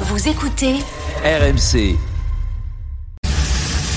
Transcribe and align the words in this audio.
Vous 0.00 0.28
écoutez 0.28 0.74
RMC. 1.24 1.96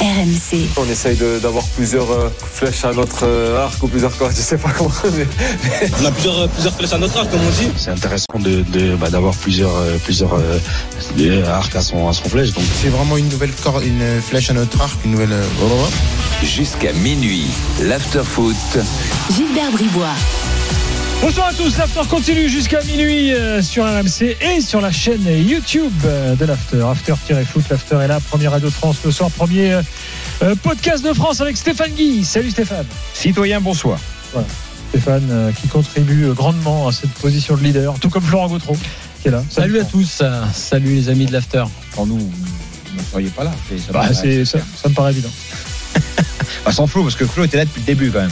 RMC. 0.01 0.69
On 0.77 0.89
essaye 0.89 1.17
d'avoir 1.41 1.65
plusieurs 1.75 2.09
euh, 2.11 2.29
flèches 2.53 2.85
à 2.85 2.93
notre 2.93 3.23
euh, 3.25 3.65
arc 3.65 3.83
ou 3.83 3.87
plusieurs 3.89 4.15
cordes, 4.17 4.31
je 4.33 4.41
sais 4.41 4.57
pas 4.57 4.69
comment. 4.77 4.89
mais- 5.17 5.27
On 6.01 6.05
a 6.05 6.11
plusieurs, 6.11 6.47
plusieurs 6.49 6.73
flèches 6.73 6.93
à 6.93 6.97
notre 6.99 7.17
arc, 7.17 7.29
comme 7.29 7.41
on 7.45 7.49
dit. 7.49 7.69
c'est 7.75 7.89
intéressant 7.91 8.39
de, 8.39 8.61
de- 8.61 8.95
bah, 8.95 9.09
d'avoir 9.09 9.33
plusieurs 9.35 9.75
euh, 9.75 9.97
plusieurs 10.05 10.33
euh, 10.35 10.57
euh, 11.19 11.45
arcs 11.53 11.75
à 11.75 11.81
son 11.81 12.07
à 12.07 12.13
son 12.13 12.29
flèche 12.29 12.53
donc 12.53 12.63
C'est 12.81 12.87
vraiment 12.89 13.17
une 13.17 13.27
nouvelle 13.27 13.51
corde, 13.61 13.83
une 13.83 14.21
flèche 14.21 14.49
à 14.49 14.53
notre 14.53 14.79
arc, 14.81 14.97
une 15.03 15.11
nouvelle. 15.11 15.33
euh. 15.33 15.43
Jusqu'à 16.43 16.93
minuit, 16.93 17.47
l'afterfoot. 17.81 18.55
Gilbert 19.35 19.71
Bribois. 19.73 20.15
Bonsoir 21.21 21.47
à 21.47 21.53
tous, 21.53 21.77
l'After 21.77 22.01
continue 22.09 22.47
jusqu'à 22.47 22.81
minuit 22.83 23.33
euh, 23.33 23.61
sur 23.61 23.83
RMC 23.83 24.37
et 24.41 24.61
sur 24.61 24.79
la 24.79 24.89
chaîne 24.91 25.21
YouTube 25.27 25.91
euh, 26.05 26.33
de 26.35 26.45
l'After. 26.45 26.81
After-foot, 26.81 27.63
l'After 27.69 27.97
est 28.01 28.07
là, 28.07 28.19
première 28.21 28.51
radio 28.51 28.69
de 28.69 28.73
France 28.73 28.97
le 29.03 29.11
soir, 29.11 29.29
premier 29.29 29.73
euh, 30.43 30.55
podcast 30.63 31.03
de 31.03 31.11
France 31.13 31.41
avec 31.41 31.57
Stéphane 31.57 31.91
Guy. 31.91 32.23
Salut 32.23 32.51
Stéphane. 32.51 32.85
Citoyen, 33.13 33.59
bonsoir. 33.59 33.99
Stéphane 34.91 35.27
euh, 35.29 35.51
qui 35.51 35.67
contribue 35.67 36.27
grandement 36.33 36.87
à 36.87 36.93
cette 36.93 37.11
position 37.11 37.57
de 37.57 37.63
leader, 37.63 37.95
tout 37.99 38.09
comme 38.09 38.23
Florent 38.23 38.47
Gautreau 38.47 38.77
qui 39.21 39.27
est 39.27 39.31
là. 39.31 39.43
Salut 39.49 39.77
à 39.81 39.83
tous. 39.83 40.23
Salut 40.53 40.95
les 40.95 41.09
amis 41.09 41.25
de 41.25 41.33
l'After. 41.33 41.65
Pour 41.91 42.07
nous, 42.07 42.17
vous 42.17 42.97
ne 42.97 43.03
seriez 43.11 43.27
pas 43.29 43.43
là. 43.43 43.51
C'est- 43.67 43.77
ça 43.79 43.91
Bah, 43.91 44.07
me 44.07 44.13
c'est, 44.13 44.21
paraît- 44.21 44.45
ça, 44.45 44.59
ça 44.81 44.87
me 44.89 44.93
paraît 44.93 45.11
évident. 45.11 45.29
Bah, 46.65 46.71
sans 46.71 46.87
Flo, 46.87 47.03
parce 47.03 47.15
que 47.15 47.25
Flo 47.25 47.43
était 47.45 47.57
là 47.57 47.65
depuis 47.65 47.79
le 47.81 47.85
début 47.85 48.09
quand 48.11 48.19
même. 48.21 48.31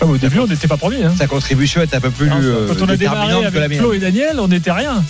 Ah, 0.00 0.06
au 0.06 0.16
début, 0.16 0.38
on 0.38 0.46
n'était 0.46 0.68
pas 0.68 0.76
premiers. 0.76 1.04
Hein. 1.04 1.14
Sa 1.18 1.26
contribution 1.26 1.80
est 1.82 1.92
un 1.94 2.00
peu 2.00 2.10
plus 2.10 2.30
euh, 2.30 2.68
Quand 2.68 2.84
on 2.84 2.88
a 2.88 2.96
démarré 2.96 3.44
avec. 3.44 3.78
Flo 3.78 3.92
et 3.92 3.98
Daniel, 3.98 4.38
on 4.38 4.48
n'était 4.48 4.70
rien. 4.72 5.02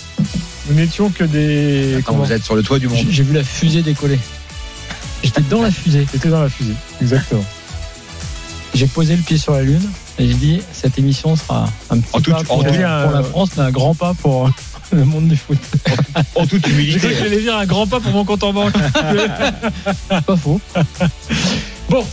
Nous 0.69 0.75
n'étions 0.75 1.09
que 1.09 1.23
des. 1.23 1.99
Comment 2.05 2.23
vous 2.23 2.31
êtes 2.31 2.43
sur 2.43 2.55
le 2.55 2.63
toit 2.63 2.79
du 2.79 2.87
monde. 2.87 2.97
J'ai 3.09 3.23
vu 3.23 3.33
la 3.33 3.43
fusée 3.43 3.81
décoller. 3.81 4.19
J'étais 5.23 5.41
dans 5.41 5.61
la 5.61 5.71
fusée. 5.71 6.05
T'étais 6.11 6.29
dans 6.29 6.41
la 6.41 6.49
fusée. 6.49 6.73
Exactement. 7.01 7.43
J'ai 8.73 8.87
posé 8.87 9.15
le 9.15 9.21
pied 9.23 9.37
sur 9.37 9.53
la 9.53 9.63
Lune 9.63 9.81
et 10.19 10.27
j'ai 10.27 10.33
dit 10.35 10.61
cette 10.71 10.97
émission 10.99 11.35
sera 11.35 11.65
un 11.89 11.97
petit 11.99 12.09
En 12.15 12.21
toute- 12.21 12.33
pas 12.35 12.43
pour, 12.43 12.57
en 12.59 12.63
toute- 12.63 12.71
pour 12.73 12.79
la 13.11 13.23
France, 13.23 13.49
mais 13.57 13.63
un 13.63 13.71
grand 13.71 13.95
pas 13.95 14.13
pour 14.13 14.49
le 14.91 15.05
monde 15.05 15.27
du 15.27 15.35
foot. 15.35 15.57
En 16.35 16.45
toute 16.45 16.63
J'ai 16.65 16.71
cru 16.71 16.71
humilité. 16.73 16.99
que 17.09 17.15
j'allais 17.15 17.41
dire 17.41 17.57
un 17.57 17.65
grand 17.65 17.87
pas 17.87 17.99
pour 17.99 18.11
mon 18.11 18.23
compte 18.25 18.43
en 18.43 18.53
banque. 18.53 18.73
Pas 20.09 20.35
faux. 20.37 20.61
Bon, 21.89 22.05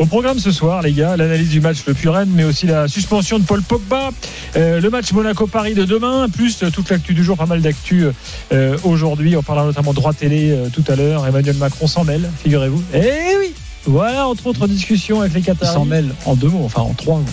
au 0.00 0.06
programme 0.06 0.38
ce 0.38 0.50
soir, 0.50 0.80
les 0.82 0.92
gars, 0.92 1.16
l'analyse 1.16 1.50
du 1.50 1.60
match 1.60 1.78
le 1.86 1.92
plus 1.94 2.08
Rennes, 2.08 2.30
mais 2.34 2.44
aussi 2.44 2.66
la 2.66 2.88
suspension 2.88 3.38
de 3.38 3.44
Paul 3.44 3.62
Pogba, 3.62 4.10
euh, 4.56 4.80
le 4.80 4.88
match 4.90 5.12
Monaco-Paris 5.12 5.74
de 5.74 5.84
demain, 5.84 6.28
plus 6.30 6.64
toute 6.72 6.88
l'actu 6.90 7.12
du 7.12 7.22
jour, 7.22 7.36
pas 7.36 7.44
mal 7.46 7.60
d'actu 7.60 8.06
euh, 8.52 8.78
aujourd'hui. 8.84 9.36
On 9.36 9.42
parlera 9.42 9.66
notamment 9.66 9.90
de 9.90 9.96
droit 9.96 10.14
télé 10.14 10.52
euh, 10.52 10.68
tout 10.72 10.84
à 10.88 10.96
l'heure. 10.96 11.26
Emmanuel 11.26 11.56
Macron 11.56 11.86
s'en 11.86 12.04
mêle, 12.04 12.30
figurez-vous. 12.42 12.82
Eh 12.94 13.36
oui 13.38 13.52
Voilà, 13.84 14.26
entre 14.26 14.46
autres 14.46 14.66
discussions 14.66 15.20
avec 15.20 15.34
les 15.34 15.40
Il 15.40 15.44
Qataris. 15.44 15.74
s'en 15.74 15.84
mêle 15.84 16.14
en 16.24 16.34
deux 16.34 16.48
mots, 16.48 16.62
enfin 16.64 16.80
en 16.80 16.94
trois 16.94 17.18
mots. 17.18 17.24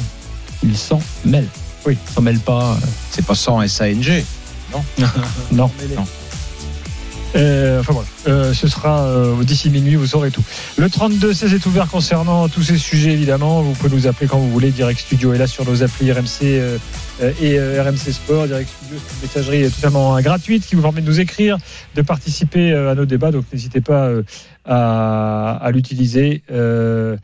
Il 0.63 0.75
s'en 0.77 1.02
mêle. 1.23 1.47
Oui. 1.85 1.97
Il 2.09 2.13
s'en 2.13 2.21
mêle 2.21 2.39
pas. 2.39 2.77
C'est 3.11 3.25
pas 3.25 3.35
sans 3.35 3.65
SANG. 3.65 4.23
Non. 5.53 5.71
Euh, 7.38 7.80
enfin 7.80 7.93
voilà, 7.93 8.07
Euh, 8.27 8.53
ce 8.53 8.67
sera 8.67 9.03
euh, 9.03 9.43
d'ici 9.43 9.69
minuit, 9.69 9.95
vous 9.95 10.07
saurez 10.07 10.31
tout. 10.31 10.43
Le 10.77 10.88
32-16 10.88 11.53
est 11.53 11.66
ouvert 11.66 11.88
concernant 11.88 12.49
tous 12.49 12.63
ces 12.63 12.77
sujets, 12.77 13.11
évidemment. 13.13 13.61
Vous 13.61 13.73
pouvez 13.73 13.95
nous 13.95 14.07
appeler 14.07 14.27
quand 14.27 14.39
vous 14.39 14.52
voulez. 14.52 14.71
Direct 14.71 14.99
Studio 14.99 15.33
est 15.33 15.38
là 15.38 15.47
sur 15.47 15.65
nos 15.65 15.83
applis 15.83 16.11
RMC 16.11 16.43
euh, 16.43 16.77
euh, 17.21 17.31
et 17.41 17.80
RMC 17.80 18.11
Sport. 18.11 18.47
Direct 18.47 18.69
Studio, 18.69 18.97
c'est 19.05 19.15
une 19.15 19.21
messagerie 19.21 19.71
totalement 19.71 20.19
gratuite 20.21 20.65
qui 20.65 20.75
vous 20.75 20.81
permet 20.81 21.02
de 21.02 21.05
nous 21.05 21.19
écrire, 21.19 21.58
de 21.95 22.02
participer 22.02 22.73
à 22.73 22.95
nos 22.95 23.05
débats. 23.05 23.31
Donc 23.31 23.45
n'hésitez 23.53 23.81
pas 23.81 24.09
à, 24.65 25.52
à 25.61 25.71
l'utiliser. 25.71 26.41
Euh, 26.52 27.17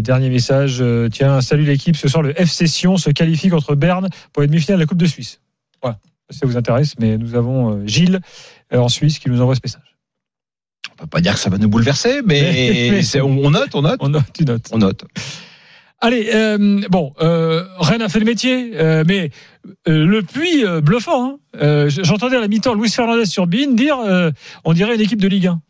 dernier 0.00 0.30
message. 0.30 0.82
tiens, 1.12 1.40
salut 1.40 1.64
l'équipe. 1.64 1.96
Ce 1.96 2.08
soir, 2.08 2.22
le 2.22 2.40
FC 2.40 2.66
Sion 2.66 2.96
se 2.96 3.10
qualifie 3.10 3.50
contre 3.50 3.74
Berne 3.74 4.08
pour 4.32 4.42
une 4.42 4.50
demi-finale 4.50 4.78
de 4.78 4.82
la 4.84 4.86
Coupe 4.86 4.98
de 4.98 5.06
Suisse. 5.06 5.40
Voilà. 5.82 5.98
Ça 6.30 6.46
vous 6.46 6.56
intéresse, 6.56 6.94
mais 6.98 7.16
nous 7.16 7.34
avons 7.34 7.78
euh, 7.78 7.86
Gilles 7.86 8.20
euh, 8.72 8.78
en 8.78 8.88
Suisse 8.88 9.18
qui 9.18 9.30
nous 9.30 9.40
envoie 9.40 9.54
ce 9.54 9.60
message. 9.64 9.96
On 10.92 10.96
peut 11.02 11.06
pas 11.06 11.20
dire 11.20 11.34
que 11.34 11.40
ça 11.40 11.48
va 11.50 11.58
nous 11.58 11.68
bouleverser, 11.68 12.20
mais 12.24 12.40
Mais- 12.92 13.02
c'est- 13.02 13.20
on 13.20 13.30
on 13.44 13.50
note, 13.50 13.74
on 13.74 13.82
note, 13.82 13.98
On 14.00 14.08
note, 14.08 14.24
tu 14.34 14.44
notes. 14.44 14.68
on 14.72 14.78
note. 14.78 15.04
Allez, 16.00 16.30
euh, 16.32 16.80
bon, 16.90 17.12
euh, 17.22 17.64
Rennes 17.78 18.02
a 18.02 18.08
fait 18.08 18.20
le 18.20 18.24
métier, 18.24 18.72
euh, 18.74 19.02
mais 19.06 19.30
le 19.86 20.20
puits 20.22 20.64
bluffant. 20.82 21.38
hein. 21.60 21.86
J'entendais 21.88 22.36
à 22.36 22.40
la 22.40 22.46
mi-temps 22.48 22.74
Luis 22.74 22.90
Fernandez 22.90 23.26
sur 23.26 23.46
Bein 23.46 23.72
dire 23.72 23.98
on 24.64 24.72
dirait 24.74 24.94
une 24.94 25.00
équipe 25.00 25.20
de 25.20 25.28
Ligue 25.28 25.48
1. 25.48 25.60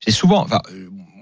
C'est 0.00 0.10
souvent. 0.10 0.42
Enfin, 0.42 0.60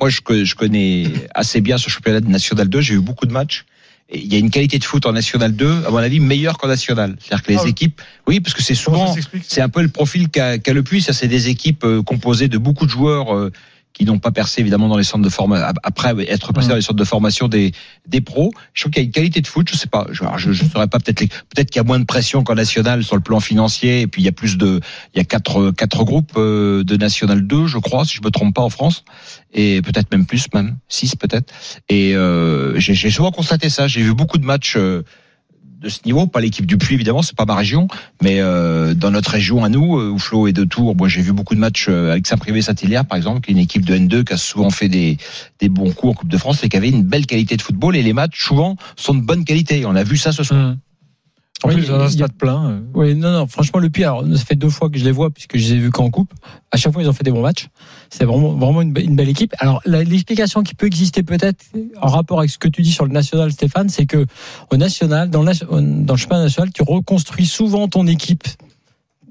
moi, 0.00 0.08
je, 0.08 0.20
je 0.44 0.54
connais 0.56 1.04
assez 1.34 1.60
bien 1.60 1.76
ce 1.78 1.88
championnat 1.90 2.20
de 2.20 2.28
National 2.28 2.68
2. 2.68 2.80
J'ai 2.80 2.94
eu 2.94 3.00
beaucoup 3.00 3.26
de 3.26 3.32
matchs. 3.32 3.64
Il 4.12 4.32
y 4.32 4.34
a 4.34 4.38
une 4.38 4.50
qualité 4.50 4.78
de 4.78 4.84
foot 4.84 5.06
en 5.06 5.12
National 5.12 5.54
2, 5.54 5.84
à 5.86 5.90
mon 5.90 5.98
avis, 5.98 6.18
meilleure 6.18 6.58
qu'en 6.58 6.66
National. 6.66 7.16
C'est-à-dire 7.20 7.44
que 7.44 7.52
les 7.52 7.58
Ah 7.58 7.62
oui. 7.64 7.70
équipes, 7.70 8.00
oui, 8.26 8.40
parce 8.40 8.54
que 8.54 8.62
c'est 8.62 8.74
souvent, 8.74 9.14
c'est 9.46 9.60
un 9.60 9.68
peu 9.68 9.82
le 9.82 9.88
profil 9.88 10.28
qu'a 10.28 10.58
qu'a 10.58 10.72
le 10.72 10.82
Puy. 10.82 11.00
Ça, 11.00 11.12
c'est 11.12 11.28
des 11.28 11.48
équipes 11.48 11.84
euh, 11.84 12.02
composées 12.02 12.48
de 12.48 12.58
beaucoup 12.58 12.86
de 12.86 12.90
joueurs 12.90 13.34
euh, 13.36 13.52
qui 13.92 14.04
n'ont 14.04 14.18
pas 14.18 14.30
percé 14.30 14.60
évidemment 14.60 14.88
dans 14.88 14.96
les 14.96 15.04
centres 15.04 15.24
de 15.24 15.28
formation. 15.28 15.66
Après 15.82 16.14
être 16.28 16.52
passé 16.52 16.68
dans 16.68 16.74
les 16.76 16.80
centres 16.82 16.98
de 16.98 17.04
formation 17.04 17.48
des 17.48 17.72
des 18.06 18.20
pros, 18.20 18.50
je 18.72 18.82
trouve 18.82 18.92
qu'il 18.92 19.02
y 19.02 19.04
a 19.04 19.06
une 19.06 19.12
qualité 19.12 19.40
de 19.40 19.46
foot. 19.46 19.68
Je 19.70 19.76
sais 19.76 19.88
pas. 19.88 20.06
Je, 20.10 20.22
je, 20.38 20.52
je 20.52 20.64
saurais 20.64 20.86
pas 20.86 20.98
peut-être 21.00 21.20
les- 21.20 21.26
peut-être 21.28 21.70
qu'il 21.70 21.80
y 21.80 21.84
a 21.84 21.86
moins 21.86 21.98
de 21.98 22.04
pression 22.04 22.42
qu'en 22.44 22.54
National 22.54 23.04
sur 23.04 23.16
le 23.16 23.22
plan 23.22 23.40
financier. 23.40 24.02
Et 24.02 24.06
puis 24.06 24.22
il 24.22 24.24
y 24.24 24.28
a 24.28 24.32
plus 24.32 24.56
de, 24.56 24.80
il 25.14 25.18
y 25.18 25.20
a 25.20 25.24
quatre 25.24 25.70
quatre 25.72 26.04
groupes 26.04 26.32
euh, 26.36 26.82
de 26.84 26.96
National 26.96 27.46
2, 27.46 27.66
je 27.66 27.78
crois, 27.78 28.04
si 28.04 28.14
je 28.16 28.22
me 28.22 28.30
trompe 28.30 28.54
pas 28.54 28.62
en 28.62 28.70
France, 28.70 29.04
et 29.52 29.82
peut-être 29.82 30.10
même 30.12 30.24
plus, 30.26 30.46
même 30.54 30.76
six 30.88 31.16
peut-être. 31.16 31.52
Et 31.88 32.14
euh, 32.14 32.78
j'ai 32.78 32.94
j'ai 32.94 33.10
souvent 33.10 33.32
constaté 33.32 33.68
ça. 33.70 33.86
J'ai 33.88 34.02
vu 34.02 34.14
beaucoup 34.14 34.38
de 34.38 34.44
matchs. 34.46 34.76
euh, 34.76 35.02
de 35.80 35.88
ce 35.88 36.00
niveau, 36.04 36.26
pas 36.26 36.40
l'équipe 36.40 36.66
du 36.66 36.76
Puy 36.76 36.94
évidemment, 36.94 37.22
c'est 37.22 37.36
pas 37.36 37.46
ma 37.46 37.54
région, 37.54 37.88
mais 38.22 38.40
euh, 38.40 38.92
dans 38.94 39.10
notre 39.10 39.30
région 39.30 39.64
à 39.64 39.68
nous, 39.68 39.98
euh, 39.98 40.10
où 40.10 40.18
Flo 40.18 40.46
est 40.46 40.52
de 40.52 40.64
Tours, 40.64 40.94
moi 40.94 41.08
j'ai 41.08 41.22
vu 41.22 41.32
beaucoup 41.32 41.54
de 41.54 41.60
matchs 41.60 41.86
euh, 41.88 42.12
avec 42.12 42.26
Saint-Privé 42.26 42.60
Saint-Hilaire 42.60 43.06
par 43.06 43.16
exemple, 43.16 43.40
qui 43.40 43.50
est 43.50 43.54
une 43.54 43.60
équipe 43.60 43.86
de 43.86 43.96
N2 43.96 44.24
qui 44.24 44.32
a 44.34 44.36
souvent 44.36 44.70
fait 44.70 44.88
des, 44.88 45.16
des 45.58 45.70
bons 45.70 45.92
coups 45.92 46.12
en 46.12 46.14
Coupe 46.14 46.28
de 46.28 46.36
France 46.36 46.62
et 46.64 46.68
qui 46.68 46.76
avait 46.76 46.90
une 46.90 47.02
belle 47.02 47.26
qualité 47.26 47.56
de 47.56 47.62
football 47.62 47.96
et 47.96 48.02
les 48.02 48.12
matchs 48.12 48.44
souvent 48.44 48.76
sont 48.96 49.14
de 49.14 49.22
bonne 49.22 49.44
qualité. 49.44 49.84
On 49.86 49.96
a 49.96 50.04
vu 50.04 50.18
ça 50.18 50.32
ce 50.32 50.42
soir. 50.42 50.74
En 51.62 51.68
Oui, 51.68 51.74
plus, 51.74 51.88
dans 51.88 51.96
un 51.96 52.04
y 52.04 52.06
a- 52.06 52.10
stade 52.10 52.32
plein. 52.32 52.70
euh, 52.70 52.80
Oui, 52.94 53.14
non, 53.14 53.32
non, 53.32 53.46
franchement, 53.46 53.80
le 53.80 53.90
Puy, 53.90 54.02
alors, 54.04 54.24
ça 54.34 54.44
fait 54.44 54.54
deux 54.54 54.70
fois 54.70 54.88
que 54.88 54.98
je 54.98 55.04
les 55.04 55.10
vois, 55.12 55.30
puisque 55.30 55.58
je 55.58 55.64
les 55.68 55.72
ai 55.74 55.78
vus 55.78 55.90
qu'en 55.90 56.08
coupe. 56.10 56.32
À 56.70 56.78
chaque 56.78 56.92
fois, 56.92 57.02
ils 57.02 57.08
ont 57.08 57.12
fait 57.12 57.22
des 57.24 57.30
bons 57.32 57.42
matchs. 57.42 57.68
C'est 58.08 58.24
vraiment, 58.24 58.52
vraiment 58.54 58.80
une, 58.80 58.94
be- 58.94 59.04
une 59.04 59.14
belle 59.14 59.28
équipe. 59.28 59.54
Alors, 59.58 59.82
l'explication 59.84 60.62
qui 60.62 60.74
peut 60.74 60.86
exister 60.86 61.22
peut-être 61.22 61.62
en 62.00 62.06
rapport 62.08 62.38
avec 62.38 62.50
ce 62.50 62.56
que 62.58 62.68
tu 62.68 62.80
dis 62.80 62.92
sur 62.92 63.04
le 63.04 63.12
national, 63.12 63.52
Stéphane, 63.52 63.88
c'est 63.90 64.06
que 64.06 64.24
au 64.70 64.76
national, 64.78 65.28
dans 65.28 65.44
dans 65.44 66.14
le 66.14 66.18
championnat 66.18 66.44
national, 66.44 66.72
tu 66.72 66.82
reconstruis 66.82 67.46
souvent 67.46 67.88
ton 67.88 68.06
équipe 68.06 68.44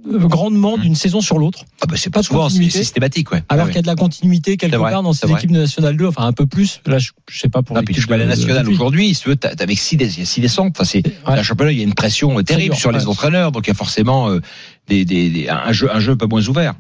grandement 0.06 0.78
d'une 0.78 0.96
saison 0.96 1.22
sur 1.22 1.38
l'autre. 1.38 1.66
Ah 1.82 1.86
bah 1.88 1.96
c'est 1.98 2.10
Pas 2.10 2.24
souvent, 2.24 2.50
c'est 2.50 2.70
systématique, 2.70 3.32
ouais. 3.32 3.44
Alors 3.50 3.66
Ah 3.66 3.68
qu'il 3.70 3.76
y 3.76 3.80
a 3.80 3.82
de 3.82 3.88
la 3.88 3.96
continuité 3.96 4.58
quelque 4.58 4.76
vrai, 4.76 4.92
part 4.92 5.04
dans 5.04 5.14
ces 5.14 5.30
équipes 5.32 5.52
de 5.52 5.60
National 5.60 5.96
2, 5.98 6.08
enfin 6.08 6.26
un 6.26 6.34
peu 6.34 6.46
plus. 6.46 6.82
Là, 6.86 6.98
je, 7.00 7.12
je 7.30 7.40
sais 7.40 7.50
pas 7.50 7.62
pour 7.62 7.76
Non, 7.76 7.84
puis 7.84 7.94
championnat 7.96 8.24
de- 8.26 8.30
de- 8.32 8.36
national 8.36 8.64
de 8.64 8.68
Puy. 8.68 8.76
aujourd'hui, 8.76 9.14
si 9.14 9.22
tu 9.24 9.30
veux, 9.30 9.36
t'as- 9.36 9.56
t'as 9.56 9.64
avec 9.64 9.78
six, 9.78 9.98
dé- 9.98 10.06
il 10.08 10.20
y 10.20 10.22
a 10.24 10.26
six 10.26 10.42
descentes. 10.42 10.74
Enfin, 10.76 10.84
c'est 10.86 11.06
Ouais. 11.06 11.14
un 11.40 11.44
championnat, 11.44 11.72
il 11.72 11.78
y 11.78 11.82
a 11.82 11.84
une 11.84 11.94
pression 11.94 12.38
euh, 12.40 12.44
terrible 12.44 12.74
dur, 12.74 12.80
sur 12.80 12.92
les 12.92 13.08
entraîneurs, 13.08 13.52
donc 13.52 13.68
il 13.68 13.70
y 13.70 13.72
a 13.72 13.76
forcément 13.76 14.30
euh, 14.30 14.40
des, 14.88 15.06
des, 15.06 15.30
des- 15.30 15.50
un 15.50 15.72
jeu, 15.72 15.90
un 15.94 16.00
jeu 16.00 16.14
un 16.14 16.18
peu 16.18 16.26
moins 16.28 16.48
ouvert. 16.48 16.76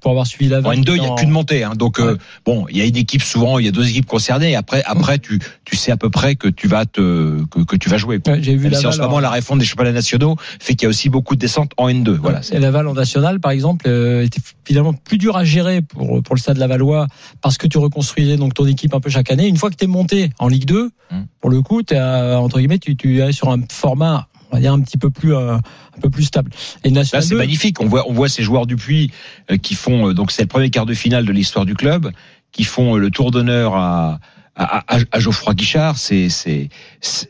Pour 0.00 0.10
avoir 0.10 0.26
suivi 0.26 0.50
la 0.50 0.58
En 0.58 0.72
N2, 0.72 0.96
il 0.96 1.00
n'y 1.00 1.06
a 1.06 1.14
qu'une 1.14 1.30
montée. 1.30 1.64
Hein. 1.64 1.72
Donc, 1.76 2.00
euh, 2.00 2.16
bon, 2.44 2.66
il 2.70 2.76
y 2.76 2.80
a 2.80 2.84
une 2.84 2.96
équipe 2.96 3.22
souvent, 3.22 3.58
il 3.58 3.66
y 3.66 3.68
a 3.68 3.72
deux 3.72 3.88
équipes 3.88 4.06
concernées. 4.06 4.52
Et 4.52 4.56
après, 4.56 4.82
après, 4.86 5.18
tu, 5.18 5.40
tu 5.64 5.76
sais 5.76 5.92
à 5.92 5.96
peu 5.96 6.10
près 6.10 6.36
que 6.36 6.48
tu 6.48 6.68
vas 6.68 6.86
te, 6.86 7.44
que, 7.46 7.60
que 7.60 7.76
tu 7.76 7.88
vas 7.88 7.96
jouer. 7.96 8.20
Ouais, 8.26 8.42
J'ai 8.42 8.56
vu 8.56 8.72
si 8.74 8.86
en 8.86 8.92
ce 8.92 9.00
moment, 9.00 9.20
la 9.20 9.30
réforme 9.30 9.58
des 9.58 9.64
championnats 9.64 9.92
nationaux 9.92 10.36
fait 10.60 10.74
qu'il 10.74 10.84
y 10.84 10.86
a 10.86 10.90
aussi 10.90 11.08
beaucoup 11.08 11.34
de 11.34 11.40
descentes 11.40 11.72
en 11.76 11.88
N2. 11.88 12.10
Voilà. 12.10 12.40
Et 12.52 12.58
Laval 12.58 12.88
en 12.88 12.94
national, 12.94 13.40
par 13.40 13.52
exemple, 13.52 13.86
euh, 13.88 14.24
était 14.24 14.40
finalement 14.64 14.92
plus 14.92 15.18
dur 15.18 15.36
à 15.36 15.44
gérer 15.44 15.82
pour, 15.82 16.22
pour 16.22 16.34
le 16.34 16.40
stade 16.40 16.58
Lavallois 16.58 17.06
parce 17.40 17.58
que 17.58 17.66
tu 17.66 17.78
reconstruisais 17.78 18.36
donc 18.36 18.54
ton 18.54 18.66
équipe 18.66 18.94
un 18.94 19.00
peu 19.00 19.10
chaque 19.10 19.30
année. 19.30 19.46
Une 19.46 19.56
fois 19.56 19.70
que 19.70 19.76
tu 19.76 19.84
es 19.84 19.88
monté 19.88 20.30
en 20.38 20.48
Ligue 20.48 20.64
2, 20.66 20.90
Hum. 21.10 21.26
pour 21.40 21.50
le 21.50 21.60
coup, 21.60 21.82
euh, 21.92 22.36
entre 22.36 22.58
guillemets, 22.58 22.78
tu, 22.78 22.96
tu 22.96 23.20
es 23.20 23.32
sur 23.32 23.50
un 23.50 23.60
format, 23.70 24.26
on 24.54 24.56
va 24.56 24.60
dire, 24.60 24.72
un 24.72 24.80
petit 24.80 24.98
peu 24.98 25.10
plus, 25.10 25.34
euh, 25.34 25.56
un 25.56 26.00
peu 26.00 26.10
plus 26.10 26.22
stable. 26.22 26.52
Et 26.84 26.88
Là, 26.90 27.00
national 27.00 27.24
c'est 27.24 27.30
2, 27.30 27.36
magnifique. 27.38 27.80
On 27.80 27.86
voit, 27.86 28.08
on 28.08 28.12
voit 28.12 28.28
ces 28.28 28.44
joueurs 28.44 28.66
du 28.66 28.76
Puy 28.76 29.10
euh, 29.50 29.56
qui 29.56 29.74
font, 29.74 30.10
euh, 30.10 30.14
donc 30.14 30.30
c'est 30.30 30.42
le 30.42 30.48
premier 30.48 30.70
quart 30.70 30.86
de 30.86 30.94
finale 30.94 31.24
de 31.26 31.32
l'histoire 31.32 31.64
du 31.66 31.74
club, 31.74 32.12
qui 32.52 32.62
font 32.62 32.94
euh, 32.94 32.98
le 33.00 33.10
tour 33.10 33.32
d'honneur 33.32 33.74
à, 33.74 34.20
à, 34.54 34.84
à, 34.94 34.98
à 35.10 35.18
Geoffroy 35.18 35.54
Guichard. 35.54 35.98
C'est, 35.98 36.28
c'est, 36.28 36.68
c'est- 37.00 37.28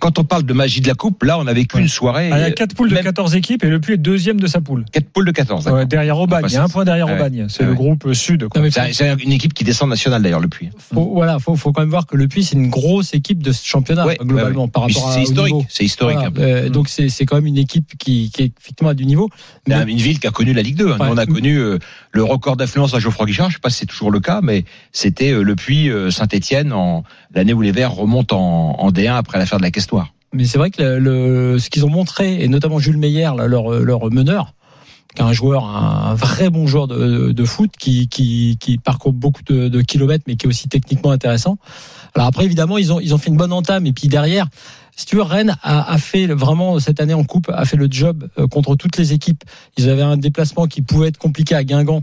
quand, 0.00 0.18
on 0.18 0.24
parle 0.24 0.42
de 0.44 0.52
magie 0.52 0.80
de 0.80 0.88
la 0.88 0.94
coupe, 0.94 1.22
là, 1.22 1.38
on 1.38 1.46
a 1.46 1.52
vécu 1.52 1.78
une 1.78 1.88
soirée. 1.88 2.30
Ah, 2.32 2.38
il 2.38 2.42
y 2.42 2.44
a 2.44 2.50
4 2.50 2.74
poules 2.74 2.88
de 2.90 2.94
même 2.94 3.04
14 3.04 3.34
équipes 3.36 3.64
et 3.64 3.68
le 3.68 3.80
Puy 3.80 3.94
est 3.94 3.96
deuxième 3.96 4.40
de 4.40 4.46
sa 4.46 4.60
poule. 4.60 4.84
4 4.92 5.06
poules 5.10 5.24
de 5.26 5.30
14. 5.32 5.64
d'accord. 5.64 5.78
Ouais, 5.78 5.86
derrière 5.86 6.18
Aubagne. 6.18 6.42
Bah, 6.42 6.48
Il 6.50 6.54
y 6.54 6.56
a 6.56 6.64
un 6.64 6.68
point 6.68 6.84
derrière 6.84 7.06
ouais. 7.06 7.14
Aubagne. 7.14 7.46
C'est 7.48 7.62
Ouais. 7.62 7.68
le 7.70 7.74
groupe 7.74 8.12
sud. 8.14 8.42
Non, 8.54 8.62
mais 8.62 8.70
C'est 8.70 9.12
une 9.22 9.32
équipe 9.32 9.54
qui 9.54 9.64
descend 9.64 9.88
nationale 9.88 10.22
d'ailleurs, 10.22 10.40
le 10.40 10.48
Puy. 10.48 10.70
faut, 10.78 11.10
voilà, 11.14 11.38
faut, 11.38 11.56
faut 11.56 11.72
quand 11.72 11.80
même 11.82 11.90
voir 11.90 12.06
que 12.06 12.16
le 12.16 12.28
Puy 12.28 12.44
c'est 12.44 12.56
une 12.56 12.68
grosse 12.70 13.14
équipe 13.14 13.42
de 13.42 13.52
ce 13.52 13.64
championnat 13.66 14.06
Ouais, 14.06 14.16
globalement 14.20 14.62
ouais, 14.62 14.64
ouais. 14.66 14.70
par 14.70 14.82
rapport 14.84 15.08
à 15.10 15.14
C'est 15.14 15.22
historique. 15.22 15.54
C'est 15.68 15.84
historique. 15.84 16.16
Voilà, 16.16 16.28
un 16.28 16.32
peu. 16.32 16.42
euh, 16.42 16.68
donc 16.68 16.88
c'est 16.88 17.08
quand 17.26 17.36
même 17.36 17.46
une 17.46 17.58
équipe 17.58 17.96
qui, 17.98 18.30
qui 18.30 18.42
est 18.42 18.52
effectivement 18.60 18.90
à 18.90 18.94
du 18.94 19.04
niveau. 19.06 19.28
Mais- 19.66 19.82
une 19.88 19.98
ville 19.98 20.18
qui 20.20 20.26
a 20.26 20.30
connu 20.30 20.52
la 20.52 20.62
Ligue 20.62 20.76
2. 20.76 20.92
hein. 20.92 20.96
Nous, 21.00 21.06
on 21.06 21.16
a 21.16 21.26
connu 21.26 21.56
euh, 21.58 21.78
le 22.12 22.22
record 22.24 22.56
d'affluence 22.56 22.94
à 22.94 22.98
Geoffroy 22.98 23.26
Guichard. 23.26 23.50
Je 23.50 23.54
sais 23.54 23.60
pas 23.60 23.70
si 23.70 23.78
c'est 23.78 23.86
toujours 23.86 24.10
le 24.10 24.20
cas, 24.20 24.40
mais 24.42 24.64
c'était 24.92 25.30
euh, 25.32 25.42
le 25.42 25.54
Puy 25.56 25.90
Saint-Étienne 26.10 26.72
en 26.72 27.04
l'année 27.34 27.52
où 27.52 27.60
les 27.60 27.72
Verts 27.72 27.92
remontent 27.92 28.38
en, 28.38 28.76
en 28.80 28.90
D1 28.90 29.14
après 29.16 29.27
l'affaire 29.36 29.58
de 29.58 29.64
la 29.64 29.70
Questoire. 29.70 30.14
Mais 30.32 30.44
c'est 30.44 30.58
vrai 30.58 30.70
que 30.70 31.56
ce 31.58 31.70
qu'ils 31.70 31.84
ont 31.84 31.90
montré, 31.90 32.42
et 32.42 32.48
notamment 32.48 32.78
Jules 32.78 32.98
Meyer, 32.98 33.30
leur, 33.46 33.70
leur 33.70 34.10
meneur, 34.10 34.54
un 35.18 35.32
joueur, 35.32 35.64
un 35.64 36.14
vrai 36.14 36.50
bon 36.50 36.66
joueur 36.66 36.86
de, 36.86 37.32
de 37.32 37.44
foot, 37.44 37.70
qui, 37.78 38.08
qui, 38.08 38.56
qui 38.60 38.78
parcourt 38.78 39.12
beaucoup 39.12 39.42
de, 39.42 39.80
kilomètres, 39.82 40.24
mais 40.26 40.36
qui 40.36 40.46
est 40.46 40.48
aussi 40.48 40.68
techniquement 40.68 41.10
intéressant. 41.10 41.58
Alors 42.14 42.28
après, 42.28 42.44
évidemment, 42.44 42.78
ils 42.78 42.92
ont, 42.92 43.00
ils 43.00 43.14
ont 43.14 43.18
fait 43.18 43.30
une 43.30 43.36
bonne 43.36 43.52
entame, 43.52 43.86
et 43.86 43.92
puis 43.92 44.08
derrière, 44.08 44.46
si 44.98 45.06
Rennes 45.16 45.56
a, 45.62 45.92
a 45.92 45.98
fait 45.98 46.26
vraiment 46.26 46.80
cette 46.80 47.00
année 47.00 47.14
en 47.14 47.22
coupe, 47.22 47.50
a 47.54 47.64
fait 47.64 47.76
le 47.76 47.86
job 47.88 48.28
euh, 48.36 48.48
contre 48.48 48.74
toutes 48.74 48.96
les 48.96 49.12
équipes. 49.12 49.44
Ils 49.76 49.88
avaient 49.88 50.02
un 50.02 50.16
déplacement 50.16 50.66
qui 50.66 50.82
pouvait 50.82 51.08
être 51.08 51.18
compliqué 51.18 51.54
à 51.54 51.62
Guingamp. 51.62 52.02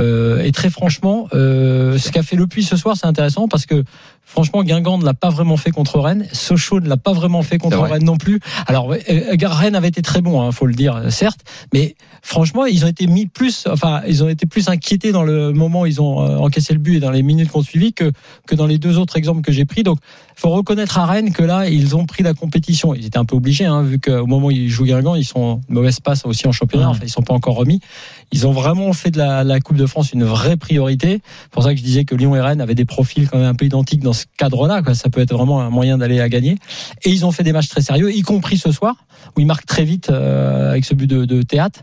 Euh, 0.00 0.42
et 0.42 0.50
très 0.50 0.68
franchement, 0.68 1.28
euh, 1.34 1.98
ce 1.98 2.10
qu'a 2.10 2.24
fait 2.24 2.34
Le 2.34 2.48
Puy 2.48 2.64
ce 2.64 2.76
soir, 2.76 2.96
c'est 2.96 3.06
intéressant 3.06 3.46
parce 3.46 3.64
que 3.64 3.84
franchement, 4.24 4.62
Guingamp 4.62 4.98
ne 4.98 5.04
l'a 5.04 5.14
pas 5.14 5.30
vraiment 5.30 5.56
fait 5.56 5.70
contre 5.70 5.98
Rennes. 5.98 6.26
Sochaux 6.32 6.80
ne 6.80 6.88
l'a 6.88 6.96
pas 6.96 7.12
vraiment 7.12 7.42
fait 7.42 7.58
contre 7.58 7.76
vrai. 7.76 7.92
Rennes 7.92 8.04
non 8.04 8.16
plus. 8.16 8.40
Alors, 8.66 8.92
euh, 8.92 8.98
euh, 9.10 9.36
Rennes 9.42 9.74
avait 9.74 9.88
été 9.88 10.02
très 10.02 10.20
bon, 10.20 10.40
hein, 10.40 10.52
faut 10.52 10.66
le 10.66 10.74
dire, 10.74 11.00
certes, 11.10 11.40
mais 11.72 11.96
franchement, 12.22 12.64
ils 12.64 12.84
ont 12.84 12.88
été 12.88 13.06
mis 13.06 13.26
plus, 13.26 13.66
enfin, 13.70 14.02
ils 14.06 14.24
ont 14.24 14.28
été 14.28 14.46
plus 14.46 14.68
inquiétés 14.68 15.12
dans 15.12 15.22
le 15.22 15.52
moment 15.52 15.82
où 15.82 15.86
ils 15.86 16.00
ont 16.00 16.20
euh, 16.22 16.36
encaissé 16.38 16.72
le 16.72 16.78
but 16.78 16.96
et 16.96 17.00
dans 17.00 17.10
les 17.10 17.22
minutes 17.22 17.50
qu'on 17.50 17.62
suivi 17.62 17.92
que 17.92 18.12
que 18.46 18.54
dans 18.54 18.66
les 18.66 18.78
deux 18.78 18.98
autres 18.98 19.16
exemples 19.16 19.42
que 19.42 19.52
j'ai 19.52 19.64
pris. 19.64 19.82
Donc, 19.82 19.98
faut 20.34 20.50
reconnaître 20.50 20.98
à 20.98 21.06
Rennes 21.06 21.32
que 21.32 21.42
là, 21.42 21.68
ils 21.68 21.96
ont 21.96 22.06
pris 22.06 22.22
la 22.22 22.34
compétition. 22.34 22.94
Ils 22.94 23.06
étaient 23.06 23.18
un 23.18 23.24
peu 23.24 23.36
obligés, 23.36 23.64
hein, 23.64 23.82
vu 23.82 23.98
qu'au 23.98 24.26
moment 24.26 24.48
où 24.48 24.50
ils 24.50 24.68
jouent 24.68 24.84
Guingamp, 24.84 25.14
ils 25.14 25.24
sont 25.24 25.60
de 25.68 25.74
mauvaise 25.74 26.00
passe 26.00 26.24
aussi 26.24 26.46
en 26.46 26.52
championnat. 26.52 26.88
Enfin, 26.88 27.00
ils 27.02 27.10
sont 27.10 27.22
pas 27.22 27.34
encore 27.34 27.56
remis. 27.56 27.80
Ils 28.32 28.46
ont 28.46 28.52
vraiment 28.52 28.92
fait 28.92 29.10
de 29.10 29.18
la, 29.18 29.44
la 29.44 29.60
Coupe 29.60 29.76
de 29.76 29.86
France 29.86 30.12
une 30.12 30.24
vraie 30.24 30.56
priorité. 30.56 31.20
C'est 31.42 31.50
pour 31.50 31.62
ça 31.62 31.72
que 31.72 31.78
je 31.78 31.84
disais 31.84 32.04
que 32.04 32.14
Lyon 32.14 32.34
et 32.34 32.40
Rennes 32.40 32.60
avaient 32.60 32.74
des 32.74 32.84
profils 32.84 33.28
quand 33.28 33.38
même 33.38 33.48
un 33.48 33.54
peu 33.54 33.66
identiques 33.66 34.02
dans 34.02 34.12
ce 34.12 34.24
cadre-là. 34.36 34.82
quoi. 34.82 34.94
Ça 34.94 35.10
peut 35.10 35.20
être 35.20 35.34
vraiment 35.34 35.60
un 35.60 35.70
moyen 35.70 35.98
d'aller 35.98 36.20
à 36.20 36.28
gagner. 36.28 36.56
Et 37.04 37.10
ils 37.10 37.24
ont 37.26 37.32
fait 37.32 37.42
des 37.42 37.52
matchs 37.52 37.68
très 37.68 37.82
sérieux, 37.82 38.12
y 38.12 38.22
compris 38.22 38.58
ce 38.58 38.72
soir, 38.72 38.96
où 39.36 39.40
ils 39.40 39.46
marquent 39.46 39.66
très 39.66 39.84
vite 39.84 40.10
euh, 40.10 40.70
avec 40.70 40.84
ce 40.84 40.94
but 40.94 41.06
de, 41.06 41.24
de 41.24 41.42
théâtre. 41.42 41.80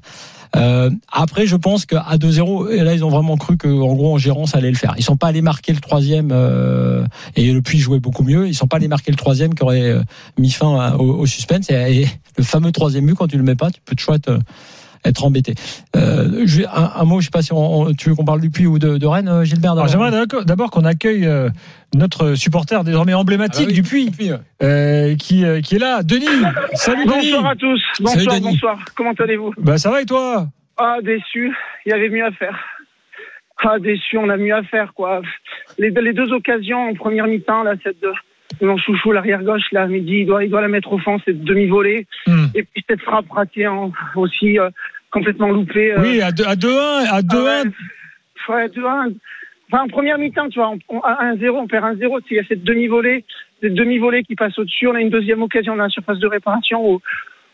Euh, 0.56 0.90
après, 1.12 1.46
je 1.46 1.56
pense 1.56 1.86
qu'à 1.86 2.04
2-0, 2.18 2.72
et 2.72 2.84
là, 2.84 2.94
ils 2.94 3.06
ont 3.06 3.10
vraiment 3.10 3.38
cru 3.38 3.57
que, 3.57 3.68
en 3.68 3.94
gros, 3.94 4.13
en 4.13 4.18
gérant, 4.18 4.46
ça 4.46 4.57
allait 4.57 4.72
le 4.72 4.78
faire. 4.78 4.96
Ils 4.98 5.04
sont 5.04 5.18
pas 5.18 5.28
allés 5.28 5.42
marquer 5.42 5.74
le 5.74 5.80
troisième, 5.80 6.30
euh, 6.31 7.06
et 7.36 7.51
le 7.51 7.62
Puy 7.62 7.80
jouait 7.80 8.00
beaucoup 8.00 8.24
mieux. 8.24 8.48
Ils 8.48 8.56
sont 8.56 8.68
pas 8.68 8.78
allés 8.78 8.88
marquer 8.88 9.12
le 9.12 9.18
troisième 9.18 9.54
qui 9.54 9.63
aurait 9.63 9.90
euh, 9.90 10.01
mis 10.38 10.51
fin 10.51 10.94
au, 10.94 11.25
suspense. 11.25 11.69
Et, 11.69 12.01
et 12.01 12.07
le 12.38 12.44
fameux 12.44 12.72
troisième 12.72 13.06
but, 13.06 13.16
quand 13.16 13.28
tu 13.28 13.38
le 13.38 13.44
mets 13.44 13.56
pas, 13.56 13.69
tu 13.69 13.80
peux 13.86 13.96
toujours 13.96 14.16
être, 14.16 14.40
être 15.06 15.24
embêté. 15.25 15.54
Euh, 15.96 16.44
je 16.46 16.63
un, 16.63 16.92
un 17.01 17.04
mot, 17.06 17.19
je 17.19 17.25
sais 17.25 17.31
pas 17.31 17.42
si 17.42 17.54
on- 17.54 17.81
on- 17.81 17.94
tu 17.94 18.10
veux 18.10 18.16
qu'on 18.16 18.25
parle 18.25 18.42
du 18.42 18.50
Puy 18.50 18.68
ou 18.68 18.80
de, 18.80 18.98
de 18.98 19.06
Rennes, 19.07 19.28
euh, 19.28 19.44
Gilbert. 19.44 19.75
J'aimerais 19.88 20.12
d'abord- 20.46 20.72
qu'on 20.72 20.86
accueille 20.86 21.25
euh, 21.25 21.50
notre 21.96 22.36
supporter 22.36 22.84
désormais 22.84 23.13
emblématique 23.13 23.62
Ah 23.63 23.66
bah 23.66 23.69
oui. 23.69 23.74
du 23.74 23.84
Puy, 23.84 24.31
euh, 24.62 25.16
qui, 25.16 25.46
euh, 25.46 25.62
qui 25.62 25.75
est 25.75 25.80
là. 25.80 26.04
Denis 26.04 26.25
Salut 26.74 27.06
Denis 27.06 27.31
Bonsoir 27.31 27.46
à 27.48 27.56
tous. 27.56 27.81
Bonsoir, 28.00 28.40
bonsoir. 28.42 28.80
Comment 28.96 29.13
allez-vous? 29.18 29.54
Bah 29.57 29.78
ça 29.78 29.90
va 29.92 30.01
et 30.01 30.06
toi? 30.06 30.48
Ah, 30.78 30.98
déçu. 31.04 31.52
Il 31.86 31.90
y 31.90 31.94
avait 31.94 32.10
mieux 32.10 32.25
à 32.25 32.31
faire. 32.31 32.57
Ah, 33.62 33.78
déçu, 33.80 34.18
on 34.18 34.30
a 34.30 34.38
mieux 34.38 34.56
à 34.56 34.63
faire, 34.63 34.94
quoi. 34.94 35.22
Les, 35.78 35.90
les 35.90 36.13
deux 36.13 36.31
occasions 36.31 36.90
en 36.90 36.94
première 36.94 37.28
mi-temps, 37.28 37.63
là, 37.63 37.74
cette 37.84 37.98
mon 38.62 38.78
chouchou, 38.78 39.12
l'arrière 39.12 39.44
gauche, 39.44 39.72
là, 39.72 39.88
Midi, 39.88 40.19
il 40.22 40.25
doit, 40.25 40.44
il 40.44 40.50
doit 40.50 40.62
la 40.62 40.68
mettre 40.68 40.92
au 40.94 40.98
fond, 41.00 41.19
cette 41.25 41.44
demi-volée. 41.44 42.07
Hmm. 42.28 42.46
Et 42.56 42.63
puis 42.63 42.84
cette 42.90 43.01
frappe 43.01 43.30
ratée 43.31 43.68
en- 43.68 43.92
aussi, 44.16 44.60
euh, 44.60 44.69
complètement 45.12 45.50
loupée. 45.50 45.94
euh, 45.94 46.01
Oui, 46.01 46.22
à 46.22 46.31
2-1, 46.31 46.48
à 46.48 46.56
2-1, 46.56 47.06
à 47.12 47.22
2-1. 47.22 47.72
Ah 48.48 48.56
ouais, 48.56 48.68
2-1. 48.69 49.13
Enfin, 49.72 49.84
en 49.84 49.88
première 49.88 50.18
mi-temps, 50.18 50.50
tu 50.50 50.60
vois, 50.60 50.69
on, 50.72 50.80
on- 50.90 51.01
à 51.01 51.31
1-0, 51.34 51.56
on 51.57 51.68
perd 51.68 51.86
1-0. 51.86 52.19
Il 52.31 52.38
y 52.38 52.40
a 52.40 52.44
cette 52.48 52.63
demi-volée, 52.63 53.24
cette 53.62 53.75
demi-volée 53.75 54.24
qui 54.24 54.36
passe 54.36 54.57
au-dessus. 54.57 54.88
On 54.88 54.95
a 54.95 55.02
une 55.02 55.12
deuxième 55.12 55.42
occasion 55.44 55.75
dans 55.75 55.84
la 55.84 55.90
surface 55.90 56.18
de 56.19 56.28
réparation 56.28 56.84
où, 56.94 56.95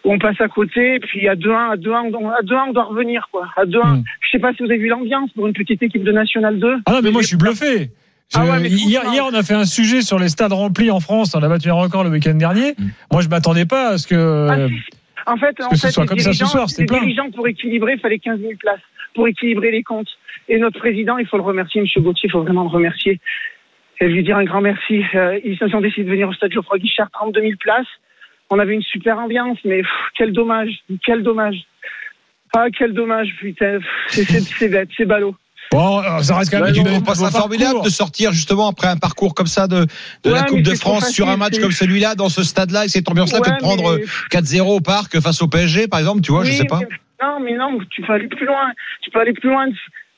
où 0.06 0.14
on 0.14 0.18
passe 0.20 0.40
à 0.40 0.48
côté. 0.48 0.96
Et 0.96 1.00
puis 1.00 1.28
à 1.28 1.36
2-1, 1.36 1.72
à 1.72 1.76
2-1, 1.76 2.14
on, 2.16 2.30
à 2.30 2.42
2-1, 2.44 2.70
on 2.70 2.74
doit 2.74 2.84
revenir, 2.86 3.28
quoi. 3.32 3.50
À 3.58 3.66
2-1. 3.66 3.98
Hmm. 3.98 4.04
Je 4.22 4.30
sais 4.32 4.40
pas 4.40 4.54
si 4.54 4.64
vous 4.64 4.70
avez 4.70 4.78
vu 4.80 4.88
l'ambiance 4.88 5.30
pour 5.34 5.46
une 5.48 5.54
petite 5.54 5.84
équipe 5.84 6.04
de 6.06 6.12
National 6.14 6.58
2. 6.58 6.76
Ah 6.86 6.92
non, 6.94 7.00
mais 7.04 7.12
moi 7.12 7.22
je 7.22 7.28
suis 7.28 7.38
bluffé. 7.38 7.90
Je- 8.34 8.40
Ah 8.40 8.46
ouais, 8.46 8.68
hier, 8.68 9.04
hier, 9.12 9.24
on 9.26 9.34
a 9.34 9.44
fait 9.44 9.54
un 9.54 9.66
sujet 9.66 10.02
sur 10.02 10.18
les 10.20 10.30
stades 10.30 10.52
remplis 10.54 10.90
en 10.92 11.00
France. 11.00 11.36
On 11.36 11.44
a 11.44 11.48
battu 11.48 11.70
un 11.70 11.74
record 11.74 12.04
le 12.04 12.10
week-end 12.10 12.34
dernier. 12.36 12.74
Mm. 12.78 12.86
Moi, 13.12 13.22
je 13.22 13.30
m'attendais 13.30 13.66
pas 13.66 13.90
à 13.90 13.98
ce 13.98 14.08
que. 14.08 14.48
Ah, 14.50 14.68
si. 14.68 14.74
En 15.28 15.38
fait, 15.38 15.56
en 15.64 15.70
fait, 15.72 15.92
soit 15.92 16.04
les 16.04 16.10
comme 16.10 16.20
ça 16.20 16.32
ce 16.34 16.38
dirigeants- 16.38 16.46
soir, 16.48 16.70
c'était 16.70 16.82
les 16.84 16.88
plein. 16.88 17.00
dirigeants, 17.00 17.32
pour 17.32 17.48
équilibrer, 17.48 17.94
il 17.94 18.00
fallait 18.00 18.20
15 18.20 18.40
000 18.40 18.54
places. 18.60 18.80
Pour 19.14 19.28
équilibrer 19.28 19.72
les 19.72 19.82
comptes. 19.84 20.10
Et 20.50 20.58
notre 20.60 20.78
président, 20.80 21.18
il 21.18 21.26
faut 21.28 21.38
le 21.38 21.44
remercier, 21.44 21.82
M. 21.82 21.88
Gauthier, 22.04 22.28
il 22.28 22.32
faut 22.32 22.42
vraiment 22.44 22.64
le 22.64 22.70
remercier. 22.70 23.20
Et 24.02 24.08
lui 24.08 24.24
dire 24.24 24.38
un 24.38 24.44
grand 24.44 24.62
merci. 24.62 25.02
Euh, 25.16 25.40
ils 25.46 25.58
se 25.58 25.68
sont 25.70 25.80
décidés 25.82 26.04
de 26.04 26.10
venir 26.12 26.28
au 26.28 26.34
stade 26.34 26.52
Geoffroy 26.52 26.78
Guichard, 26.80 27.10
32 27.12 27.42
000 27.42 27.54
places. 27.60 27.88
On 28.50 28.60
avait 28.60 28.74
une 28.76 28.82
super 28.84 29.18
ambiance, 29.18 29.58
mais 29.66 29.78
pff, 29.82 29.90
quel 30.18 30.34
dommage, 30.34 30.70
quel 31.06 31.24
dommage. 31.24 31.56
Ah, 32.56 32.68
quel 32.78 32.94
dommage, 32.94 33.30
putain. 33.40 33.80
C'est 34.10 34.70
bête, 34.70 34.90
c'est 34.98 35.06
ballot. 35.06 35.36
Bon, 35.72 35.98
alors, 36.00 36.24
ça 36.24 36.38
reste 36.38 36.52
quand 36.52 36.58
même 36.58 36.68
Mais 36.68 36.74
tu 36.74 36.80
une- 36.80 36.86
trouves 36.86 37.04
pas 37.04 37.16
ça 37.16 37.30
formidable 37.32 37.66
parcours. 37.74 37.84
de 37.86 37.90
sortir 37.90 38.32
justement 38.32 38.70
après 38.70 38.88
un 38.88 38.98
parcours 38.98 39.34
comme 39.34 39.48
ça 39.48 39.68
de, 39.68 39.86
de 40.24 40.30
la 40.32 40.42
Ouais, 40.42 40.48
Coupe 40.48 40.62
de 40.62 40.76
France 40.76 41.10
sur 41.12 41.28
un 41.28 41.38
match 41.38 41.60
comme 41.60 41.72
celui-là, 41.72 42.16
dans 42.16 42.30
ce 42.30 42.44
stade-là, 42.44 42.86
et 42.86 42.88
cette 42.88 43.10
ambiance-là, 43.10 43.40
que 43.40 43.50
Ouais, 43.50 43.56
de 43.58 43.62
prendre 43.62 43.98
mais- 43.98 44.04
4-0 44.32 44.78
au 44.78 44.80
parc 44.82 45.20
face 45.20 45.42
au 45.42 45.48
PSG, 45.48 45.88
par 45.88 46.00
exemple, 46.00 46.22
tu 46.22 46.32
vois, 46.32 46.44
je 46.44 46.52
Oui, 46.52 46.58
sais 46.58 46.66
pas. 46.66 46.80
mais- 46.80 46.88
Non, 47.26 47.40
mais 47.40 47.54
non, 47.56 47.78
tu 47.90 48.02
peux 48.02 48.14
aller 48.14 48.28
plus 48.28 48.46
loin. 48.46 48.72
Tu 49.02 49.10
peux 49.10 49.20
aller 49.20 49.34
plus 49.34 49.50
loin. 49.50 49.66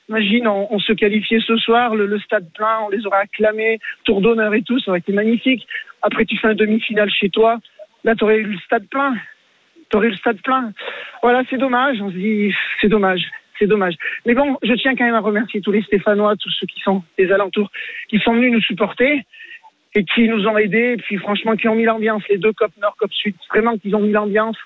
Imagine, 0.08 0.48
on, 0.48 0.66
on 0.70 0.78
se 0.78 0.92
qualifiait 0.92 1.40
ce 1.46 1.56
soir, 1.56 1.94
le, 1.94 2.06
le 2.06 2.18
stade 2.20 2.46
plein, 2.54 2.78
on 2.86 2.88
les 2.88 3.04
aurait 3.06 3.18
acclamés, 3.20 3.78
tour 4.04 4.20
d'honneur 4.20 4.52
et 4.54 4.62
tout, 4.62 4.78
ça 4.80 4.90
aurait 4.90 5.00
été 5.00 5.12
magnifique. 5.12 5.66
Après, 6.02 6.24
tu 6.24 6.36
fais 6.38 6.48
un 6.48 6.54
demi-finale 6.54 7.10
chez 7.10 7.28
toi. 7.30 7.58
Là, 8.04 8.14
tu 8.14 8.24
aurais 8.24 8.38
eu 8.38 8.44
le 8.44 8.58
stade 8.64 8.86
plein. 8.90 9.14
Tu 9.90 9.96
aurais 9.96 10.06
eu 10.08 10.10
le 10.10 10.16
stade 10.16 10.40
plein. 10.42 10.72
Voilà, 11.22 11.42
c'est 11.50 11.58
dommage. 11.58 11.98
On 12.00 12.10
se 12.10 12.16
dit, 12.16 12.52
c'est 12.80 12.88
dommage. 12.88 13.22
C'est 13.58 13.66
dommage. 13.66 13.94
Mais 14.26 14.34
bon, 14.34 14.56
je 14.62 14.72
tiens 14.74 14.94
quand 14.94 15.04
même 15.04 15.14
à 15.14 15.20
remercier 15.20 15.60
tous 15.60 15.72
les 15.72 15.82
Stéphanois, 15.82 16.36
tous 16.36 16.50
ceux 16.50 16.66
qui 16.66 16.80
sont 16.80 17.02
des 17.18 17.32
alentours, 17.32 17.70
qui 18.08 18.18
sont 18.18 18.34
venus 18.34 18.52
nous 18.52 18.60
supporter 18.60 19.24
et 19.94 20.04
qui 20.04 20.28
nous 20.28 20.46
ont 20.46 20.56
aidés. 20.56 20.94
Et 20.94 20.96
puis, 20.96 21.16
franchement, 21.16 21.56
qui 21.56 21.68
ont 21.68 21.74
mis 21.74 21.84
l'ambiance. 21.84 22.22
Les 22.28 22.38
deux 22.38 22.52
COP 22.52 22.70
Nord, 22.80 22.96
COP 22.98 23.12
Sud, 23.12 23.34
vraiment, 23.50 23.76
qu'ils 23.78 23.94
ont 23.96 24.00
mis 24.00 24.12
l'ambiance. 24.12 24.56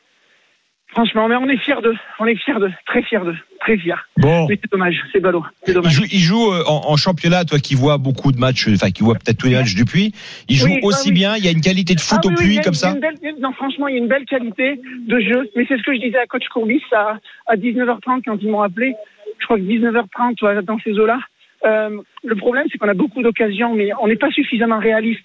Franchement, 0.93 1.27
mais 1.29 1.37
on 1.37 1.49
est 1.49 1.57
fiers 1.57 1.81
d'eux. 1.83 1.97
On 2.19 2.27
est 2.27 2.35
fiers 2.37 2.59
d'eux. 2.61 2.71
Très 2.87 3.03
fiers 3.03 3.21
d'eux. 3.25 3.37
Très 3.61 3.79
fiers. 3.79 3.95
Bon. 4.19 4.47
Mais 4.49 4.59
c'est 4.61 4.71
dommage. 4.71 4.97
C'est 5.11 5.21
ballot. 5.21 5.45
C'est 5.65 5.73
Il 5.73 5.75
dommage. 5.75 5.93
joue, 5.93 6.05
il 6.13 6.19
joue 6.19 6.53
euh, 6.53 6.63
en, 6.67 6.91
en 6.93 6.97
championnat, 6.97 7.45
toi 7.45 7.59
qui 7.59 7.75
vois 7.75 7.97
beaucoup 7.97 8.31
de 8.31 8.39
matchs, 8.39 8.69
enfin 8.69 8.91
qui 8.91 9.03
vois 9.03 9.15
peut-être 9.15 9.39
tous 9.39 9.47
les 9.47 9.55
matchs 9.55 9.75
du 9.75 9.85
Puy. 9.87 10.13
Il 10.49 10.57
joue 10.57 10.67
Oui, 10.67 10.81
bah 10.83 10.89
aussi 10.89 11.09
oui. 11.09 11.15
bien. 11.15 11.37
Il 11.37 11.45
y 11.45 11.49
a 11.49 11.51
une 11.51 11.63
qualité 11.63 11.95
de 11.95 12.01
foot 12.01 12.19
Ah 12.23 12.27
au 12.27 12.31
oui, 12.39 12.59
a- 12.59 12.63
comme 12.63 12.75
ça. 12.75 12.95
belle- 12.95 13.17
non, 13.41 13.53
franchement, 13.53 13.89
il 13.89 13.95
y 13.95 13.99
a 13.99 14.03
une 14.03 14.09
belle 14.09 14.27
qualité 14.27 14.81
de 15.09 15.21
jeu. 15.21 15.49
Mais 15.57 15.65
c'est 15.69 15.79
ce 15.79 15.83
que 15.83 15.95
je 15.95 16.01
disais 16.01 16.19
à 16.19 16.27
coach 16.27 16.47
Courbis 16.53 16.83
à, 16.93 17.17
à 17.47 17.57
19h30 17.57 18.23
quand 18.27 18.37
ils 18.43 18.51
m'ont 18.51 18.61
appelé. 18.63 18.95
Je 19.41 19.45
crois 19.47 19.57
que 19.57 19.63
19h30, 19.63 20.35
tu 20.37 20.45
vois, 20.45 20.61
dans 20.63 20.79
ces 20.85 20.93
eaux-là. 20.99 21.19
Euh, 21.65 21.97
le 22.25 22.35
problème, 22.37 22.67
c'est 22.71 22.77
qu'on 22.79 22.89
a 22.89 22.95
beaucoup 22.95 23.23
d'occasions, 23.23 23.75
mais 23.75 23.91
on 24.01 24.09
n'est 24.09 24.17
pas 24.17 24.31
suffisamment 24.31 24.79
réaliste. 24.79 25.21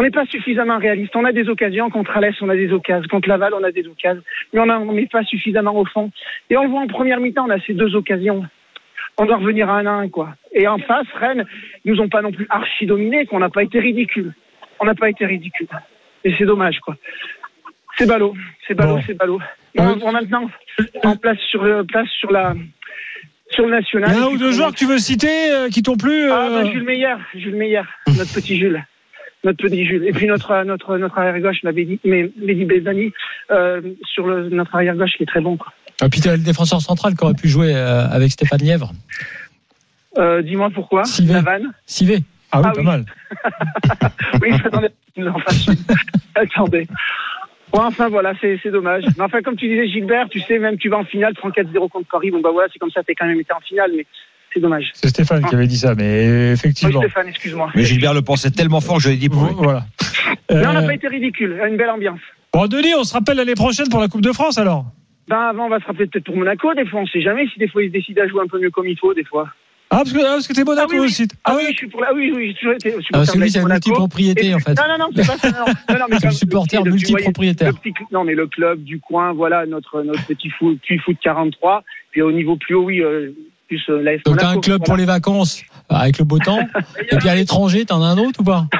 On 0.00 0.02
n'est 0.02 0.10
pas 0.10 0.24
suffisamment 0.24 0.78
réaliste. 0.78 1.14
On 1.14 1.26
a 1.26 1.32
des 1.32 1.46
occasions 1.50 1.90
contre 1.90 2.16
Alès, 2.16 2.34
on 2.40 2.48
a 2.48 2.56
des 2.56 2.72
occasions. 2.72 3.06
Contre 3.10 3.28
Laval, 3.28 3.52
on 3.52 3.62
a 3.62 3.70
des 3.70 3.86
occasions. 3.86 4.22
Mais 4.54 4.60
on 4.60 4.68
a- 4.70 4.78
on 4.78 4.92
n'est 4.94 5.04
pas 5.06 5.22
suffisamment 5.24 5.76
au 5.76 5.84
fond. 5.84 6.10
Et 6.48 6.56
on 6.56 6.62
le 6.62 6.70
voit 6.70 6.80
en 6.80 6.86
première 6.86 7.20
mi-temps, 7.20 7.44
on 7.46 7.50
a 7.50 7.60
ces 7.66 7.74
deux 7.74 7.94
occasions. 7.94 8.46
On 9.18 9.26
doit 9.26 9.36
revenir 9.36 9.68
à 9.68 9.74
un 9.78 9.84
à 9.86 9.90
un, 9.90 10.08
quoi. 10.08 10.34
Et 10.54 10.66
en 10.66 10.78
face, 10.78 11.06
Rennes, 11.16 11.44
ils 11.84 11.92
nous 11.92 12.00
ont 12.00 12.08
pas 12.08 12.22
non 12.22 12.32
plus 12.32 12.46
archi 12.48 12.86
dominés, 12.86 13.26
qu'on 13.26 13.40
n'a 13.40 13.50
pas 13.50 13.62
été 13.62 13.78
ridicule. 13.78 14.32
On 14.78 14.86
n'a 14.86 14.94
pas 14.94 15.10
été 15.10 15.26
ridicule. 15.26 15.68
Et 16.24 16.34
c'est 16.38 16.46
dommage, 16.46 16.78
quoi. 16.80 16.96
C'est 17.98 18.06
ballot, 18.06 18.34
c'est 18.66 18.72
ballot, 18.74 18.94
Bon. 18.96 19.02
c'est 19.06 19.14
ballot. 19.14 19.40
Bon, 19.74 19.96
bon, 19.96 20.12
maintenant, 20.12 20.48
en 21.04 21.16
place 21.16 21.38
sur, 21.50 21.62
euh, 21.62 21.82
place 21.82 22.08
sur 22.18 22.30
la, 22.32 22.54
sur 23.50 23.64
le 23.64 23.68
Il 23.68 23.72
national. 23.72 24.10
y 24.10 24.18
a 24.18 24.24
un 24.24 24.28
ou 24.28 24.38
deux 24.38 24.52
joueurs 24.52 24.70
que 24.72 24.78
tu 24.78 24.86
veux 24.86 24.96
citer 24.98 25.50
euh, 25.52 25.68
qui 25.68 25.82
t'ont 25.82 25.98
plu 25.98 26.30
Ah, 26.30 26.46
euh, 26.48 26.62
bah, 26.62 26.70
Jules 26.70 26.84
Meyer, 26.84 27.16
Jules 27.34 27.56
Meyer, 27.56 27.82
notre 28.16 28.32
petit 28.32 28.56
Jules. 28.56 28.82
Notre 29.44 29.56
petit 29.62 29.86
Jules. 29.86 30.04
Et 30.06 30.12
puis 30.12 30.26
notre, 30.26 30.64
notre, 30.64 30.98
notre 30.98 31.18
arrière-gauche, 31.18 31.62
l'avait 31.62 31.84
dit, 31.84 31.98
mais 32.04 32.30
Mehdi 32.36 32.64
Bezani, 32.66 33.12
euh, 33.50 33.80
sur 34.04 34.26
le, 34.26 34.48
notre 34.50 34.74
arrière-gauche, 34.74 35.12
qui 35.16 35.22
est 35.22 35.26
très 35.26 35.40
bon, 35.40 35.56
quoi. 35.56 35.72
Et 36.04 36.08
puis 36.08 36.20
t'as 36.20 36.32
le 36.32 36.42
défenseur 36.42 36.80
central 36.80 37.14
qui 37.14 37.24
aurait 37.24 37.34
pu 37.34 37.48
jouer 37.48 37.74
euh, 37.74 38.06
avec 38.08 38.30
Stéphane 38.32 38.60
Lièvre. 38.60 38.92
Euh, 40.18 40.42
dis-moi 40.42 40.70
pourquoi. 40.74 41.02
Vanne. 41.20 41.72
Sivé. 41.86 42.18
Ah 42.52 42.60
oui, 42.60 42.66
Ah 42.68 42.72
pas 42.72 42.80
oui. 42.80 42.86
mal. 42.86 43.04
Oui, 44.42 44.50
attendez, 44.64 44.88
je 45.16 45.22
nous 45.22 45.28
en 45.28 45.38
fasse 45.38 45.66
une. 45.66 45.74
attendez. 46.34 46.86
Bon, 47.72 47.82
enfin 47.82 48.08
voilà, 48.08 48.32
c'est 48.40 48.58
c'est 48.62 48.70
dommage. 48.70 49.04
Mais 49.16 49.22
enfin, 49.24 49.42
comme 49.42 49.56
tu 49.56 49.68
disais, 49.68 49.86
Gilbert, 49.86 50.28
tu 50.28 50.40
sais, 50.40 50.58
même 50.58 50.76
tu 50.78 50.88
vas 50.88 50.98
en 50.98 51.04
finale, 51.04 51.34
34-0 51.34 51.88
contre 51.88 52.08
Paris. 52.10 52.30
Bon 52.30 52.40
bah 52.40 52.50
voilà, 52.52 52.68
c'est 52.72 52.78
comme 52.78 52.90
ça, 52.90 53.02
t'es 53.02 53.14
quand 53.14 53.26
même 53.26 53.38
été 53.38 53.52
en 53.52 53.60
finale, 53.60 53.92
mais 53.96 54.06
c'est 54.52 54.60
dommage. 54.60 54.90
C'est 54.94 55.08
Stéphane 55.08 55.44
qui 55.46 55.54
avait 55.54 55.66
dit 55.66 55.76
ça, 55.78 55.94
mais 55.94 56.26
Oui, 56.28 56.52
effectivement. 56.52 57.00
Stéphane, 57.00 57.28
excuse-moi. 57.28 57.70
Mais 57.74 57.84
Gilbert 57.84 58.14
le 58.14 58.22
pensait 58.22 58.50
tellement 58.50 58.80
fort 58.80 58.96
que 58.96 59.02
je 59.04 59.08
l'ai 59.10 59.16
dit 59.16 59.28
pour 59.28 59.44
lui. 59.44 59.54
Voilà. 59.56 59.84
Mais 60.50 60.66
on 60.66 60.72
n'a 60.72 60.82
Euh, 60.82 60.86
pas 60.86 60.94
été 60.94 61.08
ridicule, 61.08 61.60
une 61.68 61.76
belle 61.76 61.90
ambiance. 61.90 62.20
Bon, 62.52 62.66
Denis, 62.66 62.94
on 62.96 63.04
se 63.04 63.12
rappelle 63.14 63.36
l'année 63.36 63.54
prochaine 63.54 63.88
pour 63.88 64.00
la 64.00 64.08
Coupe 64.08 64.22
de 64.22 64.32
France 64.32 64.58
alors 64.58 64.84
Ben 65.28 65.36
avant, 65.50 65.66
on 65.66 65.68
va 65.68 65.78
se 65.78 65.84
rappeler 65.84 66.06
peut-être 66.08 66.24
pour 66.24 66.36
Monaco, 66.36 66.74
des 66.74 66.84
fois, 66.86 67.00
on 67.00 67.06
sait 67.06 67.20
jamais 67.22 67.46
si 67.52 67.58
des 67.60 67.68
fois 67.68 67.82
ils 67.84 67.88
se 67.88 67.92
décident 67.92 68.22
à 68.22 68.26
jouer 68.26 68.40
un 68.42 68.48
peu 68.48 68.58
mieux 68.60 68.70
comme 68.70 68.88
il 68.88 68.98
faut, 68.98 69.14
des 69.14 69.24
fois. 69.24 69.48
Ah, 69.92 69.98
parce 69.98 70.12
que, 70.12 70.18
ah, 70.20 70.34
parce 70.34 70.46
que 70.46 70.52
t'es 70.52 70.62
Monaco 70.64 70.86
Ah 70.88 70.92
oui, 70.94 70.98
oui. 71.00 71.06
aussi. 71.06 71.26
Ah, 71.44 71.50
Ah 71.52 71.56
oui, 71.56 71.62
oui, 71.66 71.72
je 71.72 71.76
suis 71.78 71.88
pour 71.88 72.00
la... 72.00 72.08
ah 72.10 72.12
oui, 72.14 72.32
oui, 72.34 72.48
j'ai 72.48 72.54
toujours 72.54 72.74
été 72.74 72.88
Ah, 72.96 73.00
supporter 73.02 73.10
parce 73.12 73.30
que 73.32 73.38
de 73.38 73.42
lui, 73.42 73.50
c'est 73.50 73.58
une 73.58 73.62
Monaco. 73.64 73.88
multipropriété, 73.88 74.54
en 74.54 74.58
fait. 74.60 74.74
Non, 74.74 74.82
non, 74.88 74.98
non, 74.98 75.10
c'est 75.16 75.26
pas 75.26 75.36
ça. 75.38 75.50
Non, 75.50 75.64
non, 75.66 75.98
non, 75.98 76.04
mais 76.10 76.16
C'est 76.20 76.26
le 76.26 76.32
supporter 76.32 76.84
multipropriétaire. 76.84 77.72
non, 78.12 78.24
mais 78.24 78.34
le 78.34 78.46
club 78.46 78.82
du 78.84 79.00
coin, 79.00 79.32
voilà, 79.32 79.66
notre, 79.66 80.02
notre 80.02 80.24
petit 80.26 80.50
foot, 80.50 80.78
petit 80.80 80.98
foot 80.98 81.16
43. 81.22 81.82
Puis 82.12 82.22
au 82.22 82.30
niveau 82.32 82.56
plus 82.56 82.74
haut, 82.76 82.84
oui, 82.84 83.00
euh, 83.02 83.30
plus 83.70 83.82
euh, 83.88 84.02
l'AS 84.02 84.22
Donc 84.24 84.38
t'as 84.38 84.48
un 84.48 84.60
club 84.60 84.82
pour 84.84 84.96
les 84.96 85.04
vacances 85.04 85.62
euh, 85.90 85.94
avec 85.94 86.18
le 86.18 86.24
beau 86.24 86.38
temps. 86.38 86.58
Et 87.12 87.16
puis 87.16 87.28
à 87.28 87.34
l'étranger, 87.36 87.84
t'en 87.86 88.02
as 88.02 88.06
un 88.06 88.18
autre 88.18 88.40
ou 88.40 88.44
pas? 88.44 88.66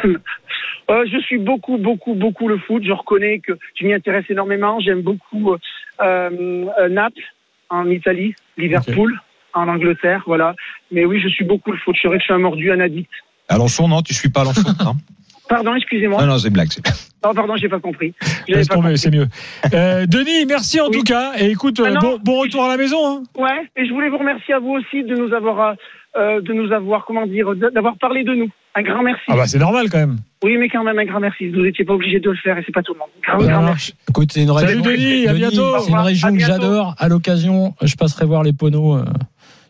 Euh, 0.91 1.05
je 1.07 1.19
suis 1.21 1.39
beaucoup, 1.39 1.79
beaucoup, 1.79 2.15
beaucoup 2.15 2.49
le 2.49 2.59
foot. 2.59 2.83
Je 2.85 2.91
reconnais 2.91 3.39
que 3.39 3.53
je 3.79 3.87
m'y 3.87 3.93
intéresse 3.93 4.25
énormément. 4.29 4.81
J'aime 4.81 5.03
beaucoup 5.03 5.53
euh, 5.53 5.59
euh, 6.01 6.89
Naples 6.89 7.23
en 7.69 7.89
Italie, 7.89 8.35
Liverpool 8.57 9.17
en 9.55 9.69
Angleterre, 9.69 10.25
voilà. 10.27 10.57
Mais 10.91 11.05
oui, 11.05 11.21
je 11.23 11.29
suis 11.29 11.45
beaucoup 11.45 11.71
le 11.71 11.79
foot. 11.79 11.95
Je 11.95 12.01
serais 12.01 12.17
que 12.17 12.23
je 12.23 12.25
suis 12.25 12.35
un 12.35 12.39
mordu, 12.39 12.73
un 12.73 12.81
addict. 12.81 13.11
Alençon, 13.49 13.87
non, 13.87 14.03
tu 14.03 14.15
suis 14.15 14.31
pas 14.31 14.41
Alençon. 14.41 14.73
Non, 14.85 14.95
Pardon, 15.51 15.75
excusez-moi. 15.75 16.21
non, 16.23 16.29
non, 16.29 16.39
c'est 16.39 16.49
une 16.49 16.55
blague. 16.55 16.69
Non, 17.23 17.35
pardon, 17.35 17.55
j'ai 17.57 17.69
pas 17.69 17.81
compris. 17.81 18.15
Laisse 18.49 18.67
pas 18.67 18.77
tomber, 18.77 18.87
compris. 18.87 18.99
c'est 18.99 19.11
mieux. 19.11 19.27
Euh, 19.75 20.07
Denis, 20.07 20.47
merci 20.49 20.81
en 20.81 20.87
Oui. 20.87 20.93
tout 20.97 21.03
cas. 21.03 21.33
Et 21.39 21.51
écoute, 21.51 21.79
Ah 21.85 21.89
euh, 21.89 21.93
non. 21.93 22.01
bon, 22.01 22.19
bon 22.25 22.41
retour 22.41 22.65
à 22.65 22.69
la 22.69 22.79
maison. 22.79 22.97
Hein. 23.07 23.23
Ouais, 23.37 23.69
et 23.77 23.85
je 23.87 23.93
voulais 23.93 24.09
vous 24.09 24.17
remercier 24.17 24.55
à 24.55 24.59
vous 24.59 24.71
aussi 24.71 25.03
de 25.05 25.15
nous 25.17 25.35
avoir, 25.35 25.75
euh, 26.17 26.41
de 26.41 26.53
nous 26.55 26.73
avoir, 26.73 27.05
comment 27.05 27.27
dire, 27.27 27.55
d'avoir 27.75 27.99
parlé 27.99 28.25
de 28.25 28.33
nous. 28.35 28.49
Un 28.75 28.81
grand 28.83 29.03
merci. 29.03 29.21
Ah 29.29 29.37
bah 29.37 29.47
c'est 29.47 29.59
normal 29.59 29.91
quand 29.91 29.99
même. 29.99 30.17
Oui, 30.43 30.57
mais 30.57 30.71
quand 30.71 30.83
même 30.83 30.99
un 30.99 31.05
grand 31.05 31.21
merci. 31.21 31.49
Vous 31.51 31.61
n'étiez 31.61 31.85
pas 31.85 31.93
obligé 31.93 32.21
de 32.21 32.31
le 32.31 32.37
faire 32.37 32.57
et 32.57 32.63
c'est 32.65 32.73
pas 32.73 32.83
tout 32.83 32.95
le 32.95 33.01
monde. 33.01 33.09
Grand, 33.23 33.39
Ça 33.41 33.47
grand 33.53 33.63
marche. 33.65 33.91
merci. 33.91 33.95
Écoute, 34.09 34.33
c'est 34.33 34.43
une 34.43 34.55
Salut 34.59 34.67
région. 34.81 34.83
Denis, 34.83 35.27
à 35.29 35.35
bientôt. 35.35 35.79
C'est 35.81 35.91
une 35.91 35.99
région 35.99 36.33
que 36.33 36.39
j'adore. 36.39 36.95
À 36.99 37.09
l'occasion, 37.09 37.75
je 37.83 37.97
passerai 37.97 38.25
voir 38.25 38.43
les 38.45 38.55
poneaux. 38.55 38.97
euh, 38.97 39.05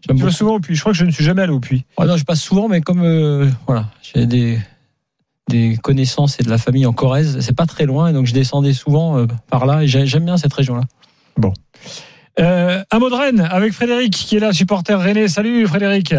vas 0.06 0.14
beaucoup. 0.14 0.30
souvent 0.30 0.54
au 0.54 0.60
puits. 0.60 0.76
Je 0.76 0.80
crois 0.82 0.92
que 0.92 0.99
je 0.99 1.04
ne 1.04 1.10
suis 1.10 1.25
jamais 1.25 1.42
allé 1.42 1.52
au 1.52 1.58
puits. 1.58 1.84
Ouais, 1.99 2.06
non, 2.06 2.16
je 2.16 2.25
passe 2.25 2.40
souvent, 2.42 2.68
mais 2.68 2.80
comme 2.80 3.02
euh, 3.02 3.46
voilà, 3.66 3.87
j'ai 4.02 4.26
des 4.26 4.58
des 5.50 5.76
connaissances 5.83 6.40
et 6.40 6.42
de 6.42 6.49
la 6.50 6.59
famille 6.59 6.87
en 6.87 6.92
Corrèze, 6.92 7.40
c'est 7.40 7.57
pas 7.57 7.66
très 7.66 7.85
loin, 7.85 8.09
et 8.09 8.12
donc 8.12 8.26
je 8.26 8.33
descendais 8.35 8.73
souvent 8.73 9.19
euh, 9.19 9.26
par 9.50 9.66
là, 9.66 9.83
et 9.83 9.87
j'ai- 9.87 10.07
j'aime 10.07 10.25
bien 10.25 10.37
cette 10.37 10.52
région-là. 10.54 10.83
Euh, 12.38 12.83
un 12.90 12.99
mot 12.99 13.11
de 13.11 13.14
Rennes 13.14 13.40
avec 13.50 13.73
Frédéric 13.73 14.12
qui 14.12 14.37
est 14.37 14.40
là, 14.40 14.52
supporter 14.52 14.95
René. 14.99 15.28
Salut 15.28 15.66
Frédéric. 15.66 16.14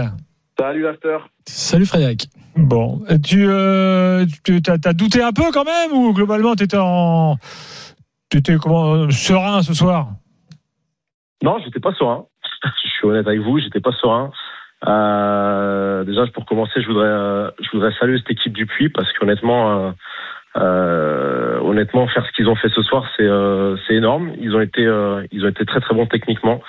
Salut 0.59 0.87
After. 0.87 1.17
Salut 1.47 1.85
Frédéric. 1.85 2.29
Bon, 2.55 3.01
tu, 3.23 3.45
euh, 3.47 4.25
tu 4.43 4.61
as, 4.67 4.77
t'as 4.77 4.93
douté 4.93 5.23
un 5.23 5.31
peu 5.31 5.51
quand 5.51 5.63
même 5.63 5.93
ou 5.93 6.13
globalement 6.13 6.53
t'étais 6.55 6.77
en, 6.79 7.37
t'étais 8.29 8.57
comment 8.57 8.93
euh, 8.93 9.09
serein 9.09 9.63
ce 9.63 9.73
soir? 9.73 10.09
Non, 11.43 11.57
j'étais 11.63 11.79
pas 11.79 11.93
serein. 11.93 12.25
je 12.83 12.89
suis 12.89 13.07
honnête 13.07 13.25
avec 13.25 13.39
vous, 13.41 13.59
j'étais 13.59 13.79
pas 13.79 13.91
serein. 14.01 14.31
Euh, 14.87 16.03
déjà, 16.03 16.25
pour 16.27 16.45
commencer, 16.45 16.81
je 16.81 16.87
voudrais, 16.87 17.07
euh, 17.07 17.49
je 17.59 17.69
voudrais 17.71 17.91
saluer 17.99 18.17
cette 18.17 18.31
équipe 18.31 18.53
du 18.53 18.65
Puy 18.65 18.89
parce 18.89 19.11
qu'honnêtement, 19.13 19.71
euh, 19.71 19.91
euh, 20.57 21.59
honnêtement, 21.61 22.07
faire 22.07 22.25
ce 22.25 22.31
qu'ils 22.31 22.49
ont 22.49 22.55
fait 22.55 22.69
ce 22.69 22.81
soir, 22.81 23.05
c'est, 23.15 23.27
euh, 23.27 23.75
c'est 23.87 23.95
énorme. 23.95 24.31
Ils 24.39 24.55
ont 24.55 24.61
été, 24.61 24.85
euh, 24.85 25.23
ils 25.31 25.45
ont 25.45 25.49
été 25.49 25.65
très 25.65 25.79
très 25.79 25.93
bons 25.93 26.07
techniquement. 26.07 26.61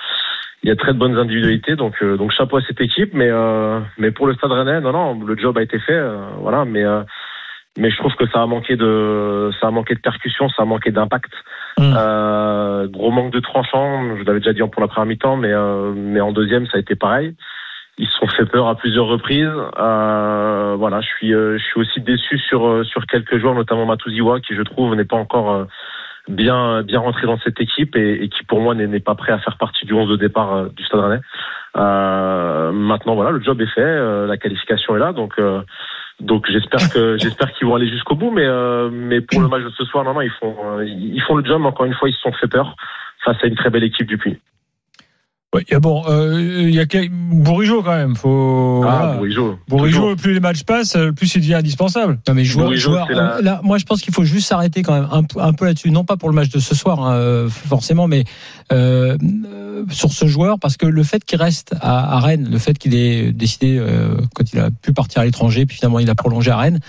Il 0.61 0.69
y 0.69 0.71
a 0.71 0.75
très 0.75 0.93
de 0.93 0.97
bonnes 0.97 1.17
individualités, 1.17 1.75
donc 1.75 1.95
euh, 2.01 2.15
donc 2.15 2.31
chapeau 2.31 2.57
à 2.57 2.61
cette 2.61 2.79
équipe. 2.79 3.13
Mais 3.13 3.29
euh, 3.29 3.79
mais 3.97 4.11
pour 4.11 4.27
le 4.27 4.33
Stade 4.35 4.51
Rennais, 4.51 4.79
non 4.79 4.93
non, 4.93 5.19
le 5.25 5.37
job 5.37 5.57
a 5.57 5.61
été 5.61 5.77
fait, 5.79 6.01
voilà. 6.39 6.63
Mais 6.63 6.83
euh, 6.83 7.01
mais 7.77 7.89
je 7.89 7.97
trouve 7.97 8.13
que 8.15 8.27
ça 8.27 8.41
a 8.41 8.45
manqué 8.45 8.75
de 8.75 9.49
ça 9.59 9.67
a 9.67 9.71
manqué 9.71 9.95
de 9.95 9.99
percussion, 9.99 10.47
ça 10.49 10.61
a 10.61 10.65
manqué 10.65 10.91
d'impact. 10.91 11.31
Mm. 11.79 11.93
Euh, 11.97 12.87
gros 12.87 13.11
manque 13.11 13.33
de 13.33 13.39
tranchant, 13.39 14.15
je 14.17 14.23
l'avais 14.23 14.39
déjà 14.39 14.53
dit 14.53 14.61
pour 14.71 14.81
la 14.81 14.87
première 14.87 15.07
mi-temps, 15.07 15.37
mais 15.37 15.51
euh, 15.51 15.91
mais 15.95 16.21
en 16.21 16.31
deuxième 16.31 16.67
ça 16.67 16.77
a 16.77 16.79
été 16.79 16.95
pareil. 16.95 17.35
Ils 17.97 18.07
se 18.07 18.13
sont 18.13 18.27
fait 18.27 18.45
peur 18.45 18.67
à 18.67 18.75
plusieurs 18.75 19.05
reprises. 19.05 19.51
Euh, 19.77 20.75
voilà, 20.77 21.01
je 21.01 21.07
suis 21.07 21.33
euh, 21.33 21.57
je 21.57 21.63
suis 21.63 21.79
aussi 21.79 22.01
déçu 22.01 22.39
sur 22.39 22.67
euh, 22.67 22.83
sur 22.83 23.05
quelques 23.05 23.37
joueurs, 23.37 23.53
notamment 23.53 23.85
Matuziwa, 23.85 24.39
qui 24.39 24.55
je 24.55 24.63
trouve 24.63 24.95
n'est 24.95 25.05
pas 25.05 25.17
encore 25.17 25.51
euh, 25.51 25.65
bien 26.27 26.81
bien 26.83 26.99
rentré 26.99 27.27
dans 27.27 27.37
cette 27.39 27.59
équipe 27.59 27.95
et, 27.95 28.23
et 28.23 28.29
qui 28.29 28.43
pour 28.45 28.61
moi 28.61 28.73
n'est 28.73 28.99
pas 28.99 29.15
prêt 29.15 29.31
à 29.31 29.39
faire 29.39 29.57
partie 29.57 29.85
du 29.85 29.93
11 29.93 30.09
de 30.09 30.15
départ 30.15 30.53
euh, 30.53 30.69
du 30.69 30.83
Stade 30.83 31.01
Rennais. 31.01 31.21
Euh, 31.77 32.71
maintenant 32.71 33.15
voilà, 33.15 33.31
le 33.31 33.41
job 33.43 33.61
est 33.61 33.67
fait, 33.67 33.81
euh, 33.81 34.25
la 34.25 34.37
qualification 34.37 34.95
est 34.95 34.99
là, 34.99 35.11
donc 35.11 35.33
euh, 35.37 35.61
donc 36.19 36.49
j'espère 36.49 36.89
que 36.91 37.17
j'espère 37.21 37.51
qu'ils 37.53 37.67
vont 37.67 37.75
aller 37.75 37.89
jusqu'au 37.89 38.15
bout, 38.15 38.31
mais 38.31 38.45
euh, 38.45 38.89
mais 38.91 39.21
pour 39.21 39.41
le 39.41 39.47
match 39.49 39.63
de 39.63 39.69
ce 39.69 39.83
soir, 39.85 40.03
non 40.03 40.13
non, 40.13 40.21
ils 40.21 40.31
font 40.31 40.81
ils 40.81 41.21
font 41.21 41.35
le 41.35 41.45
job. 41.45 41.61
mais 41.61 41.67
Encore 41.67 41.85
une 41.85 41.93
fois, 41.93 42.09
ils 42.09 42.13
se 42.13 42.21
sont 42.21 42.31
fait 42.33 42.47
peur 42.47 42.75
face 43.23 43.37
à 43.43 43.47
une 43.47 43.55
très 43.55 43.69
belle 43.69 43.83
équipe 43.83 44.07
du 44.07 44.17
Puy. 44.17 44.39
Oui, 45.53 45.61
il 45.69 45.73
y 45.73 45.75
a 45.75 45.79
bon, 45.79 46.03
euh, 46.09 46.63
il 46.67 46.73
y 46.73 46.79
a 46.79 46.85
quel- 46.85 47.09
Bourigeau 47.09 47.83
quand 47.83 47.95
même. 47.95 48.15
Faut. 48.15 48.83
Ah. 48.87 49.15
Bourigeau. 49.17 49.57
Bourigeau, 49.67 50.15
plus 50.15 50.33
les 50.33 50.39
matchs 50.39 50.63
passent, 50.63 50.95
euh, 50.95 51.11
plus 51.11 51.33
il 51.35 51.41
devient 51.41 51.55
indispensable. 51.55 52.19
Non 52.27 52.33
mais 52.33 52.43
joueur, 52.43 52.65
Bourigeau, 52.67 52.91
joueur, 52.91 53.05
c'est 53.07 53.13
la- 53.15 53.35
euh, 53.37 53.41
là, 53.41 53.61
moi 53.63 53.77
je 53.77 53.85
pense 53.85 54.01
qu'il 54.01 54.13
faut 54.13 54.23
juste 54.23 54.47
s'arrêter 54.47 54.81
quand 54.81 54.93
même 54.93 55.07
un, 55.11 55.23
peu- 55.23 55.41
un 55.41 55.53
peu 55.53 55.65
là-dessus, 55.65 55.91
non 55.91 56.05
pas 56.05 56.17
pour 56.17 56.29
le 56.29 56.35
match 56.35 56.49
de 56.49 56.59
ce 56.59 56.73
soir 56.75 57.03
hein, 57.03 57.13
euh, 57.13 57.49
forcément, 57.49 58.07
mais 58.07 58.23
euh, 58.71 59.17
euh, 59.45 59.83
sur 59.91 60.11
ce 60.11 60.25
joueur 60.25 60.57
parce 60.59 60.77
que 60.77 60.85
le 60.85 61.03
fait 61.03 61.23
qu'il 61.23 61.39
reste 61.41 61.75
à, 61.81 62.15
à 62.15 62.19
Rennes, 62.19 62.47
le 62.49 62.57
fait 62.57 62.77
qu'il 62.77 62.95
ait 62.95 63.31
décidé 63.31 63.77
euh, 63.77 64.15
quand 64.33 64.51
il 64.53 64.59
a 64.59 64.69
pu 64.71 64.91
partir 64.93 65.21
à 65.21 65.25
l'étranger, 65.25 65.65
puis 65.65 65.77
finalement 65.77 65.99
il 65.99 66.09
a 66.09 66.15
prolongé 66.15 66.51
à 66.51 66.57
Rennes, 66.57 66.79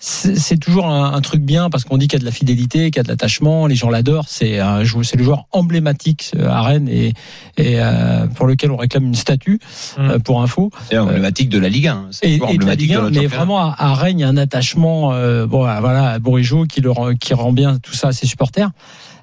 c'est 0.00 0.58
toujours 0.58 0.86
un, 0.86 1.12
un 1.12 1.20
truc 1.20 1.42
bien 1.42 1.70
parce 1.70 1.84
qu'on 1.84 1.98
dit 1.98 2.06
qu'il 2.08 2.18
y 2.18 2.20
a 2.20 2.24
de 2.24 2.24
la 2.24 2.30
fidélité, 2.32 2.90
qu'il 2.90 2.96
y 2.96 3.00
a 3.00 3.02
de 3.02 3.08
l'attachement, 3.08 3.66
les 3.66 3.74
gens 3.74 3.90
l'adorent, 3.90 4.28
c'est 4.28 4.58
un 4.60 4.84
jou- 4.84 5.02
c'est 5.02 5.16
le 5.16 5.24
joueur 5.24 5.46
emblématique 5.52 6.32
euh, 6.36 6.48
à 6.48 6.62
Rennes 6.62 6.88
et, 6.88 7.14
et 7.56 7.80
euh, 8.08 8.26
pour 8.26 8.46
lequel 8.46 8.70
on 8.70 8.76
réclame 8.76 9.04
une 9.06 9.14
statue 9.14 9.58
Mm. 9.96 10.10
euh, 10.10 10.18
pour 10.18 10.42
info. 10.42 10.70
C'est 10.90 10.98
emblématique 10.98 11.48
de 11.48 11.58
la 11.58 11.68
Ligue 11.68 11.88
1. 11.88 12.08
C'est 12.10 12.30
Et, 12.30 12.38
de 12.38 12.64
la 12.64 12.74
Ligue 12.74 12.92
de 12.92 12.98
1, 12.98 13.02
notre 13.02 13.20
mais 13.20 13.26
vraiment 13.26 13.58
à, 13.58 13.74
à 13.78 13.94
Rennes, 13.94 14.18
il 14.18 14.22
y 14.22 14.24
a 14.24 14.28
un 14.28 14.36
attachement, 14.36 15.12
euh, 15.12 15.46
bon, 15.46 15.58
voilà, 15.58 16.10
à 16.10 16.18
Bourigeau 16.18 16.64
qui 16.64 16.80
le 16.80 16.90
rend, 16.90 17.14
qui 17.14 17.34
rend 17.34 17.52
bien 17.52 17.78
tout 17.78 17.94
ça 17.94 18.08
à 18.08 18.12
ses 18.12 18.26
supporters. 18.26 18.70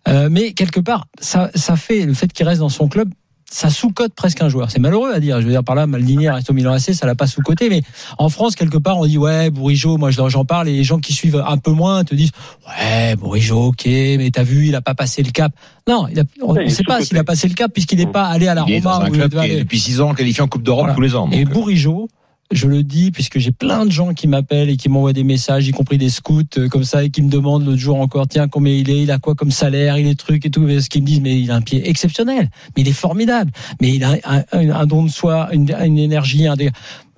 Euh, 0.07 0.29
mais 0.31 0.53
quelque 0.53 0.79
part, 0.79 1.07
ça, 1.19 1.49
ça 1.55 1.75
fait 1.75 2.05
le 2.05 2.13
fait 2.13 2.31
qu'il 2.31 2.47
reste 2.47 2.59
dans 2.59 2.69
son 2.69 2.87
club, 2.87 3.09
ça 3.49 3.69
sous-cote 3.69 4.13
presque 4.15 4.41
un 4.41 4.49
joueur. 4.49 4.71
C'est 4.71 4.79
malheureux 4.79 5.11
à 5.13 5.19
dire. 5.19 5.39
Je 5.39 5.45
veux 5.45 5.51
dire 5.51 5.63
par 5.63 5.75
là, 5.75 5.87
Maldini 5.87 6.27
reste 6.29 6.49
au 6.49 6.53
Milan 6.53 6.73
AC, 6.73 6.93
ça 6.93 7.05
l'a 7.05 7.15
pas 7.15 7.27
sous-coté. 7.27 7.69
Mais 7.69 7.81
en 8.17 8.29
France, 8.29 8.55
quelque 8.55 8.77
part, 8.77 8.97
on 8.97 9.05
dit 9.05 9.17
ouais, 9.17 9.49
Bourigeau. 9.49 9.97
Moi, 9.97 10.09
j'en 10.11 10.45
parle 10.45 10.67
et 10.69 10.73
les 10.73 10.83
gens 10.83 10.99
qui 10.99 11.13
suivent 11.13 11.43
un 11.47 11.57
peu 11.57 11.71
moins 11.71 12.03
te 12.03 12.15
disent 12.15 12.31
ouais, 12.67 13.15
Bourigeau, 13.15 13.67
ok, 13.67 13.83
mais 13.85 14.29
t'as 14.33 14.43
vu, 14.43 14.67
il 14.67 14.75
a 14.75 14.81
pas 14.81 14.95
passé 14.95 15.23
le 15.23 15.31
cap. 15.31 15.51
Non, 15.87 16.07
il 16.11 16.19
a, 16.19 16.23
on 16.41 16.53
ne 16.55 16.67
sait 16.67 16.83
pas 16.83 17.01
s'il 17.01 17.17
a 17.17 17.23
passé 17.23 17.47
le 17.47 17.53
cap 17.53 17.71
puisqu'il 17.71 17.99
n'est 17.99 18.07
pas 18.07 18.25
allé 18.25 18.47
à 18.47 18.55
la 18.55 18.65
Il 18.67 18.73
est 18.73 18.81
dans 18.81 18.93
Roma. 18.93 19.05
un 19.05 19.09
club 19.11 19.31
qui 19.39 19.51
est 19.51 19.59
depuis 19.59 19.79
6 19.79 20.01
ans 20.01 20.13
qualifié 20.13 20.41
en 20.41 20.47
Coupe 20.47 20.63
d'Europe 20.63 20.81
Voilà. 20.85 20.95
tous 20.95 21.01
les 21.01 21.15
ans. 21.15 21.29
Et 21.31 21.43
donc, 21.45 21.51
euh, 21.51 21.53
Bourigeau, 21.53 22.09
je 22.51 22.67
le 22.67 22.83
dis 22.83 23.11
puisque 23.11 23.39
j'ai 23.39 23.51
plein 23.51 23.85
de 23.85 23.91
gens 23.91 24.13
qui 24.13 24.27
m'appellent 24.27 24.69
et 24.69 24.77
qui 24.77 24.89
m'envoient 24.89 25.13
des 25.13 25.23
messages, 25.23 25.67
y 25.67 25.71
compris 25.71 25.97
des 25.97 26.09
scouts 26.09 26.43
euh, 26.57 26.67
comme 26.69 26.83
ça, 26.83 27.03
et 27.03 27.09
qui 27.09 27.21
me 27.21 27.29
demandent 27.29 27.65
l'autre 27.65 27.79
jour 27.79 27.99
encore, 27.99 28.27
tiens, 28.27 28.47
combien 28.47 28.73
il 28.73 28.89
est, 28.89 29.01
il 29.03 29.11
a 29.11 29.17
quoi 29.17 29.35
comme 29.35 29.51
salaire, 29.51 29.97
il 29.97 30.07
est 30.07 30.19
truc 30.19 30.45
et 30.45 30.49
tout, 30.49 30.67
ce 30.67 30.89
qu'ils 30.89 31.01
me 31.01 31.07
disent, 31.07 31.21
mais 31.21 31.39
il 31.39 31.51
a 31.51 31.55
un 31.55 31.61
pied 31.61 31.87
exceptionnel, 31.89 32.49
mais 32.75 32.83
il 32.83 32.87
est 32.87 32.93
formidable, 32.93 33.51
mais 33.81 33.93
il 33.93 34.03
a 34.03 34.17
un, 34.51 34.85
don 34.85 35.03
de 35.03 35.09
soi, 35.09 35.49
une, 35.53 35.69
énergie, 35.97 36.47
un 36.47 36.55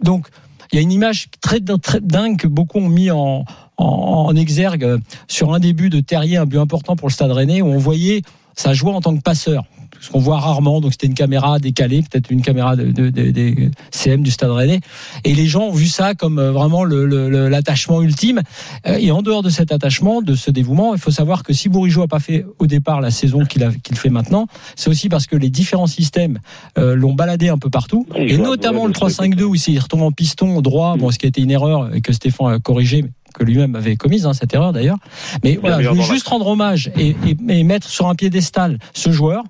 donc 0.02 0.28
il 0.72 0.76
y 0.76 0.80
a 0.80 0.82
une 0.82 0.92
image 0.92 1.30
très, 1.42 1.60
très 1.62 2.02
dingue 2.02 2.38
que 2.38 2.48
beaucoup 2.48 2.80
ont 2.80 2.90
mis 2.90 3.10
en, 3.10 3.46
en, 3.78 3.86
en 3.86 4.36
exergue 4.36 4.84
euh, 4.84 4.98
sur 5.28 5.54
un 5.54 5.60
début 5.60 5.90
de 5.90 6.00
Terrier, 6.02 6.38
un 6.38 6.46
but 6.46 6.58
important 6.58 6.96
pour 6.96 7.08
le 7.08 7.14
Stade 7.14 7.32
Rennais, 7.32 7.62
où 7.62 7.68
on 7.68 7.78
voyait 7.78 8.22
sa 8.58 8.74
joie 8.74 8.92
en 8.94 9.00
tant 9.02 9.16
que 9.16 9.22
passeur. 9.22 9.64
Ce 10.00 10.12
qu'on 10.12 10.20
voit 10.20 10.40
rarement, 10.40 10.80
donc 10.80 10.92
c'était 10.92 11.08
une 11.08 11.16
caméra 11.16 11.58
décalée, 11.58 12.04
peut-être 12.04 12.30
une 12.30 12.44
caméra 12.44 12.76
de, 12.76 12.92
de- 12.92 13.10
de- 13.10 13.32
des 13.32 13.72
CM 13.90 14.22
du 14.22 14.30
Stade 14.30 14.52
Rennais, 14.52 14.80
et 15.24 15.34
les 15.34 15.48
gens 15.48 15.64
ont 15.70 15.72
vu 15.72 15.88
ça 15.88 16.14
comme 16.14 16.38
euh, 16.38 16.52
vraiment 16.52 16.84
l'attachement 16.86 18.02
ultime. 18.02 18.42
Euh, 18.86 18.98
Et 19.00 19.10
en 19.12 19.22
dehors 19.24 19.42
de 19.42 19.50
cet 19.50 19.72
attachement, 19.72 20.22
de 20.22 20.36
ce 20.36 20.52
dévouement, 20.52 20.94
il 20.94 21.00
faut 21.00 21.10
savoir 21.12 21.42
que 21.42 21.52
si 21.54 21.68
Bourigeau 21.70 22.04
a 22.04 22.08
pas 22.08 22.20
fait 22.20 22.46
au 22.60 22.68
départ 22.68 23.02
la 23.02 23.10
saison 23.12 23.44
qu'il 23.46 23.96
fait 23.96 24.10
maintenant, 24.10 24.46
c'est 24.76 24.90
aussi 24.90 25.10
parce 25.10 25.26
que 25.26 25.36
les 25.36 25.50
différents 25.50 25.88
systèmes 25.88 26.40
euh, 26.78 26.96
l'ont 26.96 27.14
baladé 27.14 27.50
un 27.50 27.58
peu 27.58 27.70
partout, 27.72 28.06
et 28.16 28.38
notamment 28.38 28.86
le 28.86 28.94
Bourg, 28.94 29.10
3-5-2 29.10 29.42
où 29.44 29.56
il 29.56 29.80
retombe 29.80 30.02
en 30.04 30.12
piston 30.12 30.62
droit, 30.62 30.96
bon, 30.98 31.10
ce 31.10 31.18
qui 31.18 31.26
a 31.26 31.30
été 31.30 31.42
une 31.42 31.52
erreur 31.52 31.94
et 31.96 32.02
que 32.02 32.14
Stéphane 32.14 32.54
a 32.54 32.60
corrigé 32.60 33.06
que 33.38 33.44
lui-même 33.44 33.76
avait 33.76 33.96
commise, 33.96 34.26
hein, 34.26 34.34
cette 34.34 34.54
erreur 34.54 34.74
d'ailleurs. 34.74 34.98
Mais 35.44 35.58
voilà, 35.62 35.82
je 35.82 35.90
juste 36.02 36.28
rendre 36.28 36.48
hommage 36.48 36.92
et, 36.98 37.16
et- 37.26 37.38
et 37.60 37.64
mettre 37.64 37.88
sur 37.90 38.08
un 38.08 38.16
piédestal 38.16 38.80
ce 38.94 39.12
joueur 39.12 39.44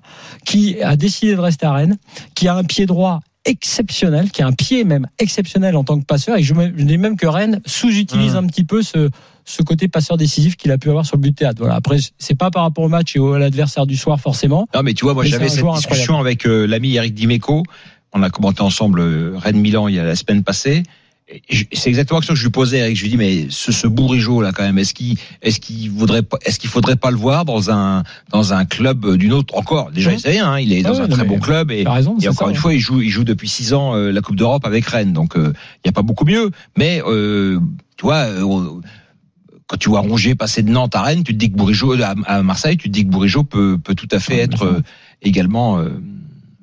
qui 0.44 0.80
a 0.82 0.96
décidé 0.96 1.34
de 1.34 1.40
rester 1.40 1.66
à 1.66 1.72
Rennes, 1.72 1.96
qui 2.34 2.48
a 2.48 2.54
un 2.54 2.64
pied 2.64 2.86
droit 2.86 3.20
exceptionnel, 3.44 4.30
qui 4.30 4.42
a 4.42 4.46
un 4.46 4.52
pied 4.52 4.84
même 4.84 5.06
exceptionnel 5.18 5.76
en 5.76 5.84
tant 5.84 5.98
que 5.98 6.04
passeur. 6.04 6.36
Et 6.36 6.42
je, 6.42 6.54
dis 6.54 6.98
même 6.98 7.16
que 7.16 7.26
Rennes 7.26 7.60
sous-utilise 7.66 8.34
Mmh. 8.34 8.36
un 8.36 8.46
petit 8.46 8.64
peu 8.64 8.82
ce, 8.82 9.08
ce 9.44 9.62
côté 9.62 9.88
passeur 9.88 10.16
décisif 10.16 10.56
qu'il 10.56 10.70
a 10.70 10.78
pu 10.78 10.90
avoir 10.90 11.06
sur 11.06 11.16
le 11.16 11.22
but 11.22 11.30
de 11.30 11.34
théâtre. 11.34 11.58
Voilà. 11.60 11.74
Après, 11.74 11.96
c'est 12.18 12.34
pas 12.36 12.50
par 12.50 12.62
rapport 12.62 12.84
au 12.84 12.88
match 12.88 13.16
et 13.16 13.18
au- 13.18 13.32
à 13.32 13.38
l'adversaire 13.38 13.86
du 13.86 13.96
soir 13.96 14.20
forcément. 14.20 14.68
Non, 14.74 14.82
mais 14.82 14.94
tu 14.94 15.04
vois, 15.04 15.14
moi 15.14 15.24
j'avais 15.24 15.48
cette 15.48 15.64
discussion 15.76 16.18
avec 16.18 16.46
euh, 16.46 16.66
l'ami 16.66 16.94
Eric 16.96 17.14
Dimeco. 17.14 17.62
On 18.12 18.22
a 18.22 18.30
commenté 18.30 18.62
ensemble 18.62 19.00
euh, 19.00 19.32
Rennes-Milan 19.36 19.88
il 19.88 19.94
y 19.94 19.98
a 19.98 20.04
la 20.04 20.16
semaine 20.16 20.42
passée. 20.44 20.82
C'est 21.72 21.90
exactement 21.90 22.16
la 22.16 22.20
question 22.22 22.32
que 22.34 22.38
je 22.40 22.44
lui 22.44 22.50
posais, 22.50 22.78
Eric. 22.78 22.96
Je 22.96 23.02
lui 23.02 23.10
dis, 23.10 23.16
mais 23.18 23.46
ce, 23.50 23.70
ce 23.70 23.86
Bourigeau 23.86 24.40
là, 24.40 24.50
quand 24.52 24.62
même, 24.62 24.78
est-ce 24.78 24.94
qu'il, 24.94 25.18
est-ce 25.42 25.60
qu'il 25.60 25.90
voudrait 25.90 26.22
pas, 26.22 26.38
est-ce 26.44 26.58
qu'il 26.58 26.70
faudrait 26.70 26.96
pas 26.96 27.10
le 27.10 27.18
voir 27.18 27.44
dans 27.44 27.70
un, 27.70 28.02
dans 28.30 28.54
un 28.54 28.64
club 28.64 29.04
euh, 29.04 29.16
d'une 29.18 29.34
autre 29.34 29.54
encore 29.56 29.90
Déjà, 29.90 30.12
il 30.12 30.20
sait 30.20 30.30
rien. 30.30 30.52
hein, 30.52 30.58
il 30.60 30.72
est 30.72 30.82
dans 30.82 30.90
Ah 30.90 30.92
ouais, 30.92 31.00
un 31.02 31.08
très 31.08 31.24
bon 31.24 31.38
club 31.38 31.70
et, 31.70 31.84
raison. 31.86 32.16
et 32.18 32.28
encore 32.28 32.46
ça, 32.46 32.50
une 32.50 32.56
ouais. 32.56 32.60
fois, 32.62 32.72
il 32.72 32.80
joue, 32.80 33.02
il 33.02 33.10
joue 33.10 33.24
depuis 33.24 33.48
six 33.48 33.74
ans 33.74 33.94
euh, 33.94 34.10
la 34.10 34.22
Coupe 34.22 34.36
d'Europe 34.36 34.64
avec 34.64 34.86
Rennes. 34.86 35.12
Donc, 35.12 35.36
euh, 35.36 35.52
il 35.76 35.80
n'y 35.86 35.90
a 35.90 35.92
pas 35.92 36.00
beaucoup 36.02 36.24
mieux. 36.24 36.50
Mais, 36.78 37.02
euh, 37.06 37.60
tu 37.98 38.04
vois, 38.06 38.24
euh, 38.24 38.42
quand 39.66 39.76
tu 39.76 39.90
vois 39.90 40.00
Rongier 40.00 40.34
passer 40.34 40.62
de 40.62 40.70
Nantes 40.70 40.96
à 40.96 41.02
Rennes, 41.02 41.24
tu 41.24 41.34
te 41.34 41.38
dis 41.38 41.50
que 41.52 41.56
Bourigeau, 41.58 41.92
à, 42.00 42.14
à 42.24 42.42
Marseille, 42.42 42.78
tu 42.78 42.88
te 42.88 42.94
dis 42.94 43.04
que 43.04 43.10
Bourigeau 43.10 43.44
peut, 43.44 43.76
peut 43.76 43.94
tout 43.94 44.08
à 44.12 44.18
fait 44.18 44.38
être 44.38 44.62
euh, 44.64 44.80
également, 45.20 45.78
euh, 45.78 45.90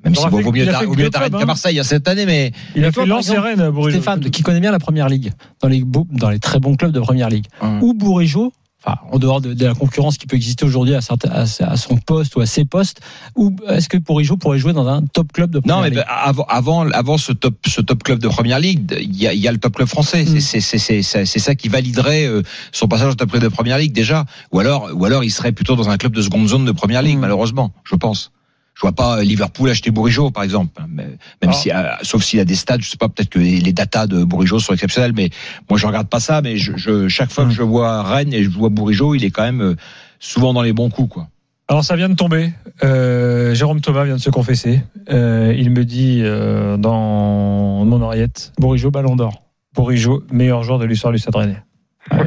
même 0.06 0.14
si 0.14 0.28
bon, 0.28 0.40
vaut 0.40 0.52
mieux 0.52 0.68
hein. 0.68 1.44
Marseille 1.46 1.80
cette 1.82 2.06
année, 2.06 2.26
mais 2.26 2.52
Il 2.76 2.84
a 2.84 2.92
fait 2.92 3.04
Lens 3.06 3.28
et 3.28 3.38
Rennes. 3.38 3.72
Stéphane, 3.90 4.20
qui 4.30 4.42
connaît 4.42 4.60
bien 4.60 4.70
la 4.70 4.78
première 4.78 5.08
ligue, 5.08 5.32
dans 5.60 5.68
les, 5.68 5.82
dans 6.12 6.30
les 6.30 6.38
très 6.38 6.60
bons 6.60 6.76
clubs 6.76 6.92
de 6.92 7.00
première 7.00 7.28
ligue, 7.28 7.46
ou 7.82 7.92
Bourigeau, 7.92 8.52
enfin, 8.84 8.98
en 9.10 9.18
dehors 9.18 9.40
de, 9.40 9.52
de 9.52 9.66
la 9.66 9.74
concurrence 9.74 10.16
qui 10.16 10.26
peut 10.26 10.36
exister 10.36 10.64
aujourd'hui 10.64 10.94
à, 10.94 11.00
à, 11.30 11.40
à 11.40 11.76
son 11.76 11.96
poste 11.96 12.36
ou 12.36 12.40
à 12.40 12.46
ses 12.46 12.64
postes, 12.64 13.00
ou 13.34 13.56
est-ce 13.68 13.88
que 13.88 13.96
Bourigeau 13.96 14.36
pourrait 14.36 14.58
jouer 14.58 14.72
dans 14.72 14.86
un 14.86 15.02
top 15.02 15.32
club 15.32 15.50
de 15.50 15.58
première 15.58 15.76
non, 15.78 15.82
mais 15.82 15.90
ligue? 15.90 15.98
bah, 15.98 16.06
avant, 16.24 16.44
avant, 16.48 16.88
avant 16.90 17.18
ce 17.18 17.32
top, 17.32 17.56
ce 17.66 17.80
top 17.80 18.04
club 18.04 18.20
de 18.20 18.28
première 18.28 18.60
ligue, 18.60 18.96
il 19.00 19.16
y 19.16 19.26
a, 19.26 19.32
il 19.32 19.40
y 19.40 19.48
a 19.48 19.52
le 19.52 19.58
top 19.58 19.74
club 19.74 19.88
français. 19.88 20.24
Mm. 20.24 20.40
C'est, 20.40 21.02
ça 21.40 21.54
qui 21.56 21.68
validerait 21.68 22.26
euh, 22.26 22.42
son 22.70 22.86
passage 22.86 23.10
au 23.12 23.14
top 23.14 23.30
club 23.30 23.42
de 23.42 23.48
première 23.48 23.78
ligue 23.78 23.92
déjà. 23.92 24.24
Ou 24.52 24.60
alors, 24.60 24.90
ou 24.94 25.04
alors, 25.04 25.24
il 25.24 25.30
serait 25.30 25.52
plutôt 25.52 25.74
dans 25.74 25.88
un 25.88 25.96
club 25.96 26.12
de 26.12 26.22
seconde 26.22 26.46
zone 26.46 26.64
de 26.64 26.72
première 26.72 27.02
ligue, 27.02 27.16
Mm. 27.16 27.20
malheureusement, 27.20 27.72
je 27.84 27.96
pense. 27.96 28.30
Je 28.76 28.82
vois 28.82 28.92
pas 28.92 29.22
Liverpool 29.22 29.70
acheter 29.70 29.90
Bourigeau, 29.90 30.30
par 30.30 30.42
exemple. 30.44 30.80
Même 30.86 31.16
Ah. 31.42 31.52
si, 31.52 31.70
euh, 31.72 31.82
sauf 32.02 32.22
s'il 32.22 32.38
a 32.40 32.44
des 32.44 32.54
stades, 32.54 32.82
je 32.82 32.90
sais 32.90 32.98
pas, 32.98 33.08
peut-être 33.08 33.30
que 33.30 33.38
les, 33.38 33.58
les 33.58 33.72
datas 33.72 34.06
de 34.06 34.22
Bourigeau 34.22 34.58
sont 34.58 34.74
exceptionnelles, 34.74 35.14
mais 35.16 35.30
moi 35.70 35.78
je 35.78 35.86
regarde 35.86 36.08
pas 36.08 36.20
ça. 36.20 36.42
Mais 36.42 36.58
je, 36.58 36.76
je- 36.76 37.08
chaque 37.08 37.32
fois 37.32 37.44
que 37.46 37.50
je 37.52 37.62
vois 37.62 38.02
Rennes 38.02 38.34
et 38.34 38.42
je 38.44 38.50
vois 38.50 38.68
Bourigeau, 38.68 39.14
il 39.14 39.24
est 39.24 39.30
quand 39.30 39.44
même 39.44 39.62
euh, 39.62 39.76
souvent 40.20 40.52
dans 40.52 40.60
les 40.62 40.74
bons 40.74 40.90
coups, 40.90 41.08
quoi. 41.14 41.28
Alors 41.68 41.84
ça 41.84 41.96
vient 41.96 42.08
de 42.10 42.14
tomber. 42.14 42.52
Euh, 42.84 43.54
Jérôme 43.54 43.80
Thomas 43.80 44.04
vient 44.04 44.14
de 44.16 44.20
se 44.20 44.30
confesser. 44.30 44.82
Euh, 45.10 45.52
il 45.56 45.70
me 45.70 45.84
dit 45.84 46.20
euh, 46.22 46.76
dans 46.76 47.82
mon 47.84 48.00
oreillette, 48.02 48.52
Bourigeau 48.58 48.90
Ballon 48.92 49.16
d'Or. 49.16 49.42
Bourigeau 49.74 50.22
meilleur 50.30 50.62
joueur 50.62 50.78
de 50.78 50.84
l'histoire 50.84 51.12
du 51.14 51.18
Stade 51.18 51.34
Rennais. 51.34 51.62
Ah 52.10 52.18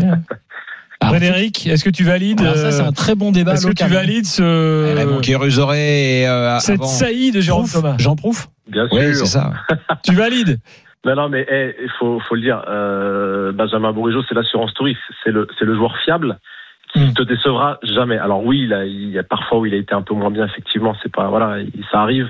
Frédéric, 1.09 1.67
est-ce 1.67 1.83
que 1.83 1.89
tu 1.89 2.03
valides 2.03 2.41
alors 2.41 2.55
ça, 2.55 2.71
c'est 2.71 2.83
euh, 2.83 2.87
un 2.87 2.91
très 2.91 3.15
bon 3.15 3.31
débat 3.31 3.53
Est-ce 3.53 3.67
que 3.67 3.73
tu 3.73 3.85
valides 3.87 4.25
ce 4.25 4.95
Raymond 4.95 5.19
Kérusoré 5.21 6.21
et 6.21 6.27
euh, 6.27 6.57
cette 6.59 6.79
avant. 6.79 6.87
saillie 6.87 7.31
de 7.31 7.41
Jérôme 7.41 7.67
Thomas? 7.71 7.95
Jean 7.97 8.15
Prouve 8.15 8.45
Bien 8.67 8.87
sûr. 8.87 8.97
Oui, 8.97 9.15
c'est 9.15 9.25
ça. 9.25 9.51
Tu 10.03 10.13
valides? 10.13 10.59
Non, 11.05 11.15
non, 11.15 11.29
mais 11.29 11.45
eh, 11.49 11.75
il 11.81 11.89
faut, 11.97 12.19
faut 12.27 12.35
le 12.35 12.41
dire. 12.41 12.61
Euh, 12.67 13.51
Benjamin 13.53 13.91
Bourigeau, 13.93 14.21
c'est 14.27 14.35
l'assurance 14.35 14.73
touriste. 14.73 14.99
C'est 15.23 15.31
le, 15.31 15.47
c'est 15.57 15.65
le 15.65 15.75
joueur 15.75 15.95
fiable 16.03 16.37
qui 16.93 16.99
Mm. 16.99 17.13
te 17.13 17.21
décevra 17.23 17.77
jamais. 17.83 18.17
Alors 18.17 18.43
oui, 18.43 18.61
il, 18.63 18.73
a, 18.73 18.83
il 18.85 19.09
y 19.11 19.19
a 19.19 19.23
parfois 19.23 19.59
où 19.59 19.65
il 19.67 19.73
a 19.75 19.77
été 19.77 19.93
un 19.93 20.01
peu 20.01 20.13
moins 20.15 20.31
bien, 20.31 20.45
effectivement. 20.45 20.95
C'est 21.03 21.11
pas 21.11 21.27
voilà, 21.29 21.59
il- 21.59 21.71
ça 21.91 22.01
arrive. 22.01 22.27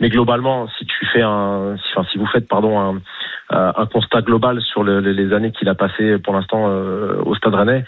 Mais 0.00 0.08
globalement, 0.08 0.66
si 0.78 0.84
tu 0.84 1.06
fais 1.12 1.22
un, 1.22 1.76
si, 1.76 1.82
enfin, 1.96 2.08
si 2.10 2.18
vous 2.18 2.26
faites 2.26 2.48
pardon 2.48 2.78
un, 2.80 2.96
euh, 3.52 3.72
un 3.76 3.86
constat 3.86 4.22
global 4.22 4.60
sur 4.62 4.82
le- 4.82 5.00
les, 5.00 5.12
les 5.14 5.32
années 5.34 5.52
qu'il 5.52 5.68
a 5.68 5.74
passées 5.74 6.18
pour 6.18 6.34
l'instant 6.34 6.66
euh, 6.68 7.22
au 7.24 7.34
Stade 7.36 7.54
Rennais, 7.54 7.84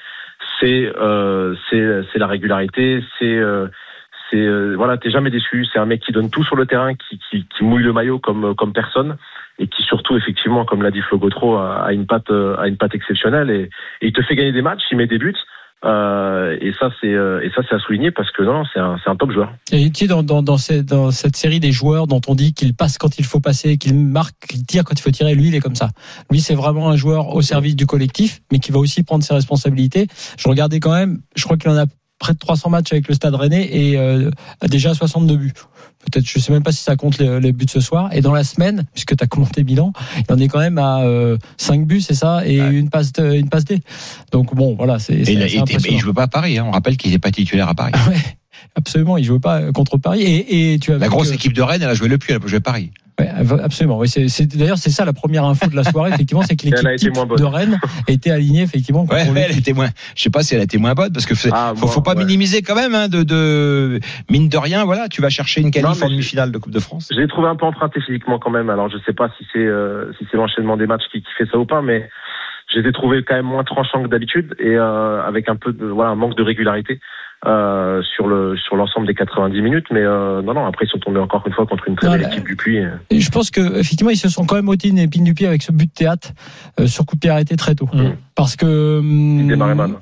c'est 0.63 0.93
euh, 0.97 1.55
c'est 1.71 2.19
la 2.19 2.27
régularité, 2.27 3.03
c'est 3.19 3.37
euh, 3.37 3.67
c'est 4.31 4.39
euh, 4.39 4.75
voilà, 4.77 4.97
t'es 4.97 5.11
jamais 5.11 5.31
déçu. 5.31 5.67
C'est 5.73 5.79
un 5.79 5.87
mec 5.87 6.01
qui 6.01 6.13
donne 6.13 6.31
tout 6.31 6.45
sur 6.45 6.57
le 6.57 6.67
terrain, 6.67 6.95
qui, 6.95 7.19
qui, 7.31 7.65
mouille 7.65 7.83
le 7.83 7.93
maillot 7.93 8.19
comme 8.19 8.55
comme 8.55 8.73
personne 8.73 9.17
et 9.59 9.67
qui 9.67 9.83
surtout 9.83 10.17
effectivement, 10.17 10.65
comme 10.65 10.83
l'a 10.83 10.91
dit 10.91 11.03
Flo 11.03 11.19
Gautreau, 11.19 11.57
a, 11.57 11.85
a 11.85 11.93
une 11.93 12.07
patte 12.07 12.31
euh, 12.31 12.57
a 12.59 12.69
une 12.69 12.77
patte 12.77 12.95
exceptionnelle 12.95 13.51
et, 13.51 13.71
et 14.01 14.07
il 14.07 14.13
te 14.13 14.23
fait 14.23 14.37
gagner 14.37 14.53
des 14.53 14.63
matchs, 14.63 14.83
il 14.91 14.97
met 14.97 15.07
des 15.07 15.19
buts. 15.19 15.35
Euh, 15.85 16.57
et 16.61 16.73
ça 16.79 16.91
c'est 17.01 17.13
euh, 17.13 17.41
et 17.43 17.51
ça 17.51 17.63
c'est 17.69 17.75
à 17.75 17.79
souligner 17.81 18.13
parce 18.13 18.31
que 18.31 18.45
non 18.45 18.63
c'est 18.73 18.79
un 18.79 18.97
un 19.05 19.17
top 19.17 19.33
joueur. 19.33 19.53
Et 19.73 19.91
tu 19.91 20.01
sais, 20.01 20.07
dans, 20.07 20.23
dans, 20.23 20.43
dans, 20.43 20.57
cette, 20.57 21.37
série 21.37 21.61
des 21.61 21.73
joueurs 21.73 22.07
dont 22.07 22.21
on 22.27 22.35
dit 22.35 22.55
qu'il 22.55 22.75
passe 22.75 22.99
quand 22.99 23.19
il 23.19 23.25
faut 23.25 23.41
passer, 23.41 23.77
qu'il 23.79 23.95
marque, 23.95 24.35
qu'il 24.49 24.65
tire 24.65 24.85
quand 24.85 24.99
il 24.99 25.03
faut 25.03 25.11
tirer, 25.11 25.35
lui, 25.35 25.49
il 25.49 25.55
est 25.55 25.61
comme 25.61 25.75
ça. 25.75 25.91
Lui, 26.31 26.41
c'est 26.41 26.55
vraiment 26.55 26.89
un 26.89 26.97
joueur 26.97 27.35
au 27.35 27.43
service 27.43 27.77
du 27.77 27.87
collectif, 27.87 28.41
mais 28.51 28.59
qui 28.59 28.73
va 28.73 28.79
aussi 28.79 29.03
prendre 29.03 29.23
ses 29.25 29.35
responsabilités. 29.35 30.07
Je 30.39 30.49
regardais 30.49 30.81
quand 30.81 30.95
même, 30.95 31.21
je 31.37 31.45
crois 31.45 31.57
qu'il 31.57 31.71
en 31.71 31.77
a 31.77 31.85
près 32.19 32.33
de 32.33 32.39
300 32.39 32.71
matchs 32.71 32.93
avec 32.93 33.09
le 33.09 33.15
Stade 33.15 33.35
Rennais 33.35 33.69
et 33.71 33.99
euh, 33.99 34.31
déjà 34.69 34.95
62 34.95 35.37
buts. 35.37 35.53
Peut-être, 36.11 36.27
je 36.27 36.39
sais 36.39 36.53
même 36.53 36.63
pas 36.65 36.73
si 36.73 36.83
ça 36.83 36.97
compte 36.97 37.19
les, 37.19 37.39
les 37.41 37.53
buts 37.53 37.67
ce 37.71 37.81
soir. 37.81 38.11
Et 38.13 38.21
dans 38.21 38.33
la 38.33 38.45
semaine, 38.45 38.85
puisque 38.93 39.17
tu 39.17 39.23
as 39.23 39.27
commenté 39.27 39.63
bilan, 39.63 39.93
il 40.29 40.33
en 40.35 40.39
est 40.39 40.49
quand 40.49 40.59
même 40.59 40.79
à 40.79 41.03
euh, 41.03 41.39
5 41.59 41.87
buts, 41.87 42.01
c'est 42.01 42.15
ça, 42.15 42.43
et 42.47 42.57
une 42.59 42.91
passe 42.91 43.13
de, 43.13 43.35
une 43.35 43.49
passe 43.49 43.65
D. 43.65 43.81
Donc 44.33 44.55
bon, 44.55 44.75
voilà, 44.75 44.99
c'est 44.99 45.15
Et 45.15 45.23
été- 45.23 45.59
impressionnant. 45.61 45.97
il 45.97 46.01
joue 46.01 46.13
pas 46.13 46.25
à 46.25 46.29
Paris. 46.29 46.59
Hein. 46.59 46.65
On 46.67 46.73
rappelle 46.73 46.97
qu'il 46.97 47.13
n'est 47.13 47.19
pas 47.19 47.31
titulaire 47.31 47.69
à 47.69 47.75
Paris. 47.75 47.93
Ouais, 48.09 48.17
absolument, 48.75 49.17
il 49.17 49.25
jouait 49.25 49.39
pas 49.41 49.73
contre 49.73 49.99
Paris. 49.99 50.23
Et, 50.23 50.75
et 50.75 50.79
tu 50.79 50.93
as 50.93 50.99
La 50.99 51.09
grosse 51.09 51.31
que- 51.31 51.35
équipe 51.35 51.53
de 51.53 51.63
Rennes, 51.63 51.83
elle 51.83 51.91
a 51.91 51.95
joué 51.95 52.09
le 52.09 52.19
plus, 52.19 52.33
elle 52.35 52.41
a 52.43 52.47
joué 52.47 52.61
Paris. 52.61 52.91
Ouais, 53.21 53.29
absolument. 53.63 53.99
Oui, 53.99 54.09
c'est, 54.09 54.29
c'est- 54.29 54.57
d'ailleurs, 54.57 54.79
c'est 54.79 54.89
ça 54.91 55.05
la 55.05 55.13
première 55.13 55.45
info 55.45 55.67
de 55.69 55.77
la 55.77 55.85
soirée, 55.85 56.11
effectivement, 56.15 56.43
c'est 56.43 56.57
que 56.57 56.65
l'équipe 56.65 57.13
de 57.13 57.45
Rennes 57.45 57.79
était 58.09 58.31
alignée, 58.31 58.63
effectivement. 58.63 59.05
Ouais, 59.05 59.27
elle 59.37 59.59
était 59.59 59.75
moins. 59.75 59.91
Je 60.17 60.23
sais 60.23 60.31
pas 60.31 60.43
si 60.43 60.55
elle 60.55 60.61
a 60.61 60.65
été 60.65 60.79
moins 60.79 60.95
bonne 60.95 61.13
parce 61.13 61.27
que 61.27 61.35
Ah, 61.53 61.75
faut, 61.77 62.01
pas 62.01 62.15
ouais. 62.15 62.25
minimiser 62.25 62.63
quand 62.63 62.75
même. 62.75 62.95
Hein, 62.95 63.09
de, 63.09 63.23
de 63.23 64.01
mine 64.31 64.49
de 64.49 64.57
rien, 64.57 64.85
voilà, 64.85 65.09
tu 65.09 65.21
vas 65.21 65.29
chercher 65.29 65.61
une 65.61 65.71
qualif 65.71 66.03
en 66.03 66.09
demi-finale 66.09 66.51
de 66.53 66.59
Coupe 66.59 66.73
de 66.73 66.81
France. 66.81 67.09
Je 67.15 67.21
l'ai 67.21 67.29
trouvé 67.29 67.49
un 67.49 67.57
peu 67.57 67.67
emprunté 67.67 68.01
physiquement 68.01 68.39
quand 68.39 68.51
même. 68.51 68.71
Alors 68.71 68.89
je 68.89 68.97
sais 69.05 69.13
pas 69.13 69.29
si 69.39 69.47
c'est 69.53 69.59
euh, 69.59 70.11
si 70.19 70.27
c'est 70.31 70.37
l'enchaînement 70.39 70.77
des 70.79 70.87
matchs 70.87 71.05
qui, 71.13 71.21
qui 71.21 71.29
fait 71.37 71.47
ça 71.53 71.59
ou 71.59 71.67
pas, 71.67 71.83
mais 71.83 72.09
je 72.75 72.81
les 72.81 72.89
ai 72.89 72.93
trouvés 72.93 73.23
quand 73.23 73.35
même 73.35 73.45
moins 73.45 73.65
tranchants 73.65 74.03
que 74.03 74.09
d'habitude 74.09 74.55
et 74.59 74.75
euh, 74.75 75.23
avec 75.23 75.51
un 75.51 75.57
peu 75.57 75.73
de 75.75 75.85
voilà 75.85 76.11
un 76.11 76.15
manque 76.17 76.37
de 76.37 76.43
régularité 76.43 76.99
euh, 77.47 78.03
sur 78.03 78.29
le 78.29 78.57
sur 78.57 78.77
l'ensemble 78.77 79.07
des 79.07 79.15
90 79.15 79.61
minutes. 79.63 79.87
Mais 79.91 80.03
euh, 80.03 80.43
non 80.43 80.55
non 80.55 80.67
après 80.67 80.85
ils 80.87 80.89
sont 80.89 80.99
tombés 80.99 81.21
encore 81.21 81.43
une 81.47 81.53
fois 81.53 81.67
contre 81.67 81.89
une 81.89 81.97
très 81.97 82.09
belle 82.09 82.27
équipe 82.27 82.47
du 82.47 82.57
Puy. 82.57 82.85
Et 83.11 83.21
je 83.21 83.31
pense 83.31 83.51
que 83.51 83.79
effectivement, 83.79 84.11
ils 84.11 84.17
se 84.17 84.29
sont 84.29 84.45
quand 84.45 84.57
même 84.57 84.69
ôté 84.69 84.89
une 84.89 84.99
épine 84.99 85.25
du 85.25 85.35
pied 85.35 85.47
avec 85.47 85.63
ce 85.63 85.73
but 85.73 85.87
de 85.87 85.93
théâtre 85.93 86.33
euh, 86.79 86.87
sur 86.87 87.05
coup 87.05 87.17
de 87.17 87.21
pied 87.21 87.31
arrêté 87.31 87.57
très 87.57 87.75
tôt. 87.75 87.89
Mm. 87.93 88.11
Parce 88.35 88.57
que. 88.57 88.99
hum, 88.99 89.41
Ils 89.41 89.49
démarraient 89.49 89.75
mal. 89.75 89.93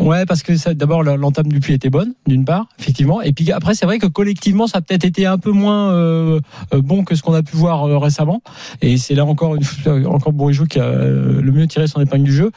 Ouais, 0.00 0.24
parce 0.26 0.42
que 0.42 0.56
ça- 0.56 0.72
d'abord 0.74 1.02
l'entame 1.02 1.48
du 1.48 1.60
puits 1.60 1.74
était 1.74 1.90
bonne, 1.90 2.14
d'une 2.26 2.44
part, 2.44 2.66
effectivement, 2.78 3.20
et 3.20 3.32
puis 3.32 3.52
après 3.52 3.74
c'est 3.74 3.84
vrai 3.84 3.98
que 3.98 4.06
collectivement 4.06 4.66
ça 4.66 4.78
a 4.78 4.80
peut-être 4.80 5.04
été 5.04 5.26
un 5.26 5.36
peu 5.38 5.50
moins 5.50 5.90
euh, 5.92 6.40
euh, 6.72 6.80
bon 6.80 7.04
que 7.04 7.14
ce 7.14 7.22
qu'on 7.22 7.34
a 7.34 7.42
pu 7.42 7.56
voir 7.56 7.84
euh, 7.86 7.98
récemment, 7.98 8.40
et 8.80 8.96
c'est 8.96 9.14
là 9.14 9.24
encore 9.26 9.56
une 9.56 10.06
encore 10.06 10.32
Bourigeau 10.32 10.64
qui 10.64 10.78
a 10.78 10.84
euh, 10.84 11.40
le 11.42 11.52
mieux 11.52 11.66
tiré 11.66 11.86
son 11.86 12.00
épingle 12.00 12.24
du 12.24 12.32
jeu. 12.32 12.50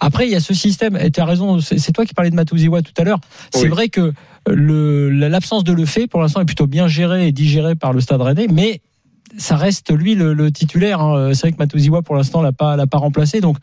Après 0.00 0.26
il 0.26 0.32
y 0.32 0.36
a 0.36 0.40
ce 0.40 0.54
système, 0.54 0.96
et 0.96 1.10
tu 1.10 1.20
as 1.20 1.24
raison, 1.24 1.60
c'est 1.60 1.92
toi 1.92 2.04
qui 2.04 2.14
parlais 2.14 2.30
de 2.30 2.34
Matouziwa 2.36 2.82
tout 2.82 2.92
à 2.96 3.04
l'heure. 3.04 3.20
C'est 3.54 3.62
Oui. 3.62 3.68
vrai 3.68 3.88
que 3.88 4.12
l'absence 4.48 5.64
de 5.64 5.72
le 5.72 5.84
fait 5.86 6.06
pour 6.06 6.20
l'instant 6.20 6.40
est 6.40 6.44
plutôt 6.46 6.66
bien 6.66 6.88
gérée 6.88 7.28
et 7.28 7.32
digérée 7.32 7.74
par 7.74 7.92
le 7.92 8.00
Stade 8.00 8.20
Rennais, 8.22 8.46
mais 8.52 8.80
ça 9.38 9.56
reste 9.56 9.92
lui 9.92 10.14
le, 10.14 10.32
le 10.34 10.50
titulaire. 10.52 11.00
hein. 11.00 11.32
C'est 11.34 11.42
vrai 11.48 11.52
que 11.52 11.58
Matouziwa 11.58 12.02
pour 12.02 12.14
l'instant 12.16 12.42
l'a 12.42 12.52
pas 12.52 12.76
l'a 12.76 12.86
pas 12.86 12.98
remplacé, 12.98 13.40
donc 13.40 13.56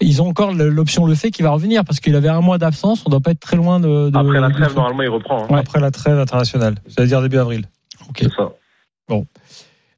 ils 0.00 0.22
ont 0.22 0.28
encore 0.28 0.52
l'option 0.52 1.06
le 1.06 1.14
fait 1.14 1.30
qui 1.30 1.42
va 1.42 1.50
revenir 1.50 1.84
parce 1.84 2.00
qu'il 2.00 2.14
avait 2.16 2.28
un 2.28 2.40
mois 2.40 2.58
d'absence. 2.58 3.02
On 3.06 3.10
doit 3.10 3.20
pas 3.20 3.32
être 3.32 3.40
très 3.40 3.56
loin 3.56 3.80
de. 3.80 4.10
de- 4.10 4.16
Après 4.18 4.40
la 4.40 4.50
trêve 4.50 4.74
normalement 4.74 5.02
il 5.02 5.08
reprend. 5.08 5.44
hein. 5.44 5.46
Ouais. 5.50 5.58
après 5.60 5.80
la 5.80 5.90
trêve 5.90 6.18
internationale, 6.18 6.76
c'est-à-dire 6.86 7.22
début 7.22 7.38
avril. 7.38 7.66
C'est 8.16 8.30
ça. 8.34 8.50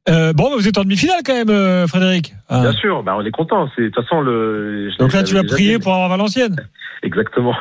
Euh, 0.09 0.33
bon, 0.33 0.49
bah, 0.49 0.55
vous 0.57 0.67
êtes 0.67 0.77
en 0.77 0.83
demi-finale 0.83 1.19
quand 1.25 1.33
même, 1.33 1.49
euh, 1.49 1.87
Frédéric. 1.87 2.33
Ah. 2.49 2.59
Bien 2.61 2.73
sûr, 2.73 3.03
bah 3.03 3.15
on 3.17 3.23
est 3.25 3.31
content. 3.31 3.69
C'est 3.75 3.83
de 3.83 3.87
toute 3.89 4.03
façon 4.03 4.21
le. 4.21 4.89
je 4.91 4.97
Donc 4.97 5.13
là, 5.13 5.23
tu 5.23 5.33
vas 5.33 5.43
prier 5.43 5.77
dit. 5.77 5.83
pour 5.83 5.93
avoir 5.93 6.09
Valenciennes. 6.09 6.57
Exactement. 7.03 7.53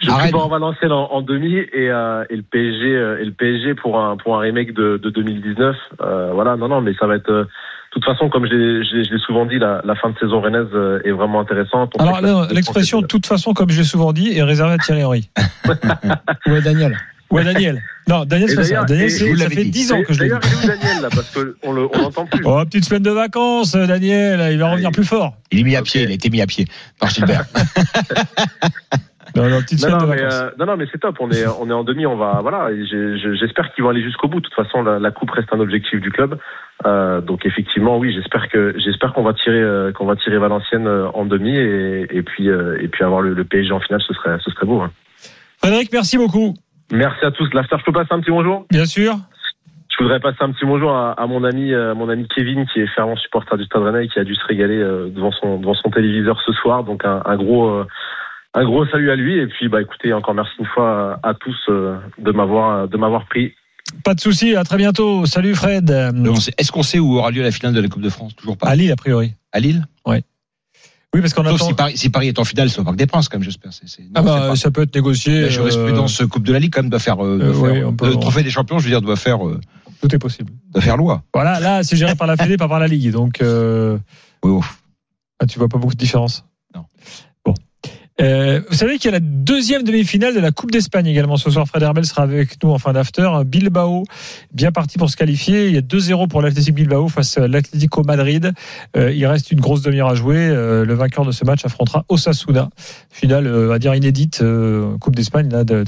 Je 0.00 0.10
Arrête. 0.10 0.24
suis 0.24 0.32
pas 0.32 0.38
en 0.38 0.48
Valenciennes 0.48 0.92
en, 0.92 1.10
en 1.12 1.22
demi 1.22 1.54
et, 1.56 1.90
euh, 1.90 2.24
et 2.30 2.36
le 2.36 2.42
PSG 2.42 2.94
euh, 2.94 3.18
et 3.20 3.24
le 3.26 3.32
PSG 3.32 3.74
pour 3.74 3.98
un 4.00 4.16
pour 4.16 4.36
un 4.36 4.40
remake 4.40 4.72
de, 4.74 4.98
de 5.02 5.10
2019. 5.10 5.76
Euh, 6.00 6.30
voilà, 6.32 6.56
non 6.56 6.68
non, 6.68 6.80
mais 6.80 6.92
ça 6.98 7.06
va 7.06 7.16
être. 7.16 7.30
euh, 7.30 7.44
de 7.44 8.00
toute 8.00 8.04
façon, 8.06 8.30
comme 8.30 8.46
je 8.46 8.52
l'ai- 8.54 8.84
je 8.86 8.96
l'ai 8.96 9.04
je 9.04 9.10
l'ai 9.12 9.18
souvent 9.18 9.44
dit, 9.44 9.58
la, 9.58 9.82
la 9.84 9.94
fin 9.94 10.08
de 10.08 10.18
saison 10.18 10.40
rennaise 10.40 10.66
est 11.04 11.10
vraiment 11.10 11.40
intéressante. 11.40 11.92
On 11.98 12.06
Alors, 12.06 12.46
l'expression 12.50 13.02
de 13.02 13.06
toute 13.06 13.26
façon, 13.26 13.52
comme 13.52 13.68
je 13.68 13.76
l'ai 13.78 13.84
souvent 13.84 14.14
dit, 14.14 14.32
est 14.34 14.42
réservée 14.42 14.72
à 14.74 14.78
Thierry 14.78 15.04
Henry. 15.04 15.28
Ouais, 16.46 16.60
Daniel. 16.62 16.96
Ou 17.32 17.38
à 17.38 17.44
Daniel. 17.44 17.82
Non, 18.08 18.24
Daniel, 18.24 18.48
c'est 18.50 18.56
pas 18.56 18.64
ça. 18.64 18.84
Daniel, 18.84 19.06
et 19.06 19.10
c'est- 19.10 19.28
vous 19.28 19.36
ça 19.36 19.42
l'avez 19.44 19.54
fait 19.56 19.64
dit. 19.64 19.70
10 19.70 19.92
ans 19.92 20.02
que 20.02 20.12
je 20.12 20.20
l'ai 20.20 20.26
dit. 20.28 20.30
D'ailleurs, 20.30 20.42
il 20.44 20.52
est 20.52 20.64
où 20.64 20.66
Daniel 20.80 21.02
là 21.02 21.08
Parce 21.14 21.30
que 21.30 21.56
on 21.62 21.72
le 21.72 21.88
on 21.94 21.98
l'entend 22.02 22.26
plus. 22.26 22.42
Oh, 22.44 22.62
petite 22.64 22.84
semaine 22.84 23.02
de 23.02 23.10
vacances, 23.10 23.74
euh, 23.74 23.86
Daniel, 23.86 24.52
il 24.52 24.58
va 24.58 24.70
revenir 24.70 24.90
plus 24.92 25.04
fort. 25.04 25.34
Il 25.50 25.60
est 25.60 25.62
mis 25.64 25.76
à 25.76 25.82
pied, 25.82 26.02
il 26.02 26.10
a 26.10 26.14
été 26.14 26.30
mis 26.30 26.40
à 26.42 26.46
pied 26.46 26.66
par 27.00 27.10
Gilbert. 27.10 27.44
Non, 29.34 29.48
non, 29.48 29.62
petite 29.62 29.80
Non, 29.80 29.86
semaine 29.88 29.98
non, 29.98 30.04
de 30.04 30.10
mais, 30.10 30.16
vacances. 30.22 30.34
euh, 30.42 30.50
non, 30.58 30.66
non, 30.66 30.76
mais 30.76 30.84
c'est 30.92 30.98
top. 30.98 31.16
On 31.20 31.30
est, 31.30 31.46
on 31.46 31.66
est 31.70 31.72
en 31.72 31.84
demi. 31.84 32.04
On 32.04 32.16
va, 32.16 32.40
voilà. 32.42 32.68
J'espère 33.40 33.72
qu'ils 33.72 33.82
vont 33.82 33.88
aller 33.88 34.02
jusqu'au 34.02 34.28
bout. 34.28 34.40
De 34.40 34.44
toute 34.46 34.52
façon, 34.54 34.82
la, 34.82 34.98
la 34.98 35.10
coupe 35.10 35.30
reste 35.30 35.48
un 35.52 35.60
objectif 35.60 36.00
du 36.02 36.10
club. 36.10 36.38
Euh, 36.84 37.22
donc 37.22 37.46
effectivement, 37.46 37.96
oui, 37.96 38.12
j'espère 38.14 38.50
que 38.50 38.74
j'espère 38.76 39.14
qu'on 39.14 39.22
va 39.22 39.32
tirer 39.32 39.56
euh, 39.62 39.90
qu'on 39.92 40.04
va 40.04 40.16
tirer 40.16 40.36
Valenciennes 40.36 40.86
en 40.86 41.24
demi 41.24 41.56
et, 41.56 42.08
et 42.10 42.22
puis 42.22 42.50
euh, 42.50 42.76
et 42.82 42.88
puis 42.88 43.04
avoir 43.04 43.22
le, 43.22 43.32
le 43.32 43.44
PSG 43.44 43.72
en 43.72 43.80
finale, 43.80 44.02
ce 44.06 44.12
serait 44.12 44.36
ce 44.44 44.50
serait 44.50 44.66
beau. 44.66 44.82
hein. 44.82 44.90
Frédéric, 45.62 45.90
merci 45.94 46.18
beaucoup. 46.18 46.52
Merci 46.90 47.24
à 47.24 47.30
tous. 47.30 47.48
L'after, 47.52 47.76
je 47.78 47.84
peux 47.84 47.92
passer 47.92 48.08
un 48.12 48.20
petit 48.20 48.30
bonjour 48.30 48.66
Bien 48.70 48.86
sûr. 48.86 49.16
Je 49.90 50.02
voudrais 50.02 50.20
passer 50.20 50.38
un 50.40 50.50
petit 50.52 50.64
bonjour 50.64 50.90
à, 50.90 51.12
à 51.12 51.26
mon 51.26 51.44
ami 51.44 51.72
euh, 51.72 51.94
mon 51.94 52.08
ami 52.08 52.26
Kevin 52.34 52.66
qui 52.72 52.80
est 52.80 52.86
fervent 52.88 53.14
supporter 53.16 53.56
du 53.58 53.64
Stade 53.64 53.82
Rennais 53.82 54.06
et 54.06 54.08
qui 54.08 54.18
a 54.18 54.24
dû 54.24 54.34
se 54.34 54.44
régaler 54.46 54.78
euh, 54.78 55.10
devant 55.10 55.30
son 55.32 55.58
devant 55.58 55.74
son 55.74 55.90
téléviseur 55.90 56.40
ce 56.44 56.52
soir. 56.52 56.82
Donc 56.82 57.04
un, 57.04 57.22
un 57.24 57.36
gros 57.36 57.68
euh, 57.68 57.86
un 58.54 58.64
gros 58.64 58.86
salut 58.86 59.10
à 59.10 59.16
lui 59.16 59.38
et 59.38 59.46
puis 59.46 59.68
bah 59.68 59.82
écoutez 59.82 60.12
encore 60.14 60.34
merci 60.34 60.52
une 60.58 60.66
fois 60.66 61.20
à, 61.22 61.28
à 61.30 61.34
tous 61.34 61.56
de 61.68 62.32
m'avoir 62.32 62.88
de 62.88 62.96
m'avoir 62.96 63.26
pris. 63.26 63.54
Pas 64.02 64.14
de 64.14 64.20
souci. 64.20 64.56
À 64.56 64.64
très 64.64 64.78
bientôt. 64.78 65.26
Salut 65.26 65.54
Fred. 65.54 65.90
Est-ce 65.90 66.72
qu'on 66.72 66.82
sait 66.82 66.98
où 66.98 67.18
aura 67.18 67.30
lieu 67.30 67.42
la 67.42 67.50
finale 67.50 67.74
de 67.74 67.80
la 67.82 67.88
Coupe 67.88 68.02
de 68.02 68.08
France? 68.08 68.34
Toujours 68.34 68.56
pas. 68.56 68.68
À 68.68 68.74
Lille, 68.74 68.90
a 68.92 68.96
priori. 68.96 69.34
À 69.52 69.60
Lille? 69.60 69.84
Oui, 70.06 70.16
parce 71.20 71.34
qu'on 71.34 71.44
attend. 71.44 71.66
si 71.66 71.74
Paris, 71.74 71.96
si 71.96 72.08
Paris 72.10 72.28
est 72.28 72.38
en 72.38 72.44
finale, 72.44 72.70
c'est 72.70 72.80
au 72.80 72.84
Parc 72.84 72.96
des 72.96 73.06
Princes, 73.06 73.28
quand 73.28 73.36
même, 73.38 73.44
j'espère. 73.44 73.72
C'est- 73.72 73.86
c'est- 73.88 74.02
non, 74.02 74.08
Ah 74.14 74.22
bah, 74.22 74.56
ça 74.56 74.70
peut 74.70 74.82
être 74.82 74.94
négocié. 74.94 75.42
La 75.42 75.48
jurisprudence 75.48 76.22
euh, 76.22 76.26
Coupe 76.26 76.44
de 76.44 76.52
la 76.52 76.58
Ligue, 76.58 76.72
quand 76.72 76.82
même, 76.82 76.90
doit 76.90 76.98
faire. 77.00 77.22
euh, 77.24 77.36
doit 77.38 77.46
euh, 77.48 77.52
faire- 77.74 77.88
oui, 77.88 77.94
peut- 77.96 78.06
le 78.08 78.16
trophée 78.16 78.42
des 78.42 78.50
champions, 78.50 78.78
je 78.78 78.84
veux 78.84 78.90
dire, 78.90 79.02
doit 79.02 79.16
faire, 79.16 79.46
euh, 79.46 79.60
Tout 80.00 80.14
est 80.14 80.18
possible. 80.18 80.50
doit 80.72 80.80
faire 80.82 80.96
loi. 80.96 81.22
Voilà, 81.34 81.60
là, 81.60 81.82
c'est 81.82 81.96
géré 81.96 82.14
par 82.14 82.26
la 82.26 82.36
Fédé, 82.36 82.56
pas 82.56 82.68
par 82.68 82.78
la 82.78 82.86
Ligue. 82.88 83.10
Donc, 83.10 83.42
euh, 83.42 83.98
Oui, 84.42 84.50
ouf. 84.52 84.82
ah, 85.40 85.46
tu 85.46 85.58
vois 85.58 85.68
pas 85.68 85.78
beaucoup 85.78 85.92
de 85.94 85.98
différence. 85.98 86.44
Non. 86.74 86.86
Euh, 88.22 88.60
vous 88.70 88.76
savez 88.76 88.98
qu'il 88.98 89.06
y 89.06 89.08
a 89.08 89.18
la 89.18 89.20
deuxième 89.20 89.82
demi-finale 89.82 90.34
de 90.34 90.38
la 90.40 90.52
Coupe 90.52 90.70
d'Espagne 90.70 91.06
également. 91.06 91.36
Ce 91.36 91.50
soir, 91.50 91.66
Fred 91.66 91.82
Hermel 91.82 92.04
sera 92.04 92.22
avec 92.22 92.62
nous 92.62 92.70
en 92.70 92.78
fin 92.78 92.92
d'after. 92.92 93.28
Bilbao, 93.44 94.04
bien 94.52 94.70
parti 94.70 94.96
pour 94.96 95.10
se 95.10 95.16
qualifier. 95.16 95.66
Il 95.68 95.74
y 95.74 95.78
a 95.78 95.80
2-0 95.80 96.28
pour 96.28 96.40
l'Athletic 96.40 96.74
Bilbao 96.74 97.08
face 97.08 97.36
à 97.38 97.48
l'Atlético 97.48 98.04
Madrid. 98.04 98.52
Euh, 98.96 99.12
il 99.12 99.26
reste 99.26 99.50
une 99.50 99.60
grosse 99.60 99.82
demi-heure 99.82 100.08
à 100.08 100.14
jouer. 100.14 100.36
Euh, 100.38 100.84
le 100.84 100.94
vainqueur 100.94 101.24
de 101.24 101.32
ce 101.32 101.44
match 101.44 101.64
affrontera 101.64 102.04
Osasuna. 102.08 102.70
Finale, 103.10 103.48
on 103.48 103.66
va 103.66 103.78
dire 103.80 103.94
inédite, 103.94 104.42
Coupe 105.00 105.16
d'Espagne. 105.16 105.48
De- 105.48 105.64
de- 105.64 105.84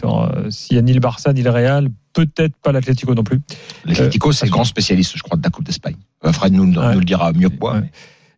s'il 0.50 0.76
y 0.76 0.78
a 0.78 0.82
ni 0.82 0.92
le 0.92 1.00
Barça 1.00 1.32
ni 1.32 1.42
le 1.42 1.50
Real, 1.50 1.88
peut-être 2.14 2.56
pas 2.62 2.72
l'Atlético 2.72 3.14
non 3.14 3.22
plus. 3.22 3.40
L'Atlético, 3.84 4.32
c'est 4.32 4.46
le 4.46 4.50
grand 4.52 4.64
spécialiste, 4.64 5.12
je 5.16 5.22
crois, 5.22 5.36
de 5.36 5.42
la 5.42 5.50
Coupe 5.50 5.64
d'Espagne. 5.64 5.96
Fred 6.32 6.52
nous, 6.52 6.66
nous 6.66 6.80
Ouais. 6.80 6.94
le 6.94 7.04
dira 7.04 7.32
mieux 7.32 7.48
que 7.48 7.58
moi. 7.60 7.74
Ouais. 7.74 7.80
mais 7.82 7.90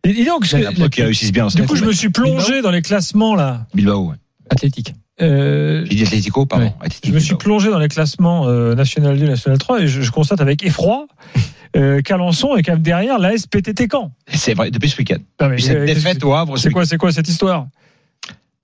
Et 0.03 0.25
donc, 0.25 0.45
qui 0.91 1.03
réussissent 1.03 1.31
bien. 1.31 1.47
du 1.47 1.63
coup, 1.65 1.75
je 1.75 1.85
me 1.85 1.91
suis 1.91 2.09
plongé 2.09 2.61
dans 2.61 2.71
les 2.71 2.81
classements 2.81 3.35
là. 3.35 3.67
Bilbao, 3.73 4.09
ouais. 4.09 4.15
Athlétique. 4.49 4.93
Euh, 5.19 5.83
J'ai 5.89 5.95
dit 5.95 6.03
Atlético, 6.03 6.45
pardon. 6.45 6.73
Ouais. 6.81 6.89
Je 7.03 7.11
me 7.11 7.19
suis 7.19 7.35
plongé 7.35 7.69
dans 7.69 7.79
les 7.79 7.87
classements 7.87 8.47
euh, 8.47 8.75
National 8.75 9.17
2, 9.17 9.25
National 9.27 9.57
3 9.57 9.81
et 9.81 9.87
je, 9.87 10.01
je 10.01 10.11
constate 10.11 10.41
avec 10.41 10.63
effroi 10.63 11.07
euh, 11.75 12.01
qu'Alençon 12.01 12.55
est 12.55 12.63
quand 12.63 12.73
même 12.73 12.81
derrière 12.81 13.17
la 13.17 13.35
SPTT 13.35 13.87
Caen. 13.91 14.11
C'est 14.27 14.53
vrai, 14.53 14.69
depuis 14.71 14.89
ce 14.89 14.97
week-end. 14.97 15.17
Cette 15.57 15.75
euh, 15.75 15.85
défaite 15.85 16.23
au 16.23 16.33
Havre, 16.33 16.57
C'est 16.57 16.71
quoi, 16.71 16.85
c'est 16.85 16.97
quoi 16.97 17.11
cette 17.11 17.27
histoire? 17.27 17.67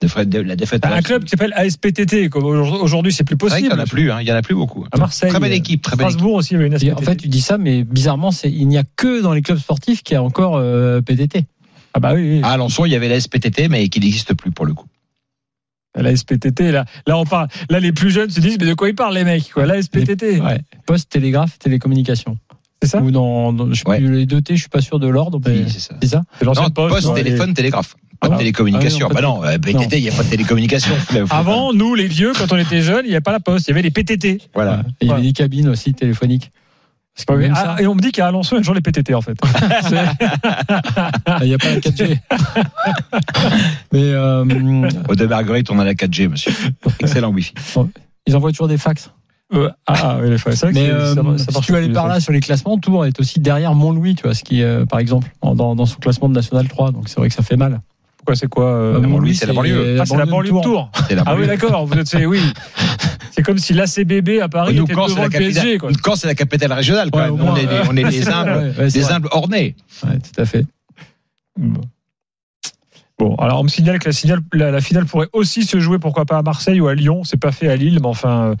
De 0.06 0.40
La 0.40 0.56
défaite. 0.56 0.84
Un 0.86 1.02
club 1.02 1.24
qui 1.24 1.30
s'appelle 1.30 1.52
ASPTT. 1.56 2.30
Aujourd'hui, 2.34 3.12
c'est 3.12 3.24
plus 3.24 3.36
possible. 3.36 3.68
n'y 3.68 3.72
en 3.74 3.78
a 3.78 3.86
plus, 3.86 4.10
hein. 4.10 4.18
il 4.20 4.26
y 4.26 4.32
en 4.32 4.36
a 4.36 4.42
plus 4.42 4.54
beaucoup. 4.54 4.86
À 4.92 4.98
Marseille, 4.98 5.30
Très 5.30 5.40
belle 5.40 5.52
euh, 5.52 5.56
équipe, 5.56 5.82
très 5.82 5.96
belle 5.96 6.06
équipe. 6.06 6.18
Strasbourg 6.18 6.34
aussi, 6.36 6.54
il 6.54 6.60
une 6.62 6.72
Et 6.74 6.78
SPTT. 6.78 6.92
en 6.94 7.00
fait, 7.02 7.16
tu 7.16 7.28
dis 7.28 7.40
ça, 7.40 7.58
mais 7.58 7.84
bizarrement, 7.84 8.30
il 8.44 8.68
n'y 8.68 8.78
a 8.78 8.84
que 8.96 9.22
dans 9.22 9.32
les 9.32 9.42
clubs 9.42 9.58
sportifs 9.58 10.02
qu'il 10.02 10.14
y 10.14 10.16
a 10.16 10.22
encore 10.22 10.56
euh, 10.56 11.00
PDT. 11.00 11.44
ah 11.94 12.00
bah 12.00 12.12
oui, 12.14 12.36
oui. 12.36 12.40
À 12.42 12.50
Alençon, 12.50 12.84
il 12.84 12.92
y 12.92 12.96
avait 12.96 13.08
la 13.08 13.20
SPTT, 13.20 13.68
mais 13.68 13.88
qui 13.88 14.00
n'existe 14.00 14.34
plus 14.34 14.50
pour 14.50 14.66
le 14.66 14.74
coup. 14.74 14.86
la 15.96 16.14
SPTT. 16.16 16.72
Là, 16.72 16.84
là, 17.06 17.18
on 17.18 17.24
parle. 17.24 17.48
Là, 17.70 17.80
les 17.80 17.92
plus 17.92 18.10
jeunes 18.10 18.30
se 18.30 18.40
disent, 18.40 18.56
mais 18.60 18.66
de 18.66 18.74
quoi 18.74 18.88
ils 18.88 18.94
parlent 18.94 19.14
les 19.14 19.24
mecs 19.24 19.50
quoi 19.52 19.64
La 19.66 19.80
SPTT, 19.80 20.40
Ouais. 20.40 20.60
Poste, 20.86 21.08
télégraphe, 21.10 21.58
télécommunication. 21.58 22.36
c'est 22.82 22.88
ça 22.90 23.00
Ou 23.00 23.10
dans, 23.10 23.52
dans- 23.52 23.72
je 23.72 23.80
sais 23.80 23.88
Ouais. 23.88 24.00
les 24.00 24.26
deux 24.26 24.42
T, 24.42 24.56
je 24.56 24.60
suis 24.62 24.68
pas 24.68 24.80
sûr 24.80 24.98
de 24.98 25.06
l'ordre. 25.08 25.40
Oui, 25.46 25.64
c'est 25.68 25.78
ça. 25.80 25.94
C'est 26.02 26.08
ça 26.08 26.22
Non, 26.44 26.68
poste. 26.70 27.14
téléphone, 27.14 27.54
télégraphe. 27.54 27.94
Pas 28.24 28.28
de 28.30 28.34
Ah, 28.34 28.38
télécommunication. 28.38 29.06
ah 29.06 29.08
oui, 29.10 29.14
bah 29.14 29.20
non, 29.22 29.44
euh, 29.44 29.58
PTT, 29.58 29.98
il 29.98 30.02
n'y 30.02 30.08
a 30.08 30.12
pas 30.12 30.22
de 30.24 30.28
télécommunication. 30.30 30.94
les- 31.12 31.24
Avant, 31.30 31.72
nous, 31.72 31.94
les 31.94 32.06
vieux, 32.06 32.32
quand 32.36 32.52
on 32.52 32.56
était 32.56 32.80
jeunes, 32.82 33.02
il 33.04 33.08
n'y 33.08 33.14
avait 33.14 33.20
pas 33.20 33.32
la 33.32 33.40
poste, 33.40 33.66
il 33.66 33.70
y 33.70 33.72
avait 33.72 33.82
les 33.82 33.90
PTT. 33.90 34.40
Voilà. 34.54 34.82
Il 35.00 35.08
y 35.08 35.12
avait 35.12 35.22
des 35.22 35.32
cabines 35.32 35.68
aussi 35.68 35.92
téléphoniques. 35.94 36.50
C'est 37.16 37.28
pas 37.28 37.36
Mais, 37.36 37.44
même 37.44 37.54
ah, 37.56 37.76
ça. 37.76 37.82
et 37.82 37.86
on 37.86 37.94
me 37.94 38.00
dit 38.00 38.10
qu'à 38.10 38.26
Alençon, 38.26 38.56
il 38.56 38.58
y 38.58 38.58
a 38.58 38.62
toujours 38.62 38.74
les 38.74 38.80
PTT 38.80 39.14
en 39.14 39.20
fait. 39.22 39.36
Ah, 39.42 41.38
Il 41.42 41.46
n'y 41.48 41.54
a 41.54 41.58
pas 41.58 41.70
la 41.70 41.78
4G. 41.78 42.18
mais 43.92 44.02
euh, 44.02 44.44
Au 45.08 45.14
de 45.14 45.26
Marguerite, 45.26 45.70
on 45.70 45.78
a 45.78 45.84
la 45.84 45.94
4G, 45.94 46.28
monsieur. 46.28 46.52
Excellent 47.00 47.30
Wi-Fi. 47.30 47.54
ils 48.26 48.34
envoient 48.36 48.50
toujours 48.50 48.68
des 48.68 48.78
fax. 48.78 49.10
Euh, 49.52 49.70
ah, 49.86 50.16
oui, 50.22 50.36
c'est 50.38 50.56
vrai 50.58 50.72
que 50.72 50.74
Mais 50.74 50.86
c'est- 50.86 50.90
euh, 50.90 51.14
ça, 51.38 51.44
ça 51.52 51.52
si 51.52 51.66
tu 51.66 51.72
veux 51.72 51.78
aller 51.78 51.86
plus, 51.88 51.94
par 51.94 52.08
là 52.08 52.18
sur 52.18 52.32
les 52.32 52.40
classements, 52.40 52.78
Tours 52.78 53.06
est 53.06 53.20
aussi 53.20 53.38
derrière 53.38 53.74
Montlouis, 53.74 54.14
tu 54.16 54.22
vois, 54.24 54.34
ce 54.34 54.42
qui, 54.42 54.62
euh, 54.62 54.84
par 54.86 54.98
exemple, 54.98 55.28
dans 55.42 55.86
son 55.86 55.98
classement 56.00 56.28
de 56.28 56.34
National 56.34 56.66
3. 56.66 56.90
Donc 56.92 57.08
c'est 57.08 57.20
vrai 57.20 57.28
que 57.28 57.34
ça 57.34 57.42
fait 57.42 57.56
mal. 57.56 57.80
C'est 58.34 58.48
quoi 58.48 58.64
euh, 58.66 58.94
Euh, 58.96 59.00
Montlouis, 59.00 59.34
c'est 59.34 59.46
la 59.46 59.52
banlieue. 59.52 59.98
Ah, 60.00 60.06
c'est 60.06 60.16
la 60.16 60.24
banlieue 60.26 60.52
de 60.52 60.62
Tours. 60.62 60.90
Ah 61.26 61.34
oui, 61.36 61.46
d'accord. 61.46 61.84
Vous 61.86 61.94
êtes, 61.98 62.06
c'est- 62.06 62.24
oui. 62.26 62.40
C'est 63.36 63.42
comme 63.42 63.58
si 63.58 63.72
l'ACBB 63.74 64.40
à 64.40 64.48
Paris 64.48 64.76
Nous, 64.76 64.84
était 64.84 64.92
devant 64.92 65.08
la 65.08 65.24
le 65.24 65.28
PSG. 65.30 65.78
Quoi. 65.78 65.90
quand 66.04 66.14
c'est 66.14 66.28
la 66.28 66.36
capitale 66.36 66.72
régionale, 66.72 67.10
quand 67.10 67.18
Ouais, 67.18 67.24
même. 67.24 67.32
au 67.32 67.42
on, 67.42 67.46
moins, 67.46 67.56
est 67.56 67.66
des, 67.66 67.80
on 67.90 67.96
est 67.96 68.04
des 68.08 68.28
humbles, 68.30 68.72
Ouais, 68.78 68.86
des 68.88 69.10
humbles 69.10 69.26
ornés. 69.32 69.74
Ouais, 70.04 70.18
tout 70.20 70.40
à 70.40 70.44
fait. 70.44 70.64
Bon, 73.18 73.36
alors 73.36 73.60
on 73.60 73.62
me 73.64 73.68
signale 73.68 73.98
que 74.00 74.06
la, 74.06 74.12
signale- 74.12 74.40
la, 74.52 74.70
la 74.72 74.80
finale 74.80 75.06
pourrait 75.06 75.28
aussi 75.32 75.62
se 75.64 75.78
jouer, 75.78 75.98
pourquoi 76.00 76.24
pas 76.26 76.38
à 76.38 76.42
Marseille 76.42 76.80
ou 76.80 76.88
à 76.88 76.94
Lyon. 76.94 77.22
C'est 77.24 77.36
pas 77.36 77.52
fait 77.52 77.68
à 77.68 77.76
Lille, 77.76 77.98
mais 78.00 78.06
enfin, 78.08 78.54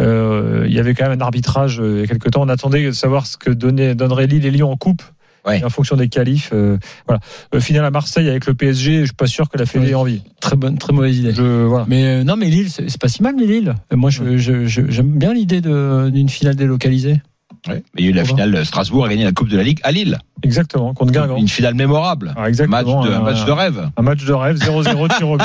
euh, 0.00 0.64
il 0.66 0.72
y 0.72 0.78
avait 0.78 0.94
quand 0.94 1.08
même 1.08 1.18
un 1.18 1.22
arbitrage 1.24 1.80
euh, 1.80 1.96
il 1.96 2.00
y 2.00 2.04
a 2.04 2.06
quelque 2.06 2.28
temps. 2.30 2.42
On 2.42 2.48
attendait 2.48 2.84
de 2.84 2.92
savoir 2.92 3.26
ce 3.26 3.36
que 3.36 3.50
donnait, 3.50 3.94
donnerait 3.94 4.26
Lille 4.26 4.46
et 4.46 4.50
Lyon 4.50 4.70
en 4.72 4.76
coupe. 4.76 5.02
Ouais. 5.46 5.60
Et 5.60 5.64
en 5.64 5.70
fonction 5.70 5.96
des 5.96 6.08
qualifs, 6.08 6.50
euh, 6.52 6.76
voilà. 7.06 7.20
Euh, 7.54 7.60
finale 7.60 7.84
à 7.84 7.90
Marseille 7.90 8.28
avec 8.28 8.46
le 8.46 8.54
PSG, 8.54 9.00
je 9.00 9.04
suis 9.06 9.14
pas 9.14 9.26
sûr 9.26 9.48
que 9.48 9.56
la 9.58 9.66
Fédé 9.66 9.90
ait 9.90 9.94
envie. 9.94 10.22
Très 10.40 10.56
bonne, 10.56 10.76
très 10.78 10.92
mauvaise 10.92 11.18
idée. 11.18 11.32
Je, 11.34 11.64
voilà. 11.64 11.84
Mais 11.88 12.04
euh, 12.04 12.24
non, 12.24 12.36
mais 12.36 12.46
Lille, 12.50 12.68
c'est 12.70 12.98
pas 13.00 13.08
si 13.08 13.22
mal, 13.22 13.34
mais 13.38 13.46
Lille. 13.46 13.74
Euh, 13.92 13.96
Moi, 13.96 14.10
je- 14.10 14.36
je- 14.36 14.66
je- 14.66 14.90
j'aime 14.90 15.10
bien 15.18 15.32
l'idée 15.32 15.60
d'une 15.60 16.28
finale 16.28 16.56
délocalisée. 16.56 17.20
Ouais. 17.68 17.82
Mais 17.94 18.02
il 18.02 18.04
y 18.04 18.08
a 18.08 18.10
eu 18.10 18.14
la 18.14 18.24
finale, 18.24 18.64
Strasbourg 18.64 19.04
a 19.04 19.08
gagné 19.10 19.24
la 19.24 19.32
Coupe 19.32 19.48
de 19.48 19.56
la 19.56 19.62
Ligue 19.62 19.80
à 19.82 19.92
Lille. 19.92 20.18
Exactement, 20.42 20.94
contre 20.94 21.12
Guingamp. 21.12 21.36
Une 21.36 21.48
finale 21.48 21.74
mémorable. 21.74 22.32
Match 22.36 22.48
exactement. 22.48 23.04
de, 23.04 23.10
un 23.10 23.18
un- 23.18 23.22
match 23.22 23.44
de 23.44 23.50
rêve. 23.50 23.90
Un 23.98 24.02
match 24.02 24.24
de 24.24 24.32
rêve, 24.32 24.56
0-0 24.56 25.08
tir 25.18 25.28
au 25.28 25.36
but. 25.36 25.44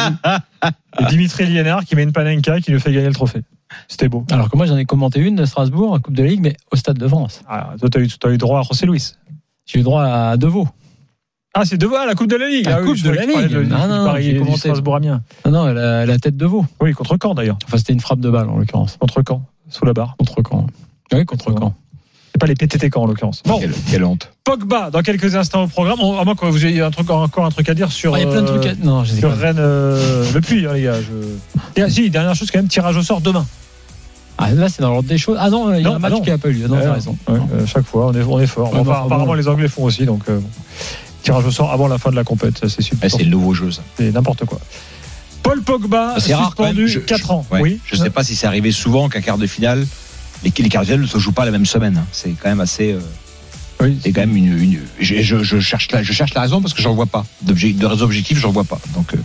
Et 0.99 1.05
Dimitri 1.05 1.45
Liénard 1.45 1.83
qui 1.83 1.95
met 1.95 2.03
une 2.03 2.13
panenka 2.13 2.61
qui 2.61 2.71
lui 2.71 2.79
fait 2.79 2.93
gagner 2.93 3.07
le 3.07 3.13
trophée. 3.13 3.41
C'était 3.89 4.07
beau. 4.07 4.23
Alors 4.31 4.49
que 4.49 4.55
moi, 4.55 4.65
j'en 4.65 4.77
ai 4.77 4.85
commenté 4.85 5.19
une 5.19 5.35
de 5.35 5.43
Strasbourg, 5.43 5.91
en 5.91 5.99
Coupe 5.99 6.13
de 6.15 6.23
la 6.23 6.29
Ligue, 6.29 6.39
mais 6.41 6.55
au 6.71 6.75
Stade 6.77 6.97
de 6.97 7.07
France. 7.07 7.41
Ah, 7.49 7.73
toi, 7.79 7.89
t'as 7.89 7.99
eu, 7.99 8.07
t'as 8.07 8.29
eu 8.31 8.37
droit 8.37 8.59
à 8.59 8.63
José 8.63 8.85
Luis. 8.85 9.13
J'ai 9.65 9.79
eu 9.79 9.83
droit 9.83 10.03
à 10.03 10.37
Deveau. 10.37 10.67
Ah, 11.57 11.63
c'est 11.63 11.77
devant 11.77 12.03
la 12.05 12.15
Coupe 12.15 12.27
de 12.29 12.35
la 12.35 12.49
Ligue. 12.49 12.65
La 12.65 12.77
ah, 12.77 12.81
Coupe 12.81 13.01
de 13.01 13.09
la 13.09 13.25
Ligue. 13.25 13.47
de- 13.49 13.63
Non, 13.63 13.87
non, 13.87 14.05
Paris- 14.05 14.37
j'ai. 14.45 14.57
Strasbourg 14.57 14.97
Amiens. 14.97 15.21
Non, 15.45 15.51
non, 15.51 15.65
la, 15.73 16.05
la 16.05 16.17
tête 16.19 16.35
de 16.35 16.45
veau. 16.45 16.65
Oui, 16.81 16.91
contre 16.93 17.17
Caen 17.21 17.33
d'ailleurs. 17.33 17.57
Enfin, 17.65 17.77
c'était 17.77 17.93
une 17.93 18.01
frappe 18.01 18.19
de 18.19 18.29
balle, 18.29 18.49
en 18.49 18.57
l'occurrence. 18.57 18.97
Contre 18.99 19.21
Caen, 19.25 19.41
sous 19.69 19.85
la 19.85 19.93
barre. 19.93 20.15
Contre 20.17 20.41
Caen. 20.47 20.67
Oui, 21.13 21.23
contre 21.25 21.53
Caen. 21.57 21.73
C'est 22.33 22.39
pas 22.41 22.47
les 22.47 22.55
PTT 22.55 22.89
Caen 22.93 23.03
en 23.03 23.05
l'occurrence. 23.07 23.41
Bon, 23.45 23.57
Quelle, 23.59 23.71
quelle 23.89 24.03
honte. 24.03 24.29
Pogba, 24.43 24.91
dans 24.91 25.01
quelques 25.01 25.35
instants 25.37 25.63
au 25.63 25.67
programme. 25.67 25.99
On- 26.01 26.19
À 26.19 26.25
moins 26.25 26.35
que 26.35 26.45
vous 26.45 26.65
ayez 26.65 26.81
un 26.81 26.91
truc, 26.91 27.09
encore 27.09 27.45
un 27.45 27.49
truc 27.51 27.69
à 27.69 27.73
dire 27.73 27.89
sur. 27.89 28.13
Ah, 28.13 28.19
Il 28.19 28.25
y 28.25 28.27
a 28.27 28.31
plein 28.31 28.41
de 28.41 28.47
trucs 28.47 28.65
à... 28.65 28.75
Non, 28.83 29.05
je 29.05 29.13
Sur. 29.13 29.31
Rennes, 29.33 29.55
euh, 29.57 30.25
le 30.33 30.41
puits, 30.41 30.65
hein, 30.67 30.73
les 30.73 30.81
gars. 30.83 30.95
Je... 31.01 31.79
Et, 31.79 31.83
ah, 31.83 31.89
si, 31.89 32.09
dernière 32.09 32.35
chose, 32.35 32.51
quand 32.51 32.59
même, 32.59 32.67
tirage 32.67 32.97
au 32.97 33.01
sort 33.03 33.21
demain. 33.21 33.45
Ah, 34.37 34.51
là, 34.51 34.67
c'est 34.69 34.81
dans 34.81 34.91
l'ordre 34.91 35.07
des 35.07 35.17
choses. 35.17 35.37
Ah 35.39 35.49
non, 35.49 35.73
il 35.73 35.77
y 35.81 35.85
a 35.85 35.89
Non, 35.89 35.95
un 35.95 35.99
match 35.99 36.11
ah 36.13 36.17
non. 36.17 36.21
qui 36.21 36.29
n'a 36.29 36.37
pas 36.37 36.49
eu 36.49 36.53
lieu. 36.53 36.67
Non, 36.67 36.75
Ouais, 36.75 36.83
t'as 36.83 36.93
raison. 36.93 37.17
ouais, 37.29 37.35
euh, 37.53 37.65
chaque 37.65 37.85
fois, 37.85 38.07
on 38.07 38.13
est, 38.13 38.23
on 38.23 38.39
est 38.39 38.47
fort. 38.47 38.73
Ouais, 38.73 38.79
Enfin, 38.79 39.03
apparemment, 39.05 39.33
les 39.33 39.47
Anglais 39.47 39.67
font 39.69 39.83
aussi, 39.83 40.05
donc. 40.05 40.21
euh. 40.29 40.39
Tirage 41.23 41.45
au 41.45 41.51
sort 41.51 41.71
avant 41.71 41.87
la 41.87 41.97
fin 41.97 42.11
de 42.11 42.15
la 42.15 42.23
compète, 42.23 42.57
ça, 42.59 42.69
c'est 42.69 42.81
super. 42.81 43.09
C'est 43.09 43.23
le 43.23 43.29
nouveau 43.31 43.53
jeu, 43.53 43.71
ça. 43.71 43.81
C'est 43.97 44.11
n'importe 44.11 44.45
quoi. 44.45 44.59
Paul 45.41 45.61
Pogba, 45.61 46.15
C'est 46.19 46.35
suspendu 46.35 46.87
Je- 46.87 46.99
4 46.99 47.31
ans. 47.31 47.45
Oui. 47.51 47.79
Je 47.85 47.95
sais 47.95 48.09
pas 48.09 48.23
si 48.23 48.35
c'est 48.35 48.45
arrivé 48.47 48.71
souvent 48.71 49.09
qu'un 49.09 49.21
quart 49.21 49.37
de 49.37 49.47
finale, 49.47 49.85
les, 50.43 50.51
les 50.57 50.69
quarts 50.69 50.81
de 50.81 50.87
finale 50.87 51.01
ne 51.01 51.07
se 51.07 51.17
jouent 51.17 51.31
pas 51.31 51.45
la 51.45 51.51
même 51.51 51.65
semaine. 51.65 51.97
hein. 51.97 52.05
C'est 52.11 52.31
quand 52.31 52.49
même 52.49 52.59
assez. 52.61 52.91
euh, 52.93 52.99
Oui. 53.81 53.97
c'est 54.03 54.11
quand 54.11 54.21
même 54.21 54.35
une. 54.35 54.57
une- 54.59 54.79
je, 54.99 55.21
je- 55.21 55.43
je 55.43 55.59
cherche 55.59 55.91
la, 55.91 56.03
je 56.03 56.13
cherche 56.13 56.33
la 56.33 56.41
raison 56.41 56.61
parce 56.61 56.73
que 56.73 56.81
j'en 56.81 56.93
vois 56.93 57.05
pas. 57.05 57.25
De 57.43 57.85
raison 57.85 58.05
objective, 58.05 58.37
j'en 58.37 58.51
vois 58.51 58.63
pas. 58.65 58.79
Donc 58.95 59.13
euh, 59.13 59.17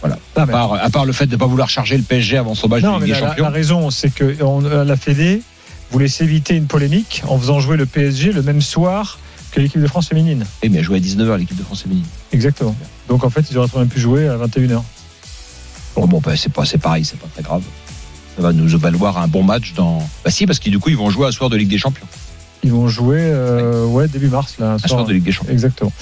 voilà. 0.00 0.18
Ah, 0.36 0.42
À 0.42 0.46
mais- 0.46 0.52
part, 0.52 0.72
à 0.74 0.90
part 0.90 1.04
le 1.04 1.12
fait 1.12 1.26
de 1.26 1.32
ne 1.32 1.36
pas 1.36 1.46
vouloir 1.46 1.68
charger 1.68 1.96
le 1.96 2.02
PSG 2.02 2.36
avant 2.36 2.54
son 2.54 2.68
match 2.68 2.82
Non, 2.82 2.94
de 2.96 3.00
mais 3.00 3.06
Ligue 3.06 3.14
des 3.16 3.20
la, 3.20 3.26
la- 3.26 3.28
Champions. 3.32 3.44
la 3.44 3.50
raison, 3.50 3.90
c'est 3.90 4.10
que 4.14 4.42
on- 4.42 4.60
la 4.60 4.96
Fédé 4.96 5.42
voulait 5.90 6.08
s'éviter 6.08 6.54
une 6.54 6.66
polémique 6.66 7.22
en 7.26 7.38
faisant 7.38 7.60
jouer 7.60 7.76
le 7.76 7.86
PSG 7.86 8.32
le 8.32 8.42
même 8.42 8.60
soir 8.60 9.18
que 9.50 9.60
l'équipe 9.60 9.80
de 9.80 9.86
France 9.86 10.08
féminine. 10.08 10.44
Oui, 10.62 10.68
mais 10.68 10.78
elle 10.78 10.84
jouait 10.84 10.98
à 10.98 11.00
19h 11.00 11.36
l'équipe 11.38 11.56
de 11.56 11.62
France 11.62 11.82
féminine. 11.82 12.04
Exactement. 12.32 12.76
Donc 13.08 13.24
en 13.24 13.30
fait, 13.30 13.46
ils 13.50 13.56
auraient 13.58 13.68
très 13.68 13.78
bien 13.78 13.86
pu 13.88 13.98
jouer 13.98 14.28
à 14.28 14.36
21h. 14.36 14.82
Bon, 15.96 16.06
bon 16.06 16.20
bah, 16.20 16.36
c'est 16.36 16.52
pas, 16.52 16.64
c'est 16.64 16.78
pareil, 16.78 17.04
c'est 17.04 17.18
pas 17.18 17.26
très 17.32 17.42
grave. 17.42 17.62
Ça 18.36 18.42
va 18.42 18.52
nous 18.52 18.68
valoir 18.78 19.18
un 19.18 19.26
bon 19.26 19.42
match 19.42 19.72
dans. 19.74 19.98
Bah 20.24 20.30
si, 20.30 20.46
parce 20.46 20.58
que 20.60 20.70
du 20.70 20.78
coup, 20.78 20.90
ils 20.90 20.96
vont 20.96 21.10
jouer 21.10 21.26
à 21.26 21.32
soir 21.32 21.50
de 21.50 21.56
Ligue 21.56 21.68
des 21.70 21.78
Champions. 21.78 22.06
Ils 22.62 22.70
vont 22.72 22.86
jouer 22.88 23.18
euh, 23.20 23.84
ouais, 23.86 24.06
début 24.08 24.28
mars. 24.28 24.56
Là, 24.58 24.72
un 24.74 24.78
soir. 24.78 24.90
soir 24.90 25.04
de 25.06 25.12
Ligue 25.14 25.24
des 25.24 25.32
Champions. 25.32 25.52
Exactement. 25.52 25.92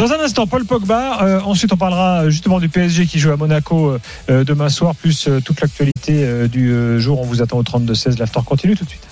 Dans 0.00 0.14
un 0.14 0.20
instant, 0.20 0.46
Paul 0.46 0.64
Pogba. 0.64 1.22
Euh, 1.22 1.40
ensuite, 1.42 1.74
on 1.74 1.76
parlera 1.76 2.30
justement 2.30 2.58
du 2.58 2.70
PSG 2.70 3.04
qui 3.04 3.18
joue 3.18 3.32
à 3.32 3.36
Monaco 3.36 3.98
euh, 4.30 4.44
demain 4.44 4.70
soir, 4.70 4.94
plus 4.94 5.28
euh, 5.28 5.42
toute 5.42 5.60
l'actualité 5.60 6.24
euh, 6.24 6.48
du 6.48 6.72
euh, 6.72 6.98
jour. 6.98 7.20
On 7.20 7.24
vous 7.24 7.42
attend 7.42 7.58
au 7.58 7.62
32-16. 7.62 8.18
L'after 8.18 8.40
continue 8.46 8.74
tout 8.74 8.84
de 8.86 8.88
suite. 8.88 9.06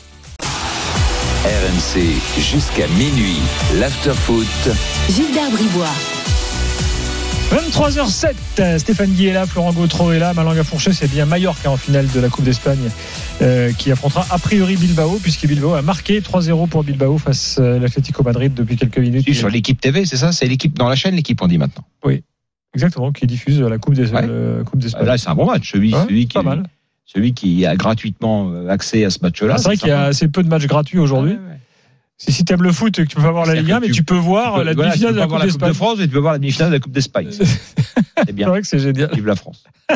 RMC 1.45 2.01
jusqu'à 2.41 2.89
minuit. 2.97 3.37
L'afterfoot. 3.79 4.47
Gilbert 5.11 5.51
Bribois. 5.51 6.18
23h07, 7.51 8.79
Stéphane 8.79 9.11
Guy 9.13 9.29
est 9.29 9.33
là, 9.33 9.47
Florent 9.47 9.73
Gautreau 9.73 10.13
est 10.13 10.19
là, 10.19 10.35
Malanga 10.35 10.63
Fourché, 10.65 10.93
c'est 10.93 11.11
bien 11.11 11.25
Mallorca 11.25 11.71
en 11.71 11.79
finale 11.79 12.07
de 12.15 12.21
la 12.21 12.29
Coupe 12.29 12.45
d'Espagne 12.45 12.91
euh, 13.41 13.73
qui 13.73 13.91
affrontera 13.91 14.27
a 14.29 14.39
priori 14.39 14.77
Bilbao, 14.77 15.19
puisque 15.23 15.47
Bilbao 15.47 15.73
a 15.73 15.81
marqué 15.81 16.21
3-0 16.21 16.69
pour 16.69 16.85
Bilbao 16.85 17.17
face 17.17 17.59
à 17.59 17.79
l'Atlético 17.79 18.23
Madrid 18.23 18.53
depuis 18.53 18.77
quelques 18.77 18.99
minutes. 18.99 19.33
Sur 19.33 19.49
l'équipe 19.49 19.81
TV, 19.81 20.05
c'est 20.05 20.19
ça 20.19 20.31
C'est 20.33 20.47
l'équipe 20.47 20.77
dans 20.77 20.91
la 20.91 20.95
chaîne, 20.95 21.15
l'équipe, 21.15 21.41
on 21.41 21.47
dit 21.47 21.57
maintenant. 21.59 21.85
Exactement, 22.75 23.13
qui 23.13 23.27
diffuse 23.27 23.61
la 23.63 23.79
Coupe 23.79 23.95
d'Es- 23.95 24.13
Ouais. 24.13 24.21
euh, 24.29 24.63
d'Espagne. 24.75 25.07
Là, 25.07 25.17
c'est 25.17 25.31
un 25.31 25.35
bon 25.35 25.47
match. 25.47 25.73
Celui, 25.73 25.95
Ouais, 25.95 26.01
celui, 26.07 26.27
qui, 26.29 26.35
pas 26.35 26.43
mal. 26.43 26.65
celui 27.07 27.33
qui 27.33 27.65
a 27.65 27.75
gratuitement 27.77 28.51
euh, 28.53 28.69
accès 28.69 29.07
à 29.07 29.11
ce 29.11 29.21
match-là. 29.23 29.55
Ah, 29.55 29.59
c'est 29.59 29.65
vrai 29.69 29.77
qu'il 29.79 29.89
y 29.89 29.93
a 29.93 30.03
assez 30.05 30.29
peu 30.29 30.43
de 30.43 30.49
matchs 30.49 30.67
gratuits 30.67 30.99
aujourd'hui. 30.99 31.33
Ouais, 31.33 31.39
ouais. 31.39 31.59
Si, 32.21 32.33
si 32.33 32.45
t'aimes 32.45 32.63
le 32.65 32.73
foot, 32.73 32.93
tu 32.93 33.07
peux 33.07 33.23
pas 33.23 33.31
voir 33.31 33.47
la 33.47 33.55
Ligue 33.55 33.71
1, 33.71 33.77
que 33.77 33.81
mais 33.83 33.87
tu- 33.87 33.93
tu 33.93 34.03
peux 34.03 34.17
voir 34.17 34.55
Tu 34.55 34.59
peux- 34.59 34.65
la 34.65 34.75
voilà, 34.75 34.91
demi-finale 34.91 35.15
de 35.15 35.19
la 35.21 35.25
Coupe 35.27 35.33
Coupe 35.35 35.41
de 35.43 35.47
d'Espagne. 35.47 35.73
France 35.75 35.99
et 36.01 36.03
tu 36.03 36.09
peux 36.09 36.19
voir 36.19 36.33
la 36.33 36.39
demi-finale 36.41 36.69
de 36.71 36.75
la 36.75 36.81
Coupe 36.81 36.93
d'Espagne. 36.93 37.29
C'est 37.31 37.45
C'est 38.27 38.33
bien. 38.33 38.49
vrai 38.49 38.61
que 38.61 38.67
c'est 38.67 38.81
génial. 38.81 39.11
Vive 39.15 39.27
la 39.27 39.37
France. 39.37 39.65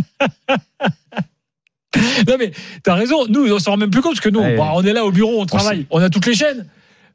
Non 2.26 2.36
mais 2.38 2.52
t'as 2.82 2.94
raison, 2.94 3.26
nous 3.28 3.52
on 3.52 3.58
s'en 3.58 3.72
rend 3.72 3.76
même 3.76 3.90
plus 3.90 4.00
compte 4.00 4.12
parce 4.12 4.20
que 4.24 4.30
nous 4.30 4.40
Ouais. 4.40 4.56
bah, 4.56 4.70
on 4.74 4.82
est 4.82 4.92
là 4.94 5.04
au 5.04 5.10
bureau, 5.12 5.40
on 5.42 5.46
travaille, 5.46 5.86
on 5.90 6.00
a 6.00 6.08
toutes 6.08 6.24
les 6.26 6.34
chaînes. 6.34 6.66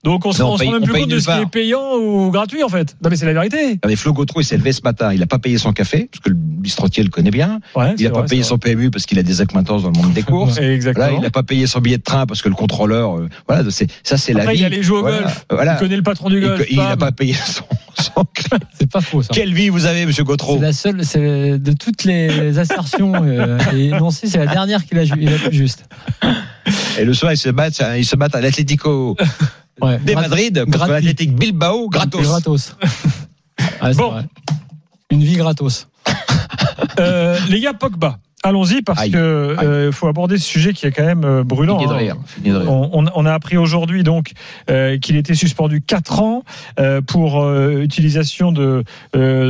Donc 0.03 0.25
on 0.25 0.31
se 0.31 0.41
rend 0.41 0.57
même 0.57 0.75
on 0.75 0.81
plus 0.81 0.93
compte 0.93 1.09
de 1.09 1.19
ce 1.19 1.25
qui 1.25 1.41
est 1.41 1.45
payant 1.51 1.95
ou 1.97 2.29
gratuit 2.31 2.63
en 2.63 2.69
fait. 2.69 2.95
Non 3.03 3.09
mais 3.09 3.15
c'est 3.15 3.25
la 3.25 3.33
vérité. 3.33 3.57
Regardez, 3.83 3.95
Flo 3.95 4.13
Gautreau, 4.13 4.41
il 4.41 4.45
s'est 4.45 4.57
levé 4.57 4.71
ce 4.71 4.81
matin. 4.83 5.11
Il 5.13 5.19
n'a 5.19 5.25
pas 5.27 5.39
payé 5.39 5.57
son 5.57 5.73
café, 5.73 6.07
parce 6.11 6.21
que 6.23 6.29
le 6.29 6.35
bistrotier 6.35 7.03
le 7.03 7.09
connaît 7.09 7.31
bien. 7.31 7.59
Ouais, 7.75 7.93
Il 7.97 8.03
n'a 8.05 8.11
pas 8.11 8.23
payé 8.23 8.43
son 8.43 8.57
PMU 8.57 8.89
parce 8.91 9.05
qu'il 9.05 9.19
a 9.19 9.23
des 9.23 9.41
acquaintances 9.41 9.83
dans 9.83 9.89
le 9.91 9.97
monde 10.01 10.13
des 10.13 10.23
courses. 10.23 10.57
Exactement. 10.59 11.05
Voilà, 11.05 11.19
il 11.19 11.23
n'a 11.23 11.29
pas 11.31 11.43
payé 11.43 11.67
son 11.67 11.79
billet 11.79 11.97
de 11.97 12.03
train 12.03 12.25
parce 12.25 12.41
que 12.41 12.49
le 12.49 12.55
contrôleur, 12.55 13.17
euh, 13.17 13.27
voilà, 13.47 13.69
c'est, 13.69 13.87
ça 14.03 14.17
c'est 14.17 14.33
la 14.33 14.45
vie. 14.45 14.55
il 14.57 14.61
y 14.61 14.65
a 14.65 14.69
les 14.69 14.83
jeux 14.83 14.95
au 14.95 15.01
Voilà, 15.01 15.21
golf. 15.23 15.45
Voilà. 15.51 15.73
Il 15.75 15.79
connaît 15.79 15.97
le 15.97 16.03
patron 16.03 16.29
du 16.29 16.39
golf. 16.39 16.63
il 16.69 16.77
n'a 16.77 16.95
pas 16.97 17.11
payé 17.11 17.33
son, 17.45 17.63
son 18.01 18.23
C'est 18.79 18.89
pas 18.89 19.01
faux 19.01 19.23
ça. 19.23 19.29
Quelle 19.33 19.53
vie 19.53 19.69
vous 19.69 19.85
avez, 19.85 20.05
monsieur 20.05 20.23
Gautreau 20.23 20.55
C'est 20.55 20.61
la 20.61 20.73
seule, 20.73 21.03
c'est 21.03 21.57
de 21.59 21.71
toutes 21.73 22.03
les 22.03 22.57
assertions 22.59 23.13
euh, 23.15 23.57
énoncées, 23.75 24.27
c'est 24.27 24.37
la 24.37 24.47
dernière 24.47 24.85
qu'il 24.85 24.97
a, 24.99 25.03
ju- 25.05 25.13
il 25.19 25.27
a 25.33 25.37
plus 25.37 25.57
juste. 25.57 25.85
Et 26.99 27.05
le 27.05 27.13
soir, 27.13 27.31
ils 27.33 27.37
se 27.37 27.49
battent, 27.49 27.81
ils 27.97 28.05
se 28.05 28.15
battent 28.15 28.35
à 28.35 28.41
l'Atlético 28.41 29.15
Ouais. 29.81 29.97
de 29.99 30.11
Grat- 30.11 30.21
Madrid 30.21 30.59
contre 30.65 30.69
gratuit. 30.77 30.93
l'Athletic 30.93 31.35
Bilbao, 31.35 31.89
gratos. 31.89 32.21
Gratos. 32.23 32.75
Ouais, 33.81 33.93
Bon. 33.95 34.11
vrai. 34.11 34.25
Une 35.11 35.23
vie 35.23 35.35
gratos. 35.35 35.87
Euh, 36.99 37.37
les 37.49 37.59
gars 37.61 37.73
Pogba. 37.73 38.17
Allons-y 38.47 38.81
parce 38.81 39.01
que 39.11 39.17
euh, 39.17 39.91
faut 39.91 40.07
aborder 40.07 40.37
ce 40.37 40.45
sujet 40.45 40.71
qui 40.71 40.85
est 40.85 40.91
quand 40.91 41.05
même 41.05 41.25
euh, 41.25 41.43
brûlant. 41.43 41.77
Hein. 42.09 42.17
On, 43.13 43.25
a 43.25 43.33
appris 43.33 43.57
aujourd'hui 43.57 44.03
donc 44.03 44.31
euh, 44.69 44.97
qu'il 44.99 45.17
était 45.17 45.35
suspendu 45.35 45.81
4 45.81 46.21
ans 46.21 46.43
euh, 46.79 47.01
pour 47.01 47.45
utilisation 47.51 48.53
de 48.53 48.83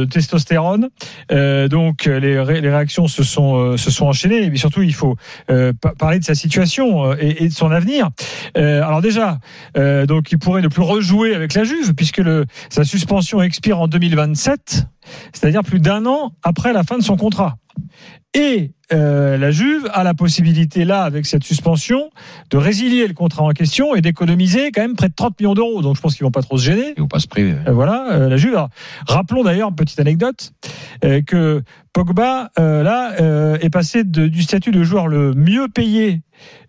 testostérone. 0.09 0.89
Donc 1.29 2.05
les, 2.05 2.39
ré- 2.39 2.61
les 2.61 2.69
réactions 2.69 3.07
se 3.07 3.23
sont 3.23 3.77
se 3.77 3.91
sont 3.91 4.07
enchaînées. 4.07 4.43
Et 4.43 4.49
puis 4.49 4.59
surtout, 4.59 4.81
il 4.81 4.93
faut 4.93 5.15
pa- 5.47 5.73
parler 5.97 6.19
de 6.19 6.23
sa 6.23 6.35
situation 6.35 7.13
et, 7.13 7.43
et 7.43 7.47
de 7.49 7.53
son 7.53 7.69
avenir. 7.71 8.09
Alors 8.55 9.01
déjà, 9.01 9.37
donc 9.75 10.31
il 10.31 10.39
pourrait 10.39 10.61
ne 10.61 10.67
plus 10.69 10.81
rejouer 10.81 11.35
avec 11.35 11.53
la 11.53 11.63
Juve 11.63 11.93
puisque 11.93 12.17
le, 12.17 12.45
sa 12.69 12.83
suspension 12.83 13.41
expire 13.41 13.79
en 13.79 13.87
2027, 13.87 14.85
c'est-à-dire 15.33 15.61
plus 15.63 15.79
d'un 15.79 16.05
an 16.05 16.31
après 16.43 16.73
la 16.73 16.83
fin 16.83 16.97
de 16.97 17.03
son 17.03 17.17
contrat. 17.17 17.57
Et 18.33 18.71
euh, 18.93 19.37
la 19.37 19.51
Juve 19.51 19.87
a 19.93 20.03
la 20.03 20.13
possibilité 20.13 20.85
là, 20.85 21.03
avec 21.03 21.25
cette 21.25 21.43
suspension, 21.43 22.09
de 22.51 22.57
résilier 22.57 23.07
le 23.07 23.13
contrat 23.13 23.43
en 23.43 23.49
question 23.51 23.95
et 23.95 24.01
d'économiser 24.01 24.71
quand 24.71 24.81
même 24.81 24.95
près 24.95 25.09
de 25.09 25.13
30 25.15 25.39
millions 25.39 25.53
d'euros. 25.55 25.81
Donc 25.81 25.95
je 25.95 26.01
pense 26.01 26.15
qu'ils 26.15 26.23
vont 26.23 26.31
pas 26.31 26.41
trop 26.43 26.57
se 26.57 26.63
gêner. 26.65 26.93
Et 26.97 27.01
au 27.01 27.07
passe 27.07 27.25
privé. 27.25 27.55
Euh, 27.67 27.71
voilà, 27.71 28.11
euh, 28.11 28.29
la 28.29 28.37
Juve. 28.37 28.53
Alors, 28.53 28.69
rappelons 29.07 29.43
d'ailleurs, 29.43 29.73
petite 29.73 29.99
anecdote, 29.99 30.51
que 31.01 31.63
Pogba, 31.93 32.51
là, 32.57 33.57
est 33.61 33.69
passé 33.69 34.03
de- 34.03 34.27
du 34.27 34.41
statut 34.41 34.71
de 34.71 34.83
joueur 34.83 35.07
le 35.07 35.33
mieux 35.33 35.67
payé 35.67 36.21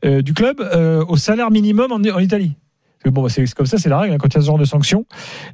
du 0.04 0.32
club 0.34 0.60
au 1.08 1.16
salaire 1.16 1.50
minimum 1.50 1.92
en, 1.92 1.96
en 1.96 2.18
Italie. 2.18 2.56
Bah, 3.04 3.22
c'est 3.28 3.50
comme 3.54 3.66
ça, 3.66 3.78
c'est 3.78 3.88
la 3.88 3.98
règle 4.00 4.14
hein, 4.14 4.18
quand 4.18 4.28
il 4.28 4.34
y 4.34 4.38
a 4.38 4.40
ce 4.42 4.46
genre 4.46 4.58
de 4.58 4.64
sanctions. 4.64 5.06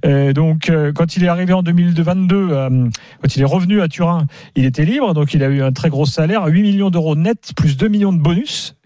Euh, 0.07 0.33
donc, 0.33 0.71
euh, 0.71 0.93
quand 0.93 1.17
il 1.17 1.25
est 1.25 1.29
arrivé 1.29 1.53
en 1.53 1.63
2022, 1.63 2.49
euh, 2.51 2.89
quand 3.23 3.37
il 3.37 3.43
est 3.43 3.45
revenu 3.45 3.81
à 3.81 3.87
Turin, 3.89 4.27
il 4.57 4.65
était 4.65 4.85
libre, 4.85 5.15
donc 5.15 5.35
il 5.35 5.43
a 5.45 5.49
eu 5.49 5.63
un 5.63 5.71
très 5.71 5.89
gros 5.91 6.07
salaire, 6.07 6.47
8 6.47 6.63
millions 6.63 6.91
d'euros 6.91 7.15
net, 7.17 7.53
plus 7.55 7.77
2 7.77 7.89
millions 7.89 8.13
de 8.13 8.19
bonus. 8.19 8.77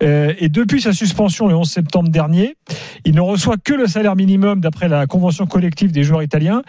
Et 0.00 0.48
depuis 0.48 0.80
sa 0.80 0.92
suspension 0.92 1.48
le 1.48 1.56
11 1.56 1.68
septembre 1.68 2.08
dernier, 2.08 2.56
il 3.04 3.14
ne 3.14 3.20
reçoit 3.20 3.56
que 3.56 3.74
le 3.74 3.86
salaire 3.88 4.14
minimum 4.16 4.60
d'après 4.60 4.88
la 4.88 5.06
convention 5.06 5.46
collective 5.46 5.90
des 5.92 6.02
joueurs 6.04 6.22
italiens, 6.22 6.62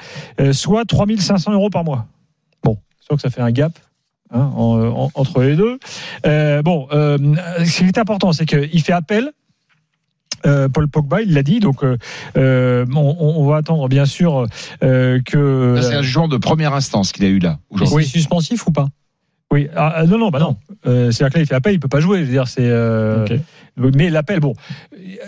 soit 0.52 0.86
3500 0.86 1.54
euros 1.54 1.69
par 1.69 1.84
mois. 1.84 2.08
Bon, 2.63 2.78
sûr 2.99 3.15
que 3.15 3.21
ça 3.21 3.30
fait 3.30 3.41
un 3.41 3.52
gap. 3.52 3.73
hein, 4.32 4.52
en- 4.56 5.06
en- 5.06 5.12
entre 5.15 5.41
les 5.41 5.56
deux. 5.56 5.80
Bon, 6.63 6.88
ce 6.91 7.78
qui 7.78 7.86
est 7.86 7.97
important, 7.97 8.34
c'est 8.34 8.45
qu'il 8.45 8.82
fait 8.82 8.93
appel. 8.93 9.32
Euh, 10.45 10.69
Paul 10.69 10.88
Pogba, 10.88 11.21
il 11.21 11.34
l'a 11.34 11.43
dit, 11.43 11.60
donc 11.60 11.84
euh, 11.84 11.97
euh, 12.38 12.86
on, 12.95 13.15
on 13.19 13.45
va 13.47 13.58
attendre 13.58 13.88
bien 13.89 14.06
sûr 14.06 14.47
euh, 14.84 15.19
que. 15.25 15.80
C'est 15.82 15.95
un 15.95 16.02
jugement 16.02 16.28
de 16.28 16.38
première 16.38 16.73
instance 16.73 17.12
qu'il 17.12 17.25
a 17.25 17.30
eu 17.30 17.39
là. 17.39 17.60
C'est 17.86 18.04
suspensif 18.04 18.65
ou 18.67 18.71
pas? 18.71 18.88
Oui, 19.52 19.67
ah, 19.75 19.93
ah, 19.95 20.06
non, 20.06 20.19
non, 20.19 20.30
bah 20.30 20.39
non. 20.39 20.58
Euh, 20.86 21.10
C'est-à-dire 21.12 21.34
que 21.34 21.38
là, 21.39 21.43
il 21.43 21.47
fait 21.47 21.56
appel, 21.56 21.73
il 21.73 21.80
peut 21.80 21.88
pas 21.88 21.99
jouer. 21.99 22.19
Je 22.19 22.25
veux 22.25 22.32
dire, 22.32 22.47
c'est. 22.47 22.62
euh. 22.62 23.25
Mais 23.78 24.10
l'appel, 24.10 24.39
bon, 24.41 24.54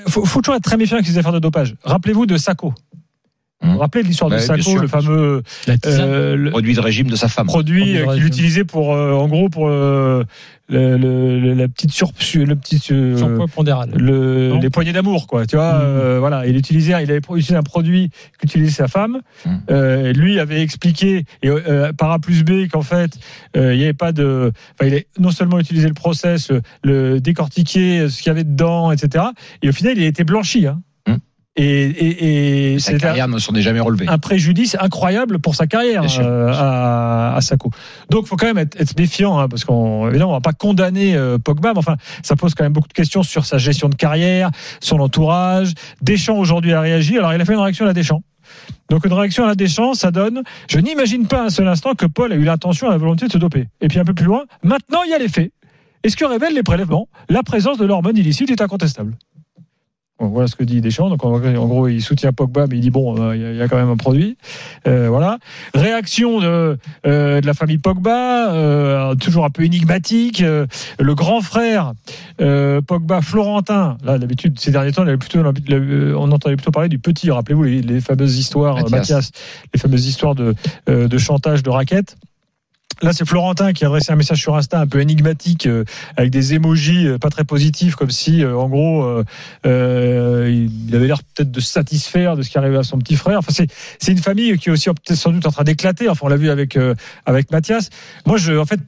faut, 0.07 0.25
faut 0.25 0.41
toujours 0.41 0.55
être 0.55 0.63
très 0.63 0.77
méfiant 0.77 0.97
avec 0.97 1.07
ces 1.07 1.17
affaires 1.17 1.31
de 1.31 1.39
dopage. 1.39 1.75
Rappelez-vous 1.83 2.25
de 2.25 2.37
Sacco. 2.37 2.73
Vous 3.63 3.73
vous 3.73 3.77
rappelez 3.77 4.03
de 4.03 4.07
l'histoire 4.07 4.29
de 4.31 4.37
Sacco, 4.39 4.61
sûr, 4.63 4.81
le 4.81 4.87
fameux 4.87 5.43
euh, 5.85 6.35
le 6.35 6.49
Produit 6.49 6.73
de 6.73 6.79
régime 6.79 7.07
de 7.09 7.15
sa 7.15 7.27
femme. 7.27 7.45
produit 7.47 7.95
qu'il 8.13 8.25
utilisait 8.25 8.63
pour, 8.63 8.93
euh, 8.95 9.13
en 9.13 9.27
gros, 9.27 9.49
pour 9.49 9.67
euh, 9.69 10.23
le, 10.69 10.97
le- 10.97 11.39
le- 11.39 11.53
la 11.53 11.67
petite 11.67 11.91
sur, 11.91 12.11
le 12.35 12.55
petit, 12.55 12.81
euh, 12.91 13.17
surpoids 13.17 13.47
pondéral. 13.47 13.91
le, 13.95 14.49
Non. 14.49 14.59
les 14.59 14.69
poignées 14.69 14.93
d'amour, 14.93 15.27
quoi. 15.27 15.45
Tu 15.45 15.57
vois, 15.57 15.75
euh, 15.75 16.17
voilà, 16.19 16.47
il 16.47 16.55
utilisait, 16.57 16.91
il 17.03 17.11
avait 17.11 17.17
utilisé 17.17 17.55
un 17.55 17.61
produit 17.61 18.09
qu'utilisait 18.39 18.71
sa 18.71 18.87
femme. 18.87 19.19
Et 19.69 20.13
lui 20.13 20.39
avait 20.39 20.61
expliqué 20.61 21.25
et, 21.43 21.49
euh, 21.49 21.93
par 21.93 22.11
A 22.11 22.19
plus 22.19 22.43
B 22.43 22.67
qu'en 22.71 22.81
fait, 22.81 23.11
euh, 23.57 23.73
il 23.73 23.77
n'y 23.77 23.83
avait 23.83 23.93
pas 23.93 24.11
de, 24.11 24.51
enfin, 24.79 24.89
il 24.89 24.95
a 24.95 24.99
non 25.19 25.31
seulement 25.31 25.59
utilisé 25.59 25.87
le 25.87 25.93
process, 25.93 26.49
le, 26.49 26.61
le 26.83 27.19
décortiquer, 27.19 28.09
ce 28.09 28.17
qu'il 28.17 28.27
y 28.27 28.31
avait 28.31 28.43
dedans, 28.43 28.91
etc. 28.91 29.25
Et 29.61 29.69
au 29.69 29.71
final, 29.73 29.97
il 29.97 30.03
a 30.03 30.07
été 30.07 30.23
blanchi. 30.23 30.65
Hein. 30.67 30.81
Et, 31.57 31.63
et, 31.65 32.73
et 32.75 32.79
Sa 32.79 32.93
carrière 32.97 33.27
ne 33.27 33.37
s'en 33.37 33.53
est 33.55 33.61
jamais 33.61 33.81
relevée. 33.81 34.07
un 34.07 34.17
préjudice 34.17 34.77
incroyable 34.79 35.39
pour 35.39 35.55
sa 35.55 35.67
carrière 35.67 36.03
euh, 36.19 36.47
à, 36.53 37.35
à 37.35 37.41
Sacco. 37.41 37.71
Donc, 38.09 38.25
faut 38.25 38.37
quand 38.37 38.45
même 38.45 38.57
être, 38.57 38.79
être 38.79 38.97
méfiant, 38.97 39.37
hein, 39.37 39.49
parce 39.49 39.65
qu'on 39.65 40.07
évidemment, 40.07 40.31
on 40.31 40.35
va 40.35 40.41
pas 40.41 40.53
condamner 40.53 41.13
euh, 41.13 41.37
Pogba, 41.37 41.73
mais 41.73 41.79
enfin, 41.79 41.97
ça 42.23 42.37
pose 42.37 42.55
quand 42.55 42.63
même 42.63 42.71
beaucoup 42.71 42.87
de 42.87 42.93
questions 42.93 43.21
sur 43.21 43.43
sa 43.45 43.57
gestion 43.57 43.89
de 43.89 43.95
carrière, 43.95 44.49
son 44.79 44.99
entourage. 44.99 45.73
Deschamps 46.01 46.37
aujourd'hui 46.37 46.71
a 46.71 46.79
réagi. 46.79 47.17
Alors, 47.17 47.33
il 47.33 47.41
a 47.41 47.43
fait 47.43 47.53
une 47.53 47.59
réaction 47.59 47.83
à 47.83 47.89
la 47.89 47.93
Deschamps. 47.93 48.23
Donc, 48.89 49.05
une 49.05 49.13
réaction 49.13 49.43
à 49.43 49.47
la 49.47 49.55
Deschamps, 49.55 49.93
ça 49.93 50.11
donne. 50.11 50.43
Je 50.69 50.79
n'imagine 50.79 51.27
pas 51.27 51.43
un 51.43 51.49
seul 51.49 51.67
instant 51.67 51.95
que 51.95 52.05
Paul 52.05 52.31
a 52.31 52.35
eu 52.35 52.43
l'intention 52.43 52.87
et 52.87 52.91
la 52.91 52.97
volonté 52.97 53.27
de 53.27 53.31
se 53.31 53.37
doper. 53.37 53.67
Et 53.81 53.89
puis 53.89 53.99
un 53.99 54.05
peu 54.05 54.13
plus 54.13 54.25
loin, 54.25 54.43
maintenant, 54.63 55.03
il 55.05 55.11
y 55.11 55.13
a 55.13 55.19
les 55.19 55.27
faits. 55.27 55.51
Et 56.03 56.09
ce 56.09 56.15
que 56.15 56.23
révèlent 56.23 56.55
les 56.55 56.63
prélèvements, 56.63 57.09
la 57.27 57.43
présence 57.43 57.77
de 57.77 57.85
l'hormone 57.85 58.15
illicite 58.15 58.49
est 58.51 58.61
incontestable. 58.61 59.17
Voilà 60.29 60.47
ce 60.47 60.55
que 60.55 60.63
dit 60.63 60.81
Deschamps. 60.81 61.09
Donc, 61.09 61.23
en, 61.25 61.33
en 61.35 61.67
gros, 61.67 61.87
il 61.87 62.01
soutient 62.01 62.31
Pogba, 62.33 62.65
mais 62.69 62.77
il 62.77 62.81
dit 62.81 62.89
bon, 62.91 63.19
euh, 63.21 63.35
il 63.35 63.41
y, 63.41 63.45
a- 63.45 63.51
il 63.51 63.57
y 63.57 63.61
a 63.61 63.67
quand 63.67 63.77
même 63.77 63.89
un 63.89 63.97
produit. 63.97 64.37
Euh, 64.87 65.07
voilà. 65.09 65.37
Réaction 65.73 66.39
de, 66.39 66.77
euh, 67.05 67.41
de 67.41 67.45
la 67.45 67.53
famille 67.53 67.77
Pogba, 67.77 68.53
euh, 68.53 69.15
toujours 69.15 69.45
un 69.45 69.49
peu 69.49 69.63
énigmatique. 69.63 70.39
Le 70.99 71.15
grand 71.15 71.41
frère 71.41 71.93
euh, 72.41 72.81
Pogba, 72.81 73.21
Florentin. 73.21 73.97
Là, 74.03 74.17
d'habitude, 74.17 74.59
ces 74.59 74.71
derniers 74.71 74.91
temps, 74.91 75.01
avait 75.03 75.17
plutôt, 75.17 75.39
on 75.39 76.31
entendait 76.31 76.55
plutôt 76.55 76.71
parler 76.71 76.89
du 76.89 76.99
petit. 76.99 77.29
Rappelez-vous 77.31 77.63
les, 77.63 77.81
les 77.81 78.01
fameuses 78.01 78.37
histoires, 78.37 78.75
Mathias. 78.75 78.91
Mathias, 78.91 79.31
les 79.73 79.79
fameuses 79.79 80.05
histoires 80.07 80.35
de, 80.35 80.55
euh, 80.89 81.07
de 81.07 81.17
chantage, 81.17 81.63
de 81.63 81.69
raquettes. 81.69 82.15
Là, 83.01 83.13
c'est 83.13 83.25
Florentin 83.25 83.73
qui 83.73 83.83
a 83.83 83.87
adressé 83.87 84.11
un 84.11 84.15
message 84.15 84.39
sur 84.41 84.55
Insta 84.55 84.79
un 84.79 84.87
peu 84.87 85.01
énigmatique, 85.01 85.65
euh, 85.65 85.83
avec 86.17 86.29
des 86.29 86.53
émojis 86.53 87.07
euh, 87.07 87.17
pas 87.17 87.29
très 87.29 87.43
positifs, 87.43 87.95
comme 87.95 88.11
si, 88.11 88.43
euh, 88.43 88.55
en 88.55 88.69
gros, 88.69 89.03
euh, 89.03 89.23
euh, 89.65 90.67
il 90.87 90.95
avait 90.95 91.07
l'air 91.07 91.23
peut-être 91.23 91.51
de 91.51 91.59
se 91.59 91.71
satisfaire 91.71 92.35
de 92.35 92.43
ce 92.43 92.49
qui 92.49 92.57
arrivait 92.59 92.77
à 92.77 92.83
son 92.83 92.99
petit 92.99 93.15
frère. 93.15 93.39
Enfin, 93.39 93.51
c'est 93.51 93.67
c'est 93.99 94.11
une 94.11 94.19
famille 94.19 94.57
qui 94.57 94.69
est 94.69 94.71
aussi 94.71 94.89
peut-être 94.89 95.15
sans 95.15 95.31
doute 95.31 95.45
en 95.47 95.51
train 95.51 95.63
d'éclater. 95.63 96.09
Enfin, 96.09 96.27
on 96.27 96.29
l'a 96.29 96.37
vu 96.37 96.49
avec 96.49 96.77
euh, 96.77 96.93
avec 97.25 97.51
Mathias. 97.51 97.89
Moi, 98.27 98.37
je, 98.37 98.53
en 98.53 98.65
fait, 98.65 98.79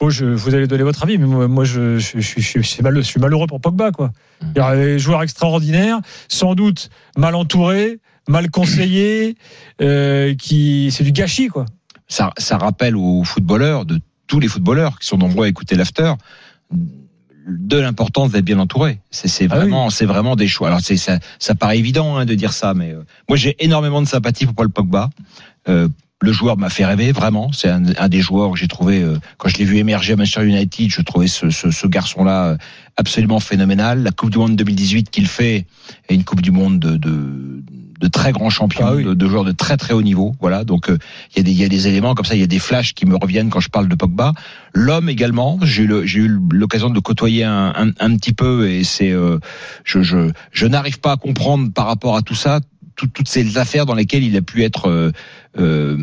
bon, 0.00 0.10
je, 0.10 0.24
vous 0.26 0.54
allez 0.54 0.66
donner 0.66 0.82
votre 0.82 1.04
avis, 1.04 1.18
mais 1.18 1.26
moi, 1.26 1.46
moi, 1.46 1.64
je, 1.64 1.98
je, 1.98 2.18
je, 2.18 2.40
je, 2.40 2.60
suis 2.60 2.82
malheureux, 2.82 3.02
je 3.02 3.08
suis 3.08 3.20
malheureux 3.20 3.46
pour 3.46 3.60
Pogba, 3.60 3.92
quoi. 3.92 4.10
Il 4.42 4.58
y 4.58 4.60
a 4.60 4.66
un 4.68 4.98
joueur 4.98 5.22
extraordinaire, 5.22 6.00
sans 6.28 6.54
doute 6.54 6.90
mal 7.16 7.34
entouré, 7.36 8.00
mal 8.26 8.50
conseillé, 8.50 9.36
euh, 9.80 10.34
qui, 10.34 10.90
c'est 10.90 11.04
du 11.04 11.12
gâchis, 11.12 11.48
quoi. 11.48 11.66
Ça, 12.10 12.32
ça 12.36 12.58
rappelle 12.58 12.96
aux 12.96 13.24
footballeurs, 13.24 13.86
de 13.86 14.00
tous 14.26 14.40
les 14.40 14.48
footballeurs 14.48 14.98
qui 14.98 15.06
sont 15.06 15.16
nombreux 15.16 15.46
à 15.46 15.48
écouter 15.48 15.76
l'after, 15.76 16.12
de 17.48 17.76
l'importance 17.78 18.32
d'être 18.32 18.44
bien 18.44 18.58
entouré. 18.58 19.00
C'est 19.10 19.28
Ah 19.28 19.54
oui. 19.54 19.60
vraiment, 19.60 19.90
c'est 19.90 20.04
vraiment 20.04 20.36
des 20.36 20.46
choix. 20.48 20.68
Alors 20.68 20.80
c'est 20.80 20.96
ça, 20.96 21.18
ça 21.38 21.54
paraît 21.54 21.78
évident 21.78 22.16
hein, 22.16 22.26
de 22.26 22.34
dire 22.34 22.52
ça, 22.52 22.74
mais 22.74 22.90
euh, 22.90 23.02
moi 23.28 23.36
j'ai 23.38 23.56
énormément 23.64 24.02
de 24.02 24.06
sympathie 24.06 24.44
pour 24.44 24.54
Paul 24.54 24.70
Pogba. 24.70 25.08
Euh, 25.68 25.88
le 26.22 26.32
joueur 26.32 26.58
m'a 26.58 26.68
fait 26.68 26.84
rêver 26.84 27.12
vraiment. 27.12 27.50
C'est 27.52 27.70
un, 27.70 27.82
un 27.96 28.08
des 28.08 28.20
joueurs 28.20 28.52
que 28.52 28.58
j'ai 28.58 28.68
trouvé 28.68 29.02
euh, 29.02 29.16
quand 29.38 29.48
je 29.48 29.56
l'ai 29.56 29.64
vu 29.64 29.78
émerger 29.78 30.12
à 30.12 30.16
Manchester 30.16 30.44
United. 30.46 30.90
Je 30.90 31.00
trouvais 31.00 31.28
ce, 31.28 31.48
ce, 31.50 31.70
ce 31.70 31.86
garçon-là 31.86 32.44
euh, 32.50 32.56
absolument 32.96 33.40
phénoménal. 33.40 34.02
La 34.02 34.10
Coupe 34.10 34.30
du 34.30 34.38
Monde 34.38 34.54
2018 34.56 35.10
qu'il 35.10 35.26
fait 35.26 35.66
est 36.08 36.14
une 36.14 36.24
Coupe 36.24 36.42
du 36.42 36.50
Monde 36.50 36.78
de, 36.78 36.96
de, 36.98 37.62
de 38.00 38.08
très 38.08 38.32
grands 38.32 38.50
champions, 38.50 38.86
Ah 38.88 38.94
oui. 38.94 39.04
de, 39.04 39.14
de 39.14 39.26
joueurs 39.28 39.44
de 39.44 39.52
très 39.52 39.76
très 39.76 39.92
haut 39.94 40.02
niveau. 40.02 40.34
Voilà. 40.40 40.64
Donc 40.64 40.88
euh, 40.90 40.96
il 41.32 41.38
y 41.38 41.40
a 41.40 41.42
des 41.44 41.50
il 41.52 41.58
y 41.58 41.64
a 41.64 41.68
des 41.68 41.86
éléments 41.86 42.14
comme 42.14 42.24
ça. 42.24 42.34
Il 42.34 42.40
y 42.40 42.44
a 42.44 42.46
des 42.48 42.58
flashs 42.58 42.94
qui 42.94 43.04
me 43.06 43.16
reviennent 43.16 43.50
quand 43.50 43.60
je 43.60 43.68
parle 43.68 43.88
de 43.88 43.94
Pogba. 43.94 44.32
L'homme 44.74 45.08
également. 45.08 45.58
J'ai 45.62 45.82
eu 45.82 45.86
le- 45.86 46.06
j'ai 46.06 46.20
eu 46.20 46.40
l'occasion 46.52 46.90
de 46.90 46.98
côtoyer 47.00 47.44
un, 47.44 47.72
un, 47.76 47.88
un 48.00 48.16
petit 48.16 48.32
peu 48.32 48.68
et 48.68 48.84
c'est 48.84 49.10
euh, 49.12 49.38
je 49.84 50.02
je 50.02 50.30
je 50.50 50.66
n'arrive 50.66 51.00
pas 51.00 51.12
à 51.12 51.16
comprendre 51.16 51.72
par 51.72 51.86
rapport 51.86 52.16
à 52.16 52.22
tout 52.22 52.34
ça 52.34 52.60
tout- 52.96 53.06
toutes 53.08 53.28
ces 53.28 53.56
affaires 53.58 53.86
dans 53.86 53.94
lesquelles 53.94 54.24
il 54.24 54.36
a 54.36 54.42
pu 54.42 54.62
être 54.64 54.88
euh, 54.88 55.10
euh, 55.58 55.96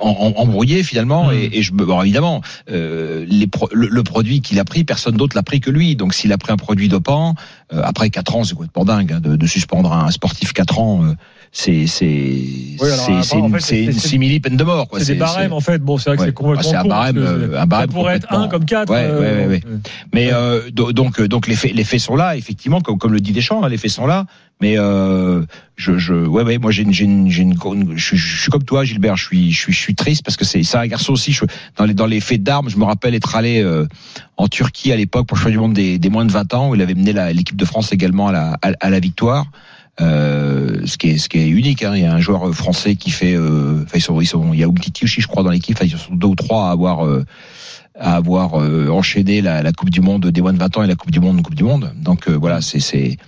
embrouillé 0.00 0.82
finalement 0.82 1.28
Mmh. 1.28 1.32
et, 1.34 1.58
et 1.58 1.62
je 1.62 1.72
me 1.72 1.84
bon, 1.84 2.00
évidemment 2.02 2.40
euh, 2.70 3.24
les 3.28 3.46
pro- 3.46 3.68
le, 3.72 3.86
le 3.88 4.02
produit 4.02 4.40
qu'il 4.40 4.58
a 4.58 4.64
pris 4.64 4.84
personne 4.84 5.16
d'autre 5.16 5.36
l'a 5.36 5.42
pris 5.42 5.60
que 5.60 5.70
lui 5.70 5.96
donc 5.96 6.14
s'il 6.14 6.32
a 6.32 6.38
pris 6.38 6.52
un 6.52 6.56
produit 6.56 6.88
dopant 6.88 7.34
euh, 7.72 7.80
après 7.84 8.08
quatre 8.10 8.34
ans 8.36 8.44
c'est 8.44 8.54
complètement 8.54 8.84
dingue 8.84 9.12
hein, 9.12 9.20
de, 9.20 9.36
de 9.36 9.46
suspendre 9.46 9.92
un 9.92 10.10
sportif 10.10 10.52
quatre 10.52 10.78
ans 10.78 11.02
euh, 11.04 11.12
c'est 11.52 11.86
c'est 11.86 12.42
alors, 12.80 13.24
c'est 13.24 13.36
en 13.36 13.48
une, 13.48 13.60
fait, 13.60 13.92
simili 13.92 14.40
peine 14.40 14.56
de 14.56 14.64
mort 14.64 14.88
quoi 14.88 15.00
C'est 15.00 15.14
des 15.14 15.18
barèmes 15.18 15.52
en 15.52 15.60
fait. 15.60 15.80
Bon, 15.80 15.98
c'est 15.98 16.10
vrai 16.10 16.16
que 16.16 16.22
Ouais. 16.22 16.28
c'est 16.28 16.32
complètement 16.34 16.62
Ah, 16.64 16.70
c'est 16.70 16.76
un 16.76 16.88
barème, 16.88 17.18
euh, 17.18 17.60
un 17.60 17.66
barème 17.66 17.90
Ça 17.90 17.94
pourrait 17.94 18.16
être 18.16 18.32
un 18.32 18.48
comme 18.48 18.64
quatre. 18.64 18.90
Ouais, 18.92 19.04
euh, 19.10 19.48
ouais, 19.48 19.60
Mais 20.14 20.32
euh, 20.32 20.70
do- 20.70 20.92
donc 20.92 21.18
euh, 21.20 21.26
donc 21.26 21.48
les 21.48 21.56
faits 21.56 21.74
les 21.74 21.82
faits 21.84 21.98
sont 22.00 22.14
là 22.14 22.36
effectivement 22.36 22.80
comme 22.80 22.98
comme 22.98 23.12
le 23.12 23.20
dit 23.20 23.32
Deschamps 23.32 23.64
hein, 23.64 23.68
les 23.68 23.78
faits 23.78 23.90
sont 23.90 24.06
là 24.06 24.26
mais 24.60 24.78
euh, 24.78 25.42
je 25.76 25.96
je 25.98 26.12
ouais 26.14 26.42
ouais 26.42 26.58
moi 26.58 26.70
j'ai 26.70 26.82
une 26.82 26.92
j'ai 26.92 27.04
une, 27.04 27.30
j'ai 27.30 27.42
une, 27.42 27.56
je, 27.96 28.16
je 28.16 28.42
suis 28.42 28.50
comme 28.50 28.62
toi 28.64 28.84
Gilbert 28.84 29.16
je 29.16 29.24
suis 29.24 29.50
je 29.52 29.58
suis 29.58 29.72
je 29.72 29.78
suis 29.78 29.94
triste 29.94 30.22
parce 30.24 30.36
que 30.36 30.44
c'est 30.44 30.62
c'est 30.62 30.76
un 30.76 30.86
garçon 30.86 31.12
aussi 31.12 31.32
je, 31.32 31.44
dans 31.76 31.84
les 31.86 31.94
dans 31.94 32.06
les 32.06 32.20
faits 32.20 32.42
d'armes 32.42 32.68
je 32.68 32.76
me 32.76 32.84
rappelle 32.84 33.14
être 33.14 33.34
allé 33.36 33.62
euh, 33.62 33.86
en 34.36 34.48
Turquie 34.48 34.92
à 34.92 34.96
l'époque 34.96 35.26
pour 35.26 35.36
le 35.36 35.42
championnat 35.42 35.56
du 35.56 35.60
monde 35.68 35.72
des, 35.74 35.98
des 35.98 36.10
moins 36.10 36.24
de 36.24 36.32
20 36.32 36.54
ans 36.54 36.70
où 36.70 36.74
il 36.74 36.82
avait 36.82 36.94
mené 36.94 37.12
la- 37.12 37.32
l'équipe 37.32 37.56
de 37.56 37.64
France 37.64 37.92
également 37.92 38.28
à 38.28 38.32
la 38.32 38.58
à, 38.80 38.90
la 38.90 39.00
victoire 39.00 39.46
euh, 40.00 40.86
ce 40.86 40.96
qui 40.98 41.10
est 41.10 41.18
ce 41.18 41.28
qui 41.28 41.38
est 41.38 41.48
unique 41.48 41.82
hein. 41.82 41.92
il 41.94 42.02
y 42.02 42.06
a 42.06 42.12
un 42.14 42.20
joueur 42.20 42.54
français 42.54 42.96
qui 42.96 43.10
fait 43.10 43.34
euh, 43.34 43.84
ils 43.94 44.00
sont 44.00 44.20
ils 44.20 44.26
sont 44.26 44.52
il 44.52 44.60
y 44.60 44.64
a 44.64 44.66
Umtiti 44.66 45.04
aussi 45.04 45.20
je 45.20 45.26
crois 45.28 45.42
dans 45.42 45.50
l'équipe 45.50 45.76
enfin, 45.76 45.86
ils 45.86 45.98
sont 45.98 46.14
deux 46.14 46.28
ou 46.28 46.34
trois 46.34 46.68
à 46.68 46.70
avoir 46.70 47.06
euh, 47.06 47.24
à 47.98 48.16
avoir 48.16 48.60
euh, 48.60 48.88
enchaîné 48.88 49.42
la, 49.42 49.62
la 49.62 49.72
Coupe 49.72 49.90
du 49.90 50.00
Monde 50.00 50.26
des 50.26 50.40
moins 50.40 50.54
de 50.54 50.58
20 50.58 50.76
ans 50.78 50.82
et 50.82 50.86
la 50.86 50.94
Coupe 50.94 51.10
du 51.10 51.20
Monde 51.20 51.42
Coupe 51.42 51.54
du 51.54 51.64
Monde. 51.64 51.92
Donc 51.96 52.28
euh, 52.28 52.32
voilà, 52.34 52.62
c'est 52.62 52.80
c'est 52.80 53.18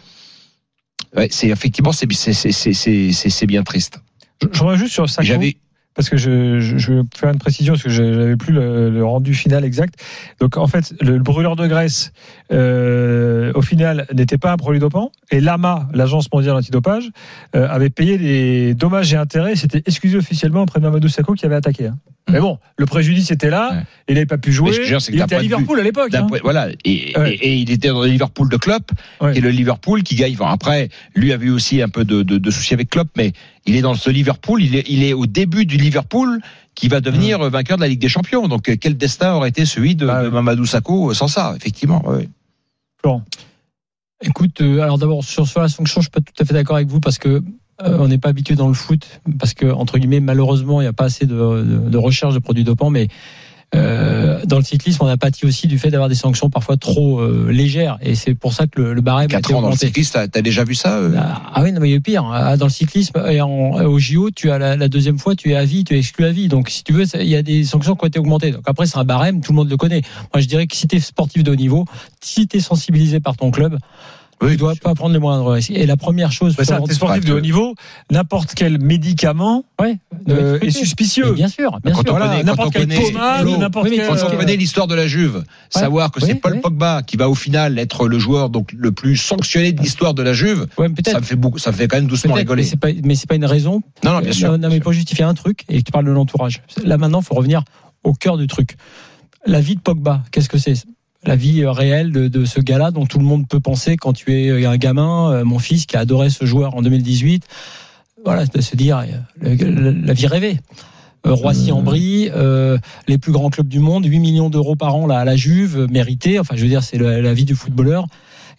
ouais, 1.17 1.29
c'est 1.31 1.49
effectivement 1.49 1.93
c'est 1.93 2.11
c'est 2.13 2.33
c'est 2.33 2.53
c'est 2.73 3.13
c'est 3.13 3.47
bien 3.47 3.63
triste. 3.63 3.99
Je, 4.43 4.49
je 4.53 4.63
reviens 4.63 4.77
juste 4.79 4.93
sur 4.95 5.09
Sacco. 5.09 5.27
J'avais 5.27 5.57
parce 5.95 6.09
que 6.09 6.17
je, 6.17 6.61
je, 6.61 6.79
je 6.79 6.93
vais 6.93 7.03
faire 7.15 7.31
une 7.31 7.39
précision 7.39 7.75
parce 7.75 7.83
que 7.83 7.91
je 7.91 8.03
n'avais 8.03 8.37
plus 8.37 8.53
le, 8.53 8.91
le 8.91 9.05
rendu 9.05 9.35
final 9.35 9.65
exact. 9.65 9.95
Donc 10.41 10.57
en 10.57 10.67
fait, 10.67 10.95
le, 11.01 11.13
le 11.19 11.23
brûleur 11.23 11.57
de 11.57 11.67
graisse, 11.67 12.13
euh, 12.53 13.53
au 13.55 13.63
final, 13.63 14.07
n'était 14.15 14.39
pas 14.39 14.53
un 14.53 14.57
produit 14.57 14.81
dopant. 14.81 15.11
Et 15.31 15.41
l'AMA, 15.41 15.89
l'Agence 15.93 16.29
mondiale 16.33 16.57
antidopage, 16.57 17.09
euh, 17.57 17.67
avait 17.69 17.91
payé 17.91 18.19
les 18.19 18.75
dommages 18.75 19.13
et 19.13 19.17
intérêts. 19.17 19.57
C'était 19.57 19.83
excusé 19.87 20.17
officiellement 20.17 20.63
auprès 20.63 20.81
de 20.81 20.85
Mamadou 20.85 21.09
Sakho 21.09 21.35
qui 21.35 21.47
avait 21.47 21.55
attaqué. 21.57 21.87
hein. 21.87 21.97
Mais 22.31 22.39
bon, 22.39 22.59
le 22.79 22.87
préjudice 22.87 23.33
était 23.33 23.51
là. 23.51 23.71
Ouais. 23.73 23.83
Il 24.09 24.15
n'avait 24.15 24.27
pas 24.27 24.39
pu 24.39 24.53
jouer. 24.53 24.73
Jure, 24.85 25.01
il 25.09 25.21
était 25.21 25.35
à 25.35 25.41
Liverpool 25.41 25.81
à 25.81 25.83
l'époque. 25.83 26.15
hein. 26.15 26.29
voilà 26.45 26.69
et, 26.85 27.13
Ouais. 27.19 27.35
et, 27.35 27.49
et 27.49 27.55
il 27.57 27.71
était 27.73 27.89
dans 27.89 28.03
le 28.03 28.09
Liverpool 28.09 28.49
de 28.49 28.57
Klopp 28.57 28.93
Ouais. 29.21 29.37
et 29.37 29.41
le 29.41 29.51
Liverpool 29.51 30.03
qui 30.05 30.15
gagne. 30.15 30.35
Enfin, 30.39 30.53
après, 30.53 30.89
lui 31.17 31.33
avait 31.33 31.47
eu 31.47 31.51
aussi 31.51 31.83
un 31.83 31.89
peu 31.89 32.05
de, 32.05 32.23
de, 32.23 32.39
de 32.39 32.51
soucis 32.51 32.75
avec 32.75 32.91
Klopp, 32.91 33.09
mais 33.17 33.33
il 33.67 33.77
est 33.77 33.83
dans 33.83 33.95
ce 33.95 34.11
Liverpool. 34.11 34.63
Il 34.63 34.77
est, 34.77 34.85
il 34.89 35.03
est 35.05 35.13
au 35.13 35.27
début 35.27 35.67
du 35.67 35.77
Liverpool 35.77 36.41
qui 36.75 36.89
va 36.89 37.01
devenir 37.01 37.39
Mmh. 37.41 37.49
vainqueur 37.49 37.77
de 37.77 37.83
la 37.83 37.89
Ligue 37.89 38.01
des 38.01 38.09
Champions. 38.09 38.49
Donc 38.49 38.69
euh, 38.69 38.77
quel 38.81 38.97
destin 38.97 39.35
aurait 39.35 39.51
été 39.51 39.65
celui 39.67 39.95
de, 39.95 40.07
Bah, 40.07 40.25
de 40.25 40.29
Mamadou 40.31 40.65
Sakho 40.67 41.11
euh, 41.11 41.15
sans 41.15 41.29
ça, 41.29 41.55
effectivement. 41.57 42.03
ouais. 42.09 42.29
Florent. 43.01 43.23
Écoute, 44.25 44.61
euh, 44.61 44.81
alors 44.81 44.99
d'abord 44.99 45.25
sur, 45.25 45.47
sur 45.49 45.61
la 45.61 45.69
sanction, 45.69 46.01
je 46.01 46.05
suis 46.07 46.11
pas 46.11 46.21
tout 46.21 46.33
à 46.41 46.45
fait 46.45 46.55
d'accord 46.55 46.77
avec 46.77 46.89
vous 46.89 47.01
parce 47.01 47.19
que 47.19 47.43
euh, 47.83 47.99
on 47.99 48.07
n'est 48.09 48.19
pas 48.19 48.29
habitué 48.29 48.55
dans 48.55 48.69
le 48.69 48.75
foot 48.75 49.21
parce 49.39 49.55
que 49.55 49.67
entre 49.67 49.99
guillemets 49.99 50.21
malheureusement 50.21 50.81
il 50.81 50.85
n'y 50.85 50.89
a 50.89 50.93
pas 50.93 51.07
assez 51.07 51.27
de, 51.27 51.35
de, 51.35 51.89
de 51.91 51.99
recherche 51.99 52.33
de 52.35 52.39
produits 52.39 52.63
dopants, 52.65 52.91
mais 52.91 53.09
euh, 53.75 54.41
dans 54.47 54.59
le 54.59 54.65
cyclisme 54.65 55.03
on 55.03 55.07
a 55.07 55.17
pâti 55.17 55.47
aussi 55.47 55.67
du 55.67 55.79
fait 55.79 55.91
d'avoir 55.91 56.09
des 56.11 56.15
sanctions 56.15 56.51
parfois 56.51 56.77
trop 56.77 57.21
euh, 57.21 57.49
légères 57.51 57.97
et 58.03 58.15
c'est 58.15 58.35
pour 58.35 58.53
ça 58.53 58.67
que 58.67 58.81
le, 58.81 58.93
le 58.95 59.01
barème 59.01 59.27
a 59.27 59.29
Quatre 59.29 59.51
été 59.51 59.55
ans 59.55 59.63
dans 59.63 59.69
le 59.69 59.73
augmenté. 59.73 59.87
cyclisme, 59.87 60.11
t'as 60.15 60.29
t'as 60.29 60.43
déjà 60.43 60.65
vu 60.65 60.75
ça 60.75 60.99
euh? 60.99 61.15
Ah 61.17 61.43
ah 61.55 61.63
oui, 61.63 61.73
non, 61.73 61.81
mais 61.81 61.89
il 61.89 61.93
y 61.93 61.95
a 61.95 61.97
eu 61.97 62.01
pire. 62.01 62.25
Ah, 62.33 62.57
Dans 62.57 62.67
le 62.67 62.71
cyclisme 62.71 63.23
et 63.29 63.41
en, 63.41 63.49
au 63.85 63.99
JO, 63.99 64.31
tu 64.31 64.51
as 64.51 64.59
la, 64.59 64.77
la 64.77 64.89
deuxième 64.89 65.19
fois, 65.19 65.35
tu 65.37 65.51
es 65.53 65.55
à 65.57 65.65
vie, 65.65 65.85
tu 65.85 65.95
es 65.95 65.99
exclu 65.99 66.25
à 66.25 66.31
vie. 66.33 66.49
Donc, 66.49 66.69
si 66.71 66.83
tu 66.83 66.93
veux, 66.93 67.05
il 67.21 67.27
y 67.29 67.37
a 67.37 67.43
des 67.43 67.65
sanctions 67.65 67.95
qui 67.95 68.05
ont 68.05 68.09
été 68.09 68.19
augmentées. 68.19 68.51
Donc 68.53 68.63
après, 68.67 68.87
c'est 68.87 68.99
un 68.99 69.05
barème, 69.05 69.41
tout 69.43 69.53
le 69.53 69.57
monde 69.57 69.71
le 69.71 69.77
connaît. 69.77 70.03
Moi, 70.35 70.41
je 70.41 70.49
dirais 70.49 70.67
que 70.67 70.75
si 70.77 70.89
tu 70.89 70.97
es 70.97 71.01
sportif 71.01 71.43
de 71.43 71.51
haut 71.53 71.57
niveau, 71.57 71.85
si 72.21 72.47
tu 72.49 72.57
es 72.57 72.61
sensibilisé 72.61 73.21
par 73.21 73.37
ton 73.37 73.51
club, 73.51 73.79
tu 74.51 74.57
dois 74.57 74.75
pas 74.75 74.95
prendre 74.95 75.13
les 75.15 75.19
moindres 75.21 75.49
risques. 75.51 75.71
Et 75.71 75.87
la 75.87 75.97
première 75.97 76.33
chose, 76.33 76.55
Florent, 76.55 76.87
t'es 76.87 76.95
sportif 76.95 77.25
de 77.25 77.33
haut 77.35 77.41
niveau, 77.41 77.75
n'importe 78.11 78.53
quel 78.55 78.79
médicament 78.81 79.65
ouais, 79.81 79.99
euh, 80.29 80.59
doit 80.59 80.69
est 80.69 80.71
suspicieux. 80.71 81.31
Mais 81.31 81.37
Bien 81.37 81.49
sûr, 81.49 81.79
bien 81.85 81.93
Quand 81.93 82.03
sûr. 82.03 82.15
on 82.15 82.17
Voilà, 82.17 82.27
connaît- 82.33 82.43
n'importe 82.45 82.73
quelle 82.73 82.89
n'importe 82.89 83.89
oui. 83.89 84.01
Quand 84.07 84.15
on 84.15 84.33
Euh, 84.33 84.37
connaît 84.37 84.57
l'histoire 84.57 84.87
de 84.87 84.95
la 84.95 85.07
Juve, 85.07 85.45
savoir 85.71 86.11
que 86.11 86.21
c'est 86.21 86.33
oui, 86.35 86.39
Paul 86.41 86.53
oui. 86.55 86.61
Pogba 86.61 87.03
qui 87.03 87.17
va 87.17 87.29
au 87.29 87.35
final 87.35 87.79
être 87.79 88.09
le 88.09 88.19
joueur 88.19 88.51
donc 88.51 88.73
le 88.77 88.93
plus 88.93 89.17
sanctionné 89.17 89.73
de 89.73 89.81
l'histoire 89.83 90.15
de 90.15 90.23
la 90.23 90.33
Juve, 90.33 90.67
Ouais, 90.79 90.89
ça 91.07 91.19
me 91.21 91.25
fait 91.25 91.37
beaucoup, 91.37 91.59
ça 91.59 91.71
me 91.73 91.77
fait 91.77 91.89
quand 91.89 91.97
même 91.97 92.07
doucement 92.07 92.35
rigoler. 92.35 92.63
mais 92.63 92.69
c'est 92.69 92.77
pas, 92.79 92.89
c'est 93.15 93.29
pas 93.29 93.35
une 93.37 93.45
raison 93.45 93.83
Non, 94.05 94.13
non, 94.15 94.21
bien 94.21 94.33
sûr. 94.33 94.51
Non, 94.53 94.59
non, 94.59 94.69
mais 94.69 94.81
pour 94.81 94.93
justifier 94.93 95.25
un 95.25 95.35
truc, 95.35 95.65
et 95.69 95.83
tu 95.83 95.93
parles 95.93 96.07
de 96.07 96.11
l'entourage. 96.11 96.63
Là, 96.85 96.99
maintenant, 96.99 97.21
il 97.21 97.25
faut 97.25 97.35
revenir 97.35 97.63
au 98.05 98.13
cœur 98.15 98.37
du 98.37 98.47
truc. 98.47 98.77
La 99.47 99.61
vie 99.61 99.75
de 99.77 99.81
Pogba, 99.81 100.23
qu'est-ce 100.31 100.49
que 100.49 100.59
c'est? 100.59 100.75
La 101.25 101.37
vie 101.37 101.63
euh, 101.63 101.71
réelle 101.71 102.11
de, 102.13 102.29
de 102.29 102.45
ce 102.45 102.61
gars-là 102.61 102.91
dont 102.91 103.07
tout 103.07 103.19
le 103.19 103.25
monde 103.25 103.47
peut 103.47 103.61
penser 103.61 103.97
quand 103.97 104.13
tu 104.13 104.33
es 104.35 104.49
euh, 104.49 104.69
un 104.69 104.77
gamin, 104.77 105.31
euh, 105.33 105.45
mon 105.45 105.59
fils 105.59 105.87
qui 105.87 105.97
a 105.97 106.01
adoré 106.01 106.31
ce 106.31 106.45
joueur 106.45 106.75
en 106.77 106.83
2018. 106.83 107.45
Voilà, 108.25 108.47
de 108.47 108.61
se 108.61 108.77
dire, 108.77 109.05
le- 109.41 109.55
le- 109.55 109.91
la 109.93 110.13
vie 110.13 110.27
rêvée. 110.27 110.59
Euh, 111.27 111.33
Roissy-en-Brie, 111.35 112.31
euh, 112.35 112.79
les 113.07 113.19
plus 113.19 113.31
grands 113.33 113.51
clubs 113.51 113.69
du 113.69 113.79
monde, 113.79 114.05
8 114.05 114.19
millions 114.19 114.51
d'euros 114.51 114.75
par 114.77 114.95
an 114.97 115.07
là, 115.07 115.19
à 115.19 115.25
la 115.25 115.37
Juve, 115.37 115.87
mérité. 115.91 116.39
Enfin, 116.41 116.57
je 116.57 116.63
veux 116.63 116.69
dire, 116.69 116.83
c'est 116.83 116.99
la 116.99 117.35
vie 117.35 117.45
du 117.45 117.55
footballeur. 117.55 118.07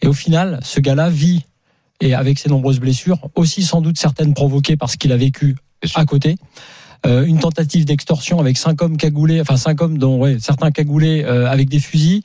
Et 0.02 0.08
au 0.08 0.13
final, 0.13 0.60
ce 0.63 0.80
gars-là 0.80 1.10
vit, 1.10 1.43
et 2.02 2.13
avec 2.13 2.39
ses 2.39 2.49
nombreuses 2.49 2.80
blessures, 2.80 3.17
aussi 3.36 3.63
sans 3.63 3.82
doute 3.82 3.97
certaines 3.97 4.34
provoquées 4.34 4.76
par 4.78 4.89
ce 4.89 4.97
qu'il 4.97 5.12
a 5.12 5.17
vécu 5.17 5.56
à 5.95 6.06
côté. 6.06 6.36
Euh, 7.06 7.26
une 7.26 7.38
tentative 7.38 7.84
d'extorsion 7.84 8.39
avec 8.39 8.58
cinq 8.58 8.82
hommes 8.82 8.96
cagoulés, 8.96 9.42
enfin 9.42 9.58
cinq 9.58 9.82
hommes 9.82 9.98
dont 9.98 10.18
ouais, 10.20 10.38
certains 10.39 10.72
cagoulés 10.72 11.26
euh, 11.26 11.52
avec 11.52 11.68
des 11.68 11.80
fusils, 11.80 12.22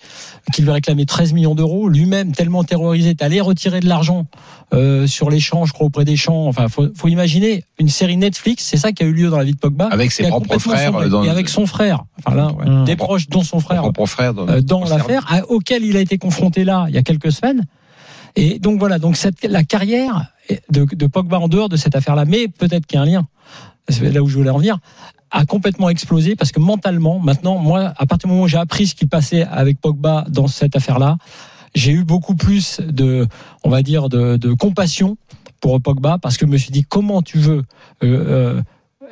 qui 0.52 0.62
lui 0.62 0.70
réclamaient 0.70 1.04
13 1.04 1.32
millions 1.32 1.56
d'euros. 1.56 1.88
Lui-même, 1.88 2.30
tellement 2.30 2.62
terrorisé, 2.62 3.10
est 3.10 3.22
allé 3.22 3.40
retirer 3.40 3.80
de 3.80 3.88
l'argent 3.88 4.26
euh, 4.72 5.08
sur 5.08 5.30
les 5.30 5.40
champs, 5.40 5.64
je 5.64 5.72
crois, 5.72 5.86
auprès 5.88 6.04
des 6.04 6.14
champs. 6.16 6.46
Enfin, 6.46 6.68
faut, 6.68 6.86
faut 6.94 7.08
imaginer 7.08 7.64
une 7.80 7.88
série 7.88 8.16
Netflix, 8.16 8.62
c'est 8.64 8.76
ça 8.76 8.92
qui 8.92 9.02
a 9.02 9.06
eu 9.06 9.12
lieu 9.12 9.30
dans 9.30 9.38
la 9.38 9.42
vie 9.44 9.52
de 9.54 9.58
Pogba. 9.58 9.88
Avec 9.90 10.12
ses 10.12 10.28
propres 10.28 10.58
frères, 10.58 10.92
sombré. 10.92 11.08
dans- 11.08 11.24
et 11.24 11.28
avec 11.28 11.48
son 11.48 11.66
frère. 11.66 12.04
Enfin 12.24 12.36
là, 12.36 12.52
ouais, 12.52 12.66
Mmh. 12.70 12.84
des 12.84 12.94
proches, 12.94 13.28
dont 13.28 13.42
son 13.42 13.58
frère 13.58 13.78
Son 13.82 13.90
propre 13.92 14.06
frère 14.06 14.32
dans, 14.32 14.48
euh, 14.48 14.60
dans 14.60 14.84
l'affaire, 14.84 15.26
à- 15.28 15.44
auquel 15.50 15.84
il 15.84 15.96
a 15.96 16.00
été 16.00 16.18
confronté 16.18 16.62
là 16.62 16.86
il 16.88 16.94
y 16.94 16.98
a 16.98 17.02
quelques 17.02 17.32
semaines. 17.32 17.64
Et 18.36 18.60
donc 18.60 18.78
voilà, 18.78 19.00
donc 19.00 19.16
cette, 19.16 19.42
la 19.44 19.64
carrière 19.64 20.26
de, 20.70 20.84
de 20.84 21.06
Pogba 21.08 21.40
en 21.40 21.48
dehors 21.48 21.68
de 21.68 21.76
cette 21.76 21.96
affaire-là, 21.96 22.24
mais 22.26 22.46
peut-être 22.46 22.86
qu'il 22.86 22.96
y 22.96 23.00
a 23.00 23.02
un 23.02 23.06
lien, 23.06 23.26
c'est 23.88 24.10
là 24.10 24.22
où 24.22 24.28
je 24.28 24.36
voulais 24.36 24.50
en 24.50 24.58
venir, 24.58 24.78
a 25.30 25.44
complètement 25.44 25.88
explosé 25.88 26.36
parce 26.36 26.52
que 26.52 26.60
mentalement, 26.60 27.18
maintenant, 27.18 27.58
moi, 27.58 27.92
à 27.96 28.06
partir 28.06 28.28
du 28.28 28.32
moment 28.32 28.44
où 28.44 28.48
j'ai 28.48 28.58
appris 28.58 28.86
ce 28.86 28.94
qui 28.94 29.06
passait 29.06 29.42
avec 29.42 29.80
Pogba 29.80 30.24
dans 30.28 30.46
cette 30.46 30.76
affaire-là, 30.76 31.16
j'ai 31.74 31.92
eu 31.92 32.04
beaucoup 32.04 32.34
plus 32.34 32.80
de, 32.80 33.26
on 33.64 33.70
va 33.70 33.82
dire, 33.82 34.08
de, 34.08 34.54
compassion 34.54 35.16
pour 35.60 35.80
Pogba 35.80 36.18
parce 36.18 36.36
que 36.36 36.46
je 36.46 36.50
me 36.50 36.56
suis 36.56 36.70
dit 36.70 36.84
comment 36.84 37.20
tu 37.20 37.38
veux 37.38 37.64
euh, 38.02 38.04
euh, 38.04 38.62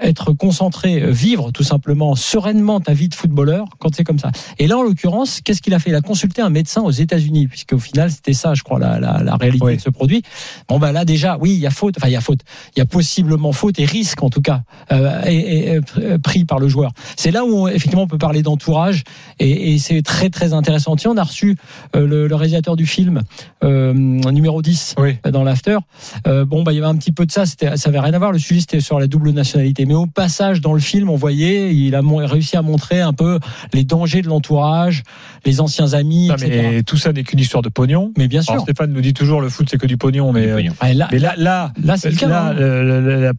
être 0.03 0.33
concentré, 0.33 1.03
euh, 1.03 1.11
vivre 1.11 1.51
tout 1.53 1.63
simplement 1.63 2.15
sereinement 2.15 2.81
ta 2.81 2.93
vie 2.93 3.09
de 3.09 3.15
footballeur 3.15 3.67
quand 3.79 3.95
c'est 3.95 4.05
comme 4.05 4.19
ça. 4.19 4.31
Et 4.59 4.67
là, 4.67 4.77
en 4.79 4.83
l'occurrence, 4.83 5.41
qu'est-ce 5.43 5.63
qu'il 5.63 5.75
a 5.75 5.79
fait? 5.79 5.91
Il 5.91 5.95
a 5.97 6.01
consulté 6.01 6.43
un 6.43 6.51
médecin 6.51 6.83
aux 6.83 6.91
États-Unis, 6.91 7.47
puisque 7.47 7.73
au 7.73 7.79
final, 7.79 8.11
c'était 8.11 8.33
ça, 8.33 8.55
je 8.55 8.63
crois, 8.63 8.79
la, 8.79 8.99
la, 9.01 9.23
la 9.23 9.37
réalité 9.37 9.65
Oui. 9.65 9.77
de 9.77 9.81
ce 9.81 9.91
produit. 9.91 10.23
Bon, 10.69 10.79
bah 10.79 10.93
là 10.93 11.05
déjà, 11.05 11.39
oui, 11.41 11.51
il 11.53 11.59
y 11.61 11.67
a 11.67 11.71
faute, 11.71 11.95
enfin 11.99 12.09
il 12.09 12.13
y 12.13 12.17
a 12.17 12.21
faute, 12.21 12.41
il 12.75 12.79
y 12.79 12.83
a 12.83 12.87
possiblement 12.87 13.53
faute 13.53 13.79
et 13.79 13.85
risque 13.85 14.23
en 14.23 14.31
tout 14.31 14.43
cas 14.43 14.63
euh, 14.93 15.23
et, 15.27 15.37
et, 15.69 15.77
euh, 15.77 15.81
pr- 15.81 16.19
pris 16.19 16.45
par 16.45 16.59
le 16.59 16.69
joueur. 16.69 16.93
C'est 17.17 17.31
là 17.31 17.45
où 17.45 17.55
on- 17.55 17.69
effectivement 17.69 18.03
on 18.03 18.07
peut 18.09 18.19
parler 18.19 18.43
d'entourage 18.43 19.05
et, 19.39 19.73
et 19.75 19.79
c'est 19.79 20.03
très 20.03 20.29
très 20.31 20.53
intéressant. 20.53 20.97
Tiens, 20.97 21.13
on 21.13 21.17
a 21.17 21.23
reçu 21.23 21.57
euh, 21.95 22.07
le, 22.07 22.27
le 22.27 22.35
réalisateur 22.35 22.77
du 22.77 22.87
film 22.87 23.23
euh, 23.65 23.93
numéro 23.95 24.61
10 24.63 24.95
Oui. 24.99 25.17
dans 25.31 25.43
l'after. 25.45 25.79
Bon, 26.27 26.63
bah, 26.63 26.73
il 26.73 26.77
y 26.77 26.79
avait 26.79 26.87
un 26.89 26.97
petit 26.97 27.13
peu 27.13 27.25
de 27.27 27.33
ça. 27.33 27.45
Ça 27.47 27.67
avait 27.87 28.01
rien 28.01 28.13
à 28.15 28.19
voir. 28.19 28.33
Le 28.33 28.39
sujet, 28.39 28.61
c'était 28.61 28.81
sur 28.81 28.99
la 29.01 29.07
double 29.07 29.31
nationalité. 29.31 29.86
Mais 29.87 29.95
au 29.95 30.07
passage, 30.07 30.61
dans 30.61 30.73
le 30.73 30.81
film, 30.81 31.09
on 31.09 31.17
voyait, 31.17 31.75
il 31.75 31.95
a 31.95 32.03
réussi 32.27 32.57
à 32.57 32.63
montrer 32.63 33.01
un 33.01 33.13
peu 33.13 33.39
les 33.73 33.85
dangers 33.85 34.23
de 34.23 34.29
l'entourage, 34.29 35.05
les 35.47 35.61
anciens 35.61 35.93
amis, 35.95 36.29
Non, 36.29 36.35
mais 36.41 36.83
tout 36.83 36.97
ça 36.97 37.13
n'est 37.13 37.23
qu'une 37.23 37.39
histoire 37.39 37.63
de 37.63 37.69
pognon. 37.69 38.13
Mais 38.19 38.29
bien 38.29 38.43
sûr. 38.43 38.53
Alors, 38.53 38.65
Stéphane 38.65 38.93
nous 38.93 39.01
dit 39.01 39.15
toujours 39.15 39.41
le 39.41 39.49
foot 39.49 39.67
c'est 39.71 39.79
que 39.79 39.87
du 39.87 39.97
pognon, 39.97 40.33
mais, 40.33 40.47
euh, 40.49 40.61
Ah, 40.81 40.93
là, 40.93 41.09
mais 41.13 41.19
là, 41.19 41.35
là, 41.37 41.73
là, 41.83 41.97
c'est 41.97 42.11
le 42.11 42.17
cas. 42.17 42.29
là, 42.29 42.55
hein. 42.59 43.33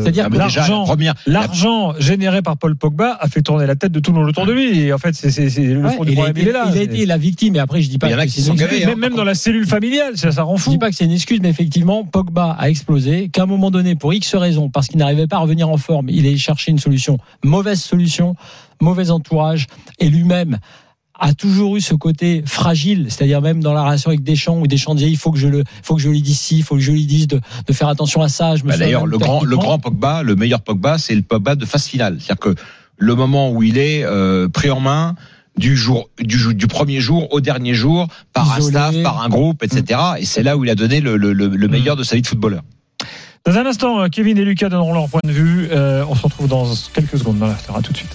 C'est-à-dire 0.00 0.28
l'argent, 0.30 0.84
l'argent 1.26 1.94
généré 1.98 2.42
par 2.42 2.56
Paul 2.56 2.76
Pogba 2.76 3.16
a 3.20 3.28
fait 3.28 3.42
tourner 3.42 3.66
la 3.66 3.76
tête 3.76 3.92
de 3.92 4.00
tout 4.00 4.12
le 4.12 4.18
monde 4.18 4.28
autour 4.28 4.46
de 4.46 4.52
lui. 4.52 4.78
Et 4.80 4.92
en 4.92 4.98
fait, 4.98 5.14
c'est, 5.14 5.28
le 5.58 5.82
Ouais, 5.82 5.90
fond 5.96 6.04
du 6.04 6.12
problème, 6.14 6.34
il 6.38 6.48
est 6.48 6.52
là. 6.52 6.66
il 6.72 6.78
a 6.78 6.82
été 6.82 7.06
la 7.06 7.16
victime. 7.18 7.56
Et 7.56 7.58
après, 7.58 7.82
je 7.82 7.88
dis 7.90 7.98
pas 7.98 8.08
Il 8.08 8.12
y 8.12 8.14
en 8.14 8.18
a 8.18 8.26
que 8.26 8.30
qui 8.30 8.40
c'est 8.40 8.46
sont 8.46 8.52
une 8.52 8.58
gavés, 8.60 8.76
excuse. 8.76 8.86
hein. 8.86 8.90
même, 8.90 9.00
même 9.10 9.14
dans 9.14 9.24
la 9.24 9.34
cellule 9.34 9.66
familiale, 9.66 10.16
ça, 10.16 10.32
ça 10.32 10.42
rend 10.42 10.56
Je 10.56 10.62
fou. 10.62 10.70
dis 10.70 10.78
pas 10.78 10.90
que 10.90 10.96
c'est 10.96 11.04
une 11.04 11.12
excuse, 11.12 11.40
mais 11.42 11.48
effectivement, 11.48 12.04
Pogba 12.04 12.56
a 12.58 12.68
explosé, 12.70 13.28
qu'à 13.28 13.42
un 13.42 13.46
moment 13.46 13.70
donné, 13.70 13.94
pour 13.94 14.12
X 14.14 14.34
raisons, 14.34 14.68
parce 14.70 14.88
qu'il 14.88 14.98
n'arrivait 14.98 15.26
pas 15.26 15.36
à 15.36 15.40
revenir 15.40 15.68
en 15.68 15.76
forme, 15.76 16.08
il 16.08 16.26
est 16.26 16.36
cherché 16.36 16.70
une 16.70 16.78
solution. 16.78 17.18
Mauvaise 17.44 17.80
solution, 17.80 18.34
mauvais 18.80 19.10
entourage, 19.10 19.66
et 19.98 20.08
lui-même 20.08 20.58
a 21.18 21.34
toujours 21.34 21.76
eu 21.76 21.80
ce 21.80 21.94
côté 21.94 22.42
fragile, 22.46 23.06
c'est-à-dire 23.08 23.40
même 23.42 23.62
dans 23.62 23.72
la 23.72 23.82
relation 23.82 24.10
avec 24.10 24.22
Deschamps, 24.22 24.58
où 24.60 24.66
Deschamps 24.66 24.94
disait 24.94 25.10
il 25.10 25.16
faut 25.16 25.32
que 25.32 25.38
je 25.38 25.48
le, 25.48 25.64
faut 25.82 25.96
que 25.96 26.00
je 26.02 26.08
lui 26.08 26.22
dise 26.22 26.38
ci, 26.38 26.58
il 26.58 26.62
faut 26.62 26.76
que 26.76 26.80
je 26.80 26.92
lui 26.92 27.04
dise 27.06 27.26
de, 27.26 27.40
de 27.66 27.72
faire 27.72 27.88
attention 27.88 28.22
à 28.22 28.28
ça. 28.28 28.54
Bah, 28.64 28.76
D'ailleurs, 28.76 29.06
le 29.06 29.18
grand, 29.18 29.42
le 29.42 29.56
grand 29.56 29.78
Pogba, 29.78 30.22
le 30.22 30.36
meilleur 30.36 30.60
Pogba, 30.60 30.96
c'est 30.98 31.14
le 31.14 31.22
Pogba 31.22 31.54
de 31.56 31.64
phase 31.66 31.86
finale. 31.86 32.18
C'est-à-dire 32.20 32.38
que 32.40 32.54
le 32.96 33.14
moment 33.14 33.50
où 33.50 33.62
il 33.62 33.78
est 33.78 34.04
euh, 34.04 34.48
pris 34.48 34.70
en 34.70 34.80
main 34.80 35.14
du 35.56 35.76
jour 35.76 36.08
du, 36.20 36.66
premier 36.68 37.00
jour 37.00 37.32
au 37.32 37.40
dernier 37.40 37.74
jour 37.74 38.06
par 38.32 38.58
Isolé. 38.58 38.76
un 38.76 38.90
staff, 38.92 39.02
par 39.02 39.22
un 39.22 39.28
groupe, 39.28 39.64
etc. 39.64 40.00
Et 40.20 40.24
c'est 40.24 40.44
là 40.44 40.56
où 40.56 40.64
il 40.64 40.70
a 40.70 40.76
donné 40.76 41.00
le, 41.00 41.16
le, 41.16 41.32
le- 41.32 41.48
le 41.48 41.68
meilleur 41.68 41.96
de 41.96 42.04
sa 42.04 42.14
vie 42.14 42.22
de 42.22 42.26
footballeur. 42.28 42.62
Dans 43.44 43.56
un 43.56 43.66
instant, 43.66 44.00
euh, 44.00 44.08
Kevin 44.08 44.38
et 44.38 44.44
Lucas 44.44 44.68
donneront 44.68 44.92
leur 44.94 45.08
point 45.08 45.20
de 45.24 45.32
vue. 45.32 45.68
Euh, 45.72 46.04
on 46.08 46.14
se 46.14 46.22
retrouve 46.22 46.46
dans 46.48 46.66
quelques 46.92 47.18
secondes 47.18 47.38
dans 47.38 47.46
l'after. 47.48 47.72
À 47.76 47.80
tout 47.82 47.92
de 47.92 47.96
suite. 47.96 48.14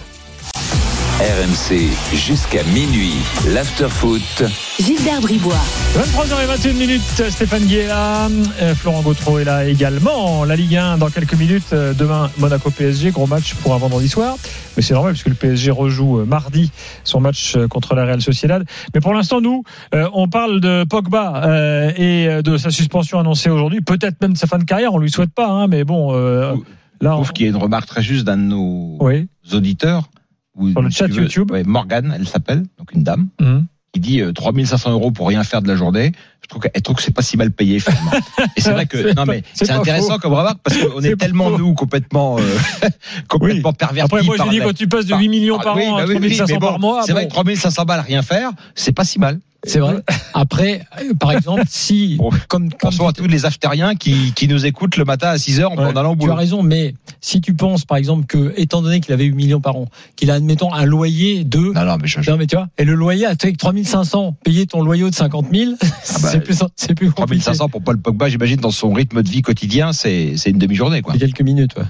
RMC 1.19 1.89
jusqu'à 2.15 2.63
minuit. 2.63 3.13
L'afterfoot. 3.53 4.43
Gilbert 4.79 5.21
Bribois. 5.21 5.53
23h21 5.95 6.73
minutes, 6.73 7.01
Stéphane 7.29 7.63
Guy 7.65 7.75
est 7.77 7.87
là, 7.87 8.27
euh, 8.61 8.73
Florent 8.73 9.01
Gautreau 9.03 9.37
est 9.39 9.43
là 9.43 9.63
également. 9.65 10.43
La 10.43 10.55
Ligue 10.55 10.75
1 10.75 10.97
dans 10.97 11.09
quelques 11.09 11.35
minutes. 11.35 11.71
euh, 11.71 11.93
Demain, 11.93 12.29
Monaco 12.39 12.71
PSG, 12.71 13.11
gros 13.11 13.27
match 13.27 13.53
pour 13.55 13.73
un 13.75 13.77
vendredi 13.77 14.09
soir. 14.09 14.35
Mais 14.75 14.81
c'est 14.81 14.95
normal 14.95 15.13
puisque 15.13 15.27
le 15.29 15.35
PSG 15.35 15.69
rejoue 15.71 16.19
euh, 16.21 16.25
mardi 16.25 16.71
son 17.03 17.21
match 17.21 17.55
contre 17.69 17.93
la 17.95 18.05
Real 18.05 18.21
Sociedad. 18.21 18.65
Mais 18.95 18.99
pour 18.99 19.13
l'instant, 19.13 19.39
nous, 19.39 19.63
on 19.93 20.27
parle 20.27 20.59
de 20.61 20.83
Pogba 20.83 21.91
et 21.95 22.41
de 22.43 22.57
sa 22.57 22.71
suspension 22.71 23.19
annoncée 23.19 23.49
aujourd'hui. 23.51 23.81
Peut-être 23.81 24.19
même 24.21 24.33
de 24.33 24.37
sa 24.37 24.47
fin 24.47 24.57
de 24.57 24.63
carrière. 24.65 24.93
On 24.93 24.97
lui 24.99 25.11
souhaite 25.11 25.33
pas, 25.33 25.47
hein, 25.47 25.67
mais 25.67 25.83
bon. 25.83 26.09
euh, 26.13 26.55
Je 27.01 27.05
là, 27.05 27.11
on... 27.13 27.17
trouve 27.21 27.33
qu'il 27.33 27.45
y 27.45 27.49
a 27.49 27.51
une 27.51 27.57
remarque 27.61 27.85
très 27.87 28.01
juste 28.01 28.25
d'un 28.25 28.37
de 28.37 28.41
nos 28.43 28.97
oui. 28.99 29.27
auditeurs. 29.53 30.09
Ou, 30.55 30.69
Sur 30.71 30.81
le 30.81 30.89
chat 30.89 31.07
veux, 31.07 31.23
YouTube. 31.23 31.51
ouais, 31.51 31.63
Morgane, 31.63 32.13
elle 32.15 32.27
s'appelle, 32.27 32.63
donc 32.77 32.91
une 32.93 33.03
dame, 33.03 33.27
Mhm. 33.41 33.65
qui 33.93 33.99
dit 33.99 34.21
euh, 34.21 34.31
3500 34.33 34.91
euros 34.91 35.11
pour 35.11 35.27
rien 35.27 35.43
faire 35.43 35.61
de 35.61 35.67
la 35.67 35.75
journée. 35.75 36.11
Je 36.43 36.47
trouve 36.47 36.61
qu'elle 36.61 36.81
trouve 36.81 36.95
que 36.97 37.01
c'est 37.01 37.13
pas 37.13 37.21
si 37.23 37.37
mal 37.37 37.51
payé 37.51 37.79
finalement. 37.79 38.11
Et 38.55 38.61
c'est 38.61 38.71
vrai 38.71 38.85
que 38.85 38.97
C'est 39.01 39.15
non 39.15 39.25
mais 39.25 39.43
c'est 39.53 39.71
intéressant 39.71 40.13
faux. 40.15 40.19
comme 40.19 40.33
remarque 40.33 40.59
parce 40.63 40.77
qu'on 40.77 41.01
est 41.01 41.15
pas 41.15 41.25
tellement 41.25 41.57
nous 41.57 41.73
complètement 41.73 42.37
euh, 42.37 42.41
complètement 43.27 43.73
pervertis. 43.73 44.05
Après, 44.13 44.23
moi, 44.23 44.35
je 44.35 44.43
par 44.43 44.49
dis 44.49 44.59
la- 44.59 44.65
quand 44.65 44.73
tu 44.73 44.87
passes 44.87 45.05
de 45.05 45.11
par- 45.11 45.19
8 45.19 45.29
millions 45.29 45.57
par 45.59 45.75
Oui, 45.75 45.87
an 45.87 45.95
bah 45.95 46.03
à 46.03 46.05
oui, 46.05 46.15
oui, 46.21 46.35
3500 46.35 46.45
mais 46.53 46.59
bon, 46.59 46.67
par 46.67 46.79
mois. 46.79 47.03
C'est 47.05 47.13
vrai 47.13 47.23
bon. 47.23 47.27
que 47.29 47.33
3500 47.33 47.85
balles 47.85 47.99
à 47.99 48.03
rien 48.03 48.21
faire, 48.21 48.51
c'est 48.75 48.91
pas 48.91 49.05
si 49.05 49.19
mal. 49.19 49.39
C'est 49.65 49.79
vrai. 49.79 50.03
Après, 50.33 50.85
par 51.19 51.31
exemple, 51.31 51.63
si, 51.67 52.15
Bon, 52.19 52.29
comme, 52.49 52.69
comme 52.69 52.77
Pensons 52.79 53.07
à 53.07 53.13
tous 53.13 53.27
les 53.27 53.45
aftériens 53.45 53.95
qui, 53.95 54.33
qui 54.33 54.47
nous 54.49 54.65
écoutent 54.65 54.97
le 54.97 55.05
matin 55.05 55.29
à 55.29 55.37
6 55.37 55.61
heures 55.61 55.71
en 55.71 55.77
Ouais, 55.77 55.85
en 55.85 55.95
allant 55.95 56.11
au 56.11 56.15
Tu 56.15 56.23
as 56.23 56.25
boulot. 56.25 56.35
raison, 56.35 56.63
mais 56.63 56.93
si 57.21 57.39
tu 57.39 57.53
penses, 57.53 57.85
par 57.85 57.97
exemple, 57.97 58.25
que, 58.25 58.53
étant 58.57 58.81
donné 58.81 58.99
qu'il 58.99 59.13
avait 59.13 59.23
8 59.23 59.33
millions 59.35 59.61
par 59.61 59.77
an, 59.77 59.87
qu'il 60.17 60.31
a, 60.31 60.33
admettons, 60.35 60.73
un 60.73 60.85
loyer 60.85 61.45
de. 61.45 61.59
Non, 61.59 61.85
non, 61.85 61.97
mais 62.01 62.07
je, 62.07 62.29
Non, 62.29 62.35
mais 62.37 62.45
tu 62.45 62.57
vois, 62.57 62.67
et 62.77 62.83
le 62.83 62.93
loyer, 62.93 63.25
avec 63.25 63.57
3500, 63.57 64.35
payer 64.43 64.65
ton 64.67 64.83
loyer 64.83 65.09
de 65.09 65.15
50 65.15 65.47
000, 65.53 65.71
bah, 65.81 65.87
c'est 66.01 66.43
plus, 66.43 66.59
c'est 66.75 66.93
plus 66.93 67.11
compliqué. 67.11 67.43
3500 67.43 67.69
pour 67.69 67.81
Paul 67.81 67.97
Pogba, 67.99 68.27
j'imagine, 68.27 68.57
dans 68.57 68.71
son 68.71 68.91
rythme 68.91 69.23
de 69.23 69.29
vie 69.29 69.41
quotidien, 69.41 69.93
c'est 69.93 70.35
c'est 70.35 70.49
une 70.49 70.57
demi-journée, 70.59 71.01
quoi. 71.01 71.13
C'est 71.13 71.19
quelques 71.19 71.41
minutes, 71.41 71.75
ouais. 71.77 71.85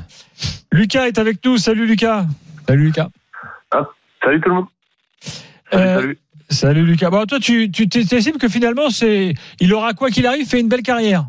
Lucas 0.71 1.07
est 1.07 1.17
avec 1.17 1.43
nous. 1.43 1.57
Salut 1.57 1.87
Lucas. 1.87 2.25
Salut, 2.67 2.85
Lucas. 2.85 3.09
Salut 4.23 4.39
tout 4.41 4.49
le 4.49 4.55
monde. 4.55 4.65
Salut, 5.71 5.83
Euh, 5.83 5.95
salut. 5.99 6.17
Salut 6.53 6.85
Lucas. 6.85 7.09
Bon, 7.09 7.25
toi, 7.25 7.39
tu, 7.39 7.69
tu 7.71 7.87
t'estimes 7.87 8.37
que 8.37 8.47
finalement, 8.47 8.89
c'est, 8.89 9.33
il 9.59 9.73
aura 9.73 9.93
quoi 9.93 10.09
qu'il 10.09 10.27
arrive 10.27 10.47
fait 10.47 10.59
une 10.59 10.69
belle 10.69 10.83
carrière. 10.83 11.25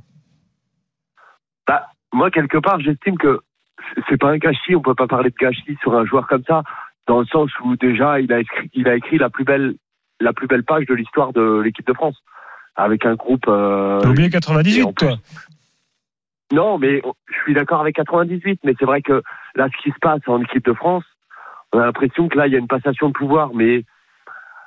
Bah, 1.67 1.87
moi, 2.13 2.31
quelque 2.31 2.59
part, 2.59 2.81
j'estime 2.81 3.17
que 3.19 3.41
c'est- 4.09 4.17
pas 4.19 4.31
un 4.31 4.39
gâchis. 4.39 4.77
On 4.77 4.81
peut 4.83 4.95
pas 4.95 5.07
parler 5.07 5.31
de 5.31 5.35
gâchis 5.41 5.77
sur 5.83 5.95
un 5.97 6.05
joueur 6.05 6.27
comme 6.27 6.45
ça, 6.47 6.63
dans 7.07 7.21
le 7.21 7.27
sens 7.27 7.51
où 7.65 7.77
déjà, 7.77 8.21
il 8.21 8.33
a 8.33 8.41
écrit, 8.41 8.71
il 8.75 8.89
a 8.89 8.97
écrit 8.97 9.19
la 9.19 9.31
plus 9.31 9.45
belle, 9.45 9.75
la 10.21 10.33
plus 10.33 10.47
belle 10.47 10.65
page 10.65 10.87
de 10.87 10.95
l'histoire 10.95 11.33
de 11.33 11.61
l'équipe 11.65 11.87
de 11.87 11.95
France, 11.95 12.17
avec 12.77 13.05
un 13.07 13.15
groupe. 13.15 13.45
euh, 13.49 14.01
T'as 14.01 14.11
oublié 14.11 14.29
et 14.29 14.31
98, 14.31 14.83
en 14.83 14.93
plus- 14.93 15.07
toi. 15.09 15.17
Non, 16.53 16.79
mais 16.79 17.01
je 17.29 17.35
suis 17.45 17.55
d'accord 17.55 17.81
avec 17.81 17.97
98, 17.97 18.61
mais 18.65 18.75
c'est 18.79 18.85
vrai 18.85 19.01
que 19.03 19.23
là, 19.57 19.69
ce 19.75 19.83
qui 19.83 19.91
se 19.91 19.99
passe 20.01 20.21
en 20.27 20.41
équipe 20.43 20.65
de 20.67 20.75
France, 20.75 21.05
on 21.73 21.79
a 21.81 21.87
l'impression 21.87 22.29
que 22.29 22.37
là, 22.39 22.47
il 22.47 22.53
y 22.53 22.57
a 22.57 22.59
une 22.59 22.69
passation 22.69 23.09
de 23.09 23.13
pouvoir, 23.15 23.51
mais 23.55 23.85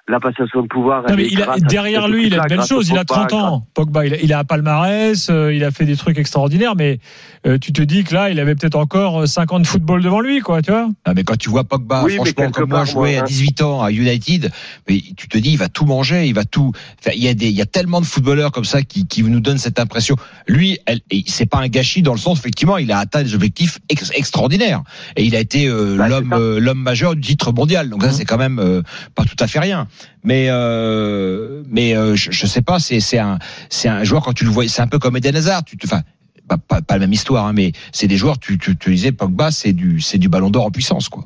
la 0.10 0.20
passation 0.20 0.62
de 0.62 0.68
pouvoir. 0.68 1.04
Non, 1.10 1.16
mais 1.16 1.28
il 1.30 1.42
a, 1.42 1.58
derrière 1.60 2.08
lui, 2.08 2.28
il 2.28 2.34
a 2.34 2.44
de 2.44 2.48
belles 2.50 2.66
choses. 2.66 2.90
Il 2.90 2.98
a 2.98 3.04
Pogba, 3.04 3.26
30 3.28 3.34
ans. 3.34 3.68
Pogba, 3.74 4.06
il 4.06 4.14
a, 4.14 4.18
il 4.22 4.32
a 4.34 4.40
un 4.40 4.44
palmarès, 4.44 5.28
euh, 5.30 5.54
il 5.54 5.64
a 5.64 5.72
fait 5.72 5.86
des 5.86 5.98
trucs 5.98 6.18
extraordinaires, 6.18 6.76
mais 6.76 7.00
euh, 7.46 7.58
tu 7.58 7.74
te 7.74 7.82
dis 7.82 8.04
que 8.04 8.14
là, 8.14 8.30
il 8.30 8.40
avait 8.40 8.56
peut-être 8.56 8.76
encore 8.76 9.24
euh, 9.24 9.26
5 9.26 9.52
ans 9.52 9.60
de 9.60 9.68
football 9.68 10.02
devant 10.02 10.22
lui, 10.22 10.40
quoi, 10.40 10.62
tu 10.62 10.72
vois. 10.72 10.90
Ah, 11.06 11.14
mais 11.14 11.24
quand 11.24 11.38
tu 11.38 11.50
vois 11.50 11.64
Pogba, 11.66 12.04
Oui, 12.04 12.16
franchement, 12.16 12.52
comme 12.52 12.70
moi, 12.70 12.86
jouer 12.86 13.18
à 13.18 13.22
hein. 13.22 13.26
18 13.28 13.62
ans 13.64 13.84
à 13.84 13.92
United, 13.92 14.52
mais 14.90 15.02
tu 15.18 15.28
te 15.28 15.38
dis, 15.38 15.52
il 15.52 15.58
va 15.58 15.68
tout 15.68 15.86
manger, 15.86 16.26
il 16.26 16.34
va 16.34 16.46
tout. 16.46 16.72
Enfin, 17.00 17.12
il 17.16 17.22
y 17.24 17.28
a 17.28 17.34
des, 17.34 17.48
il 17.48 17.56
y 17.56 17.62
a 17.62 17.66
tellement 17.66 18.00
de 18.02 18.06
footballeurs 18.06 18.52
comme 18.52 18.66
ça 18.66 18.84
qui, 18.84 19.08
qui 19.08 19.24
nous 19.24 19.40
donnent 19.42 19.58
cette 19.58 19.80
impression. 19.80 20.16
Lui, 20.48 20.80
c'est 21.28 21.46
pas 21.50 21.60
un 21.60 21.68
gâchis 21.68 22.02
dans 22.02 22.14
le 22.14 22.20
sens, 22.20 22.40
effectivement, 22.40 22.78
il 22.78 22.92
a 22.92 23.00
atteint 23.00 23.24
des 23.24 23.36
objectifs 23.36 23.80
ex- 23.90 24.12
extraordinaires 24.16 24.84
et 25.16 25.24
il 25.24 25.36
a 25.36 25.40
été 25.40 25.68
euh, 25.68 25.96
Bah, 25.98 26.08
l'homme, 26.08 26.34
euh, 26.34 26.60
l'homme 26.60 26.80
majeur 26.82 27.16
du 27.16 27.22
titre 27.22 27.52
mondial. 27.52 27.90
Donc 27.90 28.04
ça, 28.04 28.12
c'est 28.14 28.26
quand 28.26 28.38
même 28.38 28.60
euh, 28.60 28.82
pas 29.16 29.24
tout 29.26 29.36
à 29.40 29.48
fait 29.48 29.60
rien. 29.60 29.88
Mais, 30.24 30.48
euh, 30.50 31.64
mais 31.70 31.96
euh, 31.96 32.16
je, 32.16 32.32
je 32.32 32.46
sais 32.46 32.62
pas, 32.62 32.80
c'est, 32.80 33.00
c'est 33.00 33.20
un, 33.20 33.38
c'est 33.70 33.90
un 33.90 34.04
joueur 34.04 34.24
quand 34.24 34.34
tu 34.34 34.44
le 34.44 34.50
vois, 34.50 34.68
c'est 34.68 34.82
un 34.82 34.88
peu 34.88 35.00
comme 35.00 35.18
Eden 35.18 35.36
Hazard. 35.36 35.62
Enfin, 35.84 36.02
pas, 36.48 36.58
pas, 36.58 36.94
la 36.96 37.00
même 37.00 37.14
histoire, 37.14 37.46
hein, 37.46 37.54
mais 37.54 37.72
c'est 37.92 38.08
des 38.08 38.18
joueurs. 38.18 38.40
Tu, 38.40 38.58
tu, 38.58 38.76
disais 38.76 39.12
Pogba, 39.12 39.52
c'est 39.52 39.74
du, 39.74 40.00
c'est 40.00 40.18
du 40.18 40.30
Ballon 40.30 40.50
d'Or 40.50 40.66
en 40.66 40.72
puissance, 40.72 41.10
quoi. 41.10 41.24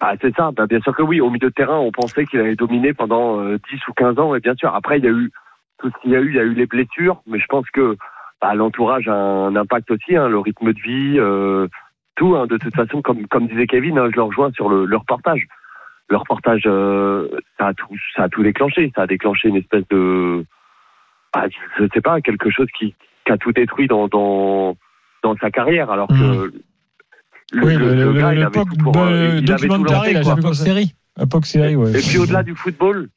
Ah, 0.00 0.14
c'est 0.20 0.34
ça, 0.36 0.52
bah, 0.52 0.66
bien 0.66 0.80
sûr 0.80 0.94
que 0.94 1.02
oui. 1.02 1.20
Au 1.20 1.30
milieu 1.30 1.48
de 1.48 1.54
terrain, 1.54 1.78
on 1.78 1.90
pensait 1.90 2.24
qu'il 2.26 2.38
avait 2.40 2.54
dominé 2.54 2.94
pendant 2.94 3.40
euh, 3.40 3.58
10 3.70 3.88
ou 3.88 3.92
15 3.94 4.18
ans, 4.18 4.34
et 4.34 4.40
bien 4.40 4.54
sûr, 4.54 4.74
après, 4.74 4.98
il 4.98 5.04
y 5.04 5.08
a 5.08 5.10
eu 5.10 5.30
tout 5.78 5.90
ce 5.90 6.02
qu'il 6.02 6.12
y 6.12 6.16
a 6.16 6.20
eu, 6.20 6.28
il 6.28 6.36
y 6.36 6.40
a 6.40 6.44
eu 6.44 6.54
les 6.54 6.66
blessures, 6.66 7.20
mais 7.26 7.38
je 7.38 7.46
pense 7.46 7.66
que 7.70 7.96
bah, 8.40 8.54
l'entourage 8.54 9.08
a 9.08 9.14
un 9.14 9.56
impact 9.56 9.90
aussi, 9.90 10.16
hein, 10.16 10.28
le 10.28 10.38
rythme 10.38 10.72
de 10.72 10.80
vie, 10.80 11.18
euh, 11.18 11.66
tout. 12.14 12.36
Hein, 12.36 12.46
de 12.46 12.56
toute 12.58 12.74
façon, 12.74 13.02
comme, 13.02 13.26
comme 13.26 13.48
disait 13.48 13.66
Kevin, 13.66 13.96
je 14.10 14.16
le 14.16 14.22
rejoins 14.22 14.52
sur 14.52 14.68
le, 14.68 14.84
le 14.84 14.96
reportage. 14.96 15.46
Le 16.10 16.16
reportage, 16.16 16.62
euh, 16.66 17.28
ça, 17.58 17.68
a 17.68 17.74
tout, 17.74 17.94
ça 18.16 18.24
a 18.24 18.28
tout 18.28 18.42
déclenché. 18.42 18.90
Ça 18.94 19.02
a 19.02 19.06
déclenché 19.06 19.48
une 19.48 19.56
espèce 19.56 19.86
de, 19.90 20.44
ah, 21.34 21.46
je 21.78 21.84
sais 21.92 22.00
pas, 22.00 22.20
quelque 22.20 22.50
chose 22.50 22.68
qui, 22.78 22.94
qui 23.26 23.32
a 23.32 23.36
tout 23.36 23.52
détruit 23.52 23.88
dans, 23.88 24.08
dans, 24.08 24.76
dans 25.22 25.36
sa 25.36 25.50
carrière, 25.50 25.90
alors 25.90 26.08
que 26.08 26.14
Mhm. 26.14 26.50
le, 27.52 27.64
Oui, 27.66 27.76
le- 27.76 27.84
le- 27.88 27.94
le 27.94 28.12
le- 28.12 28.12
gars, 28.20 28.30
le 28.32 28.38
il 28.38 28.42
avait 28.42 28.52
Pogba 28.52 28.74
tout 28.76 28.82
pour, 28.84 28.98
euh, 29.02 29.38
il 29.42 29.52
avait 29.52 29.68
tout 29.68 29.68
documentaire, 29.68 29.98
lancé, 29.98 30.12
là, 30.14 30.22
quoi. 30.42 30.54
série. 30.54 31.76
Ouais. 31.76 31.90
Et 31.90 32.02
puis 32.02 32.18
au-delà 32.18 32.42
du 32.42 32.54
football, 32.54 33.08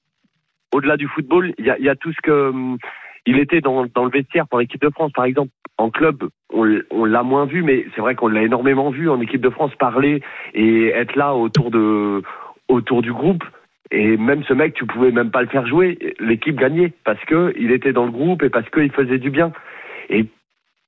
au-delà 0.74 0.98
du 0.98 1.08
football, 1.08 1.54
il 1.60 1.66
y 1.66 1.70
a, 1.70 1.78
il 1.78 1.86
y 1.86 1.90
a 1.90 1.96
tout 1.96 2.12
ce 2.12 2.18
que 2.24 2.50
hum, 2.50 2.78
il 3.26 3.38
était 3.40 3.62
dans, 3.62 3.86
dans 3.94 4.04
le 4.06 4.10
vestiaire 4.12 4.48
pour 4.48 4.60
l'équipe 4.60 4.82
de 4.82 4.90
France, 4.90 5.12
par 5.14 5.26
exemple. 5.26 5.52
En 5.78 5.90
club, 5.90 6.24
on 6.54 7.06
l'a 7.06 7.24
moins 7.24 7.46
vu, 7.46 7.64
mais 7.64 7.86
c'est 7.96 8.02
vrai 8.02 8.16
qu'on 8.16 8.28
l'a 8.28 8.44
énormément 8.44 8.90
vu 8.92 9.10
en 9.10 9.20
équipe 9.22 9.42
de 9.42 9.50
France 9.50 9.72
parler 9.80 10.22
et 10.54 10.88
être 10.90 11.16
là 11.16 11.34
autour 11.36 11.72
de 11.72 12.22
autour 12.72 13.02
du 13.02 13.14
groupe. 13.14 13.44
Et 13.92 14.16
même 14.18 14.44
ce 14.46 14.54
mec, 14.54 14.74
tu 14.74 14.86
pouvais 14.86 15.12
même 15.12 15.32
pas 15.32 15.42
le 15.42 15.48
faire 15.48 15.68
jouer. 15.68 16.00
L'équipe 16.20 16.56
gagnait 16.56 16.94
parce 17.04 17.24
que 17.26 17.54
il 17.60 17.72
était 17.72 17.92
dans 17.94 18.06
le 18.06 18.12
groupe 18.12 18.42
et 18.44 18.50
parce 18.50 18.70
qu'il 18.70 18.92
faisait 18.92 19.20
du 19.20 19.30
bien. 19.30 19.52
Et 20.10 20.26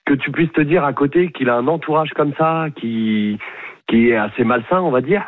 que 0.06 0.14
tu 0.14 0.32
puisses 0.32 0.52
te 0.54 0.62
dire 0.62 0.84
à 0.84 0.94
côté 0.94 1.32
qu'il 1.32 1.50
a 1.50 1.56
un 1.56 1.68
entourage 1.68 2.12
comme 2.12 2.34
ça, 2.38 2.68
qui 2.76 3.38
qui 3.90 4.10
est 4.10 4.16
assez 4.16 4.44
malsain, 4.44 4.80
on 4.80 4.92
va 4.92 5.02
dire. 5.02 5.24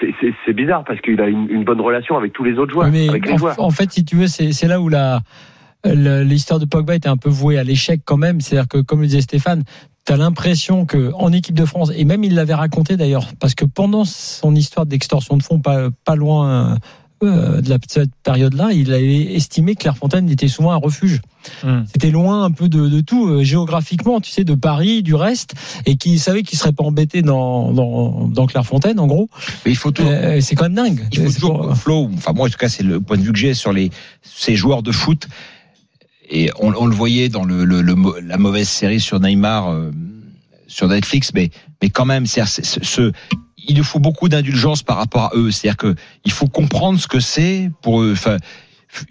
C'est- 0.00 0.52
bizarre 0.52 0.84
parce 0.84 1.00
qu'il 1.00 1.20
a 1.22 1.26
une, 1.26 1.48
une 1.48 1.64
bonne 1.64 1.80
relation 1.80 2.18
avec 2.18 2.32
tous 2.34 2.44
les 2.44 2.58
autres 2.58 2.72
joueurs, 2.72 2.90
mais 2.90 3.08
avec 3.08 3.26
les 3.26 3.32
en, 3.32 3.38
joueurs. 3.38 3.58
en 3.58 3.70
fait, 3.70 3.90
si 3.90 4.04
tu 4.04 4.16
veux, 4.16 4.26
c'est 4.26 4.66
là 4.66 4.80
où 4.80 4.88
la 4.88 5.20
l'histoire 5.84 6.58
de 6.58 6.64
Pogba 6.64 6.96
était 6.96 7.08
un 7.08 7.16
peu 7.16 7.28
vouée 7.28 7.58
à 7.58 7.64
l'échec 7.64 8.00
quand 8.04 8.16
même. 8.16 8.40
C'est-à-dire 8.40 8.68
que, 8.68 8.78
comme 8.78 9.00
le 9.00 9.06
disait 9.06 9.20
Stéphane, 9.20 9.62
tu 10.06 10.12
as 10.12 10.16
l'impression 10.16 10.86
que 10.86 11.12
en 11.14 11.32
équipe 11.32 11.54
de 11.56 11.64
France, 11.64 11.90
et 11.94 12.04
même 12.04 12.22
il 12.24 12.34
l'avait 12.34 12.54
raconté 12.54 12.96
d'ailleurs, 12.96 13.26
parce 13.40 13.54
que 13.54 13.64
pendant 13.64 14.04
son 14.04 14.54
histoire 14.54 14.86
d'extorsion 14.86 15.36
de 15.36 15.42
fonds, 15.42 15.58
pas, 15.58 15.88
pas 16.04 16.14
loin, 16.14 16.78
euh, 17.22 17.62
de 17.62 17.70
la, 17.70 17.78
cette 17.88 18.14
période-là, 18.22 18.72
il 18.72 18.92
avait 18.92 19.34
estimé 19.34 19.74
que 19.74 19.80
Clairefontaine 19.80 20.28
était 20.28 20.48
souvent 20.48 20.72
un 20.72 20.76
refuge. 20.76 21.22
Hmm. 21.64 21.80
C'était 21.90 22.10
loin 22.10 22.44
un 22.44 22.50
peu 22.50 22.68
de, 22.68 22.88
de 22.88 23.00
tout 23.00 23.26
euh, 23.26 23.42
géographiquement, 23.42 24.20
tu 24.20 24.30
sais, 24.30 24.44
de 24.44 24.54
Paris, 24.54 25.02
du 25.02 25.14
reste, 25.14 25.54
et 25.86 25.96
qu'il 25.96 26.20
savait 26.20 26.42
qu'il 26.42 26.58
serait 26.58 26.72
pas 26.72 26.84
embêté 26.84 27.22
dans, 27.22 27.72
dans, 27.72 28.28
dans 28.28 28.46
Clairefontaine, 28.46 29.00
en 29.00 29.06
gros. 29.06 29.30
Mais 29.64 29.72
il 29.72 29.76
faut 29.76 29.92
toujours. 29.92 30.12
Euh, 30.12 30.40
c'est 30.42 30.54
quand 30.56 30.64
même 30.64 30.74
dingue. 30.74 31.08
Il 31.10 31.20
faut 31.22 31.28
C'est 31.30 31.34
toujours, 31.40 31.62
pour- 31.62 31.76
Flo, 31.76 32.10
enfin 32.14 32.32
moi 32.34 32.46
en 32.48 32.50
tout 32.50 32.58
cas 32.58 32.68
c'est 32.68 32.82
le 32.82 33.00
point 33.00 33.16
de 33.16 33.22
vue 33.22 33.32
que 33.32 33.38
j'ai 33.38 33.54
sur 33.54 33.72
les 33.72 33.90
ces 34.22 34.54
joueurs 34.54 34.82
de 34.82 34.92
foot 34.92 35.26
et 36.28 36.50
on, 36.58 36.86
le 36.86 36.94
voyait 36.94 37.28
dans 37.28 37.44
le, 37.44 37.64
le- 37.64 37.82
le 37.82 37.94
la 38.22 38.36
mauvaise 38.38 38.68
série 38.68 39.00
sur 39.00 39.20
Neymar 39.20 39.70
euh, 39.70 39.90
sur 40.66 40.88
Netflix, 40.88 41.30
mais 41.34 41.50
mais 41.82 41.90
quand 41.90 42.04
même 42.04 42.26
c'est 42.26 42.44
c'est- 42.46 42.64
ce, 42.64 42.82
ce- 42.84 43.12
il 43.68 43.76
nous 43.76 43.84
faut 43.84 43.98
beaucoup 43.98 44.28
d'indulgence 44.28 44.82
par 44.82 44.96
rapport 44.96 45.24
à 45.24 45.30
eux, 45.34 45.50
c'est-à-dire 45.50 45.76
que 45.76 45.94
il 46.24 46.32
faut 46.32 46.46
comprendre 46.48 46.98
ce 47.00 47.08
que 47.08 47.18
c'est 47.20 47.70
pour 47.82 48.02
eux. 48.02 48.12
Enfin, 48.12 48.36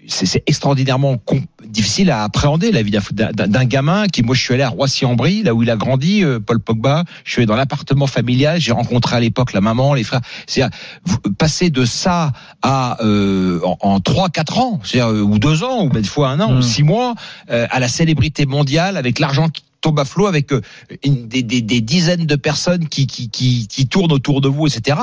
c'est 0.08 0.26
c'est 0.26 0.42
extraordinairement 0.46 1.16
difficile 1.64 2.10
à 2.10 2.22
appréhender 2.24 2.72
la 2.72 2.82
vie 2.82 2.90
d'un 3.12 3.64
gamin 3.64 4.06
qui 4.08 4.22
moi 4.22 4.34
je 4.34 4.42
suis 4.42 4.54
allé 4.54 4.62
à 4.62 4.68
Roissy-en-Brie 4.68 5.42
là 5.42 5.54
où 5.54 5.62
il 5.62 5.70
a 5.70 5.76
grandi 5.76 6.24
euh, 6.24 6.40
Paul 6.40 6.60
Pogba. 6.60 7.04
Je 7.24 7.32
suis 7.32 7.40
allé 7.40 7.46
dans 7.46 7.56
l'appartement 7.56 8.06
familial 8.06 8.60
j'ai 8.60 8.72
rencontré 8.72 9.16
à 9.16 9.20
l'époque 9.20 9.52
la 9.52 9.60
maman 9.60 9.94
les 9.94 10.04
frères. 10.04 10.20
C'est 10.46 10.62
vous- 11.04 11.18
passer 11.38 11.70
de 11.70 11.84
ça 11.84 12.32
à 12.62 13.02
euh, 13.04 13.60
en, 13.80 14.00
3 14.00 14.30
4 14.30 14.58
ans 14.58 14.80
c'est-à-dire 14.82 15.12
euh, 15.14 15.20
ou 15.22 15.38
deux 15.38 15.62
ans 15.62 15.82
ou 15.84 15.90
même 15.90 16.02
des 16.02 16.08
fois 16.08 16.30
un 16.30 16.40
an 16.40 16.56
ou 16.56 16.62
six 16.62 16.82
mois 16.82 17.14
euh, 17.50 17.66
à 17.70 17.78
la 17.80 17.88
célébrité 17.88 18.46
mondiale 18.46 18.96
avec 18.96 19.18
l'argent 19.18 19.48
qui 19.48 19.62
tombe 19.82 20.00
à 20.00 20.04
flot 20.04 20.26
avec 20.26 20.52
euh, 20.52 20.62
des, 21.04 21.42
des, 21.42 21.60
des 21.62 21.80
dizaines 21.80 22.26
de 22.26 22.36
personnes 22.36 22.88
qui, 22.88 23.06
qui, 23.06 23.28
qui, 23.30 23.68
qui 23.68 23.86
tournent 23.86 24.12
autour 24.12 24.40
de 24.40 24.48
vous 24.48 24.66
etc 24.66 24.98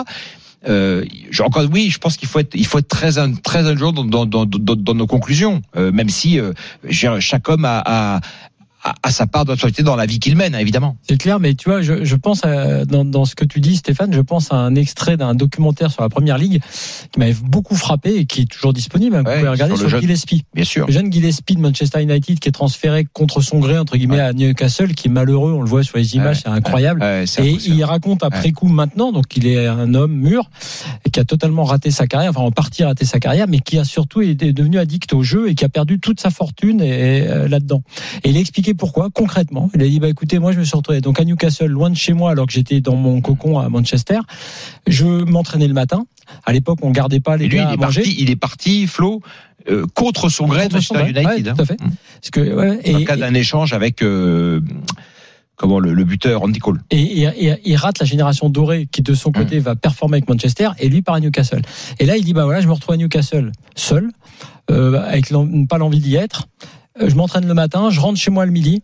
euh, 0.68 1.05
encore 1.39 1.64
oui, 1.72 1.89
je 1.89 1.97
pense 1.97 2.16
qu'il 2.18 2.28
faut 2.28 2.39
être 2.39 2.55
il 2.55 2.66
faut 2.66 2.80
être 2.80 2.88
très 2.88 3.18
in- 3.18 3.34
très 3.34 3.68
indulgent 3.68 3.91
dans 3.91 4.05
dans, 4.05 4.26
dans, 4.26 4.45
dans, 4.45 4.76
dans 4.76 4.93
nos 4.93 5.07
conclusions, 5.07 5.61
euh, 5.76 5.91
même 5.91 6.09
si 6.09 6.39
euh, 6.39 6.53
chaque 6.89 7.49
homme 7.49 7.66
a, 7.66 7.82
a, 7.86 8.22
a 8.84 9.12
sa 9.12 9.28
part 9.28 9.46
d'autorité 9.46 9.82
dans 9.84 9.96
la 9.96 10.06
vie 10.06 10.20
qu'il 10.20 10.36
mène, 10.36 10.56
évidemment. 10.56 10.98
C'est 11.08 11.18
clair, 11.18 11.40
mais 11.40 11.54
tu 11.56 11.70
vois, 11.70 11.82
je, 11.82 12.04
je 12.04 12.16
pense 12.16 12.44
à, 12.44 12.84
dans, 12.86 13.06
dans 13.06 13.26
ce 13.26 13.36
que 13.36 13.46
tu 13.46 13.60
dis, 13.62 13.78
Stéphane, 13.78 14.14
je 14.14 14.20
pense 14.20 14.52
à 14.52 14.56
un 14.56 14.76
extrait 14.76 15.16
d'un 15.16 15.36
documentaire 15.36 15.92
sur 15.92 16.02
la 16.02 16.10
Première 16.10 16.38
Ligue 16.38 16.62
qui 17.12 17.20
m'avait 17.20 17.34
beaucoup 17.44 17.76
frappé 17.76 18.16
et 18.16 18.26
qui 18.26 18.42
est 18.42 18.46
toujours 18.46 18.74
disponible. 18.74 19.16
hein, 19.16 19.24
Vous 19.26 19.32
pouvez 19.32 19.48
regarder 19.48 19.78
sur 19.78 19.90
sur, 19.90 20.02
Gillespie. 20.02 20.44
Bien 20.54 20.66
sûr. 20.66 20.86
Le 20.88 20.92
jeune 20.94 21.12
Gillespie 21.12 21.56
de 21.56 21.62
Manchester 21.62 22.02
United 22.02 22.40
qui 22.40 22.50
est 22.50 22.52
transféré 22.52 23.06
contre 23.12 23.42
son 23.42 23.60
gré 23.60 23.78
entre 23.78 23.96
guillemets 23.96 24.20
à 24.20 24.34
Newcastle, 24.34 24.94
qui 24.96 25.08
est 25.08 25.12
malheureux, 25.12 25.54
on 25.54 25.62
le 25.62 25.70
voit 25.70 25.84
sur 25.84 25.98
les 25.98 26.16
images, 26.16 26.38
Ouais, 26.38 26.42
c'est 26.46 26.50
incroyable. 26.50 27.04
Et 27.04 27.58
il 27.66 27.84
raconte 27.84 28.24
après 28.24 28.52
coup 28.52 28.68
maintenant, 28.68 29.12
donc 29.12 29.36
il 29.38 29.48
est 29.48 29.66
un 29.68 29.94
homme 29.94 30.14
mûr 30.14 30.50
et 31.06 31.10
qui 31.10 31.20
a 31.20 31.26
totalement 31.26 31.64
raté 31.64 31.92
sa 31.92 32.08
carrière, 32.08 32.32
enfin 32.32 32.42
en 32.42 32.52
partie 32.52 32.84
raté 32.84 33.06
sa 33.06 33.20
carrière, 33.20 33.48
mais 33.48 33.60
qui 33.60 33.78
a 33.78 33.84
surtout 33.86 34.22
été 34.22 34.52
devenu 34.54 34.78
addict 34.80 35.14
au 35.14 35.24
jeu 35.24 35.50
et 35.50 35.56
qui 35.56 35.64
a 35.66 35.70
perdu 35.70 36.00
toute 36.00 36.20
sa 36.20 36.30
fortune 36.30 36.82
et, 36.82 37.28
euh, 37.28 37.48
là-dedans. 37.48 37.84
Et 38.24 38.30
il 38.30 38.38
a 38.38 38.40
expliqué 38.74 38.76
pourquoi 38.76 39.09
concrètement. 39.13 39.69
Il 39.74 39.82
a 39.82 39.88
dit 39.88 39.99
bah 39.99 40.09
écoutez, 40.09 40.39
moi 40.39 40.51
je 40.51 40.59
me 40.59 40.63
suis 40.63 40.76
retrouvé 40.76 41.01
donc 41.01 41.19
à 41.19 41.26
Newcastle, 41.26 41.67
loin 41.67 41.89
de 41.89 41.95
chez 41.95 42.13
moi, 42.13 42.32
alors 42.32 42.47
que 42.47 42.53
j'étais 42.53 42.82
dans 42.82 42.95
mon 42.95 43.21
cocon 43.21 43.59
à 43.59 43.69
Manchester. 43.69 44.19
Je 44.88 45.05
m'entraînais 45.05 45.67
le 45.67 45.74
matin. 45.74 46.05
À 46.45 46.53
l'époque, 46.53 46.80
on 46.82 46.91
gardait 46.91 47.19
pas 47.19 47.38
les 47.38 47.47
lui, 47.47 47.57
gars 47.57 47.63
il 47.63 47.67
à 47.67 47.74
est 47.74 47.78
manger. 47.78 48.01
parti, 48.01 48.15
il 48.19 48.30
est 48.30 48.36
parti, 48.36 48.88
Flo, 48.88 49.21
euh, 49.69 49.86
contre 49.93 50.30
son 50.30 50.45
gré 50.47 50.67
de 50.67 50.74
Manchester 50.74 51.01
United. 51.09 51.26
ouais, 51.26 51.53
tout 51.53 51.61
à 51.61 51.65
fait. 51.65 51.78
hein. 51.82 51.89
Parce 52.21 52.30
que 52.32 52.39
ouais, 52.55 52.80
le 52.91 53.05
cas 53.05 53.17
d'un 53.17 53.34
échange 53.34 53.74
avec 53.74 54.01
euh, 54.01 54.61
comment 55.55 55.80
le, 55.80 55.93
le 55.93 56.03
buteur 56.03 56.43
Andy 56.43 56.59
Cole. 56.59 56.82
et, 56.91 57.28
il 57.65 57.76
rate 57.76 57.99
la 57.99 58.05
génération 58.05 58.49
dorée 58.49 58.88
qui 58.91 59.01
de 59.01 59.13
son 59.13 59.32
côté 59.32 59.59
va 59.59 59.76
performer 59.76 60.17
avec 60.17 60.30
Manchester 60.30 60.69
et 60.80 60.89
lui 60.89 61.01
part 61.01 61.15
à 61.15 61.19
Newcastle. 61.19 61.61
Et 61.99 62.05
là 62.05 62.17
il 62.17 62.24
dit 62.26 62.34
bah 62.34 62.45
voilà 62.45 62.61
je 62.61 62.67
me 62.67 62.74
retrouve 62.74 62.93
à 62.95 62.97
Newcastle 62.97 63.51
seul, 63.76 64.09
euh, 64.71 65.01
avec 65.07 65.32
pas 65.69 65.78
l'envie 65.78 65.99
d'y 65.99 66.15
être. 66.15 66.47
Euh, 67.02 67.10
Je 67.10 67.16
m'entraîne 67.16 67.48
le 67.48 67.54
matin, 67.54 67.89
je 67.89 68.00
rentre 68.00 68.20
chez 68.20 68.32
moi 68.32 68.46
le 68.46 68.52
midi. 68.52 68.84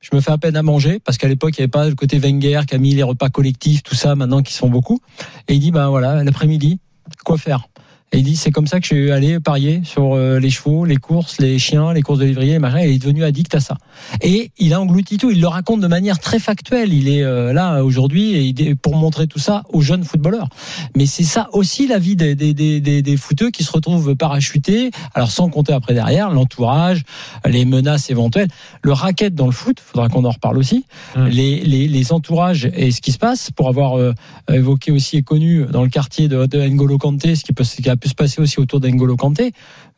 Je 0.00 0.14
me 0.14 0.20
fais 0.20 0.30
à 0.30 0.38
peine 0.38 0.56
à 0.56 0.62
manger 0.62 1.00
parce 1.00 1.18
qu'à 1.18 1.26
l'époque 1.26 1.58
il 1.58 1.60
n'y 1.60 1.64
avait 1.64 1.70
pas 1.70 1.88
le 1.88 1.94
côté 1.96 2.18
Wenger 2.20 2.60
qui 2.68 2.74
a 2.76 2.78
mis 2.78 2.94
les 2.94 3.02
repas 3.02 3.30
collectifs 3.30 3.82
tout 3.82 3.96
ça 3.96 4.14
maintenant 4.14 4.42
qui 4.42 4.52
se 4.52 4.58
font 4.58 4.70
beaucoup. 4.70 5.00
Et 5.48 5.54
il 5.54 5.60
dit 5.60 5.72
bah 5.72 5.88
voilà 5.88 6.22
l'après-midi 6.22 6.78
quoi 7.24 7.36
faire? 7.36 7.66
Et 8.12 8.18
il 8.18 8.24
dit 8.24 8.36
c'est 8.36 8.50
comme 8.50 8.66
ça 8.66 8.80
que 8.80 8.86
je 8.86 8.94
suis 8.94 9.10
allé 9.10 9.38
parier 9.38 9.82
sur 9.84 10.14
euh, 10.14 10.38
les 10.38 10.48
chevaux, 10.48 10.86
les 10.86 10.96
courses, 10.96 11.38
les 11.40 11.58
chiens, 11.58 11.92
les 11.92 12.00
courses 12.00 12.18
de 12.20 12.58
machins. 12.58 12.78
Et 12.82 12.88
il 12.88 12.94
est 12.94 12.98
devenu 12.98 13.22
addict 13.22 13.54
à 13.54 13.60
ça. 13.60 13.76
Et 14.22 14.50
il 14.58 14.72
a 14.72 14.80
englouti 14.80 15.18
tout. 15.18 15.30
Il 15.30 15.40
le 15.42 15.46
raconte 15.48 15.80
de 15.80 15.86
manière 15.86 16.18
très 16.18 16.38
factuelle. 16.38 16.92
Il 16.94 17.08
est 17.08 17.22
euh, 17.22 17.52
là 17.52 17.84
aujourd'hui 17.84 18.32
et 18.34 18.42
il 18.44 18.60
est- 18.62 18.74
pour 18.74 18.96
montrer 18.96 19.26
tout 19.26 19.38
ça 19.38 19.62
aux 19.68 19.82
jeunes 19.82 20.04
footballeurs. 20.04 20.48
Mais 20.96 21.04
c'est 21.04 21.22
ça 21.24 21.48
aussi 21.52 21.86
la 21.86 21.98
vie 21.98 22.16
des, 22.16 22.34
des, 22.34 22.54
des, 22.54 22.80
des, 22.80 23.02
des 23.02 23.16
footeux 23.18 23.50
qui 23.50 23.62
se 23.62 23.72
retrouvent 23.72 24.16
parachutés. 24.16 24.90
Alors 25.14 25.30
sans 25.30 25.50
compter 25.50 25.74
après 25.74 25.92
derrière 25.92 26.30
l'entourage, 26.30 27.02
les 27.46 27.66
menaces 27.66 28.08
éventuelles, 28.08 28.48
le 28.82 28.92
racket 28.92 29.34
dans 29.34 29.46
le 29.46 29.52
foot. 29.52 29.80
Faudra 29.80 30.08
qu'on 30.08 30.24
en 30.24 30.30
reparle 30.30 30.56
aussi. 30.56 30.86
Mm. 31.14 31.26
Les, 31.26 31.60
les, 31.60 31.88
les 31.88 32.12
entourages 32.12 32.70
et 32.74 32.90
ce 32.90 33.02
qui 33.02 33.12
se 33.12 33.18
passe 33.18 33.50
pour 33.50 33.68
avoir 33.68 33.98
euh, 33.98 34.14
évoqué 34.50 34.92
aussi 34.92 35.18
et 35.18 35.22
connu 35.22 35.66
dans 35.70 35.82
le 35.82 35.90
quartier 35.90 36.28
de, 36.28 36.46
de 36.46 36.58
N'Golo 36.62 36.96
Kanté, 36.96 37.34
ce 37.36 37.44
qui, 37.44 37.52
peut, 37.52 37.64
ce 37.64 37.82
qui 37.82 37.90
a 37.90 37.97
pu 37.98 38.08
se 38.08 38.14
passer 38.14 38.40
aussi 38.40 38.60
autour 38.60 38.80
d'N'Golo 38.80 39.16
Kanté. 39.16 39.52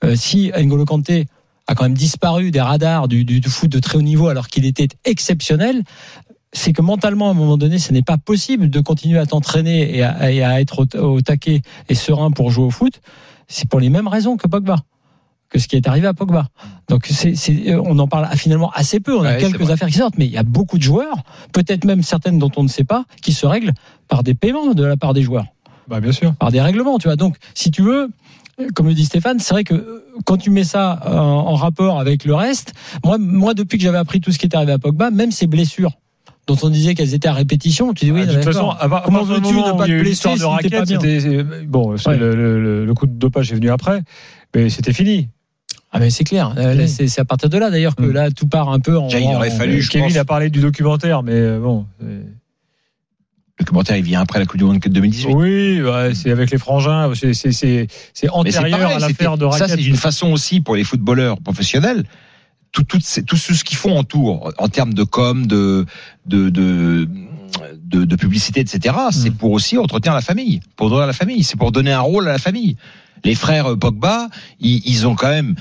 Euh, 0.05 0.17
si 0.17 0.51
N'Golo 0.57 0.85
Kanté 0.85 1.27
a 1.67 1.75
quand 1.75 1.85
même 1.85 1.95
disparu 1.95 2.51
des 2.51 2.61
radars 2.61 3.07
du, 3.07 3.25
du, 3.25 3.41
du 3.41 3.49
foot 3.49 3.71
de 3.71 3.79
très 3.79 3.99
haut 3.99 4.03
niveau 4.03 4.29
alors 4.29 4.49
qu'il 4.49 4.65
était 4.65 4.89
exceptionnel, 5.05 5.83
c'est 6.53 6.73
que 6.73 6.83
mentalement, 6.83 7.29
à 7.29 7.31
un 7.31 7.35
moment 7.35 7.57
donné, 7.57 7.79
ce 7.79 7.93
n'est 7.93 8.03
pas 8.03 8.19
possible 8.19 8.71
de 8.71 8.81
continuer 8.81 9.19
à 9.19 9.27
t'entraîner 9.27 9.97
et 9.97 10.03
à, 10.03 10.33
et 10.33 10.43
à 10.43 10.61
être 10.61 10.85
au, 10.97 10.99
au 10.99 11.21
taquet 11.21 11.63
et 11.89 11.95
serein 11.95 12.33
pour 12.33 12.51
jouer 12.51 12.65
au 12.65 12.71
foot. 12.71 13.01
C'est 13.47 13.69
pour 13.69 13.79
les 13.79 13.89
mêmes 13.89 14.09
raisons 14.09 14.37
que 14.37 14.49
Pogba 14.49 14.77
que 15.51 15.59
ce 15.59 15.67
qui 15.67 15.75
est 15.75 15.89
arrivé 15.89 16.07
à 16.07 16.15
Pogba. 16.15 16.47
Donc 16.89 17.07
c'est, 17.07 17.35
c'est, 17.35 17.75
on 17.75 17.99
en 17.99 18.07
parle 18.07 18.29
finalement 18.37 18.71
assez 18.71 19.01
peu. 19.01 19.19
On 19.19 19.25
a 19.25 19.33
Ouais, 19.33 19.39
quelques 19.39 19.69
affaires 19.71 19.89
qui 19.89 19.99
sortent, 19.99 20.17
mais 20.17 20.27
il 20.27 20.31
y 20.31 20.39
a 20.39 20.45
beaucoup 20.45 20.79
de 20.79 20.83
joueurs, 20.83 21.25
peut-être 21.53 21.85
même 21.85 22.05
certaines 22.05 22.39
dont 22.39 22.53
on 22.57 22.63
ne 22.63 22.69
sait 22.69 22.85
pas, 22.85 23.05
qui 23.21 23.33
se 23.33 23.47
règlent 23.47 23.73
par 24.07 24.23
des 24.23 24.35
paiements 24.35 24.75
de 24.75 24.85
la 24.85 24.97
part 24.97 25.13
des 25.13 25.23
joueurs 25.23 25.47
Bah, 25.91 26.01
bien 26.01 26.13
sûr. 26.13 26.35
par 26.37 26.51
des 26.53 26.61
règlements, 26.61 26.99
tu 26.99 27.09
vois. 27.09 27.17
Donc, 27.17 27.37
si 27.55 27.71
tu 27.71 27.83
veux, 27.83 28.09
comme 28.75 28.87
le 28.87 28.95
dit 28.95 29.05
Stéphane, 29.05 29.39
c'est 29.41 29.53
vrai 29.53 29.65
que 29.65 29.75
euh, 29.75 30.05
quand 30.25 30.37
tu 30.39 30.51
mets 30.51 30.65
ça 30.65 31.01
en, 31.05 31.11
en 31.13 31.55
rapport 31.57 31.99
avec 32.01 32.25
le 32.25 32.35
reste, 32.35 32.73
moi, 33.05 33.19
moi, 33.19 33.53
depuis 33.55 33.77
que 33.77 33.85
j'avais 33.85 33.99
appris 33.99 34.21
tout 34.21 34.31
ce 34.33 34.39
qui 34.39 34.47
était 34.47 34.57
arrivé 34.57 34.73
à 34.73 34.79
Pogba, 34.79 35.11
même 35.11 35.33
ses 35.33 35.47
blessures 35.47 35.93
dont 36.47 36.57
on 36.63 36.69
disait 36.71 36.95
qu'elles 36.95 37.15
étaient 37.15 37.29
à 37.29 37.33
répétition, 37.33 37.93
tu 37.93 38.07
dis 38.07 38.13
oui, 38.13 38.23
Ah, 38.25 38.27
de 38.27 38.35
toute 38.35 38.45
façon, 38.45 38.71
à 38.71 38.89
part- 38.89 38.99
à 38.99 39.03
Comment 39.03 39.23
veux-tu 39.25 39.53
moment 39.53 39.69
ne 39.69 39.73
où 39.73 39.77
pas 39.77 39.87
te 39.87 39.91
eu 39.91 40.01
blesser 40.01 40.29
de 40.31 40.35
si 40.37 40.41
pas 40.43 40.49
raquette, 40.49 40.71
bien 40.73 40.85
c'était 40.87 41.21
c'est- 41.21 41.43
bon, 41.67 41.93
Ouais. 41.95 42.17
le, 42.17 42.35
le- 42.35 42.85
le 42.87 42.95
coup 42.95 43.07
de 43.07 43.13
dopage 43.13 43.53
est 43.53 43.55
venu 43.57 43.71
après, 43.71 44.03
mais 44.55 44.69
c'était 44.69 44.93
fini. 44.93 45.29
Ah 45.93 45.99
mais 45.99 46.11
c'est 46.11 46.23
clair. 46.25 46.55
Euh, 46.57 46.87
C'est 46.87 47.19
à 47.21 47.25
partir 47.25 47.49
de 47.51 47.59
là 47.59 47.69
d'ailleurs 47.71 47.97
que 47.97 48.03
Mm. 48.05 48.13
là 48.13 48.31
tout 48.31 48.47
part 48.47 48.69
un 48.71 48.79
peu 48.79 48.97
en. 48.97 49.07
Déjà, 49.07 49.19
il 49.21 49.35
aurait 49.35 49.51
en- 49.53 49.57
fallu, 49.57 49.81
je 49.83 49.91
Kevin 49.91 50.07
pense. 50.09 50.17
a 50.17 50.25
parlé 50.25 50.49
du 50.51 50.61
documentaire, 50.61 51.23
mais 51.25 51.33
euh, 51.35 51.59
bon. 51.61 51.85
Le 53.61 53.65
commentaire, 53.67 53.97
il 53.97 54.03
vient 54.03 54.21
après 54.23 54.39
la 54.39 54.47
Coupe 54.47 54.57
du 54.57 54.65
Monde 54.65 54.79
2018. 54.81 55.35
Oui, 55.35 55.83
ouais, 55.83 56.15
c'est 56.15 56.31
avec 56.31 56.51
les 56.51 56.57
frangins, 56.59 57.13
c'est 57.15 58.29
antérieur 58.31 58.89
à 58.91 58.99
l'affaire 58.99 59.37
de 59.37 59.45
Ça, 59.45 59.51
raquette. 59.51 59.77
c'est 59.79 59.85
une 59.85 59.97
façon 59.97 60.29
aussi 60.33 60.61
pour 60.63 60.77
les 60.77 60.83
footballeurs 60.85 61.39
professionnels. 61.41 62.05
Tout, 62.73 62.85
tout, 62.85 62.99
c'est- 63.03 63.23
tout 63.25 63.37
ce 63.37 63.63
qu'ils 63.65 63.77
font 63.77 63.99
autour, 63.99 64.53
en 64.59 64.69
termes 64.69 64.95
de 64.95 65.03
com, 65.05 65.47
de, 65.47 65.85
de, 66.25 66.49
de, 66.49 67.07
de, 67.85 68.05
de 68.05 68.17
publicité, 68.17 68.61
etc., 68.61 68.95
c'est 69.11 69.33
pour 69.33 69.51
aussi 69.51 69.77
entretenir 69.77 70.15
la 70.15 70.21
famille, 70.23 70.61
pour 70.77 70.89
donner 70.89 71.03
à 71.03 71.07
la 71.07 71.13
famille, 71.13 71.43
c'est 71.43 71.59
pour 71.59 71.71
donner 71.73 71.93
un 71.93 72.01
rôle 72.01 72.29
à 72.29 72.33
la 72.33 72.39
famille. 72.39 72.77
Les 73.25 73.35
frères 73.35 73.77
Pogba, 73.77 74.29
ils, 74.61 74.81
ils 74.89 75.07
ont 75.07 75.15
quand 75.17 75.29
même 75.29 75.55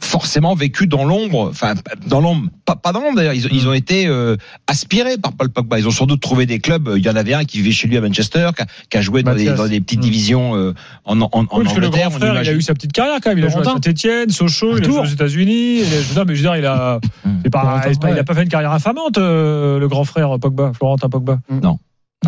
forcément 0.00 0.54
vécu 0.54 0.86
dans 0.86 1.04
l'ombre, 1.04 1.48
enfin 1.50 1.74
dans 2.06 2.20
l'ombre, 2.20 2.48
pas, 2.64 2.76
pas 2.76 2.92
dans 2.92 3.00
l'ombre 3.00 3.16
d'ailleurs, 3.16 3.34
ils, 3.34 3.46
ont- 3.46 3.50
ils 3.52 3.68
ont 3.68 3.72
été 3.72 4.06
euh, 4.06 4.36
aspirés 4.66 5.18
par 5.18 5.32
Paul 5.32 5.50
Pogba. 5.50 5.78
Ils 5.78 5.86
ont 5.88 5.90
sans 5.92 6.06
doute 6.06 6.20
trouvé 6.20 6.46
des 6.46 6.58
clubs. 6.60 6.90
Il 6.96 7.04
y 7.04 7.10
en 7.10 7.16
avait 7.16 7.34
un 7.34 7.44
qui 7.44 7.58
vivait 7.58 7.70
chez 7.72 7.88
lui 7.88 7.96
à 7.96 8.00
Manchester, 8.00 8.50
qui 8.56 8.62
a, 8.62 8.66
qui 8.90 8.96
a 8.98 9.00
joué 9.00 9.22
dans 9.22 9.32
des, 9.32 9.44
Mathias. 9.44 9.56
dans 9.58 9.68
des 9.68 9.80
petites 9.80 9.98
Mm. 9.98 10.02
divisions 10.02 10.56
euh, 10.56 10.74
en, 11.04 11.20
en, 11.20 11.28
en 11.32 11.46
Oui, 11.58 11.66
Angleterre. 11.68 12.08
on 12.08 12.18
frère, 12.18 12.42
il 12.42 12.48
a 12.48 12.52
eu 12.52 12.62
sa 12.62 12.74
petite 12.74 12.92
carrière 12.92 13.18
quand 13.22 13.30
même. 13.30 13.38
Il 13.38 13.44
a 13.44 13.48
joué 13.48 13.60
à. 13.62 13.64
Saint-Etienne, 13.64 14.30
Sochaux, 14.30 14.76
il 14.78 14.82
a 14.82 14.86
Tours. 14.86 14.94
joué 15.04 15.08
aux 15.08 15.12
États-Unis. 15.12 15.80
Non, 16.16 16.24
mais 16.26 16.34
je 16.34 16.42
veux 16.42 16.48
dire, 16.48 16.56
il 16.56 16.66
a, 16.66 17.00
c'est 17.44 17.50
pas, 17.50 17.60
Florentin, 17.60 17.88
c'est 17.92 18.00
pas- 18.00 18.10
il 18.10 18.18
a 18.18 18.24
pas 18.24 18.34
fait 18.34 18.42
une 18.44 18.48
carrière 18.48 18.72
infamante, 18.72 19.18
euh, 19.18 19.78
le 19.78 19.88
grand 19.88 20.04
frère 20.04 20.38
Pogba, 20.38 20.72
Florentin 20.74 21.08
Pogba. 21.08 21.38
Non. 21.50 21.78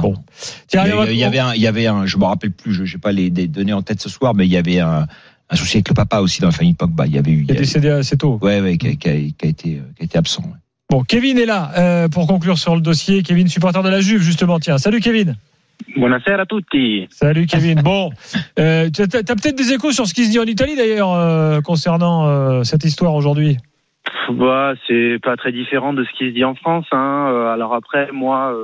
Bon. 0.01 0.14
Tiens, 0.68 0.84
Il 0.86 1.12
y, 1.12 1.16
il 1.18 1.24
avait 1.24 1.40
un, 1.40 1.53
il 1.55 1.61
y 1.61 1.66
avait 1.66 1.86
un, 1.88 2.07
je 2.07 2.16
me 2.16 2.24
rappelle 2.24 2.53
plus, 2.53 2.72
je 2.86 2.94
n'ai 2.94 3.01
pas 3.01 3.11
les, 3.11 3.28
données 3.30 3.72
en 3.72 3.82
tête 3.82 4.01
ce 4.01 4.09
soir, 4.09 4.34
mais 4.36 4.46
il 4.46 4.51
y 4.53 4.57
avait 4.57 4.78
un, 4.78 5.07
un 5.51 5.57
souci 5.57 5.78
avec 5.78 5.88
le 5.88 5.94
papa 5.94 6.20
aussi 6.20 6.40
dans 6.40 6.48
la 6.48 6.53
famille 6.53 6.74
Pogba. 6.74 7.07
Il 7.07 7.14
y 7.14 7.18
avait 7.18 7.32
eu, 7.32 7.44
il 7.46 7.51
est 7.51 7.55
décédé 7.59 7.88
assez 7.90 8.16
tôt. 8.16 8.38
ouais, 8.42 8.61
ouais, 8.61 8.76
qui 8.78 8.88
a, 8.88 8.92
qui 8.94 9.09
a- 9.09 9.12
qui 9.14 9.34
a 9.42 9.46
été, 9.48 9.68
euh, 9.78 9.82
qui 9.96 10.03
a 10.03 10.05
été 10.05 10.16
absent. 10.18 10.42
ouais. 10.42 10.59
Bon, 10.90 11.03
Kevin 11.03 11.38
est 11.38 11.46
là 11.46 11.70
euh, 11.78 12.09
pour 12.09 12.26
conclure 12.26 12.59
sur 12.59 12.74
le 12.74 12.80
dossier. 12.80 13.22
Kevin, 13.22 13.46
supporter 13.48 13.82
de 13.82 13.88
la 13.88 14.01
Juve, 14.01 14.22
justement. 14.22 14.59
Tiens, 14.59 14.78
salut 14.78 15.01
Kevin. 15.01 15.36
Buonasera 15.96 16.42
a 16.42 16.46
tutti. 16.46 17.07
Salut 17.11 17.46
Kevin. 17.46 17.80
Bon, 17.84 18.11
euh, 18.59 18.90
tu 18.90 19.03
as, 19.03 19.07
t'as 19.07 19.22
peut-être 19.34 19.57
des 19.57 19.72
échos 19.72 19.92
sur 19.92 20.07
ce 20.07 20.14
qui 20.14 20.26
se 20.26 20.30
dit 20.30 20.38
en 20.38 20.44
Italie 20.44 20.76
d'ailleurs 20.76 21.12
euh, 21.12 21.61
concernant 21.61 22.26
euh, 22.26 22.64
cette 22.64 22.84
histoire 22.84 23.14
aujourd'hui? 23.14 23.57
Bah, 24.32 24.74
c'est 24.86 25.16
pas 25.22 25.36
très 25.36 25.53
différent 25.53 25.92
de 25.92 26.05
ce 26.05 26.11
qui 26.18 26.28
se 26.28 26.34
dit 26.34 26.44
en 26.44 26.55
France. 26.55 26.86
Hein. 26.92 27.51
Alors 27.55 27.74
après, 27.74 28.11
moi, 28.12 28.55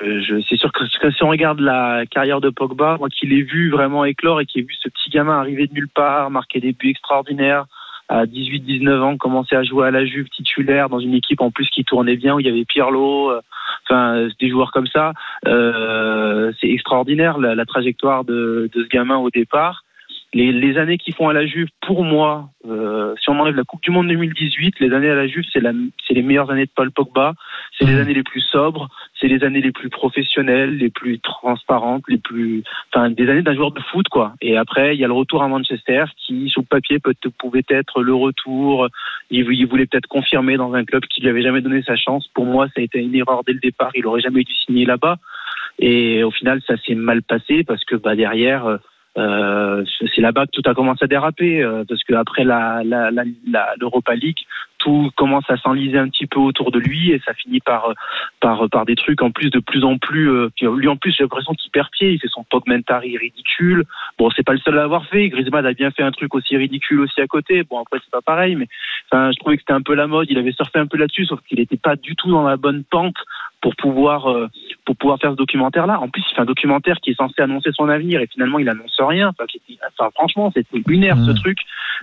c'est 0.00 0.56
sûr 0.56 0.72
que, 0.72 0.84
que 0.98 1.10
si 1.10 1.22
on 1.22 1.28
regarde 1.28 1.60
la 1.60 2.04
carrière 2.06 2.40
de 2.40 2.50
Pogba, 2.50 2.96
moi 2.98 3.08
qui 3.08 3.26
l'ai 3.26 3.42
vu 3.42 3.70
vraiment 3.70 4.04
éclore 4.04 4.40
et 4.40 4.46
qui 4.46 4.60
ai 4.60 4.62
vu 4.62 4.74
ce 4.80 4.88
petit 4.88 5.10
gamin 5.10 5.38
arriver 5.38 5.66
de 5.66 5.74
nulle 5.74 5.88
part, 5.88 6.30
marquer 6.30 6.60
des 6.60 6.72
buts 6.72 6.90
extraordinaires, 6.90 7.66
à 8.08 8.24
18-19 8.24 9.00
ans, 9.00 9.16
commencer 9.16 9.56
à 9.56 9.62
jouer 9.62 9.88
à 9.88 9.90
la 9.90 10.04
Juve 10.04 10.28
titulaire 10.28 10.88
dans 10.88 11.00
une 11.00 11.14
équipe 11.14 11.40
en 11.40 11.50
plus 11.50 11.68
qui 11.70 11.84
tournait 11.84 12.16
bien, 12.16 12.34
où 12.34 12.40
il 12.40 12.46
y 12.46 12.48
avait 12.48 12.64
Pirlo, 12.64 13.30
euh, 13.30 13.40
enfin 13.84 14.16
euh, 14.16 14.30
des 14.40 14.48
joueurs 14.48 14.70
comme 14.70 14.86
ça. 14.86 15.12
Euh, 15.46 16.52
c'est 16.60 16.68
extraordinaire 16.68 17.38
la, 17.38 17.54
la 17.54 17.64
trajectoire 17.64 18.24
de, 18.24 18.70
de 18.72 18.84
ce 18.84 18.88
gamin 18.88 19.16
au 19.16 19.30
départ. 19.30 19.82
Les, 20.36 20.52
les 20.52 20.76
années 20.76 20.98
qu'ils 20.98 21.14
font 21.14 21.30
à 21.30 21.32
la 21.32 21.46
Juve, 21.46 21.68
pour 21.80 22.04
moi, 22.04 22.50
euh, 22.68 23.14
si 23.18 23.30
on 23.30 23.40
enlève 23.40 23.56
la 23.56 23.64
Coupe 23.64 23.82
du 23.82 23.90
Monde 23.90 24.08
2018, 24.08 24.80
les 24.80 24.92
années 24.92 25.08
à 25.08 25.14
la 25.14 25.26
Juve, 25.26 25.46
c'est 25.50 25.62
les 26.10 26.22
meilleures 26.22 26.50
années 26.50 26.66
de 26.66 26.70
Paul 26.76 26.90
Pogba. 26.90 27.32
C'est 27.78 27.86
les 27.86 27.98
années 27.98 28.12
les 28.12 28.22
plus 28.22 28.42
sobres, 28.42 28.90
c'est 29.18 29.28
les 29.28 29.42
années 29.44 29.62
les 29.62 29.72
plus 29.72 29.88
professionnelles, 29.88 30.76
les 30.76 30.90
plus 30.90 31.20
transparentes, 31.20 32.04
les 32.08 32.18
plus, 32.18 32.64
enfin, 32.92 33.08
des 33.08 33.30
années 33.30 33.40
d'un 33.40 33.54
joueur 33.54 33.70
de 33.70 33.80
foot, 33.80 34.08
quoi. 34.10 34.34
Et 34.42 34.58
après, 34.58 34.94
il 34.94 35.00
y 35.00 35.04
a 35.04 35.06
le 35.06 35.14
retour 35.14 35.42
à 35.42 35.48
Manchester, 35.48 36.04
qui 36.18 36.50
sur 36.50 36.60
le 36.60 36.66
papier 36.66 36.98
peut 36.98 37.14
pouvait 37.38 37.64
être 37.70 38.02
le 38.02 38.12
retour. 38.12 38.88
Il, 39.30 39.50
il 39.50 39.66
voulait 39.66 39.86
peut-être 39.86 40.06
confirmer 40.06 40.58
dans 40.58 40.74
un 40.74 40.84
club 40.84 41.06
qui 41.06 41.22
lui 41.22 41.30
avait 41.30 41.42
jamais 41.42 41.62
donné 41.62 41.80
sa 41.80 41.96
chance. 41.96 42.28
Pour 42.34 42.44
moi, 42.44 42.66
ça 42.66 42.82
a 42.82 42.82
été 42.82 42.98
une 42.98 43.14
erreur 43.14 43.42
dès 43.42 43.54
le 43.54 43.60
départ. 43.60 43.92
Il 43.94 44.06
aurait 44.06 44.20
jamais 44.20 44.42
dû 44.42 44.52
signer 44.52 44.84
là-bas. 44.84 45.16
Et 45.78 46.22
au 46.24 46.30
final, 46.30 46.60
ça 46.66 46.76
s'est 46.76 46.94
mal 46.94 47.22
passé 47.22 47.64
parce 47.64 47.86
que 47.86 47.96
bah 47.96 48.16
derrière. 48.16 48.78
Euh, 49.18 49.84
c'est 50.14 50.20
là-bas 50.20 50.46
que 50.46 50.60
tout 50.60 50.68
a 50.68 50.74
commencé 50.74 51.04
à 51.04 51.08
déraper 51.08 51.62
euh, 51.62 51.84
parce 51.88 52.04
que 52.04 52.14
après 52.14 52.44
la, 52.44 52.82
la, 52.84 53.10
la, 53.10 53.24
la 53.48 53.74
l'Europa 53.80 54.14
League, 54.14 54.40
tout 54.86 55.10
commence 55.16 55.48
à 55.50 55.56
s'enliser 55.56 55.98
un 55.98 56.08
petit 56.08 56.26
peu 56.26 56.38
autour 56.38 56.70
de 56.70 56.78
lui 56.78 57.10
et 57.10 57.20
ça 57.26 57.34
finit 57.34 57.58
par 57.58 57.92
par 58.40 58.68
par 58.70 58.84
des 58.84 58.94
trucs 58.94 59.20
en 59.20 59.32
plus 59.32 59.50
de 59.50 59.58
plus 59.58 59.84
en 59.84 59.98
plus. 59.98 60.30
Euh, 60.30 60.48
lui 60.60 60.86
en 60.86 60.96
plus, 60.96 61.12
j'ai 61.12 61.24
l'impression 61.24 61.54
qu'il 61.54 61.72
perd 61.72 61.88
pied. 61.90 62.12
Il 62.12 62.20
fait 62.20 62.28
son 62.28 62.44
Pogmentari 62.44 63.18
ridicule. 63.18 63.84
Bon, 64.16 64.30
c'est 64.30 64.44
pas 64.44 64.52
le 64.52 64.60
seul 64.60 64.74
à 64.74 64.82
l'avoir 64.82 65.06
fait. 65.06 65.28
Griezmann 65.28 65.66
a 65.66 65.72
bien 65.72 65.90
fait 65.90 66.04
un 66.04 66.12
truc 66.12 66.34
aussi 66.34 66.56
ridicule 66.56 67.00
aussi 67.00 67.20
à 67.20 67.26
côté. 67.26 67.64
Bon, 67.64 67.80
après 67.80 67.98
c'est 68.04 68.12
pas 68.12 68.22
pareil, 68.22 68.54
mais 68.54 68.68
enfin, 69.10 69.32
je 69.32 69.38
trouvais 69.40 69.56
que 69.56 69.62
c'était 69.62 69.72
un 69.72 69.82
peu 69.82 69.94
la 69.94 70.06
mode. 70.06 70.28
Il 70.30 70.38
avait 70.38 70.52
surfé 70.52 70.78
un 70.78 70.86
peu 70.86 70.98
là-dessus, 70.98 71.26
sauf 71.26 71.40
qu'il 71.48 71.58
n'était 71.58 71.76
pas 71.76 71.96
du 71.96 72.14
tout 72.14 72.30
dans 72.30 72.44
la 72.44 72.56
bonne 72.56 72.84
pente 72.84 73.16
pour 73.60 73.74
pouvoir 73.74 74.30
euh, 74.30 74.46
pour 74.84 74.96
pouvoir 74.96 75.18
faire 75.18 75.32
ce 75.32 75.36
documentaire 75.36 75.88
là. 75.88 75.98
En 76.00 76.08
plus, 76.08 76.22
il 76.30 76.34
fait 76.34 76.42
un 76.42 76.44
documentaire 76.44 76.98
qui 77.02 77.10
est 77.10 77.14
censé 77.14 77.42
annoncer 77.42 77.70
son 77.72 77.88
avenir 77.88 78.20
et 78.20 78.28
finalement 78.28 78.60
il 78.60 78.68
annonce 78.68 78.94
rien. 79.00 79.30
Enfin, 79.30 79.46
enfin 79.98 80.10
franchement, 80.14 80.52
c'était 80.54 80.80
lunaire 80.86 81.16
ce 81.26 81.32
truc. 81.32 81.58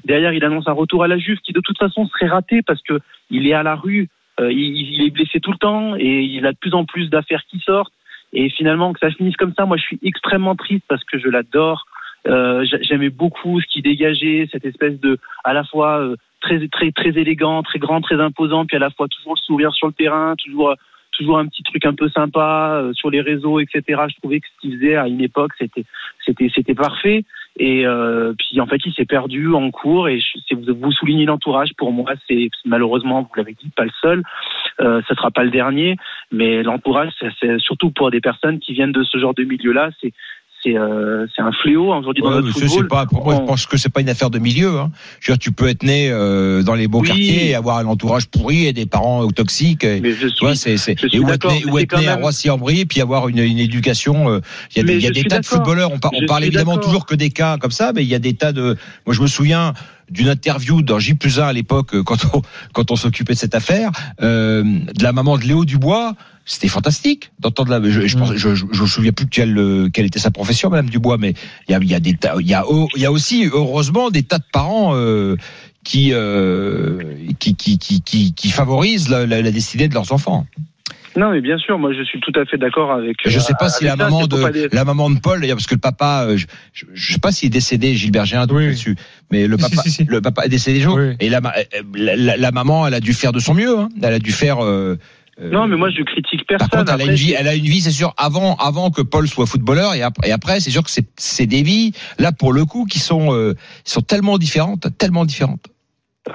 Derrière, 0.05 0.33
il 0.33 0.43
annonce 0.43 0.67
un 0.67 0.73
retour 0.73 1.03
à 1.03 1.07
la 1.07 1.17
Juve 1.17 1.39
qui 1.39 1.53
de 1.53 1.61
toute 1.61 1.77
façon 1.77 2.05
serait 2.07 2.27
raté 2.27 2.61
parce 2.61 2.72
que 2.81 2.99
il 3.29 3.47
est 3.47 3.53
à 3.53 3.63
la 3.63 3.75
rue, 3.75 4.09
euh, 4.39 4.51
il, 4.51 5.03
est 5.05 5.11
blessé 5.11 5.39
tout 5.39 5.51
le 5.51 5.57
temps 5.57 5.95
et 5.95 6.21
il 6.21 6.45
a 6.45 6.51
de 6.51 6.57
plus 6.57 6.73
en 6.73 6.85
plus 6.85 7.09
d'affaires 7.09 7.43
qui 7.49 7.59
sortent. 7.59 7.93
Et 8.33 8.49
finalement, 8.49 8.93
que 8.93 8.99
ça 8.99 9.11
finisse 9.11 9.35
comme 9.37 9.53
ça, 9.53 9.65
moi 9.65 9.77
je 9.77 9.83
suis 9.83 9.99
extrêmement 10.01 10.55
triste 10.55 10.85
parce 10.87 11.03
que 11.03 11.19
je 11.19 11.27
l'adore. 11.29 11.85
Euh, 12.27 12.65
j'a- 12.65 12.81
J'aimais 12.81 13.09
beaucoup 13.09 13.61
ce 13.61 13.67
qu'il 13.67 13.83
dégageait, 13.83 14.47
cette 14.51 14.65
espèce 14.65 14.99
de, 14.99 15.19
à 15.43 15.53
la 15.53 15.63
fois 15.63 15.99
euh, 15.99 16.15
très 16.41 16.67
très 16.67 16.91
très 16.91 17.09
élégant, 17.09 17.61
très 17.63 17.79
grand, 17.79 18.01
très 18.01 18.19
imposant, 18.19 18.65
puis 18.65 18.77
à 18.77 18.79
la 18.79 18.89
fois 18.89 19.07
toujours 19.07 19.35
le 19.35 19.41
sourire 19.41 19.73
sur 19.73 19.87
le 19.87 19.93
terrain, 19.93 20.33
toujours 20.43 20.73
toujours 21.11 21.37
un 21.37 21.45
petit 21.47 21.61
truc 21.61 21.85
un 21.85 21.93
peu 21.93 22.09
sympa 22.09 22.89
sur 22.93 23.11
les 23.11 23.21
réseaux, 23.21 23.59
etc. 23.59 23.83
Je 24.09 24.15
trouvais 24.17 24.39
que 24.39 24.47
ce 24.47 24.61
qu'il 24.61 24.79
faisait 24.79 24.95
à 24.95 25.07
une 25.07 25.21
époque, 25.21 25.51
c'était 25.59 25.85
c'était 26.25 26.49
c'était 26.53 26.73
parfait. 26.73 27.23
Et 27.59 27.85
euh, 27.85 28.33
puis 28.37 28.59
en 28.59 28.65
fait, 28.65 28.81
il 28.85 28.93
s'est 28.93 29.05
perdu 29.05 29.53
en 29.53 29.69
cours. 29.71 30.07
Et 30.07 30.19
je, 30.19 30.55
vous, 30.55 30.91
soulignez 30.91 31.25
l'entourage, 31.25 31.73
pour 31.77 31.91
moi, 31.91 32.13
c'est 32.27 32.49
malheureusement, 32.65 33.21
vous 33.21 33.35
l'avez 33.35 33.53
dit, 33.53 33.69
pas 33.75 33.85
le 33.85 33.91
seul. 34.01 34.23
Euh, 34.79 35.01
ce 35.07 35.13
sera 35.13 35.29
pas 35.29 35.43
le 35.43 35.51
dernier, 35.51 35.97
mais 36.31 36.63
l'entourage, 36.63 37.11
c'est 37.39 37.59
surtout 37.59 37.91
pour 37.91 38.09
des 38.09 38.21
personnes 38.21 38.59
qui 38.59 38.73
viennent 38.73 38.91
de 38.91 39.03
ce 39.03 39.17
genre 39.17 39.35
de 39.35 39.43
milieu-là, 39.43 39.91
c'est 40.01 40.13
c'est 40.63 40.77
euh, 40.77 41.25
c'est 41.35 41.41
un 41.41 41.51
fléau 41.61 41.93
aujourd'hui 41.93 42.23
dans 42.23 42.29
Ouais, 42.29 42.35
notre 42.35 42.47
monsieur, 42.47 42.67
football. 42.67 42.83
c'est 42.83 42.87
pas, 42.87 43.05
pour 43.05 43.23
moi, 43.25 43.35
je 43.35 43.41
pense 43.45 43.65
que 43.65 43.77
c'est 43.77 43.91
pas 43.91 44.01
une 44.01 44.09
affaire 44.09 44.29
de 44.29 44.39
milieu. 44.39 44.79
Hein. 44.79 44.91
Je 45.19 45.31
veux 45.31 45.37
dire, 45.37 45.39
tu 45.43 45.51
peux 45.51 45.67
être 45.67 45.83
né 45.83 46.09
euh, 46.09 46.63
dans 46.63 46.75
les 46.75 46.87
beaux 46.87 47.01
Oui. 47.01 47.07
quartiers 47.07 47.49
et 47.49 47.55
avoir 47.55 47.77
un 47.79 47.85
entourage 47.85 48.27
pourri 48.27 48.65
et 48.67 48.73
des 48.73 48.85
parents 48.85 49.27
toxiques. 49.29 49.83
Et, 49.83 49.99
Mais 50.01 50.11
je 50.13 50.27
suis- 50.27 50.55
c'est, 50.55 50.77
c'est, 50.77 50.95
je 50.99 51.07
suis 51.07 51.17
et 51.17 51.19
ou 51.19 51.29
être 51.29 51.47
né, 51.47 51.63
ou 51.69 51.77
c'est 51.77 51.83
être 51.83 52.07
à 52.07 52.15
Roissy-en-Brie 52.15 52.85
puis 52.85 53.01
avoir 53.01 53.27
une, 53.27 53.39
une 53.39 53.59
éducation. 53.59 54.29
euh, 54.29 54.39
Il 54.75 54.79
y 54.79 54.81
a, 54.81 54.83
des- 54.85 54.99
y 54.99 55.07
a 55.07 55.11
des 55.11 55.23
tas 55.23 55.39
de 55.39 55.45
footballeurs. 55.45 55.91
On, 55.93 55.99
par- 55.99 56.11
on 56.15 56.25
parle 56.25 56.43
évidemment 56.45 56.71
d'accord. 56.75 56.85
toujours 56.85 57.05
que 57.05 57.15
des 57.15 57.29
cas 57.29 57.57
comme 57.57 57.71
ça, 57.71 57.91
mais 57.93 58.03
il 58.03 58.09
y 58.09 58.15
a 58.15 58.19
des 58.19 58.33
tas 58.33 58.51
de. 58.53 58.77
Moi, 59.05 59.13
je 59.13 59.21
me 59.21 59.27
souviens 59.27 59.73
d'une 60.13 60.29
interview 60.29 60.81
dans 60.81 60.99
J 60.99 61.15
plus 61.15 61.39
1 61.39 61.47
à 61.47 61.53
l'époque 61.53 61.95
euh, 61.95 62.03
quand 62.03 62.17
on 62.33 62.41
quand 62.73 62.91
on 62.91 62.95
s'occupait 62.95 63.33
de 63.33 63.39
cette 63.39 63.55
affaire 63.55 63.91
euh, 64.21 64.63
de 64.63 65.03
la 65.03 65.11
maman 65.11 65.37
de 65.37 65.43
Léo 65.43 65.65
Dubois 65.65 66.15
c'était 66.45 66.67
fantastique 66.67 67.31
d'entendre 67.39 67.71
la 67.71 67.89
je 67.89 68.07
je, 68.07 68.17
pense, 68.17 68.33
je, 68.35 68.55
je, 68.55 68.65
je 68.71 68.81
me 68.81 68.87
souviens 68.87 69.11
plus 69.11 69.27
quelle 69.27 69.57
euh, 69.57 69.89
quelle 69.89 70.05
était 70.05 70.19
sa 70.19 70.31
profession 70.31 70.69
madame 70.69 70.89
Dubois 70.89 71.17
mais 71.17 71.33
il 71.67 71.71
y 71.71 71.75
a 71.75 71.79
y 71.83 71.95
a 71.95 71.99
des 71.99 72.17
il 72.39 72.47
y 72.47 72.53
a 72.53 72.65
oh, 72.67 72.87
y 72.95 73.05
a 73.05 73.11
aussi 73.11 73.49
heureusement 73.51 74.09
des 74.09 74.23
tas 74.23 74.39
de 74.39 74.43
parents 74.51 74.91
euh, 74.93 75.35
qui, 75.83 76.11
euh, 76.13 77.15
qui 77.39 77.55
qui 77.55 77.77
qui 77.77 78.01
qui 78.01 78.33
qui 78.33 78.49
favorisent 78.49 79.09
la, 79.09 79.25
la, 79.25 79.41
la 79.41 79.51
destinée 79.51 79.87
de 79.87 79.93
leurs 79.93 80.11
enfants. 80.11 80.45
Non, 81.15 81.31
mais 81.31 81.41
bien 81.41 81.57
sûr, 81.57 81.77
moi 81.77 81.91
je 81.93 82.03
suis 82.03 82.19
tout 82.21 82.31
à 82.39 82.45
fait 82.45 82.57
d'accord 82.57 82.91
avec. 82.91 83.17
Je 83.25 83.37
sais 83.39 83.53
pas 83.59 83.65
euh, 83.67 83.69
si 83.69 83.83
la 83.83 83.91
ça, 83.91 83.95
maman 83.97 84.25
de 84.27 84.49
des- 84.51 84.67
la 84.71 84.83
maman 84.85 85.09
de 85.09 85.19
Paul 85.19 85.41
d'ailleurs 85.41 85.57
parce 85.57 85.67
que 85.67 85.75
le 85.75 85.79
papa 85.79 86.25
euh, 86.27 86.37
je, 86.37 86.45
je, 86.73 86.85
je 86.93 87.13
sais 87.13 87.19
pas 87.19 87.31
s'il 87.31 87.47
est 87.47 87.49
décédé 87.49 87.95
Gilbert 87.95 88.25
j'ai 88.25 88.35
un 88.37 88.47
doute 88.47 88.61
là-dessus 88.61 88.95
mais 89.31 89.45
le 89.47 89.57
papa 89.57 89.81
si, 89.83 89.91
si. 89.91 90.03
le 90.05 90.21
papa 90.21 90.45
est 90.45 90.49
décédé 90.49 90.79
jour 90.81 90.95
Oui. 90.95 91.15
et 91.19 91.29
la, 91.29 91.37
euh, 91.39 91.81
la, 91.95 92.15
la- 92.15 92.37
la 92.37 92.51
maman 92.51 92.87
elle 92.87 92.93
a 92.95 92.99
dû 92.99 93.13
faire 93.13 93.31
de 93.31 93.39
son 93.39 93.53
mieux 93.53 93.77
hein. 93.77 93.89
elle 94.01 94.13
a 94.13 94.19
dû 94.19 94.31
faire 94.31 94.63
euh, 94.63 94.97
Non, 95.51 95.67
mais 95.67 95.75
moi 95.77 95.89
je 95.89 96.01
critique 96.03 96.45
personne. 96.47 96.67
par 96.69 96.79
contre, 96.79 96.93
elle 96.93 97.01
a 97.01 97.11
une 97.11 97.17
vie, 97.17 97.29
c'est- 97.29 97.37
elle 97.39 97.47
a 97.47 97.55
une 97.55 97.65
vie, 97.65 97.81
c'est 97.81 97.91
sûr, 97.91 98.13
avant, 98.17 98.55
avant 98.57 98.91
que 98.91 99.01
Paul 99.01 99.27
soit 99.27 99.47
footballeur, 99.47 99.95
et 99.95 100.03
après, 100.03 100.29
et 100.29 100.31
après 100.31 100.59
c'est 100.59 100.69
sûr 100.69 100.83
que 100.83 100.91
c'est, 100.91 101.07
c'est 101.17 101.47
des 101.47 101.63
vies, 101.63 101.91
là, 102.19 102.31
pour 102.31 102.53
le 102.53 102.65
coup, 102.65 102.85
qui 102.85 102.99
sont, 102.99 103.33
euh, 103.33 103.53
qui 103.83 103.91
sont 103.91 104.01
tellement 104.01 104.37
différentes, 104.37 104.87
tellement 104.99 105.25
différentes. 105.25 105.65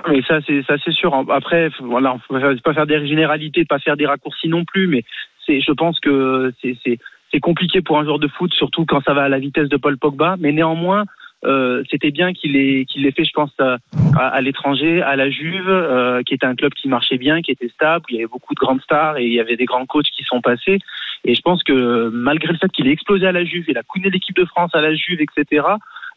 Mais 0.08 0.22
ça, 0.22 0.40
c'est 0.46 0.62
ça, 0.64 0.74
c'est 0.84 0.92
sûr. 0.92 1.14
Après, 1.30 1.70
voilà, 1.80 2.18
ne 2.30 2.60
pas 2.60 2.74
faire 2.74 2.86
des 2.86 3.06
généralités, 3.06 3.64
pas 3.64 3.78
faire 3.78 3.96
des 3.96 4.06
raccourcis 4.06 4.48
non 4.48 4.64
plus, 4.64 4.86
mais 4.86 5.04
c'est, 5.46 5.60
je 5.60 5.72
pense 5.72 5.98
que 6.00 6.52
c'est, 6.60 6.76
c'est, 6.84 7.40
compliqué 7.40 7.80
pour 7.80 7.98
un 7.98 8.04
joueur 8.04 8.18
de 8.18 8.28
foot, 8.28 8.52
surtout 8.52 8.84
quand 8.84 9.02
ça 9.02 9.14
va 9.14 9.22
à 9.22 9.28
la 9.28 9.38
vitesse 9.38 9.68
de 9.68 9.76
Paul 9.76 9.96
Pogba. 9.96 10.36
Mais 10.38 10.52
néanmoins, 10.52 11.04
euh, 11.44 11.84
c'était 11.90 12.10
bien 12.10 12.32
qu'il 12.32 12.56
ait, 12.56 12.84
qu'il 12.84 13.06
ait 13.06 13.12
fait, 13.12 13.24
je 13.24 13.32
pense, 13.32 13.52
à, 13.58 13.78
à- 14.18 14.40
l'étranger, 14.40 15.00
à 15.00 15.16
la 15.16 15.30
Juve, 15.30 15.68
euh, 15.68 16.22
qui 16.22 16.34
était 16.34 16.46
un 16.46 16.56
club 16.56 16.74
qui 16.74 16.88
marchait 16.88 17.16
bien, 17.16 17.40
qui 17.40 17.52
était 17.52 17.68
stable. 17.68 18.04
où 18.08 18.12
Il 18.12 18.16
y 18.16 18.18
avait 18.18 18.26
beaucoup 18.26 18.54
de 18.54 18.58
grandes 18.58 18.82
stars 18.82 19.18
et 19.18 19.24
il 19.24 19.32
y 19.32 19.40
avait 19.40 19.56
des 19.56 19.66
grands 19.66 19.86
coachs 19.86 20.10
qui 20.14 20.24
sont 20.24 20.40
passés. 20.40 20.80
Et 21.24 21.34
je 21.34 21.40
pense 21.40 21.62
que 21.62 22.10
malgré 22.12 22.52
le 22.52 22.58
fait 22.58 22.70
qu'il 22.72 22.88
ait 22.88 22.92
explosé 22.92 23.26
à 23.26 23.32
la 23.32 23.44
Juve, 23.44 23.64
il 23.68 23.78
a 23.78 23.82
couiné 23.82 24.10
l'équipe 24.10 24.36
de 24.36 24.44
France 24.44 24.74
à 24.74 24.80
la 24.80 24.94
Juve, 24.94 25.20
etc. 25.20 25.62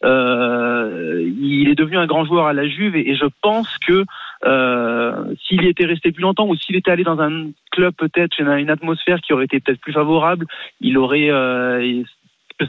Euh, 0.03 1.29
il 1.39 1.69
est 1.69 1.75
devenu 1.75 1.97
un 1.97 2.07
grand 2.07 2.25
joueur 2.25 2.47
à 2.47 2.53
la 2.53 2.67
Juve 2.67 2.95
et, 2.95 3.11
et 3.11 3.15
je 3.15 3.25
pense 3.41 3.77
que 3.87 4.03
euh, 4.45 5.35
s'il 5.45 5.65
était 5.65 5.85
resté 5.85 6.11
plus 6.11 6.23
longtemps 6.23 6.47
ou 6.47 6.55
s'il 6.55 6.75
était 6.75 6.89
allé 6.89 7.03
dans 7.03 7.19
un 7.19 7.49
club 7.71 7.93
peut-être 7.95 8.39
une, 8.39 8.49
une 8.49 8.69
atmosphère 8.71 9.21
qui 9.21 9.33
aurait 9.33 9.45
été 9.45 9.59
peut-être 9.59 9.79
plus 9.79 9.93
favorable, 9.93 10.47
il 10.79 10.97
aurait 10.97 11.29
euh, 11.29 12.03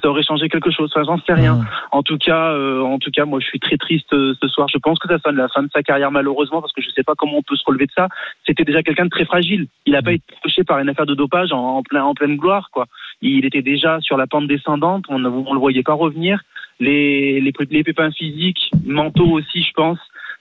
ça 0.01 0.09
aurait 0.09 0.23
changé 0.23 0.49
quelque 0.49 0.71
chose. 0.71 0.91
Enfin, 0.95 1.05
j'en 1.05 1.19
sais 1.25 1.35
rien. 1.35 1.61
En 1.91 2.03
tout 2.03 2.19
cas, 2.19 2.53
euh, 2.53 2.81
en 2.81 2.99
tout 2.99 3.11
cas, 3.11 3.25
moi, 3.25 3.41
je 3.41 3.47
suis 3.47 3.61
très 3.61 3.77
triste 3.77 4.13
euh, 4.13 4.35
ce 4.41 4.49
soir. 4.49 4.69
Je 4.73 4.79
pense 4.79 4.99
que 4.99 5.09
ça 5.09 5.19
sonne 5.19 5.37
la 5.37 5.49
fin 5.49 5.63
de 5.63 5.71
sa 5.73 5.83
carrière 5.83 6.11
malheureusement 6.11 6.61
parce 6.61 6.73
que 6.73 6.83
je 6.83 6.91
sais 6.91 7.03
pas 7.03 7.15
comment 7.17 7.39
on 7.39 7.43
peut 7.43 7.57
se 7.57 7.65
relever 7.67 7.87
de 7.87 7.93
ça. 7.93 8.09
C'était 8.47 8.65
déjà 8.65 8.83
quelqu'un 8.83 9.05
de 9.05 9.11
très 9.11 9.25
fragile. 9.25 9.67
Il 9.87 9.93
n'a 9.93 10.03
pas 10.03 10.13
été 10.13 10.25
touché 10.43 10.65
par 10.65 10.79
une 10.79 10.89
affaire 10.89 11.07
de 11.07 11.15
dopage 11.15 11.53
en, 11.53 11.77
en 11.77 11.83
plein 11.83 12.05
en 12.05 12.15
pleine 12.15 12.37
gloire, 12.37 12.71
quoi. 12.73 12.87
Il 13.21 13.45
était 13.45 13.63
déjà 13.63 14.01
sur 14.01 14.17
la 14.17 14.27
pente 14.27 14.47
descendante. 14.47 15.05
On 15.09 15.19
ne 15.19 15.29
le 15.29 15.59
voyait 15.59 15.83
pas 15.83 15.95
revenir. 15.95 16.41
Les, 16.81 17.41
les, 17.41 17.53
pépins 17.85 18.11
physiques, 18.11 18.71
mentaux 18.85 19.31
aussi, 19.31 19.63
je 19.63 19.73
pense, 19.73 19.99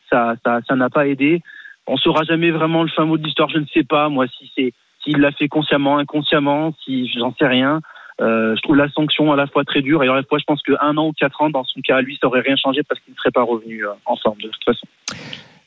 ça, 0.09 0.35
ça, 0.43 0.59
ça 0.67 0.75
n'a 0.75 0.89
pas 0.89 1.07
aidé. 1.07 1.41
On 1.87 1.97
saura 1.97 2.23
jamais 2.23 2.51
vraiment 2.51 2.83
le 2.83 2.89
fin 2.89 3.05
mot 3.05 3.17
de 3.17 3.23
l'histoire. 3.23 3.49
Je 3.49 3.59
ne 3.59 3.65
sais 3.73 3.83
pas, 3.83 4.09
moi, 4.09 4.25
si 4.27 4.51
c'est 4.55 4.73
s'il 5.03 5.17
l'a 5.17 5.31
fait 5.31 5.47
consciemment, 5.47 5.97
inconsciemment, 5.97 6.73
si 6.83 7.07
j'en 7.09 7.33
sais 7.35 7.47
rien. 7.47 7.81
Euh, 8.19 8.55
je 8.55 8.61
trouve 8.61 8.75
la 8.75 8.89
sanction 8.89 9.31
à 9.31 9.35
la 9.35 9.47
fois 9.47 9.63
très 9.63 9.81
dure 9.81 10.03
et 10.03 10.07
à 10.07 10.13
la 10.13 10.23
fois 10.23 10.37
je 10.37 10.43
pense 10.43 10.61
que 10.61 10.73
un 10.79 10.95
an 10.97 11.07
ou 11.07 11.13
quatre 11.13 11.41
ans 11.41 11.49
dans 11.49 11.63
son 11.63 11.81
cas 11.81 12.01
lui 12.01 12.19
ça 12.21 12.27
aurait 12.27 12.41
rien 12.41 12.55
changé 12.55 12.83
parce 12.83 12.99
qu'il 13.01 13.13
ne 13.13 13.17
serait 13.17 13.31
pas 13.31 13.41
revenu 13.41 13.83
euh, 13.83 13.93
en 14.05 14.15
forme 14.15 14.39
de 14.41 14.49
toute 14.49 14.63
façon. 14.63 14.85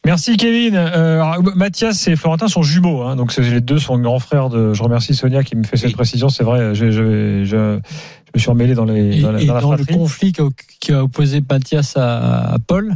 Merci 0.04 0.36
Kevin. 0.36 0.74
Euh, 0.76 1.22
Mathias 1.56 2.08
et 2.08 2.16
Florentin 2.16 2.48
sont 2.48 2.62
jumeaux, 2.62 3.02
hein, 3.02 3.16
donc 3.16 3.34
les 3.36 3.60
deux 3.60 3.78
sont 3.78 3.98
grands 3.98 4.18
frères 4.18 4.50
de. 4.50 4.74
Je 4.74 4.82
remercie 4.82 5.14
Sonia 5.14 5.42
qui 5.42 5.56
me 5.56 5.64
fait 5.64 5.76
cette 5.78 5.94
précision. 5.94 6.28
C'est 6.28 6.44
vrai, 6.44 6.74
je, 6.74 6.90
je, 6.90 7.44
je, 7.44 7.44
je 7.46 7.64
me 8.34 8.38
suis 8.38 8.50
emmêlé 8.50 8.74
dans 8.74 8.84
les 8.84 9.18
Et, 9.18 9.20
dans 9.22 9.32
la, 9.32 9.40
et 9.40 9.46
dans 9.46 9.54
la 9.54 9.60
dans 9.62 9.74
le 9.74 9.84
conflit 9.86 10.32
qui 10.80 10.92
a, 10.92 11.02
opposé 11.02 11.42
Mathias 11.48 11.96
à, 11.96 12.52
à 12.54 12.58
Paul, 12.58 12.94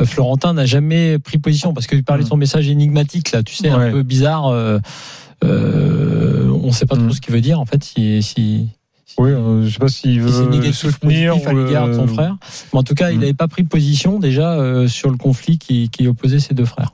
euh, 0.00 0.04
Florentin 0.04 0.52
n'a 0.52 0.66
jamais 0.66 1.18
pris 1.18 1.38
position 1.38 1.72
parce 1.72 1.86
qu'il 1.86 2.04
parlait 2.04 2.24
de 2.24 2.28
son 2.28 2.36
message 2.36 2.68
énigmatique 2.68 3.32
là, 3.32 3.42
tu 3.42 3.54
sais, 3.54 3.70
Mm. 3.70 3.74
Ouais. 3.74 3.88
un 3.88 3.90
peu 3.92 4.02
bizarre. 4.02 4.48
Euh, 4.48 4.78
euh, 5.44 6.50
on 6.62 6.66
ne 6.66 6.72
sait 6.72 6.84
pas 6.86 6.96
trop 6.96 7.06
Mm. 7.06 7.12
ce 7.12 7.20
qu'il 7.22 7.32
veut 7.34 7.40
dire 7.40 7.58
en 7.58 7.64
fait. 7.64 7.82
Si, 7.82 8.22
si, 8.22 8.68
Oui, 9.18 9.30
euh, 9.30 9.64
je 9.64 9.70
sais 9.70 9.78
pas 9.78 9.88
s'il 9.88 10.20
veut 10.20 10.48
négatif, 10.48 10.76
soutenir 10.76 11.32
positif 11.32 11.48
à 11.48 11.54
ou, 11.54 11.64
l'égard 11.64 11.88
de 11.88 11.94
son 11.94 12.04
euh, 12.04 12.06
frère. 12.06 12.36
Mais 12.72 12.78
en 12.78 12.82
tout 12.82 12.94
cas, 12.94 13.10
il 13.10 13.18
n'avait 13.18 13.34
pas 13.34 13.48
pris 13.48 13.64
position 13.64 14.18
déjà 14.18 14.52
euh, 14.52 14.88
sur 14.88 15.10
le 15.10 15.16
conflit 15.16 15.58
qui, 15.58 15.90
qui 15.90 16.06
opposait 16.06 16.40
ses 16.40 16.54
deux 16.54 16.64
frères. 16.64 16.92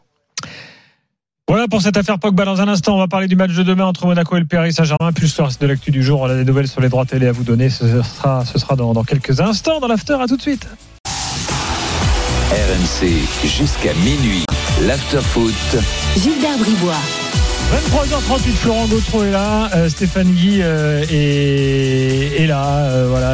Voilà 1.48 1.68
pour 1.68 1.80
cette 1.80 1.96
affaire 1.96 2.18
Pogba. 2.18 2.44
Dans 2.44 2.60
un 2.60 2.66
instant, 2.66 2.96
on 2.96 2.98
va 2.98 3.06
parler 3.06 3.28
du 3.28 3.36
match 3.36 3.54
de 3.54 3.62
demain 3.62 3.84
entre 3.84 4.06
Monaco 4.06 4.36
et 4.36 4.40
le 4.40 4.46
Paris 4.46 4.72
Saint-Germain, 4.72 5.12
plus 5.12 5.36
le 5.38 5.44
reste 5.44 5.60
de 5.60 5.66
l'actu 5.66 5.92
du 5.92 6.02
jour. 6.02 6.20
On 6.20 6.26
a 6.26 6.34
des 6.34 6.44
nouvelles 6.44 6.66
sur 6.66 6.80
les 6.80 6.88
droits 6.88 7.04
télé 7.04 7.28
à 7.28 7.32
vous 7.32 7.44
donner. 7.44 7.70
Ce 7.70 8.02
sera, 8.02 8.44
ce 8.44 8.58
sera 8.58 8.74
dans, 8.74 8.92
dans 8.92 9.04
quelques 9.04 9.40
instants 9.40 9.78
dans 9.78 9.86
l'after. 9.86 10.20
À 10.20 10.26
tout 10.26 10.36
de 10.36 10.42
suite. 10.42 10.66
RMC 12.50 13.08
jusqu'à 13.44 13.94
minuit. 13.94 14.44
L'afterfoot. 14.86 15.52
Gilbert 16.16 16.58
Bribois. 16.58 17.25
23h38, 17.72 18.52
Florent 18.52 18.86
Gautreau 18.86 19.24
est 19.24 19.32
là, 19.32 19.68
euh, 19.74 19.88
Stéphane 19.88 20.28
Guy 20.30 20.60
euh, 20.62 21.02
est, 21.10 22.40
est 22.42 22.46
là, 22.46 22.64
euh, 22.84 23.06
voilà. 23.10 23.30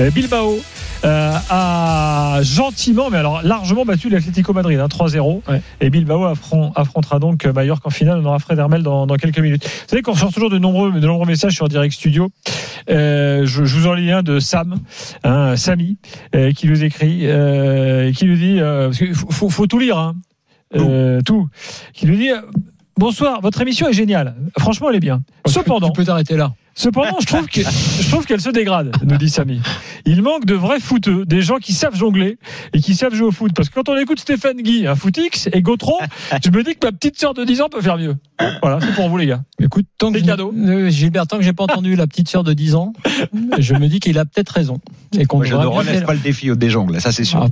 Euh, 0.00 0.10
Bilbao 0.14 0.60
euh, 1.04 1.32
a 1.50 2.38
gentiment, 2.42 3.10
mais 3.10 3.18
alors 3.18 3.42
largement 3.42 3.84
battu 3.84 4.08
l'Atlético 4.08 4.52
Madrid, 4.52 4.78
hein, 4.78 4.86
3-0. 4.86 5.40
Et 5.80 5.90
Bilbao 5.90 6.26
affron- 6.32 6.70
affrontera 6.76 7.18
donc 7.18 7.44
Mallorca 7.44 7.88
en 7.88 7.90
finale. 7.90 8.20
On 8.22 8.26
aura 8.26 8.38
Fred 8.38 8.58
Hermel 8.58 8.82
dans, 8.84 9.06
dans 9.06 9.16
quelques 9.16 9.40
minutes. 9.40 9.64
Vous 9.64 9.88
savez 9.88 10.02
qu'on 10.02 10.12
reçoit 10.12 10.30
toujours 10.30 10.50
de 10.50 10.58
nombreux, 10.58 10.92
de 10.92 11.06
nombreux 11.06 11.26
messages 11.26 11.54
sur 11.54 11.68
Direct 11.68 11.92
Studio. 11.92 12.30
Euh, 12.88 13.46
je, 13.46 13.64
je 13.64 13.76
vous 13.78 13.88
en 13.88 13.94
lis 13.94 14.12
un 14.12 14.22
de 14.22 14.38
Sam, 14.38 14.76
hein, 15.24 15.56
Samy, 15.56 15.98
euh, 16.36 16.52
qui 16.52 16.68
nous 16.68 16.84
écrit, 16.84 17.22
euh, 17.24 18.12
qui 18.12 18.26
nous 18.26 18.36
dit, 18.36 18.60
euh, 18.60 18.86
parce 18.86 18.98
qu'il 18.98 19.14
faut, 19.14 19.30
faut, 19.30 19.50
faut 19.50 19.66
tout 19.66 19.80
lire, 19.80 19.98
hein, 19.98 20.14
euh, 20.76 21.20
tout, 21.26 21.48
qui 21.94 22.06
nous 22.06 22.16
dit. 22.16 22.30
Bonsoir, 22.98 23.42
votre 23.42 23.60
émission 23.60 23.88
est 23.88 23.92
géniale. 23.92 24.34
Franchement, 24.58 24.88
elle 24.88 24.96
est 24.96 25.00
bien. 25.00 25.22
Cependant, 25.46 25.90
Tu 25.90 25.98
peux 26.00 26.04
t'arrêter 26.04 26.36
là. 26.36 26.54
Cependant, 26.78 27.16
je 27.20 27.26
trouve 27.26 27.46
que 27.46 27.62
je 27.62 28.08
trouve 28.10 28.26
qu'elle 28.26 28.40
se 28.40 28.50
dégrade, 28.50 28.94
nous 29.02 29.16
dit 29.16 29.30
Samy. 29.30 29.60
Il 30.04 30.20
manque 30.20 30.44
de 30.44 30.54
vrais 30.54 30.78
footeux, 30.78 31.24
des 31.24 31.40
gens 31.40 31.56
qui 31.56 31.72
savent 31.72 31.96
jongler 31.96 32.38
et 32.74 32.80
qui 32.80 32.94
savent 32.94 33.14
jouer 33.14 33.28
au 33.28 33.32
foot. 33.32 33.52
Parce 33.56 33.70
que 33.70 33.74
quand 33.74 33.88
on 33.88 33.96
écoute 33.96 34.20
Stéphane 34.20 34.58
Guy, 34.60 34.86
un 34.86 34.94
footix 34.94 35.48
et 35.54 35.62
Gautron, 35.62 35.96
je 36.44 36.50
me 36.50 36.62
dis 36.62 36.74
que 36.74 36.86
ma 36.86 36.92
petite 36.92 37.18
sœur 37.18 37.32
de 37.32 37.44
10 37.44 37.62
ans 37.62 37.68
peut 37.70 37.80
faire 37.80 37.96
mieux. 37.96 38.16
Voilà, 38.60 38.78
c'est 38.80 38.94
pour 38.94 39.08
vous 39.08 39.16
les 39.16 39.26
gars. 39.26 39.42
Écoute, 39.58 39.86
tant 39.96 40.08
que 40.08 40.14
Des 40.14 40.20
je- 40.20 40.26
cadeaux. 40.26 40.52
euh, 40.54 40.90
Gilbert, 40.90 41.26
tant 41.26 41.38
que 41.38 41.42
j'ai 41.42 41.54
pas 41.54 41.64
entendu 41.64 41.96
la 41.96 42.06
petite 42.06 42.28
sœur 42.28 42.44
de 42.44 42.52
10 42.52 42.74
ans, 42.74 42.92
je 43.58 43.72
me 43.74 43.88
dis 43.88 43.98
qu'il 43.98 44.18
a 44.18 44.26
peut-être 44.26 44.50
raison. 44.50 44.78
Et 45.18 45.24
qu'on 45.24 45.38
Moi, 45.38 45.46
je 45.46 45.54
ne 45.54 45.64
relève 45.64 45.94
faire- 45.94 46.06
pas 46.06 46.12
le 46.12 46.20
défi 46.20 46.50
au 46.50 46.56
déjongle, 46.56 47.00
ça 47.00 47.10
c'est 47.10 47.24
sûr. 47.24 47.48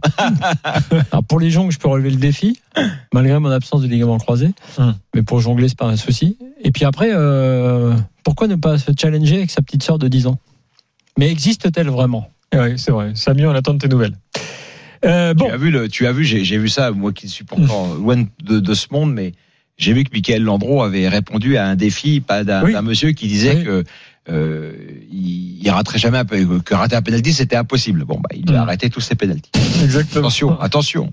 Alors 1.10 1.24
pour 1.26 1.40
les 1.40 1.50
jongles, 1.50 1.72
je 1.72 1.78
peux 1.78 1.88
relever 1.88 2.10
le 2.10 2.16
défi, 2.16 2.60
malgré 3.14 3.38
mon 3.38 3.50
absence 3.50 3.80
de 3.80 3.86
ligament 3.88 4.18
croisé. 4.18 4.50
Hum. 4.78 4.94
Mais 5.14 5.22
pour 5.22 5.40
jongler, 5.40 5.68
c'est 5.68 5.78
pas 5.78 5.86
un 5.86 5.96
souci. 5.96 6.36
Et 6.62 6.70
puis 6.72 6.84
après, 6.84 7.08
euh, 7.12 7.94
pourquoi 8.24 8.48
ne 8.48 8.56
pas 8.56 8.78
se 8.78 8.90
challenger 8.98 9.36
avec 9.36 9.50
sa 9.50 9.62
petite 9.62 9.82
sœur 9.82 9.98
de 9.98 10.08
10 10.08 10.26
ans? 10.26 10.38
Mais 11.18 11.30
existe-t-elle 11.30 11.88
vraiment? 11.88 12.28
Oui, 12.54 12.76
c'est 12.78 12.90
vrai. 12.90 13.12
Samy, 13.14 13.44
on 13.46 13.50
attend 13.54 13.74
de 13.74 13.78
tes 13.78 13.88
nouvelles. 13.88 14.16
Euh, 15.04 15.34
bon, 15.34 15.46
Tu 15.46 15.52
as 15.52 15.56
vu, 15.56 15.70
le, 15.70 15.88
tu 15.88 16.06
as 16.06 16.12
vu, 16.12 16.24
j'ai 16.24 16.44
j'ai 16.44 16.56
vu 16.58 16.68
ça, 16.68 16.90
moi 16.90 17.12
qui 17.12 17.28
suis 17.28 17.44
pourtant 17.44 17.94
loin 17.94 18.24
de, 18.42 18.58
de 18.58 18.74
ce 18.74 18.86
monde, 18.90 19.12
mais 19.12 19.32
j'ai 19.76 19.92
vu 19.92 20.02
que 20.04 20.10
Michael 20.12 20.42
Landreau 20.42 20.82
avait 20.82 21.08
répondu 21.08 21.56
à 21.58 21.66
un 21.66 21.76
défi, 21.76 22.20
pas 22.20 22.42
d'un 22.42 22.64
Oui. 22.64 22.72
d'un 22.72 22.82
monsieur 22.82 23.10
qui 23.12 23.28
disait 23.28 23.56
Oui. 23.56 23.64
que 23.64 23.84
euh, 24.30 24.72
il, 25.12 25.58
il 25.62 25.70
raterait 25.70 25.98
jamais 25.98 26.16
un, 26.18 26.24
que 26.24 26.74
rater 26.74 26.96
un 26.96 27.02
penalty 27.02 27.34
c'était 27.34 27.56
impossible. 27.56 28.04
Bon 28.04 28.16
bah 28.18 28.30
il 28.34 28.48
a 28.50 28.52
Mm. 28.52 28.62
arrêté 28.62 28.88
tous 28.88 29.00
ses 29.02 29.14
penalties. 29.14 29.50
exactement. 29.82 30.20
Attention, 30.28 30.58
attention. 30.60 31.12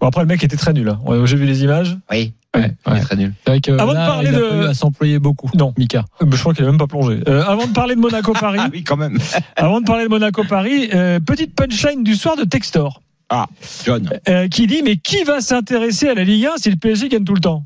Bon, 0.00 0.06
après, 0.08 0.22
le 0.22 0.26
mec 0.26 0.42
était 0.44 0.56
très 0.56 0.72
nul. 0.72 0.88
hein. 0.88 0.98
J'ai 1.24 1.36
vu 1.36 1.46
les 1.46 1.62
images. 1.64 1.96
Oui, 2.10 2.32
Ouais, 2.56 2.74
il 2.92 3.00
très 3.02 3.14
nul. 3.16 3.32
C'est 3.44 3.50
vrai 3.50 3.60
que 3.60 3.70
Avant 3.72 3.92
de 3.92 3.96
parler 3.98 4.30
il 4.30 4.34
a 4.34 4.38
de- 4.38 4.44
pas 4.48 4.56
eu 4.56 4.64
à 4.66 4.74
s'employer 4.74 5.18
beaucoup. 5.20 5.48
Non. 5.54 5.72
Mika. 5.78 6.04
Euh, 6.20 6.26
Je 6.32 6.36
crois 6.40 6.52
qu'il 6.52 6.64
a 6.64 6.66
même 6.66 6.78
pas 6.78 6.88
plongé. 6.88 7.20
Euh, 7.28 7.44
avant 7.44 7.66
de 7.68 7.72
parler 7.72 7.94
de 7.94 8.00
Monaco-Paris, 8.00 8.58
Ah 8.62 8.68
oui, 8.72 8.82
quand 8.82 8.96
même. 8.96 9.18
avant 9.56 9.80
de 9.80 9.84
parler 9.86 10.04
de 10.04 10.08
Monaco-Paris, 10.08 10.90
euh, 10.92 11.20
petite 11.20 11.54
punchline 11.54 12.02
du 12.02 12.16
soir 12.16 12.36
de 12.36 12.42
Textor. 12.44 13.02
Ah, 13.28 13.46
John. 13.86 14.10
euh, 14.28 14.48
qui 14.48 14.66
dit 14.66 14.82
mais 14.84 14.96
qui 14.96 15.22
va 15.22 15.40
s'intéresser 15.40 16.08
à 16.08 16.14
la 16.14 16.24
Ligue 16.24 16.46
1 16.46 16.56
si 16.56 16.70
le 16.70 16.76
PSG 16.76 17.08
gagne 17.08 17.22
tout 17.24 17.34
le 17.34 17.40
temps? 17.40 17.64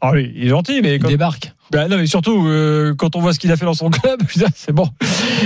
Ah 0.00 0.12
oui, 0.12 0.32
il 0.36 0.44
est 0.44 0.48
gentil, 0.50 0.80
mais 0.82 0.94
Il 0.96 0.98
quand, 1.02 1.08
débarque. 1.08 1.52
bah 1.72 1.88
non, 1.88 1.96
mais 1.96 2.06
surtout 2.06 2.46
euh, 2.46 2.94
quand 2.94 3.16
on 3.16 3.20
voit 3.20 3.32
ce 3.34 3.40
qu'il 3.40 3.50
a 3.50 3.56
fait 3.56 3.64
dans 3.64 3.74
son 3.74 3.90
club, 3.90 4.20
je 4.28 4.38
dis, 4.38 4.44
ah, 4.46 4.50
c'est 4.54 4.72
bon. 4.72 4.88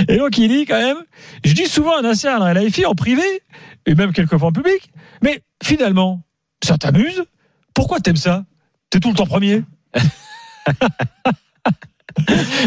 Et 0.08 0.18
donc 0.18 0.36
il 0.36 0.48
dit 0.48 0.66
quand 0.66 0.78
même, 0.78 0.98
je 1.44 1.54
dis 1.54 1.66
souvent 1.66 1.96
à 1.98 2.02
Nasser 2.02 2.28
Al 2.28 2.42
Khelaifi 2.54 2.84
en 2.84 2.94
privé 2.94 3.22
et 3.86 3.94
même 3.94 4.12
quelquefois 4.12 4.48
en 4.48 4.52
public, 4.52 4.90
mais 5.22 5.42
finalement, 5.62 6.22
ça 6.64 6.76
t'amuse 6.76 7.24
Pourquoi 7.74 8.00
t'aimes 8.00 8.16
ça? 8.16 8.44
T'es 8.90 9.00
tout 9.00 9.10
le 9.10 9.16
temps 9.16 9.26
premier. 9.26 9.62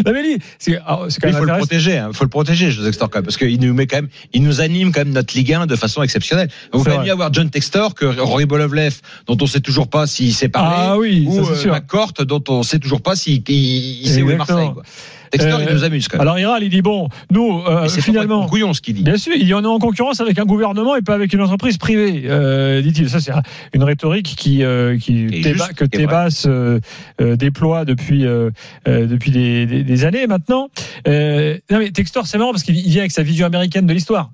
non 0.06 0.12
mais 0.12 0.22
lui, 0.22 0.38
c'est 0.58 0.78
ah, 0.86 1.00
c'est 1.08 1.20
quand 1.20 1.28
Il 1.28 1.34
même 1.34 1.42
faut 1.42 1.48
le 1.48 1.56
protéger, 1.56 1.98
hein, 1.98 2.10
faut 2.12 2.24
le 2.24 2.30
protéger, 2.30 2.70
José 2.70 2.88
Textor, 2.88 3.10
quand 3.10 3.18
même, 3.18 3.24
parce 3.24 3.36
qu'il 3.36 3.60
nous 3.60 3.74
met 3.74 3.86
quand 3.86 3.96
même, 3.96 4.08
il 4.32 4.42
nous 4.42 4.60
anime 4.60 4.92
quand 4.92 5.00
même 5.00 5.12
notre 5.12 5.34
Ligue 5.34 5.52
1 5.52 5.66
de 5.66 5.76
façon 5.76 6.02
exceptionnelle. 6.02 6.48
Vaut 6.72 6.82
vrai. 6.82 6.98
mieux 7.04 7.10
avoir 7.10 7.32
John 7.32 7.50
Textor 7.50 7.94
que 7.94 8.04
Rory 8.04 8.46
Bolovlev, 8.46 9.00
dont 9.26 9.36
on 9.40 9.46
sait 9.46 9.60
toujours 9.60 9.88
pas 9.88 10.06
s'il 10.06 10.34
s'est 10.34 10.48
parlé, 10.48 10.76
Ah 10.78 10.98
oui, 10.98 11.24
ou 11.26 11.44
ça 11.44 11.50
euh, 11.50 11.54
sûr. 11.56 11.72
McCourt, 11.72 12.12
dont 12.24 12.42
on 12.48 12.62
sait 12.62 12.78
toujours 12.78 13.02
pas 13.02 13.16
s'il 13.16 13.42
il, 13.48 14.02
il 14.02 14.08
sait 14.08 14.22
où 14.22 14.30
est. 14.30 14.36
Marseille. 14.36 14.70
Quoi. 14.72 14.84
Textor, 15.30 15.60
Euh, 15.60 15.64
il 15.68 15.74
nous 15.74 15.84
amuse 15.84 16.08
quand 16.08 16.18
même. 16.18 16.22
Alors 16.26 16.38
Iral, 16.38 16.62
il 16.64 16.70
dit 16.70 16.82
bon, 16.82 17.08
nous 17.30 17.62
euh, 17.66 17.88
finalement. 17.88 18.46
couillon 18.46 18.72
ce 18.74 18.80
qu'il 18.80 18.94
dit. 18.94 19.02
Bien 19.04 19.16
sûr, 19.16 19.32
il 19.36 19.46
y 19.46 19.54
en 19.54 19.64
a 19.64 19.68
en 19.68 19.78
concurrence 19.78 20.20
avec 20.20 20.38
un 20.38 20.44
gouvernement 20.44 20.96
et 20.96 21.02
pas 21.02 21.14
avec 21.14 21.32
une 21.32 21.40
entreprise 21.40 21.78
privée, 21.78 22.22
euh, 22.26 22.80
dit-il. 22.82 23.08
Ça, 23.08 23.20
c'est 23.20 23.32
une 23.72 23.82
rhétorique 23.84 24.34
qui, 24.36 24.62
euh, 24.64 24.98
qui 24.98 25.42
juste, 25.42 25.74
que. 25.74 25.84
Tebas 25.84 26.44
euh, 26.46 26.80
euh, 27.20 27.36
déploie 27.36 27.84
depuis 27.84 28.26
euh, 28.26 28.50
euh, 28.88 29.06
depuis 29.06 29.30
des, 29.30 29.66
des- 29.66 29.84
des 29.84 30.04
années 30.04 30.26
maintenant. 30.26 30.68
Euh, 31.06 31.56
non 31.70 31.78
mais 31.78 31.90
Textor, 31.90 32.26
c'est 32.26 32.38
marrant 32.38 32.50
parce 32.52 32.62
qu'il 32.62 32.76
il 32.76 32.90
vient 32.90 33.00
avec 33.02 33.12
sa 33.12 33.22
vision 33.22 33.46
américaine 33.46 33.86
de 33.86 33.92
l'histoire. 33.92 34.30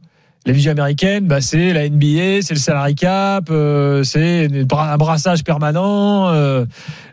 La 0.47 0.53
vision 0.53 0.71
américaine, 0.71 1.27
bah, 1.27 1.41
c'est 1.41 1.73
la 1.73 1.89
NBA, 1.89 2.41
c'est 2.43 2.55
le 2.55 2.61
salary 2.61 2.95
cap, 2.95 3.49
euh, 3.51 4.05
c'est 4.05 4.49
un 4.71 4.97
brassage 4.97 5.43
permanent, 5.43 6.29
euh, 6.29 6.65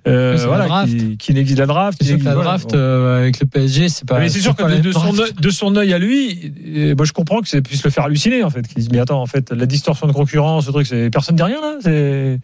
euh, 0.07 0.37
voilà, 0.45 0.85
qui, 0.85 1.17
qui 1.17 1.33
n'existe 1.33 1.57
la 1.57 1.65
draft. 1.65 1.97
C'est 1.99 2.09
sûr 2.09 2.19
que 2.19 2.25
la 2.25 2.35
voilà. 2.35 2.51
draft 2.51 2.75
euh, 2.75 3.21
avec 3.21 3.39
le 3.39 3.47
PSG, 3.47 3.89
c'est 3.89 4.07
pas. 4.07 4.19
mais 4.19 4.29
c'est 4.29 4.39
sûr 4.39 4.55
que 4.55 4.63
de, 4.79 4.91
son, 4.91 5.17
œil- 5.19 5.33
de 5.33 5.49
son 5.49 5.75
œil 5.75 5.93
à 5.93 5.97
lui, 5.97 6.53
moi 6.95 7.05
je 7.05 7.11
comprends 7.11 7.41
que 7.41 7.47
ça 7.47 7.59
puisse 7.61 7.83
le 7.83 7.89
faire 7.89 8.03
halluciner 8.05 8.43
en 8.43 8.51
fait. 8.51 8.67
Qu'il 8.67 8.77
dise 8.77 8.89
mais 8.91 8.99
attends 8.99 9.21
en 9.21 9.25
fait 9.27 9.51
la 9.51 9.65
distorsion 9.65 10.05
de 10.05 10.11
concurrence, 10.13 10.65
ce 10.67 10.71
truc, 10.71 10.85
c'est 10.85 11.09
personne 11.09 11.35
dit 11.35 11.43
rien 11.43 11.59
là. 11.59 11.77
C'est 11.81 12.39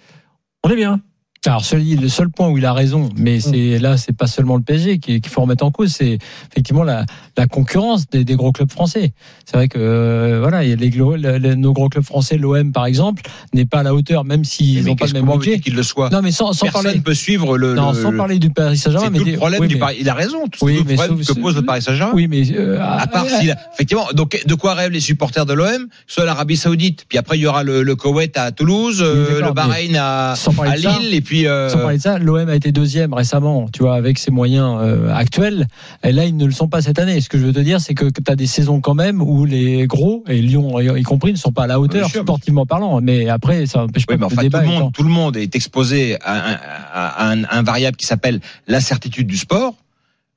on 0.63 0.69
est 0.69 0.75
bien. 0.75 1.01
Alors 1.45 1.63
le 1.73 2.09
seul 2.09 2.29
point 2.29 2.49
où 2.49 2.57
il 2.57 2.65
a 2.65 2.73
raison, 2.73 3.09
mais 3.15 3.39
c'est 3.39 3.79
là, 3.79 3.95
c'est 3.95 4.15
pas 4.15 4.27
seulement 4.27 4.57
le 4.57 4.61
PSG 4.61 4.99
qui- 4.99 5.21
qu'il 5.21 5.31
faut 5.31 5.39
remettre 5.41 5.63
en 5.63 5.71
cause, 5.71 5.89
c'est 5.97 6.17
effectivement 6.51 6.83
la, 6.83 7.05
la 7.37 7.47
concurrence 7.47 8.09
des, 8.09 8.25
des 8.25 8.35
gros 8.35 8.51
clubs 8.51 8.69
français. 8.69 9.13
C'est 9.45 9.55
vrai 9.55 9.69
que 9.69 9.79
euh, 9.79 10.39
voilà, 10.41 10.63
les, 10.63 11.55
nos 11.55 11.71
gros 11.71 11.87
clubs 11.87 12.03
français, 12.03 12.37
l'OM 12.37 12.73
par 12.73 12.85
exemple, 12.85 13.23
n'est 13.53 13.65
pas 13.65 13.79
à 13.79 13.83
la 13.83 13.93
hauteur, 13.95 14.25
même 14.25 14.43
s'ils 14.43 14.83
n'ont 14.85 14.97
pas 14.97 15.05
le 15.07 15.13
même 15.13 15.25
budget. 15.37 15.59
qu'il 15.59 15.75
le 15.75 15.83
soit 15.83 16.09
Non, 16.09 16.21
mais 16.21 16.31
sans, 16.31 16.51
sans 16.51 16.65
Personne 16.65 16.83
parler. 16.83 16.99
peut 16.99 17.13
suivre 17.13 17.57
le. 17.57 17.73
Non, 17.73 17.93
le- 17.93 18.01
sans 18.01 18.11
le- 18.11 18.17
parler 18.17 18.37
du 18.37 18.49
Paris 18.49 18.77
Saint-Germain, 18.77 19.09
mais 19.09 19.19
tout 19.19 19.25
le 19.25 19.37
problème 19.37 19.61
oui, 19.61 19.67
du 19.69 19.77
Paris. 19.77 19.95
Il 20.01 20.09
a 20.09 20.13
raison. 20.13 20.45
Tout 20.49 20.65
Oui, 20.65 20.79
le 20.79 20.83
mais 20.83 20.95
problème 20.95 21.23
sauf- 21.23 21.37
que 21.37 21.41
pose 21.41 21.55
le 21.55 21.61
Paris 21.63 21.81
Saint-Germain. 21.81 22.11
Oui, 22.13 22.27
mais 22.27 22.43
euh, 22.51 22.77
À 22.81 23.07
part 23.07 23.25
s'il 23.27 23.49
a- 23.51 23.57
effectivement, 23.73 24.07
donc 24.13 24.37
de 24.45 24.55
quoi 24.55 24.73
rêvent 24.73 24.91
les 24.91 24.99
supporters 24.99 25.45
de 25.45 25.53
l'OM 25.53 25.87
Soit 26.05 26.25
l'Arabie 26.25 26.57
Saoudite, 26.57 27.05
puis 27.07 27.17
après 27.17 27.37
il 27.37 27.41
y 27.41 27.47
aura 27.47 27.63
le, 27.63 27.81
le 27.83 27.95
Koweït 27.95 28.35
à 28.37 28.51
Toulouse, 28.51 28.99
euh, 29.01 29.39
le 29.41 29.53
Bahreïn 29.53 29.95
à, 29.95 30.33
à 30.33 30.75
Lille, 30.75 31.13
et 31.13 31.21
puis 31.29 31.45
euh, 31.45 31.69
Sans 31.69 31.77
parler 31.77 31.97
de 31.97 32.01
ça, 32.01 32.17
l'OM 32.17 32.49
a 32.49 32.55
été 32.55 32.71
deuxième 32.71 33.13
récemment, 33.13 33.67
tu 33.71 33.83
vois, 33.83 33.93
avec 33.95 34.17
ses 34.17 34.31
moyens 34.31 34.79
euh, 34.81 35.13
actuels. 35.13 35.67
Et 36.03 36.11
là, 36.11 36.25
ils 36.25 36.35
ne 36.35 36.43
le 36.45 36.51
sont 36.51 36.67
pas 36.67 36.81
cette 36.81 36.97
année. 36.97 37.21
Ce 37.21 37.29
que 37.29 37.37
je 37.37 37.45
veux 37.45 37.53
te 37.53 37.59
dire, 37.59 37.79
c'est 37.79 37.93
que, 37.93 38.05
tu 38.05 38.31
as 38.31 38.35
des 38.35 38.47
saisons 38.47 38.81
quand 38.81 38.95
même 38.95 39.21
où 39.21 39.45
les 39.45 39.85
gros, 39.85 40.23
et 40.27 40.41
Lyon 40.41 40.79
y 40.79 41.03
compris, 41.03 41.31
ne 41.31 41.37
sont 41.37 41.51
pas 41.51 41.65
à 41.65 41.67
la 41.67 41.79
hauteur, 41.79 42.09
sûr. 42.09 42.23
sportivement 42.23 42.65
parlant. 42.65 42.99
Mais 42.99 43.29
après, 43.29 43.67
ça 43.67 43.81
n'empêche 43.81 44.07
pas 44.07 44.13
Oui, 44.15 44.19
mais 44.19 44.27
que 44.27 44.33
enfin, 44.33 44.41
le 44.43 44.49
tout 44.49 44.57
le, 44.57 44.65
monde, 44.65 44.93
tout 44.93 45.03
le 45.03 45.09
monde 45.09 45.37
est 45.37 45.55
exposé 45.55 46.17
à 46.21 46.33
un, 46.53 46.57
à 46.93 47.29
un- 47.31 47.43
un 47.51 47.61
variable 47.61 47.95
qui 47.95 48.07
s'appelle 48.07 48.39
l'incertitude 48.67 49.27
du 49.27 49.37
sport, 49.37 49.75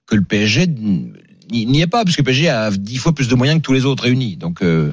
que 0.07 0.15
le 0.15 0.23
PSG 0.23 0.67
n'y 1.51 1.81
est 1.81 1.87
pas, 1.87 2.05
parce 2.05 2.17
que 2.17 2.21
le 2.21 2.27
PSG 2.27 2.51
a 2.51 2.71
dix 2.71 2.99
fois 2.99 3.15
plus 3.15 3.29
de 3.29 3.35
moyens 3.35 3.59
que 3.61 3.63
tous 3.63 3.73
les 3.73 3.87
autres 3.87 4.03
réunis. 4.05 4.37
Donc, 4.37 4.63
euh, 4.63 4.93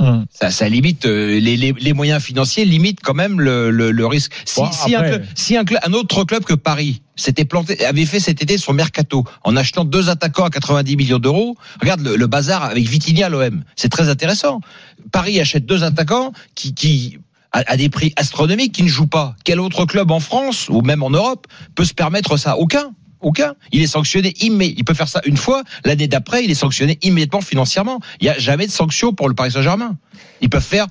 Hum. 0.00 0.26
ça, 0.30 0.50
ça 0.52 0.68
limite 0.68 1.06
euh, 1.06 1.40
les, 1.40 1.56
les, 1.56 1.72
les 1.72 1.92
moyens 1.92 2.22
financiers 2.22 2.64
limitent 2.64 3.00
quand 3.02 3.14
même 3.14 3.40
le, 3.40 3.70
le, 3.72 3.90
le 3.90 4.06
risque. 4.06 4.32
Si, 4.44 4.60
Bon, 4.60 4.70
si, 4.70 4.94
un, 4.94 4.98
après- 4.98 5.10
club, 5.10 5.24
si 5.34 5.56
un, 5.56 5.64
club, 5.64 5.80
un 5.84 5.92
autre 5.92 6.22
club 6.24 6.44
que 6.44 6.54
Paris 6.54 7.02
s'était 7.16 7.44
planté, 7.44 7.84
avait 7.84 8.04
fait 8.06 8.20
cet 8.20 8.40
été 8.40 8.58
son 8.58 8.72
mercato 8.74 9.24
en 9.42 9.56
achetant 9.56 9.84
deux 9.84 10.08
attaquants 10.08 10.44
à 10.44 10.50
90 10.50 10.96
millions 10.96 11.18
d'euros, 11.18 11.56
regarde 11.80 12.00
le, 12.02 12.14
le 12.14 12.26
bazar 12.28 12.62
avec 12.62 12.86
Vitinha 12.88 13.26
à 13.26 13.28
l'OM, 13.28 13.64
c'est 13.74 13.88
très 13.88 14.08
intéressant. 14.08 14.60
Paris 15.10 15.40
achète 15.40 15.66
deux 15.66 15.82
attaquants 15.82 16.32
qui, 16.54 16.74
qui 16.74 17.18
à, 17.50 17.64
à 17.66 17.76
des 17.76 17.88
prix 17.88 18.12
astronomiques, 18.16 18.74
qui 18.74 18.84
ne 18.84 18.88
jouent 18.88 19.06
pas. 19.08 19.34
Quel 19.44 19.58
autre 19.58 19.84
club 19.84 20.10
en 20.12 20.20
France 20.20 20.68
ou 20.68 20.80
même 20.82 21.02
en 21.02 21.10
Europe 21.10 21.46
peut 21.74 21.84
se 21.84 21.94
permettre 21.94 22.36
ça? 22.36 22.56
Aucun. 22.56 22.92
Aucun. 23.20 23.54
Il 23.72 23.82
est 23.82 23.86
sanctionné 23.88 24.34
immédiatement. 24.40 24.78
Il 24.78 24.84
peut 24.84 24.94
faire 24.94 25.08
ça 25.08 25.20
une 25.24 25.36
fois. 25.36 25.62
L'année 25.84 26.08
d'après, 26.08 26.44
il 26.44 26.50
est 26.50 26.54
sanctionné 26.54 26.98
immédiatement 27.02 27.40
financièrement. 27.40 28.00
Il 28.20 28.24
n'y 28.24 28.30
a 28.30 28.38
jamais 28.38 28.66
de 28.66 28.72
sanction 28.72 29.12
pour 29.12 29.28
le 29.28 29.34
Paris 29.34 29.52
Saint-Germain. 29.52 29.96
Ils 30.40 30.50
peuvent 30.50 30.64
faire 30.64 30.86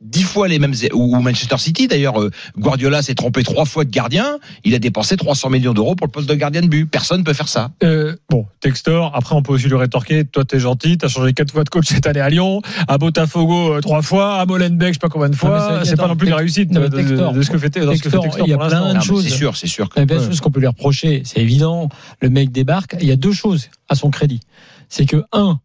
dix 0.00 0.22
fois 0.22 0.48
les 0.48 0.58
mêmes 0.58 0.74
ou 0.94 1.14
Manchester 1.20 1.58
City 1.58 1.88
d'ailleurs 1.88 2.20
euh, 2.20 2.30
Guardiola 2.58 3.02
s'est 3.02 3.14
trompé 3.14 3.42
trois 3.42 3.64
fois 3.64 3.84
de 3.84 3.90
gardien 3.90 4.38
il 4.64 4.74
a 4.74 4.78
dépensé 4.78 5.16
300 5.16 5.50
millions 5.50 5.74
d'euros 5.74 5.94
pour 5.94 6.06
le 6.06 6.12
poste 6.12 6.28
de 6.28 6.34
gardien 6.34 6.62
de 6.62 6.66
but 6.68 6.86
personne 6.86 7.24
peut 7.24 7.32
faire 7.32 7.48
ça 7.48 7.70
Euh, 7.82 8.16
bon, 8.30 8.46
Textor, 8.60 9.12
après 9.14 9.34
on 9.34 9.42
peut 9.42 9.52
aussi 9.52 9.68
lui 9.68 9.76
rétorquer, 9.76 10.24
toi 10.24 10.44
t'es 10.44 10.58
gentil, 10.60 10.98
t'as 10.98 11.08
changé 11.08 11.32
quatre 11.32 11.52
fois 11.52 11.64
de 11.64 11.68
coach 11.68 11.86
cette 11.88 12.06
année 12.06 12.20
à 12.20 12.30
Lyon, 12.30 12.62
à 12.88 12.98
Botafogo 12.98 13.74
euh, 13.74 13.80
trois 13.80 14.02
fois, 14.02 14.40
à 14.40 14.46
Molenbeek 14.46 14.88
je 14.88 14.92
sais 14.94 14.98
pas 14.98 15.08
combien 15.08 15.28
de 15.28 15.36
fois, 15.36 15.82
c'est 15.84 15.96
pas 15.96 16.08
non 16.08 16.16
plus 16.16 16.28
Tex- 16.28 16.36
réussite 16.38 16.70
non, 16.70 16.80
de, 16.82 16.88
de- 16.88 16.96
Textor, 16.96 17.32
de 17.32 17.42
ce 17.42 17.50
que 17.50 17.58
fait, 17.58 17.70
Textor, 17.70 18.26
il 18.44 18.48
y 18.50 18.52
a 18.52 18.58
plein 18.58 18.92
de 18.94 18.98
Ah, 18.98 19.00
choses. 19.00 19.24
c'est 19.24 19.30
sûr 19.30 19.56
c'est 19.56 19.66
sûr 19.66 19.88
que 19.88 19.94
Il 19.96 20.00
y 20.00 20.02
a 20.02 20.06
plein 20.06 20.16
de 20.18 20.24
choses 20.26 20.40
qu'on 20.40 20.50
peut 20.50 20.60
lui 20.60 20.66
reprocher. 20.66 21.22
C'est 21.24 21.40
évident. 21.40 21.88
Le 22.20 22.30
mec 22.30 22.50
débarque. 22.52 22.96
Il 23.00 23.06
y 23.06 23.12
a 23.12 23.16
deux 23.16 23.32
choses 23.32 23.68
à 23.88 23.94
son 23.94 24.10
crédit. 24.10 24.40
C'est 24.88 25.06
que, 25.06 25.24
un, 25.32 25.58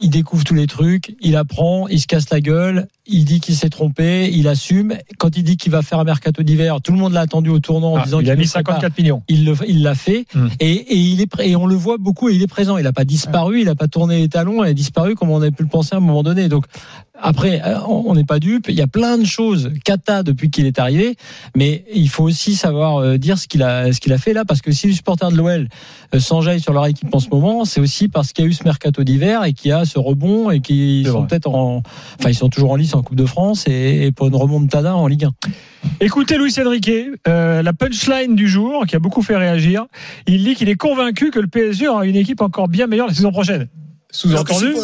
il 0.00 0.10
découvre 0.10 0.44
tous 0.44 0.54
les 0.54 0.66
trucs, 0.66 1.14
il 1.20 1.36
apprend, 1.36 1.88
il 1.88 2.00
se 2.00 2.06
casse 2.06 2.30
la 2.30 2.40
gueule, 2.40 2.88
il 3.06 3.24
dit 3.24 3.40
qu'il 3.40 3.54
s'est 3.54 3.68
trompé, 3.70 4.30
il 4.32 4.48
assume. 4.48 4.94
Quand 5.18 5.36
il 5.36 5.42
dit 5.44 5.56
qu'il 5.56 5.70
va 5.72 5.82
faire 5.82 5.98
un 5.98 6.04
mercato 6.04 6.42
d'hiver, 6.42 6.78
tout 6.82 6.92
le 6.92 6.98
monde 6.98 7.12
l'a 7.12 7.20
attendu 7.20 7.50
au 7.50 7.60
tournant 7.60 7.92
en 7.92 7.96
Ah, 7.98 8.04
disant 8.04 8.20
il 8.20 8.24
qu'il 8.24 8.32
a 8.32 8.36
mis 8.36 8.42
le 8.44 8.48
ferait 8.48 8.62
pas. 8.62 8.72
54 8.72 8.98
millions. 8.98 9.22
Il 9.28 9.82
l'a 9.82 9.94
fait 9.94 10.24
Hmm. 10.34 10.48
et, 10.60 10.72
et 10.72 10.96
il 10.96 11.20
est 11.20 11.28
et 11.42 11.54
on 11.56 11.66
le 11.66 11.74
voit 11.74 11.98
beaucoup 11.98 12.28
et 12.28 12.34
il 12.34 12.42
est 12.42 12.46
présent. 12.46 12.76
Il 12.78 12.84
n'a 12.84 12.92
pas 12.92 13.04
disparu, 13.04 13.60
il 13.60 13.66
n'a 13.66 13.74
pas 13.74 13.88
tourné 13.88 14.18
les 14.20 14.28
talons, 14.28 14.64
il 14.64 14.68
a 14.68 14.72
disparu 14.72 15.14
comme 15.14 15.30
on 15.30 15.40
avait 15.40 15.50
pu 15.50 15.62
le 15.62 15.68
penser 15.68 15.94
à 15.94 15.98
un 15.98 16.00
moment 16.00 16.22
donné. 16.22 16.48
Donc 16.48 16.64
après, 17.20 17.62
euh, 17.64 17.78
on 17.86 18.14
n'est 18.14 18.24
pas 18.24 18.40
dupe. 18.40 18.66
Il 18.68 18.74
y 18.74 18.80
a 18.82 18.86
plein 18.88 19.18
de 19.18 19.24
choses 19.24 19.70
cata 19.84 20.22
depuis 20.24 20.50
qu'il 20.50 20.66
est 20.66 20.78
arrivé, 20.80 21.14
mais 21.56 21.84
il 21.94 22.08
faut 22.08 22.24
aussi 22.24 22.54
savoir 22.56 22.96
euh, 22.98 23.18
dire 23.18 23.38
ce 23.38 23.46
qu'il 23.46 23.62
a 23.62 23.92
ce 23.92 24.00
qu'il 24.00 24.12
a 24.12 24.18
fait 24.18 24.32
là, 24.32 24.44
parce 24.44 24.60
que 24.62 24.72
si 24.72 24.88
les 24.88 24.92
supporters 24.94 25.30
de 25.30 25.36
l'OL 25.36 25.68
euh, 26.14 26.20
s'enjaillent 26.20 26.60
sur 26.60 26.72
leur 26.72 26.86
équipe 26.86 27.14
en 27.14 27.20
ce 27.20 27.28
moment, 27.28 27.64
c'est 27.64 27.80
aussi 27.80 28.08
parce 28.08 28.32
qu'il 28.32 28.44
y 28.44 28.48
a 28.48 28.50
eu 28.50 28.52
ce 28.54 28.64
mercato 28.64 29.04
d'hiver 29.04 29.44
et 29.44 29.52
qu'il 29.52 29.68
y 29.68 29.72
a 29.72 29.84
ce 29.84 29.98
rebond 29.98 30.50
et 30.50 30.60
qu'ils 30.60 31.06
sont 31.06 31.24
peut-être 31.26 31.48
en, 31.48 31.82
enfin 32.18 32.30
ils 32.30 32.34
sont 32.34 32.48
toujours 32.48 32.72
en 32.72 32.76
lice 32.76 32.93
en 32.94 33.02
Coupe 33.02 33.16
de 33.16 33.26
France 33.26 33.64
et, 33.66 34.12
pour 34.12 34.26
une 34.26 34.36
remontada 34.36 34.94
en 34.94 35.06
Ligue 35.06 35.24
1. 35.24 35.30
Écoutez 36.00 36.38
Luis 36.38 36.54
Enrique, 36.64 36.90
euh, 37.28 37.62
la 37.62 37.72
punchline 37.72 38.34
du 38.34 38.48
jour 38.48 38.86
qui 38.86 38.96
a 38.96 38.98
beaucoup 38.98 39.22
fait 39.22 39.36
réagir, 39.36 39.86
il 40.26 40.44
dit 40.44 40.54
qu'il 40.54 40.68
est 40.68 40.76
convaincu 40.76 41.30
que 41.30 41.40
le 41.40 41.46
PSG 41.46 41.88
aura 41.88 42.06
une 42.06 42.16
équipe 42.16 42.40
encore 42.40 42.68
bien 42.68 42.86
meilleure 42.86 43.06
la 43.06 43.14
saison 43.14 43.30
prochaine. 43.30 43.68
Sous-entendu, 44.14 44.76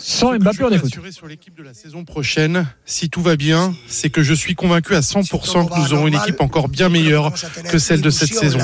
sans 0.00 0.38
Mbappé 0.38 0.62
on 0.62 0.72
assurer 0.72 1.10
sur 1.10 1.26
l'équipe 1.26 1.56
de 1.56 1.64
la 1.64 1.74
saison 1.74 2.04
prochaine, 2.04 2.64
si 2.86 3.10
tout 3.10 3.22
va 3.22 3.34
bien, 3.34 3.74
c'est 3.88 4.08
que 4.08 4.22
je 4.22 4.32
suis 4.32 4.54
convaincu 4.54 4.94
à 4.94 5.00
100% 5.00 5.68
que 5.68 5.80
nous 5.80 5.94
aurons 5.94 6.06
une 6.06 6.14
équipe 6.14 6.40
encore 6.40 6.68
bien 6.68 6.88
meilleure 6.88 7.32
que 7.68 7.78
celle 7.78 8.02
de 8.02 8.10
cette 8.10 8.32
saison. 8.32 8.60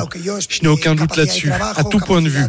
Je 0.49 0.63
n'ai 0.63 0.69
aucun 0.69 0.95
doute 0.95 1.17
là-dessus, 1.17 1.51
à 1.51 1.83
tout 1.83 1.99
point 1.99 2.23
de 2.23 2.29
vue. 2.29 2.45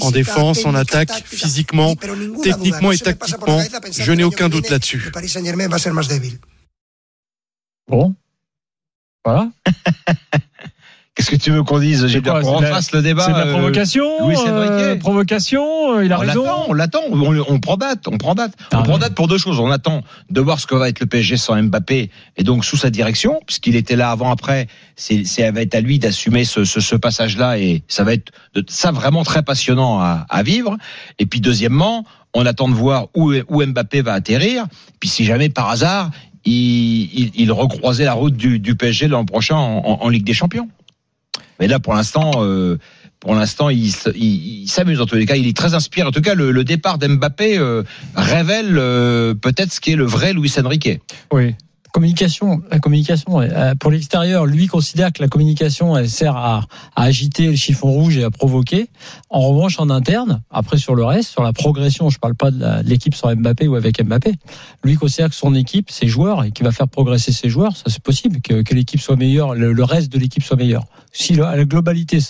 En 0.00 0.12
défense, 0.12 0.64
en 0.64 0.76
attaque, 0.76 1.10
physiquement, 1.26 1.96
techniquement 2.40 2.92
et 2.92 2.98
tactiquement, 2.98 3.64
je 3.90 4.12
n'ai 4.12 4.22
aucun 4.22 4.48
doute 4.48 4.70
là-dessus. 4.70 5.10
Bon, 7.88 8.14
voilà. 9.24 9.50
qu'est-ce 11.18 11.30
que 11.30 11.36
tu 11.36 11.50
veux 11.50 11.62
qu'on 11.64 11.80
dise? 11.80 12.06
J'ai 12.06 12.22
quoi, 12.22 12.42
c'est 12.42 12.48
la- 12.50 12.56
refasse 12.56 12.92
le 12.92 13.02
débat 13.02 13.24
C'est 13.24 13.32
de 13.32 13.36
la 13.38 13.46
euh, 13.46 13.52
provocation, 13.52 14.04
Louis 14.20 14.36
euh, 14.46 14.88
Enrique 14.90 15.00
provocation, 15.00 15.96
euh, 15.96 16.04
il 16.04 16.12
a 16.12 16.16
on 16.16 16.20
raison. 16.20 16.44
on 16.68 16.72
l'attend, 16.72 17.00
on, 17.10 17.44
on 17.48 17.58
prend 17.60 17.76
date, 17.76 18.06
on 18.08 18.16
prend 18.18 18.34
date. 18.34 18.52
Ah, 18.72 18.78
on 18.80 18.82
prend 18.84 18.98
date 18.98 19.14
pour 19.14 19.26
deux 19.28 19.36
choses. 19.38 19.58
On 19.58 19.70
attend 19.70 20.02
de 20.30 20.40
voir 20.40 20.60
ce 20.60 20.66
que 20.66 20.74
va 20.76 20.88
être 20.88 21.00
le 21.00 21.06
PSG 21.06 21.36
sans 21.36 21.60
Mbappé 21.60 22.10
et 22.36 22.42
donc 22.44 22.64
sous 22.64 22.76
sa 22.76 22.90
direction, 22.90 23.40
puisqu'il 23.46 23.74
était 23.76 23.96
là 23.96 24.10
avant 24.10 24.30
après. 24.30 24.68
C'est, 24.96 25.24
c'est 25.26 25.42
ça 25.44 25.50
va 25.52 25.62
être 25.62 25.74
à 25.74 25.80
lui 25.80 25.98
d'assumer 25.98 26.44
ce, 26.44 26.64
ce, 26.64 26.80
ce 26.80 26.94
passage-là 26.96 27.58
et 27.58 27.82
ça 27.88 28.04
va 28.04 28.14
être 28.14 28.30
de, 28.54 28.64
ça 28.68 28.90
vraiment 28.92 29.24
très 29.24 29.42
passionnant 29.42 30.00
à, 30.00 30.24
à 30.30 30.42
vivre. 30.42 30.76
Et 31.18 31.26
puis 31.26 31.40
deuxièmement, 31.40 32.04
on 32.34 32.46
attend 32.46 32.68
de 32.68 32.74
voir 32.74 33.06
où, 33.16 33.32
où 33.48 33.64
Mbappé 33.64 34.02
va 34.02 34.12
atterrir. 34.14 34.66
Puis 35.00 35.08
si 35.08 35.24
jamais 35.24 35.48
par 35.48 35.68
hasard 35.68 36.10
il, 36.44 36.54
il, 37.12 37.30
il 37.34 37.52
recroisait 37.52 38.04
la 38.04 38.12
route 38.14 38.36
du, 38.36 38.58
du 38.58 38.74
PSG 38.76 39.08
l'an 39.08 39.24
prochain 39.24 39.56
en, 39.56 39.78
en- 39.84 39.98
en 40.02 40.08
Ligue 40.08 40.24
des 40.24 40.32
Champions. 40.34 40.68
Mais 41.58 41.66
là, 41.66 41.78
pour 41.78 41.94
l'instant, 41.94 42.30
euh, 42.38 42.78
pour 43.20 43.34
l'instant, 43.34 43.68
il, 43.68 43.90
s'amuse 44.68 45.00
en 45.00 45.06
tous 45.06 45.16
les 45.16 45.26
cas. 45.26 45.36
Il 45.36 45.46
est 45.46 45.56
très 45.56 45.74
inspiré. 45.74 46.06
En 46.06 46.12
tout 46.12 46.20
cas, 46.20 46.34
le, 46.34 46.64
départ 46.64 46.98
d'Mbappé 46.98 47.58
euh, 47.58 47.82
révèle 48.14 48.76
euh, 48.78 49.34
peut-être 49.34 49.72
ce 49.72 49.80
qu'est 49.80 49.96
le 49.96 50.04
vrai 50.04 50.32
Luis 50.32 50.52
Enrique. 50.58 51.00
Oui. 51.32 51.54
Communication, 51.98 52.62
la 52.70 52.78
communication, 52.78 53.40
euh, 53.40 53.74
pour 53.74 53.90
l'extérieur, 53.90 54.46
lui 54.46 54.68
considère 54.68 55.12
que 55.12 55.20
la 55.20 55.26
communication, 55.26 55.96
elle 55.96 56.08
sert 56.08 56.36
à, 56.36 56.62
agiter 56.94 57.48
le 57.48 57.56
chiffon 57.56 57.90
rouge 57.90 58.18
et 58.18 58.22
à 58.22 58.30
provoquer. 58.30 58.88
En 59.30 59.40
revanche, 59.40 59.80
en 59.80 59.90
interne, 59.90 60.40
après 60.48 60.76
sur 60.76 60.94
le 60.94 61.04
reste, 61.04 61.30
sur 61.30 61.42
la 61.42 61.52
progression, 61.52 62.08
je 62.08 62.20
parle 62.20 62.36
pas 62.36 62.52
de 62.52 62.88
l'équipe 62.88 63.16
sans 63.16 63.34
Mbappé 63.34 63.66
ou 63.66 63.74
avec 63.74 64.00
Mbappé. 64.00 64.34
Lui 64.84 64.94
considère 64.94 65.30
que 65.30 65.34
son 65.34 65.56
équipe, 65.56 65.90
ses 65.90 66.06
joueurs, 66.06 66.44
et 66.44 66.52
qu'il 66.52 66.64
va 66.64 66.70
faire 66.70 66.86
progresser 66.86 67.32
ses 67.32 67.48
joueurs, 67.48 67.76
ça 67.76 67.84
c'est 67.88 68.02
possible, 68.02 68.40
que, 68.42 68.62
l'équipe 68.72 69.00
soit 69.00 69.16
meilleure, 69.16 69.56
le, 69.56 69.82
reste 69.82 70.12
de 70.12 70.20
l'équipe 70.20 70.44
soit 70.44 70.56
meilleur. 70.56 70.84
Si 71.12 71.34
la 71.34 71.64
globalité 71.64 72.20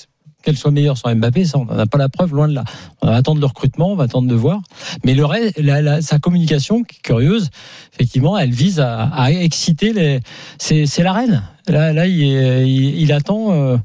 qu'elle 0.48 0.56
soit 0.56 0.70
meilleure 0.70 0.96
sans 0.96 1.14
Mbappé, 1.14 1.44
ça 1.44 1.58
on 1.58 1.66
n'en 1.66 1.78
a 1.78 1.84
pas 1.86 1.98
la 1.98 2.08
preuve, 2.08 2.34
loin 2.34 2.48
de 2.48 2.54
là. 2.54 2.64
On 3.02 3.06
va 3.06 3.16
attendre 3.16 3.38
le 3.38 3.46
recrutement, 3.46 3.92
on 3.92 3.96
va 3.96 4.04
attendre 4.04 4.28
de 4.28 4.34
voir. 4.34 4.60
Mais 5.04 5.14
le 5.14 5.26
reste, 5.26 5.60
sa 6.00 6.18
communication, 6.18 6.84
curieuse, 7.02 7.50
effectivement, 7.92 8.38
elle 8.38 8.50
vise 8.50 8.80
à, 8.80 9.30
exciter 9.30 9.92
les. 9.92 10.20
C'est 10.58 11.02
la 11.02 11.12
reine. 11.12 11.42
Là, 11.66 11.92
là, 11.92 12.06
il 12.06 13.12
attend. 13.12 13.52
euh, 13.52 13.76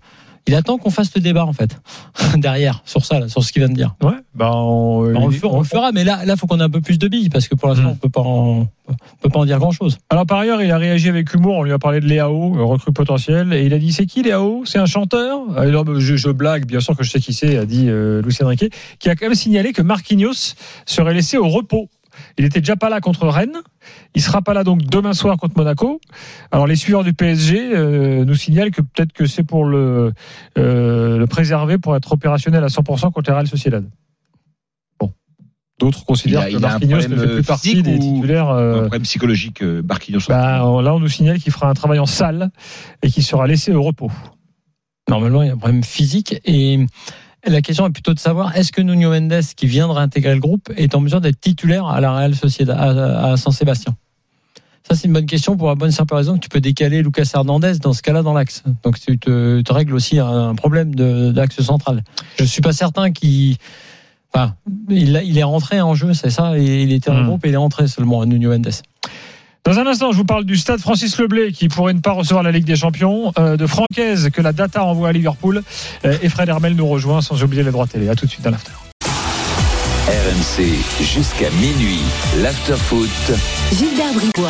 il 0.47 0.55
attend 0.55 0.77
qu'on 0.77 0.89
fasse 0.89 1.13
le 1.15 1.21
débat 1.21 1.45
en 1.45 1.53
fait 1.53 1.79
derrière 2.37 2.81
sur 2.85 3.05
ça, 3.05 3.19
là, 3.19 3.29
sur 3.29 3.43
ce 3.43 3.51
qu'il 3.51 3.61
vient 3.61 3.69
de 3.69 3.75
dire. 3.75 3.95
Ouais, 4.01 4.13
bah 4.35 4.51
on, 4.53 5.15
on, 5.15 5.27
le 5.27 5.33
fera, 5.33 5.53
on 5.53 5.59
le 5.59 5.65
fera, 5.65 5.91
mais 5.91 6.03
là, 6.03 6.25
là, 6.25 6.35
faut 6.35 6.47
qu'on 6.47 6.59
ait 6.59 6.63
un 6.63 6.69
peu 6.69 6.81
plus 6.81 6.99
de 6.99 7.07
billes 7.07 7.29
parce 7.29 7.47
que 7.47 7.55
pour 7.55 7.69
l'instant, 7.69 7.89
on 7.91 7.95
peut 7.95 8.09
pas, 8.09 8.21
en, 8.21 8.67
on 8.87 8.95
peut 9.21 9.29
pas 9.29 9.39
en 9.39 9.45
dire 9.45 9.59
grand 9.59 9.71
chose. 9.71 9.97
Alors 10.09 10.25
par 10.25 10.39
ailleurs, 10.39 10.61
il 10.61 10.71
a 10.71 10.77
réagi 10.77 11.09
avec 11.09 11.33
humour. 11.33 11.57
On 11.57 11.63
lui 11.63 11.71
a 11.71 11.79
parlé 11.79 11.99
de 11.99 12.05
Léao, 12.05 12.57
euh, 12.57 12.63
recrue 12.63 12.91
potentiel, 12.91 13.53
et 13.53 13.65
il 13.65 13.73
a 13.73 13.79
dit 13.79 13.93
c'est 13.93 14.05
qui 14.05 14.23
Léao? 14.23 14.63
C'est 14.65 14.79
un 14.79 14.85
chanteur? 14.85 15.41
Alors, 15.57 15.85
je, 15.99 16.15
je 16.15 16.29
blague, 16.29 16.65
bien 16.65 16.79
sûr 16.79 16.97
que 16.97 17.03
je 17.03 17.11
sais 17.11 17.19
qui 17.19 17.33
c'est, 17.33 17.57
a 17.57 17.65
dit 17.65 17.85
euh, 17.87 18.21
Lucien 18.21 18.47
Riquet, 18.47 18.69
qui 18.99 19.09
a 19.09 19.15
quand 19.15 19.27
même 19.27 19.35
signalé 19.35 19.73
que 19.73 19.81
Marquinhos 19.81 20.55
serait 20.85 21.13
laissé 21.13 21.37
au 21.37 21.47
repos. 21.47 21.89
Il 22.37 22.45
était 22.45 22.59
déjà 22.59 22.75
pas 22.75 22.89
là 22.89 22.99
contre 23.01 23.27
Rennes. 23.27 23.57
Il 24.15 24.21
sera 24.21 24.41
pas 24.41 24.53
là 24.53 24.63
donc 24.63 24.81
demain 24.83 25.13
soir 25.13 25.37
contre 25.37 25.57
Monaco. 25.57 25.99
Alors 26.51 26.67
les 26.67 26.75
suiveurs 26.75 27.03
du 27.03 27.13
PSG 27.13 27.71
euh, 27.73 28.25
nous 28.25 28.35
signalent 28.35 28.71
que 28.71 28.81
peut-être 28.81 29.13
que 29.13 29.25
c'est 29.25 29.43
pour 29.43 29.65
le, 29.65 30.13
euh, 30.57 31.17
le 31.17 31.27
préserver 31.27 31.77
pour 31.77 31.95
être 31.95 32.11
opérationnel 32.11 32.63
à 32.63 32.67
100% 32.67 33.11
contre 33.11 33.31
Real 33.31 33.47
Sociedad. 33.47 33.85
Bon. 34.99 35.13
D'autres 35.79 35.99
Il 36.01 36.05
considèrent 36.05 36.41
a, 36.41 36.49
que 36.49 36.55
un 36.55 36.59
Marquinhos 36.59 37.07
ne 37.07 37.15
fait 37.15 37.33
plus 37.35 37.43
partie 37.43 37.81
des 37.81 37.99
titulaires. 37.99 38.49
un 38.49 38.59
euh, 38.59 38.81
problème 38.81 39.03
psychologique, 39.03 39.63
euh, 39.63 39.81
Barquinhos. 39.81 40.21
bah, 40.27 40.59
là, 40.81 40.93
on 40.93 40.99
nous 40.99 41.07
signale 41.07 41.39
qu'il 41.39 41.51
fera 41.51 41.69
un 41.69 41.73
travail 41.73 41.99
en 41.99 42.05
salle 42.05 42.51
et 43.01 43.09
qu'il 43.09 43.23
sera 43.23 43.47
laissé 43.47 43.73
au 43.73 43.81
repos. 43.81 44.11
Normalement, 45.09 45.43
il 45.43 45.47
y 45.47 45.49
a 45.49 45.53
un 45.53 45.57
problème 45.57 45.83
physique 45.83 46.39
et 46.45 46.85
la 47.45 47.61
question 47.61 47.85
est 47.87 47.91
plutôt 47.91 48.13
de 48.13 48.19
savoir 48.19 48.55
est-ce 48.55 48.71
que 48.71 48.81
Nuno 48.81 49.09
Mendes, 49.09 49.41
qui 49.55 49.67
vient 49.67 49.87
de 49.87 49.93
réintégrer 49.93 50.33
le 50.33 50.39
groupe, 50.39 50.71
est 50.77 50.95
en 50.95 51.01
mesure 51.01 51.21
d'être 51.21 51.39
titulaire 51.39 51.85
à 51.87 51.99
la 52.01 52.13
Real 52.13 52.35
Sociedad, 52.35 52.77
à, 52.77 53.31
à 53.31 53.37
San 53.37 53.51
Sébastien 53.51 53.95
Ça, 54.87 54.95
c'est 54.95 55.07
une 55.07 55.13
bonne 55.13 55.25
question 55.25 55.57
pour 55.57 55.67
la 55.67 55.75
bonne 55.75 55.91
simple 55.91 56.13
raison 56.15 56.35
que 56.35 56.39
tu 56.39 56.49
peux 56.49 56.61
décaler 56.61 57.01
Lucas 57.03 57.29
Hernandez 57.33 57.73
dans 57.81 57.93
ce 57.93 58.01
cas-là 58.01 58.21
dans 58.21 58.33
l'axe. 58.33 58.63
Donc, 58.83 58.99
tu 58.99 59.17
te, 59.19 59.61
te 59.61 59.73
règles 59.73 59.93
aussi 59.93 60.19
un 60.19 60.55
problème 60.55 60.95
d'axe 60.95 61.61
central. 61.61 62.03
Je 62.39 62.45
suis 62.45 62.61
pas 62.61 62.73
certain 62.73 63.11
qu'il. 63.11 63.57
Enfin, 64.33 64.55
il, 64.89 65.37
est 65.37 65.43
rentré 65.43 65.79
en 65.79 65.93
jeu, 65.93 66.13
c'est 66.13 66.31
ça. 66.31 66.57
Il 66.57 66.91
était 66.91 67.11
en 67.11 67.21
Hmm. 67.21 67.27
groupe 67.27 67.45
et 67.45 67.49
il 67.49 67.53
est 67.53 67.57
rentré 67.57 67.87
seulement, 67.87 68.25
Nuno 68.25 68.49
Mendes. 68.49 68.71
Dans 69.65 69.79
un 69.79 69.87
instant, 69.87 70.11
je 70.11 70.17
vous 70.17 70.25
parle 70.25 70.43
du 70.43 70.57
stade 70.57 70.81
Francis 70.81 71.17
Leblay 71.17 71.53
qui 71.53 71.69
pourrait 71.69 71.93
ne 71.93 72.01
pas 72.01 72.11
recevoir 72.11 72.43
la 72.43 72.51
Ligue 72.51 72.65
des 72.65 72.75
Champions, 72.75 73.31
euh, 73.39 73.55
de 73.55 73.65
Francaise 73.65 74.29
que 74.33 74.41
la 74.41 74.51
data 74.51 74.83
envoie 74.83 75.07
à 75.07 75.11
Liverpool, 75.13 75.63
euh, 76.03 76.17
et 76.21 76.27
Fred 76.27 76.49
Hermel 76.49 76.75
nous 76.75 76.85
rejoint 76.85 77.21
sans 77.21 77.41
oublier 77.43 77.63
les 77.63 77.71
droits 77.71 77.87
télé. 77.87 78.09
À 78.09 78.15
tout 78.15 78.25
de 78.25 78.29
suite 78.29 78.43
dans 78.43 78.51
l'after. 78.51 78.73
RMC 80.05 80.65
jusqu'à 81.01 81.49
minuit. 81.51 82.01
L'afterfoot. 82.41 83.09
Gilbert 83.71 84.13
Bribois. 84.13 84.49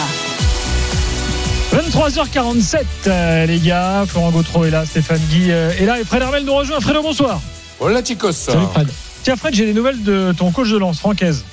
23h47, 1.73 2.83
euh, 3.05 3.45
les 3.45 3.59
gars. 3.59 4.05
Florent 4.07 4.31
Gautreau 4.31 4.65
est 4.65 4.71
là, 4.71 4.83
Stéphane 4.83 5.21
Guy 5.29 5.51
euh, 5.51 5.71
est 5.79 5.85
là, 5.85 5.99
et 5.99 6.05
Fred 6.05 6.23
Hermel 6.23 6.43
nous 6.43 6.55
rejoint. 6.55 6.79
Fredo, 6.79 7.03
bonsoir. 7.03 7.39
Hola 7.79 8.03
chicos. 8.03 8.31
Salut 8.31 8.65
Fred. 8.73 8.89
Tiens, 9.21 9.35
Fred, 9.35 9.53
j'ai 9.53 9.67
des 9.67 9.73
nouvelles 9.75 10.01
de 10.01 10.33
ton 10.35 10.49
coach 10.51 10.71
de 10.71 10.77
lance, 10.77 10.97
Francaise. 10.97 11.45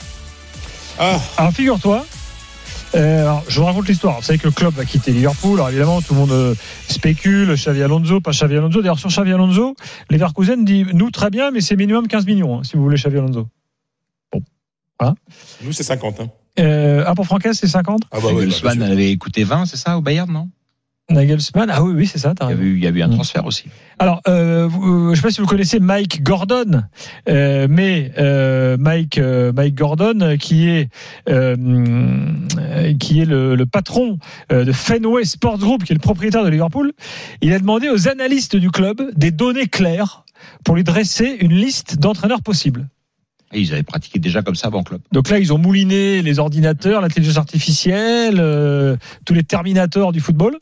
Ah. 0.99 1.19
Alors, 1.37 1.53
figure-toi. 1.53 2.07
Euh, 2.95 3.23
alors, 3.23 3.45
je 3.49 3.61
vous 3.61 3.67
raconte 3.67 3.89
l'histoire. 3.89 4.17
Vous 4.17 4.23
savez 4.23 4.39
que 4.39 4.47
le 4.47 4.53
club 4.53 4.75
va 4.75 4.85
quitter 4.85 5.13
Liverpool. 5.13 5.55
Alors 5.55 5.69
évidemment, 5.69 6.01
tout 6.03 6.15
le 6.15 6.21
monde 6.21 6.33
euh, 6.33 6.55
spécule. 6.89 7.55
Xavi 7.55 7.83
Alonso, 7.83 8.21
pas 8.21 8.33
Xavi 8.33 8.57
Alonso. 8.57 8.81
D'ailleurs, 8.81 8.99
sur 8.99 9.11
Xavi 9.11 9.33
Alonso, 9.33 9.77
Leverkusen 10.11 10.65
dit 10.65 10.85
nous 10.93 11.11
très 11.11 11.31
bien, 11.31 11.51
mais 11.51 11.61
c'est 11.61 11.77
minimum 11.77 12.09
15 12.09 12.27
millions 12.27 12.59
hein, 12.59 12.65
si 12.65 12.77
vous 12.77 12.83
voulez 12.83 12.97
Xavi 12.97 13.19
Alonso. 13.19 13.49
Bon, 14.33 14.43
voilà. 14.99 15.15
Nous 15.63 15.73
c'est 15.73 15.85
50. 15.85 16.21
Hein. 16.21 16.31
Euh, 16.59 17.05
ah 17.07 17.15
pour 17.15 17.27
Francaise, 17.27 17.57
c'est 17.61 17.69
50. 17.69 18.03
Ah 18.11 18.19
bah 18.21 18.33
ouais, 18.33 18.49
bah, 18.63 18.71
avait 18.71 19.11
écouté 19.11 19.45
20, 19.45 19.67
c'est 19.67 19.77
ça, 19.77 19.97
au 19.97 20.01
Bayern, 20.01 20.31
non? 20.31 20.49
Nagelsmann, 21.11 21.71
ah 21.71 21.83
oui, 21.83 21.93
oui, 21.95 22.07
c'est 22.07 22.19
ça. 22.19 22.35
Il 22.43 22.47
y, 22.49 22.53
a 22.53 22.63
eu, 22.63 22.77
il 22.77 22.83
y 22.83 22.87
a 22.87 22.91
eu 22.91 23.03
un 23.03 23.09
transfert 23.11 23.45
aussi. 23.47 23.65
Alors, 23.99 24.21
euh, 24.29 24.67
vous- 24.67 25.07
je 25.07 25.11
ne 25.11 25.15
sais 25.17 25.23
pas 25.23 25.31
si 25.31 25.41
vous 25.41 25.47
connaissez 25.47 25.79
Mike 25.81 26.23
Gordon, 26.23 26.83
euh, 27.29 27.67
mais 27.69 28.13
euh, 28.19 28.77
Mike 28.79 29.19
euh, 29.19 29.53
Mike 29.53 29.75
Gordon, 29.75 30.21
euh, 30.23 30.37
qui 30.37 30.69
est 30.69 30.89
euh, 31.29 31.57
euh, 32.59 32.95
qui 32.95 33.21
est 33.21 33.25
le, 33.27 33.55
le 33.57 33.67
patron 33.67 34.19
euh, 34.53 34.65
de 34.65 34.73
Fenway 34.73 35.25
Sports 35.25 35.59
Group, 35.59 35.85
qui 35.85 35.93
est 35.93 35.95
le 35.97 36.01
propriétaire 36.01 36.45
de 36.45 36.49
Liverpool, 36.49 36.93
il 37.43 37.53
a 37.53 37.59
demandé 37.59 37.89
aux 37.91 38.09
analystes 38.09 38.57
du 38.57 38.71
club 38.71 39.03
des 39.17 39.31
données 39.31 39.67
claires 39.69 40.25
pour 40.65 40.77
lui 40.77 40.85
dresser 40.85 41.37
une 41.41 41.53
liste 41.53 41.99
d'entraîneurs 41.99 42.43
possibles. 42.43 42.89
Et 43.53 43.61
ils 43.61 43.73
avaient 43.73 43.83
pratiqué 43.83 44.19
déjà 44.21 44.43
comme 44.43 44.55
ça 44.55 44.69
avant 44.69 44.83
club. 44.85 45.01
Donc 45.13 45.29
là, 45.29 45.39
ils 45.39 45.53
ont 45.53 45.59
mouliné 45.59 46.23
les 46.23 46.39
ordinateurs, 46.39 47.01
l'intelligence 47.01 47.37
artificielle, 47.37 48.37
euh, 48.39 48.97
tous 49.27 49.35
les 49.35 49.43
terminators 49.43 50.13
du 50.13 50.21
football. 50.21 50.57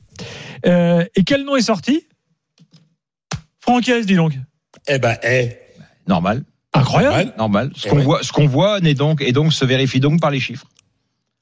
Euh, 0.66 1.04
et 1.14 1.22
quel 1.24 1.44
nom 1.44 1.56
est 1.56 1.62
sorti? 1.62 2.06
Francaise, 3.60 4.06
dis 4.06 4.14
donc. 4.14 4.32
Eh 4.88 4.98
ben, 4.98 5.16
eh. 5.22 5.50
Normal. 6.06 6.44
Incroyable. 6.72 7.34
Normal. 7.36 7.70
Ce 7.76 7.86
Eh 7.86 7.90
qu'on 7.90 7.96
ouais. 7.98 8.02
voit, 8.04 8.22
ce 8.22 8.32
qu'on 8.32 8.46
voit 8.46 8.80
n'est 8.80 8.94
donc 8.94 9.20
et 9.20 9.32
donc 9.32 9.52
se 9.52 9.64
vérifie 9.64 10.00
donc 10.00 10.20
par 10.20 10.30
les 10.30 10.40
chiffres. 10.40 10.66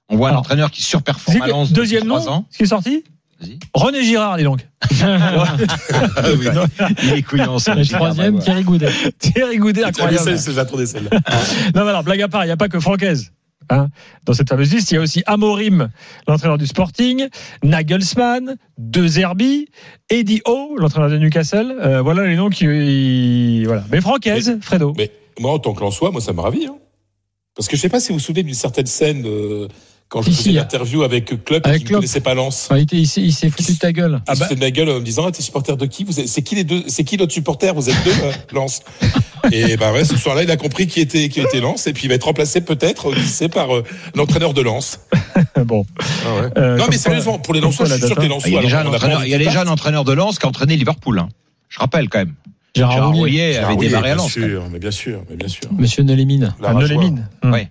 On 0.09 0.17
voit 0.17 0.29
un 0.29 0.31
Alors, 0.31 0.41
entraîneur 0.41 0.71
qui 0.71 0.83
surperforme 0.83 1.43
à 1.43 1.47
Lens 1.49 1.73
Deuxième 1.73 2.07
nom, 2.07 2.17
ans. 2.29 2.47
ce 2.51 2.57
qui 2.57 2.63
est 2.65 2.67
sorti? 2.67 3.05
René 3.75 4.03
Girard, 4.03 4.37
dis 4.39 4.45
donc. 4.45 4.67
Il 7.03 7.13
est 7.13 7.23
couillant, 7.23 7.59
ça. 7.59 7.77
Troisième. 7.85 8.39
Thierry 8.39 8.63
Goudet. 8.65 8.89
Thierry 9.19 9.59
Goudet, 9.59 9.85
incroyable. 9.85 10.19
Celle, 10.25 10.39
c'est- 10.39 10.53
j'attendais 10.53 10.87
celle-là. 10.87 11.11
Non, 11.75 11.85
mais 11.85 11.91
alors, 11.91 12.03
blague 12.05 12.23
à 12.23 12.29
part, 12.29 12.45
il 12.45 12.49
n'y 12.49 12.53
a 12.53 12.57
pas 12.57 12.69
que 12.69 12.81
Francaise. 12.81 13.33
Hein. 13.69 13.89
Dans 14.25 14.33
cette 14.33 14.49
fameuse 14.49 14.73
liste, 14.73 14.91
il 14.93 14.95
y 14.95 14.99
a 14.99 15.01
aussi 15.01 15.23
Amorim, 15.27 15.89
l'entraîneur 16.29 16.57
du 16.57 16.67
Sporting, 16.67 17.27
Nagelsmann, 17.65 18.57
De 18.79 19.07
Zerbi, 19.09 19.67
Eddie 20.09 20.41
Howe, 20.47 20.77
l'entraîneur 20.79 21.11
de 21.11 21.19
Newcastle. 21.19 21.75
Euh, 21.81 22.01
voilà 22.01 22.27
les 22.27 22.37
noms 22.37 22.49
qui. 22.49 23.65
Voilà. 23.65 23.85
Mais 23.91 24.01
Francaise, 24.01 24.59
Fredo. 24.63 24.93
Mais 24.97 25.11
moi, 25.41 25.53
en 25.53 25.59
tant 25.59 25.75
que 25.75 25.81
Lensois, 25.81 26.13
moi, 26.13 26.21
ça 26.21 26.33
me 26.33 26.41
ravit. 26.41 26.67
Hein. 26.67 26.77
Parce 27.57 27.67
que 27.69 27.77
je 27.77 27.81
sais 27.83 27.89
pas 27.89 27.99
si 28.01 28.09
vous 28.09 28.15
vous 28.19 28.25
souvenez 28.25 28.45
d'une 28.45 28.55
certaine 28.55 28.87
scène 28.87 29.25
euh, 29.27 29.67
quand 30.09 30.23
je 30.23 30.31
Si, 30.31 30.37
faisais 30.37 30.51
si. 30.51 30.53
l'interview 30.55 31.03
avec 31.03 31.45
Klopp 31.45 31.67
Avec 31.67 31.85
qui 31.85 31.91
ne 31.93 31.97
connaissait 31.97 32.21
pas 32.21 32.35
Lens. 32.35 32.69
Ah, 32.71 32.79
il 32.79 33.07
s'est 33.09 33.23
il 33.23 33.33
s'est 33.33 33.51
foutu 33.51 33.73
de 33.73 33.79
ta 33.79 33.93
gueule. 33.93 34.21
Il 34.29 34.37
se 34.37 34.45
fait 34.45 34.55
de 34.55 34.61
ma 34.61 34.71
gueule 34.71 34.89
en 34.91 34.95
me 35.01 35.05
disant 35.05 35.27
ah, 35.27 35.33
T'es 35.33 35.43
supporter 35.43 35.77
de 35.77 35.87
qui? 35.87 36.07
C'est 36.27 36.43
qui 36.43 36.55
les 36.55 36.65
deux 36.65 36.85
C'est 36.87 37.05
qui 37.05 37.17
l'autre 37.17 37.33
supporter? 37.33 37.75
Vous 37.75 37.89
êtes 37.91 38.05
deux, 38.05 38.11
euh, 38.23 38.33
Lens. 38.53 38.81
Et 39.53 39.77
bah 39.77 39.93
ouais, 39.93 40.05
ce 40.05 40.17
soir-là, 40.17 40.43
il 40.43 40.51
a 40.51 40.57
compris 40.57 40.87
qui 40.87 41.01
était 41.01 41.29
qui 41.29 41.41
était 41.41 41.61
Lens 41.61 41.87
et 41.87 41.93
puis 41.93 42.05
il 42.05 42.09
va 42.09 42.15
être 42.15 42.25
remplacé 42.25 42.61
peut-être 42.61 43.07
au 43.07 43.13
lycée 43.15 43.49
par 43.49 43.75
euh, 43.75 43.85
l'entraîneur 44.15 44.55
de 44.55 44.63
Lens. 44.63 45.01
bon. 45.65 45.85
non 46.25 46.51
Euh, 46.57 46.79
comme 46.79 46.89
mais 46.91 46.97
sérieusement, 46.99 47.39
pour 47.39 47.55
les 47.55 47.61
Lensois, 47.61 47.87
je 47.87 47.95
suis 47.95 48.07
sûr 48.07 48.17
que 48.17 48.23
les. 48.23 48.29
Lensois. 48.29 48.49
Il 48.49 48.55
y 48.55 48.59
a 49.35 49.39
déjà 49.39 49.61
un 49.63 49.67
entraîneur, 49.69 50.05
de 50.05 50.13
Lens 50.13 50.39
qui 50.39 50.47
a 50.47 50.49
entraîné 50.49 50.77
Liverpool. 50.77 51.19
hein. 51.19 51.29
Je 51.69 51.79
rappelle 51.81 52.09
quand 52.09 52.19
même. 52.19 52.35
Gérard 52.75 52.93
Gérard 52.93 53.13
Rouillet. 53.15 53.57
Avait 53.57 53.77
démarré 53.77 54.11
à 54.11 54.15
Lens. 54.17 54.31
sûr, 54.33 54.65
mais 54.71 54.79
bien 54.79 54.91
sûr, 54.91 55.23
mais 55.31 55.37
bien 55.37 55.49
sûr. 55.49 55.69
Monsieur 55.73 56.05
Rajoie. 56.61 56.81
Neulémine. 56.83 57.29
Ouais. 57.45 57.71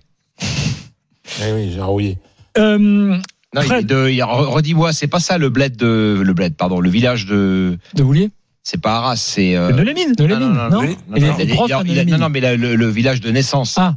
Eh 1.42 1.52
oui, 1.52 1.70
Gérard 1.72 1.90
Rouillet. 1.90 2.18
Euh, 2.58 2.78
Non, 2.78 3.18
il 3.54 3.58
est 3.58 3.62
Fred. 3.64 3.86
de, 3.86 4.08
il 4.08 4.16
y 4.16 4.20
a- 4.20 4.26
redis-moi, 4.26 4.92
c'est 4.92 5.06
pas 5.06 5.20
ça 5.20 5.38
le 5.38 5.48
bled 5.50 5.76
de, 5.76 6.20
le 6.24 6.32
bled, 6.34 6.54
pardon, 6.56 6.80
le 6.80 6.90
village 6.90 7.26
de, 7.26 7.78
De 7.94 8.02
Voulier 8.02 8.30
c'est 8.62 8.80
pas 8.80 8.96
Arras, 8.96 9.14
c'est, 9.16 9.54
euh, 9.54 9.70
Neulémine. 9.70 10.12
Neulémine, 10.18 10.48
non, 10.48 10.54
non, 10.54 10.70
non, 10.70 10.70
non, 10.70 10.82
Il 10.82 10.88
non, 10.88 10.96
il 11.16 11.22
il 11.22 12.08
il 12.08 12.28
mais 12.32 12.40
la- 12.40 12.56
le, 12.56 12.74
le 12.74 12.88
village 12.88 13.20
de 13.20 13.30
naissance. 13.30 13.78
Ah, 13.78 13.94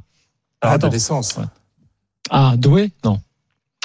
Ah, 0.61 0.77
de 0.77 0.87
naissance. 0.89 1.39
ah, 2.29 2.53
Doué 2.55 2.91
Non. 3.03 3.19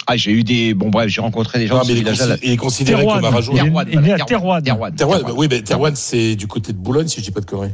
Ah, 0.06 0.16
j'ai 0.18 0.32
eu 0.32 0.44
des, 0.44 0.74
bon 0.74 0.90
bref, 0.90 1.08
j'ai 1.08 1.22
rencontré 1.22 1.58
des 1.58 1.66
gens 1.66 1.76
Non, 1.76 1.82
de 1.82 1.86
mais 1.86 1.92
il 1.94 1.96
est, 1.96 2.00
village-là. 2.12 2.34
consi- 2.36 2.40
il 2.42 2.50
est 2.52 2.56
considéré 2.58 3.00
Terouane. 3.00 3.20
comme 3.22 3.32
un 3.32 3.34
rajout. 3.34 3.52
Il 3.52 3.58
est- 3.58 3.62
Terouane, 3.64 3.88
il 3.88 3.94
est 3.94 3.96
à 3.96 4.00
voilà, 4.02 4.24
Terouane. 4.26 4.62
Terouane. 4.64 4.94
Terouane, 4.96 5.22
bah 5.22 5.32
oui, 5.34 5.48
mais 5.50 5.62
c'est 5.94 6.36
du 6.36 6.46
côté 6.46 6.72
de 6.74 6.78
Boulogne, 6.78 7.08
si 7.08 7.20
je 7.20 7.24
dis 7.24 7.30
pas 7.30 7.40
de 7.40 7.46
conneries. 7.46 7.72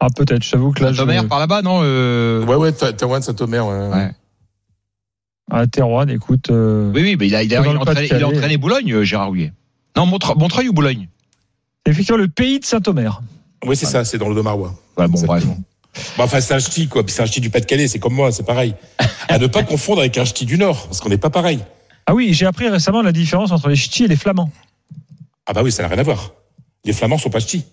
Ah, 0.00 0.06
peut-être, 0.16 0.42
je 0.42 0.50
t'avoue 0.52 0.72
que 0.72 0.82
là. 0.82 0.92
je- 0.92 0.96
Saint-Omer 0.96 1.28
par 1.28 1.38
là-bas, 1.40 1.60
non 1.60 1.80
euh, 1.82 2.42
Ouais, 2.46 2.54
ouais, 2.56 2.72
Te- 2.72 2.90
Terouane, 2.92 3.20
Saint-Omer. 3.20 3.66
Ouais. 3.66 3.88
Ouais. 3.88 4.10
Ah, 5.50 5.66
Terouane, 5.66 6.10
écoute. 6.10 6.50
euh, 6.50 6.92
Oui, 6.94 7.02
oui, 7.02 7.16
mais 7.18 7.26
il 7.26 7.34
a, 7.34 7.42
il 7.42 7.52
a, 7.54 7.58
Dans 7.58 7.64
il 7.64 7.68
a 7.70 7.72
le 7.72 7.78
entraîné, 7.80 8.00
il 8.00 8.04
a 8.06 8.08
Pas-de-Calais. 8.18 8.36
entraîné 8.36 8.56
Boulogne, 8.56 8.92
euh, 8.92 9.04
Gérard 9.04 9.28
Rouillet. 9.28 9.52
Non, 9.96 10.06
Montre- 10.06 10.36
Montreuil 10.38 10.68
ou 10.68 10.72
Boulogne? 10.72 11.08
C'est 11.84 11.92
effectivement 11.92 12.18
le 12.18 12.28
pays 12.28 12.60
de 12.60 12.64
Saint-Omer. 12.64 13.20
Oui, 13.66 13.76
c'est 13.76 13.86
ça, 13.86 14.04
c'est 14.04 14.18
dans 14.18 14.28
le 14.28 14.34
Domarois. 14.34 14.74
Voilà, 14.96 15.08
bon, 15.08 15.20
bref. 15.22 15.42
Exactement. 15.42 15.64
Bah, 16.16 16.24
enfin, 16.24 16.40
c'est 16.40 16.54
un 16.54 16.60
ch'ti, 16.60 16.86
quoi. 16.86 17.04
Puis 17.04 17.12
c'est 17.12 17.22
un 17.22 17.26
ch'ti 17.26 17.40
du 17.40 17.50
Pas-de-Calais, 17.50 17.88
c'est 17.88 17.98
comme 17.98 18.14
moi, 18.14 18.30
c'est 18.30 18.44
pareil. 18.46 18.74
À 19.28 19.38
ne 19.38 19.46
pas 19.48 19.64
confondre 19.64 20.00
avec 20.00 20.16
un 20.18 20.24
ch'ti 20.24 20.46
du 20.46 20.56
Nord, 20.56 20.86
parce 20.86 21.00
qu'on 21.00 21.08
n'est 21.08 21.18
pas 21.18 21.30
pareil. 21.30 21.58
Ah 22.06 22.14
oui, 22.14 22.32
j'ai 22.32 22.46
appris 22.46 22.68
récemment 22.68 23.02
la 23.02 23.12
différence 23.12 23.50
entre 23.50 23.68
les 23.68 23.76
ch'tis 23.76 24.04
et 24.04 24.08
les 24.08 24.16
flamands. 24.16 24.50
Ah 25.46 25.52
bah 25.52 25.62
oui, 25.64 25.72
ça 25.72 25.82
n'a 25.82 25.88
rien 25.88 25.98
à 25.98 26.02
voir. 26.04 26.32
Les 26.84 26.92
Flamands 26.92 27.18
sont 27.18 27.28
pas 27.30 27.40
ch'tis. 27.40 27.64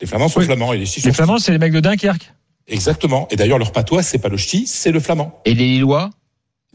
Les 0.00 0.06
Flamands 0.06 0.28
sont 0.28 0.40
Oui. 0.40 0.46
flamands 0.46 0.72
et 0.72 0.78
les 0.78 0.86
ch'tis 0.86 1.00
sont 1.02 1.08
Les 1.08 1.14
flamands, 1.14 1.38
c'est 1.38 1.52
les 1.52 1.58
mecs 1.58 1.72
de 1.72 1.80
Dunkerque. 1.80 2.32
Exactement. 2.66 3.28
Et 3.30 3.36
d'ailleurs, 3.36 3.58
leur 3.58 3.72
patois, 3.72 4.02
c'est 4.02 4.18
pas 4.18 4.28
le 4.28 4.36
ch'ti, 4.38 4.66
c'est 4.66 4.90
le 4.90 4.98
flamand. 5.00 5.38
Et 5.44 5.54
les 5.54 5.66
Lillois? 5.66 6.10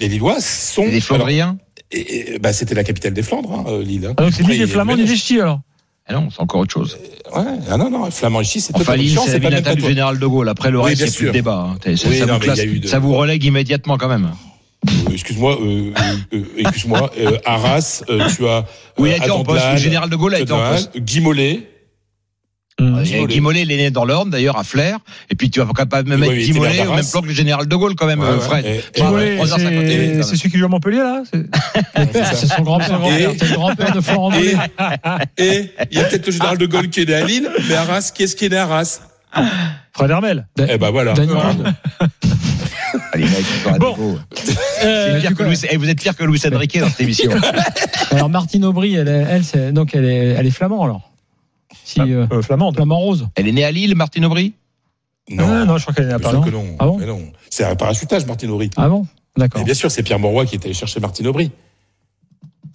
Les 0.02 0.08
Lillois 0.10 0.42
sont. 0.42 0.84
Et 0.84 0.92
les 0.92 1.00
Flandriens 1.02 1.58
Et- 1.92 2.34
et- 2.36 2.40
bah, 2.40 2.52
c'était 2.54 2.74
la 2.76 2.84
capitale 2.84 3.14
des 3.14 3.22
Flandres, 3.24 3.52
hein, 3.54 3.64
euh, 3.68 3.84
Lille. 3.84 4.06
hein. 4.08 4.14
Ah, 4.18 4.24
donc 4.24 4.34
c'est 4.34 4.44
des 4.44 4.64
a 4.64 4.68
flamands 4.68 4.96
mélange. 4.96 5.16
ch'tis 5.16 5.40
alors. 5.40 5.62
Ah 6.08 6.14
non, 6.14 6.30
c'est 6.34 6.42
encore 6.42 6.62
autre 6.62 6.74
chose. 6.74 6.98
Ouais, 7.36 7.44
ah 7.70 7.78
non, 7.78 7.90
non, 7.90 8.10
flamand 8.12 8.42
ch'ti, 8.44 8.60
c'est 8.60 8.76
Enfin, 8.76 8.96
Lille, 8.96 9.18
c'est 9.24 9.34
la 9.34 9.40
ville 9.40 9.50
natale 9.50 9.76
du 9.76 9.82
général 9.86 10.18
de 10.20 10.26
Gaulle. 10.26 10.50
Après, 10.50 10.72
le 10.72 10.80
Oui, 10.80 10.90
reste, 10.90 11.06
c'est 11.08 11.16
plus 11.18 11.28
de 11.28 11.32
débat. 11.32 11.70
hein. 11.74 11.78
Ça, 11.96 12.08
Oui, 12.10 12.18
ça 12.18 12.26
non, 12.26 12.34
vous 12.34 12.40
classe- 12.40 12.60
de- 12.66 12.88
ça 12.88 13.00
relègue 13.00 13.44
immédiatement 13.44 13.98
quand 13.98 14.08
même. 14.10 14.32
Euh, 14.90 15.12
excuse-moi, 15.12 15.60
euh, 15.62 15.92
euh, 16.34 16.38
euh, 16.38 16.44
excuse-moi, 16.58 17.12
euh, 17.20 17.38
Arras, 17.46 18.04
euh, 18.10 18.28
tu 18.36 18.48
as. 18.48 18.66
Oui, 18.98 19.10
il 19.10 19.12
a 19.12 19.16
euh, 19.16 19.18
été 19.20 19.30
en 19.32 19.44
poste. 19.44 19.64
Le 19.74 19.78
général 19.78 20.10
de 20.10 20.16
Gaulle 20.16 20.34
a 20.34 20.40
été 20.40 20.52
en 20.52 20.70
poste. 20.72 20.98
Guy 20.98 21.22
Mollet. 21.22 21.68
Mmh. 22.82 23.02
Il 23.06 23.12
y 23.18 23.24
a 23.24 23.26
Guy 23.26 23.40
Mollet, 23.42 23.62
il 23.62 23.72
est 23.72 23.78
né 23.78 23.92
dans 23.92 24.06
l'Orne, 24.06 24.30
d'ailleurs, 24.32 24.58
à 24.58 24.64
Flers. 24.64 24.98
Et 25.30 25.36
puis, 25.36 25.50
tu 25.50 25.60
vas 25.60 25.68
quand 25.74 25.92
même 25.94 26.18
mettre 26.20 26.34
Guy 26.34 26.54
Mollet 26.54 26.88
au 26.88 26.94
même 26.96 27.06
plan 27.06 27.22
que 27.22 27.28
le 27.28 27.34
général 27.34 27.68
de 27.68 27.76
Gaulle, 27.76 27.96
quand 27.96 28.08
même, 28.08 28.20
Ouais, 28.22 28.30
ouais. 28.30 28.40
Fred. 28.40 28.66
Et- 28.66 28.82
3h51, 29.38 30.24
c'est 30.24 30.36
celui 30.36 30.50
qui 30.52 30.58
joue 30.58 30.66
à 30.66 30.70
Montpellier 30.70 30.98
là 30.98 31.24
c'est- 31.32 32.48
son 32.56 32.62
grand-père. 32.64 33.00
C'est 33.38 33.50
le 33.50 33.56
grand-père 33.56 33.92
de 33.94 34.02
Florent 34.02 34.32
Et 34.34 34.36
Mollet. 34.36 34.56
et 35.38 35.72
il 35.92 35.98
y 35.98 36.02
a 36.02 36.06
peut-être 36.06 36.26
le 36.26 36.32
général 36.32 36.58
de 36.58 36.66
Gaulle 36.66 36.90
qui 36.90 37.02
est 37.02 37.06
né 37.06 37.14
à 37.14 37.24
Lille, 37.26 37.50
mais 37.70 37.76
Arras, 37.76 38.12
qui 38.14 38.24
est-ce 38.24 38.36
qui 38.36 38.46
est 38.46 38.50
né 38.50 38.58
à 38.58 38.64
Arras 38.64 39.00
Fred 39.94 40.10
Hermel. 40.10 40.48
Eh 40.58 40.78
ben 40.78 40.90
voilà. 40.92 41.14
Daniel 41.14 41.38
Rand. 41.38 41.56
Allez, 43.14 43.24
mec, 43.26 43.46
sont 43.64 43.74
à 43.74 43.78
Bon. 43.78 43.96
Euh, 44.84 45.22
que 45.22 45.44
Louis- 45.44 45.60
eh, 45.70 45.78
vous 45.78 45.90
êtes 45.90 46.02
pire 46.02 46.16
que 46.16 46.24
Louis 46.24 46.40
Enrique 46.54 46.80
dans 46.80 46.90
cette 46.90 47.02
émission. 47.02 47.32
Alors 48.12 48.30
Martine 48.30 48.66
Aubry, 48.66 48.96
elle, 48.96 49.08
est- 49.08 49.26
elle, 49.30 49.44
c'est- 49.44 49.72
donc 49.72 49.94
elle 49.96 50.06
est, 50.06 50.36
elle 50.38 50.48
est 50.48 50.52
flamand 50.52 50.84
alors. 50.84 51.11
Si 51.94 52.02
euh, 52.02 52.26
euh, 52.32 52.42
Flamande. 52.42 52.76
flamand 52.76 53.00
rose. 53.00 53.28
Elle 53.36 53.48
est 53.48 53.52
née 53.52 53.64
à 53.64 53.72
Lille, 53.72 53.96
Martine 53.96 54.26
Aubry? 54.26 54.54
Ah, 55.38 55.66
non, 55.66 55.78
je 55.78 55.84
crois 55.84 55.94
qu'elle 55.94 56.10
est 56.10 56.14
à 56.14 56.18
bien 56.18 56.32
Paris. 56.32 56.44
que 56.46 56.50
non. 56.50 56.66
Ah 56.80 56.86
bon 56.88 56.98
Mais 56.98 57.06
non. 57.06 57.22
C'est 57.50 57.64
un 57.64 57.76
parachutage, 57.76 58.26
Martine 58.26 58.50
Aubry. 58.50 58.70
Ah 58.78 58.90
bon? 58.90 59.06
D'accord. 59.38 59.62
Et 59.62 59.64
bien 59.64 59.74
sûr, 59.74 59.90
c'est 59.92 60.04
Pierre 60.04 60.20
Mauroy 60.20 60.46
qui 60.46 60.56
était 60.56 60.66
allé 60.66 60.74
chercher 60.74 61.00
Martine 61.00 61.28
Aubry. 61.28 61.52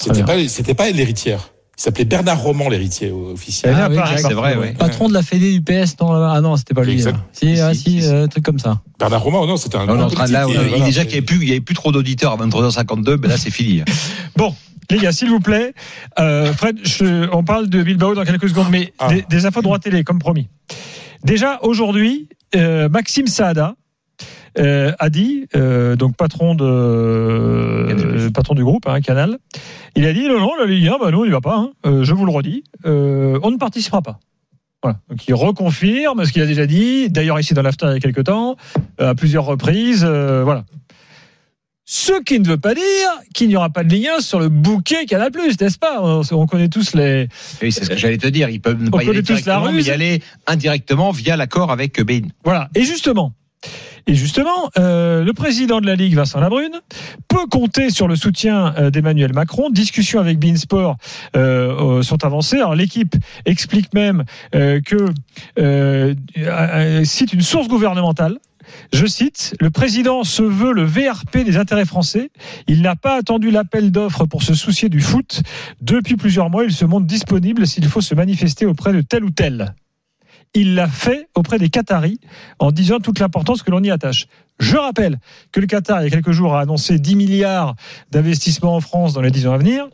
C'était 0.01 0.25
pas, 0.25 0.49
c'était 0.49 0.75
pas 0.75 0.89
elle 0.89 0.97
l'héritière. 0.97 1.51
Il 1.79 1.83
s'appelait 1.83 2.07
Bernard 2.07 2.41
Roman, 2.43 2.71
l'héritier 2.71 3.11
euh, 3.11 3.35
officiel. 3.35 3.73
Est 3.73 3.77
à 3.77 3.85
Ah 3.85 3.89
oui, 3.91 3.97
Paris. 3.97 4.23
C'est 4.23 4.33
vrai, 4.33 4.57
oui. 4.59 4.73
Patron 4.79 5.09
de 5.09 5.14
la 5.14 5.23
Fédé 5.23 5.53
du 5.53 5.61
PS, 5.61 5.97
non. 6.01 6.12
Ah 6.12 6.41
non, 6.41 6.57
c'était 6.57 6.73
pas 6.73 6.83
lui. 6.85 6.93
Exact. 6.95 7.12
là. 7.17 7.21
Si, 7.33 7.61
ah, 7.61 7.75
Si, 7.75 7.81
si, 7.81 7.91
si, 7.91 8.03
si. 8.03 8.09
euh, 8.09 8.27
truc 8.29 8.45
comme 8.45 8.59
ça. 8.59 8.81
Bernard 8.99 9.23
Roman, 9.23 9.47
non, 9.47 9.59
c'était 9.59 9.77
un 9.77 9.81
On 9.81 9.85
est 9.85 9.97
grand 9.99 10.05
en 10.07 10.09
train 10.09 10.27
de 10.27 10.33
là, 10.33 10.47
et 10.49 10.53
il 10.53 10.57
voilà, 10.71 10.85
déjà 10.87 11.03
qu'il 11.03 11.12
n'y 11.12 11.17
avait 11.19 11.27
plus, 11.27 11.37
il 11.43 11.49
y 11.49 11.51
avait 11.51 11.61
plus 11.61 11.75
trop 11.75 11.93
d'auditeurs 11.93 12.33
à 12.33 12.37
23h52, 12.47 13.19
mais 13.21 13.29
là, 13.29 13.37
c'est 13.37 13.51
fini. 13.51 13.83
Bon, 14.37 14.55
les 14.91 14.99
gars, 14.99 15.12
s'il 15.12 15.28
vous 15.30 15.41
plaît, 15.41 15.74
euh, 16.18 16.53
Fred, 16.53 16.78
je- 16.84 17.28
on 17.32 17.43
parle 17.45 17.68
de 17.68 17.82
Bilbao 17.82 18.14
dans 18.14 18.24
quelques 18.24 18.49
secondes, 18.49 18.68
mais 18.70 18.93
Ah. 18.99 19.09
des, 19.09 19.22
des 19.28 19.47
infos 19.47 19.61
de 19.61 19.64
droit 19.64 19.78
télé, 19.78 20.05
comme 20.05 20.18
promis. 20.18 20.49
Déjà, 21.24 21.59
aujourd'hui, 21.62 22.28
euh, 22.55 22.89
Maxime 22.89 23.26
Saada 23.26 23.74
euh, 24.59 24.93
a 24.99 25.11
dit, 25.11 25.47
euh, 25.55 25.97
donc 25.97 26.16
patron, 26.16 26.55
de, 26.55 26.64
euh, 26.64 28.30
patron 28.30 28.55
du 28.55 28.64
groupe, 28.64 28.87
hein, 28.89 29.01
Canal, 29.01 29.39
il 29.97 30.07
a 30.07 30.12
dit 30.12 30.26
non, 30.28 30.39
non, 30.41 30.51
la 30.59 30.66
Ligue 30.66 30.89
1, 30.89 30.99
bah, 30.99 31.11
nous, 31.11 31.20
on 31.20 31.24
n'y 31.24 31.30
va 31.30 31.41
pas, 31.41 31.57
hein. 31.57 31.70
Euh, 31.84 32.05
je 32.05 32.14
vous 32.14 32.24
le 32.24 32.32
redis, 32.32 32.64
euh, 32.87 33.39
on 33.43 33.51
ne 33.51 33.57
participera 33.59 34.03
pas. 34.03 34.18
Voilà. 34.82 34.99
Donc 35.11 35.26
il 35.26 35.34
reconfirme 35.34 36.24
ce 36.24 36.32
qu'il 36.32 36.43
a 36.43 36.47
déjà 36.47 36.66
dit, 36.66 37.11
d'ailleurs 37.11 37.41
ici 37.41 37.55
dans 37.55 37.62
l'after 37.62 37.87
il 37.89 37.93
y 37.95 37.97
a 37.97 38.01
quelques 38.01 38.24
temps, 38.24 38.57
à 38.99 39.14
plusieurs 39.14 39.45
reprises, 39.45 40.05
euh, 40.09 40.43
voilà. 40.45 40.64
Ce 41.89 42.20
qui 42.24 42.41
ne 42.41 42.49
veut 42.49 42.57
pas 42.57 42.74
dire 42.74 42.82
qu'il 43.32 43.47
n'y 43.47 43.55
aura 43.55 43.70
pas 43.70 43.84
de 43.84 43.89
Ligue 43.89 44.09
1 44.18 44.20
sur 44.20 44.41
le 44.41 44.49
bouquet 44.49 45.07
Canal+, 45.07 45.30
n'est-ce 45.32 45.78
pas? 45.78 46.01
On, 46.03 46.22
on 46.32 46.47
connaît 46.47 46.68
tous 46.68 46.95
les... 46.95 47.28
Oui, 47.62 47.70
c'est 47.70 47.84
ce 47.84 47.91
que 47.91 47.97
j'allais 47.97 48.18
te 48.18 48.26
dire. 48.26 48.49
Ils 48.49 48.61
peuvent 48.61 48.82
ne 48.82 48.91
pas 48.91 49.05
y 49.05 49.09
aller 49.09 49.22
tous 49.22 49.34
la 49.34 49.41
directement, 49.41 49.66
mais 49.66 49.76
ruse. 49.76 49.87
y 49.87 49.91
aller 49.93 50.22
indirectement 50.49 51.12
via 51.12 51.37
l'accord 51.37 51.70
avec 51.70 52.03
Bein. 52.03 52.22
Voilà. 52.43 52.68
Et 52.74 52.82
justement, 52.82 53.34
et 54.09 54.14
justement, 54.14 54.70
euh, 54.78 55.22
le 55.22 55.32
président 55.32 55.80
de 55.80 55.87
la 55.87 55.95
Ligue, 55.95 56.14
Vincent 56.14 56.41
Labrune, 56.41 56.80
peut 57.28 57.47
compter 57.51 57.91
sur 57.91 58.09
le 58.09 58.16
soutien 58.16 58.74
euh, 58.78 58.91
d'Emmanuel 58.91 59.32
Macron. 59.32 59.70
Discussions 59.70 60.18
avec 60.18 60.41
Beansport 60.41 60.97
euh, 61.37 61.99
euh, 61.99 62.03
sont 62.03 62.24
avancées. 62.24 62.57
Alors 62.57 62.74
l'équipe 62.74 63.14
explique 63.45 63.95
même 63.95 64.24
euh, 64.57 64.80
que 64.80 65.07
cite 67.05 67.32
une 67.32 67.43
source 67.43 67.68
gouvernementale 67.68 68.39
Je 68.93 69.07
cite, 69.07 69.55
le 69.61 69.70
président 69.70 70.24
se 70.24 70.43
veut 70.43 70.72
le 70.72 70.85
VRP 70.85 71.45
des 71.45 71.57
intérêts 71.57 71.85
français. 71.85 72.31
Il 72.66 72.83
n'a 72.83 72.97
pas 72.97 73.16
attendu 73.16 73.51
l'appel 73.51 73.91
d'offres 73.91 74.27
pour 74.27 74.43
se 74.43 74.55
soucier 74.55 74.89
du 74.89 75.01
foot. 75.01 75.43
Depuis 75.81 76.16
plusieurs 76.16 76.51
mois, 76.51 76.64
il 76.64 76.72
se 76.72 76.85
montre 76.85 77.07
disponible 77.07 77.66
s'il 77.66 77.87
faut 77.89 78.01
se 78.01 78.14
manifester 78.14 78.66
auprès 78.66 78.93
de 78.93 79.01
tel 79.01 79.24
ou 79.24 79.31
tel. 79.31 79.74
Il 80.55 80.74
l'a 80.74 80.89
fait 80.89 81.29
auprès 81.35 81.59
des 81.59 81.68
Qataris 81.68 82.20
en 82.59 82.72
disant 82.72 82.99
toute 82.99 83.18
l'importance 83.18 83.62
que 83.62 83.70
l'on 83.70 83.83
y 83.83 83.91
attache. 83.91 84.27
Je 84.59 84.77
rappelle 84.77 85.18
que 85.53 85.61
le 85.61 85.66
Qatar, 85.66 86.01
il 86.01 86.05
y 86.05 86.07
a 86.07 86.11
quelques 86.11 86.33
jours, 86.33 86.55
a 86.55 86.61
annoncé 86.61 86.99
10 86.99 87.16
milliards 87.16 87.74
d'investissements 88.11 88.74
en 88.74 88.81
France 88.81 89.12
dans 89.12 89.20
les 89.20 89.31
10 89.31 89.49
ans 89.49 89.53
à 89.53 89.59
venir. 89.59 89.89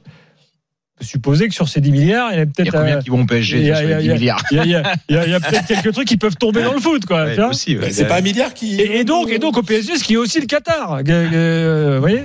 Supposer 1.03 1.49
que 1.49 1.55
sur 1.55 1.69
ces 1.69 1.81
10 1.81 1.91
milliards, 1.93 2.33
il 2.33 2.37
y 2.37 2.39
a 2.39 2.43
Il 2.43 2.49
y 2.49 2.53
peut-être. 2.53 2.75
a 2.75 2.79
combien 2.79 2.97
euh, 2.97 3.01
qui 3.03 3.11
vont 3.11 3.23
au 3.23 3.27
PSG 3.27 3.75
sur 3.75 3.87
les 3.87 3.95
il 3.95 4.01
y 4.01 4.03
10 4.05 4.11
a- 4.11 4.15
milliards 4.15 4.45
il 4.51 4.67
y 4.67 4.75
a- 4.75 4.81
a- 4.81 5.37
a- 5.37 5.41
peut-être 5.41 5.67
quelques 5.67 5.93
trucs 5.93 6.09
qui 6.09 6.17
peuvent 6.17 6.37
tomber 6.37 6.63
dans 6.63 6.73
le 6.75 6.81
foot, 6.81 7.05
quoi. 7.07 7.25
Ouais, 7.25 7.39
ouais. 7.39 7.91
C'est 7.91 8.07
pas 8.07 8.17
un 8.19 8.21
milliard 8.23 8.55
qui. 8.55 8.81
et, 8.81 9.01
et 9.01 9.05
donc, 9.05 9.31
et 9.31 9.39
donc 9.39 9.59
au 9.59 9.63
PSG, 9.63 9.97
ce 9.97 10.05
qui 10.05 10.15
est 10.15 10.17
aussi 10.17 10.41
le 10.41 10.47
Qatar. 10.47 10.95
Euh, 10.95 11.03
euh, 11.09 11.95
vous 11.97 12.01
voyez 12.01 12.25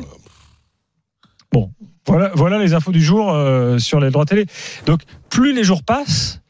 Bon, 1.51 1.71
voilà, 2.05 2.31
voilà 2.35 2.57
les 2.59 2.73
infos 2.73 2.91
du 2.91 3.01
jour 3.01 3.31
euh, 3.33 3.79
sur 3.79 3.99
les 3.99 4.09
droits 4.11 4.25
télé. 4.25 4.45
Donc, 4.85 5.01
plus 5.29 5.53
les 5.53 5.63
jours 5.63 5.83
passent, 5.83 6.41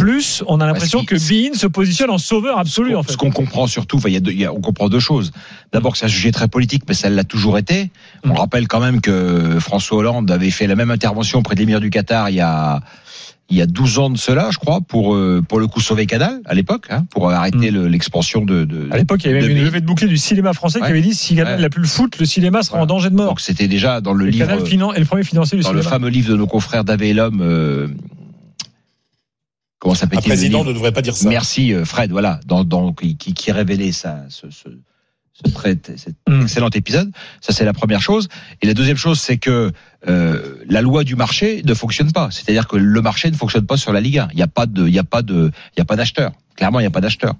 plus 0.00 0.42
on 0.46 0.60
a 0.60 0.66
l'impression 0.66 1.00
si- 1.00 1.06
que 1.06 1.14
Bein 1.16 1.54
se 1.54 1.66
positionne 1.66 2.10
en 2.10 2.18
sauveur 2.18 2.58
absolu. 2.58 2.94
En 2.96 3.02
fait. 3.02 3.12
Ce 3.12 3.16
qu'on 3.16 3.30
comprend 3.30 3.66
surtout, 3.66 3.96
enfin, 3.98 4.08
y 4.08 4.16
a 4.16 4.20
deux- 4.20 4.32
y 4.32 4.44
a- 4.44 4.52
on 4.52 4.60
comprend 4.60 4.88
deux 4.88 5.00
choses. 5.00 5.32
D'abord 5.72 5.92
que 5.92 5.98
c'est 5.98 6.06
un 6.06 6.08
sujet 6.08 6.32
très 6.32 6.48
politique, 6.48 6.82
mais 6.88 6.94
ça 6.94 7.08
l'a 7.10 7.24
toujours 7.24 7.58
été. 7.58 7.90
On 8.24 8.34
rappelle 8.34 8.66
quand 8.68 8.80
même 8.80 9.00
que 9.00 9.58
François 9.60 9.98
Hollande 9.98 10.30
avait 10.30 10.50
fait 10.50 10.66
la 10.66 10.74
même 10.76 10.90
intervention 10.90 11.38
auprès 11.40 11.54
de 11.54 11.60
l'émir 11.60 11.80
du 11.80 11.90
Qatar 11.90 12.30
il 12.30 12.36
y 12.36 12.40
a 12.40 12.80
il 13.52 13.56
y 13.56 13.62
a 13.62 13.66
12 13.66 13.98
ans 13.98 14.10
de 14.10 14.16
cela, 14.16 14.50
je 14.52 14.58
crois, 14.58 14.80
pour 14.80 15.12
euh, 15.12 15.42
pour 15.46 15.58
le 15.58 15.66
coup 15.66 15.80
sauver 15.80 16.06
Canal 16.06 16.38
à 16.44 16.54
l'époque, 16.54 16.86
hein, 16.88 17.04
pour 17.10 17.28
arrêter 17.32 17.72
le- 17.72 17.88
l'expansion 17.88 18.44
de, 18.44 18.64
de. 18.64 18.86
À 18.92 18.96
l'époque, 18.96 19.22
il 19.24 19.26
y 19.26 19.30
avait 19.34 19.42
même 19.42 19.56
une 19.56 19.64
levée 19.64 19.80
de 19.80 19.86
bouclier 19.86 20.06
du 20.08 20.18
cinéma 20.18 20.52
français 20.52 20.78
qui 20.78 20.86
avait 20.86 21.00
dit 21.00 21.14
si 21.14 21.34
Canal 21.34 21.56
Ouais. 21.56 21.62
n'a 21.62 21.68
plus 21.68 21.82
le 21.82 21.88
foot, 21.88 22.16
le 22.20 22.26
cinéma 22.26 22.62
sera 22.62 22.78
en 22.78 22.86
danger 22.86 23.10
de 23.10 23.16
mort. 23.16 23.26
Donc 23.30 23.40
c'était 23.40 23.66
déjà 23.66 24.00
dans 24.00 24.12
le 24.12 24.28
Et 24.28 24.30
livre. 24.30 24.46
Canal 24.46 24.64
finan- 24.64 24.92
est 24.94 25.00
le 25.00 25.04
premier 25.04 25.24
financier 25.24 25.58
du 25.58 25.64
dans 25.64 25.72
le 25.72 25.82
fameux 25.82 26.10
livre 26.10 26.30
de 26.30 26.36
nos 26.36 26.46
confrères 26.46 26.84
d'Ave 26.84 27.02
et 27.02 27.12
l'homme. 27.12 27.40
euh, 27.42 27.88
comment 29.80 29.94
Un 30.00 30.06
président 30.06 30.62
ne 30.64 30.72
devrait 30.72 30.92
pas 30.92 31.02
dire 31.02 31.16
ça. 31.16 31.28
Merci 31.28 31.74
euh, 31.74 31.84
Fred, 31.84 32.12
voilà, 32.12 32.38
dans, 32.46 32.62
dans, 32.62 32.92
qui, 32.92 33.16
qui 33.16 33.34
qui 33.34 33.50
révélait 33.50 33.90
ça, 33.92 34.24
ce, 34.28 34.48
ce, 34.50 34.68
ce 35.32 35.50
très, 35.52 35.76
cet 35.96 36.14
Mm. 36.28 36.42
excellent 36.42 36.70
épisode. 36.70 37.10
Ça 37.40 37.52
c'est 37.52 37.64
la 37.64 37.72
première 37.72 38.00
chose. 38.00 38.28
Et 38.62 38.66
la 38.68 38.74
deuxième 38.74 38.96
chose, 38.98 39.18
c'est 39.18 39.38
que 39.38 39.72
euh, 40.08 40.54
la 40.68 40.80
loi 40.82 41.02
du 41.02 41.16
marché 41.16 41.62
ne 41.64 41.74
fonctionne 41.74 42.12
pas. 42.12 42.28
C'est-à-dire 42.30 42.68
que 42.68 42.76
le 42.76 43.00
marché 43.02 43.28
ne 43.30 43.36
fonctionne 43.36 43.66
pas 43.66 43.76
sur 43.76 43.92
la 43.92 44.00
Ligue 44.00 44.18
1. 44.18 44.28
Il 44.32 44.36
n'y 44.36 44.42
a 44.42 44.46
pas 44.46 44.66
de, 44.66 44.86
il 44.86 44.94
y 44.94 44.98
a 44.98 45.04
pas 45.04 45.22
de, 45.22 45.50
il 45.76 45.78
y 45.78 45.82
a 45.82 45.84
pas 45.84 45.96
d'acheteur. 45.96 46.30
Clairement, 46.56 46.78
il 46.78 46.84
n'y 46.84 46.86
a 46.86 46.90
pas 46.90 47.00
d'acheteur. 47.00 47.34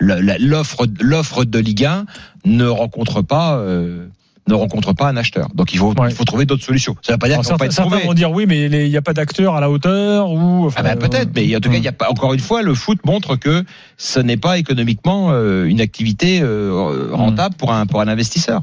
L'offre, 0.00 0.86
l'offre 1.00 1.44
de 1.44 1.58
Ligue 1.60 1.84
1 1.84 2.06
ne 2.46 2.66
rencontre 2.66 3.22
pas. 3.22 3.58
euh, 3.58 4.08
ne 4.48 4.54
rencontre 4.54 4.92
pas 4.92 5.08
un 5.08 5.16
acheteur. 5.16 5.48
Donc 5.54 5.72
il 5.72 5.78
faut, 5.78 5.94
il 6.08 6.14
faut 6.14 6.24
trouver 6.24 6.46
d'autres 6.46 6.64
solutions. 6.64 6.96
Ça 7.02 7.12
ne 7.12 7.14
veut 7.14 7.18
pas 7.18 7.28
dire 7.28 7.40
vont 7.40 7.56
pas 7.56 7.66
être 7.66 7.72
certains 7.72 7.90
trouvés. 7.90 8.06
vont 8.06 8.14
dire 8.14 8.30
oui, 8.30 8.46
mais 8.46 8.66
il 8.66 8.90
n'y 8.90 8.96
a 8.96 9.02
pas 9.02 9.12
d'acteur 9.12 9.54
à 9.54 9.60
la 9.60 9.70
hauteur 9.70 10.30
ou. 10.30 10.66
enfin, 10.66 10.80
Ah 10.84 10.94
ben 10.94 10.98
peut-être, 10.98 11.30
mais 11.34 11.54
en 11.54 11.60
tout 11.60 11.70
cas, 11.70 11.76
il 11.76 11.84
y 11.84 11.88
a 11.88 11.92
pas 11.92 12.10
encore 12.10 12.34
une 12.34 12.40
fois, 12.40 12.62
le 12.62 12.74
foot 12.74 12.98
montre 13.04 13.36
que 13.36 13.64
ce 13.96 14.18
n'est 14.18 14.36
pas 14.36 14.58
économiquement 14.58 15.28
euh, 15.30 15.64
une 15.64 15.80
activité 15.80 16.40
euh, 16.42 17.08
rentable 17.12 17.54
pour 17.56 17.72
un 17.72 17.86
pour 17.86 18.00
un 18.00 18.08
investisseur. 18.08 18.62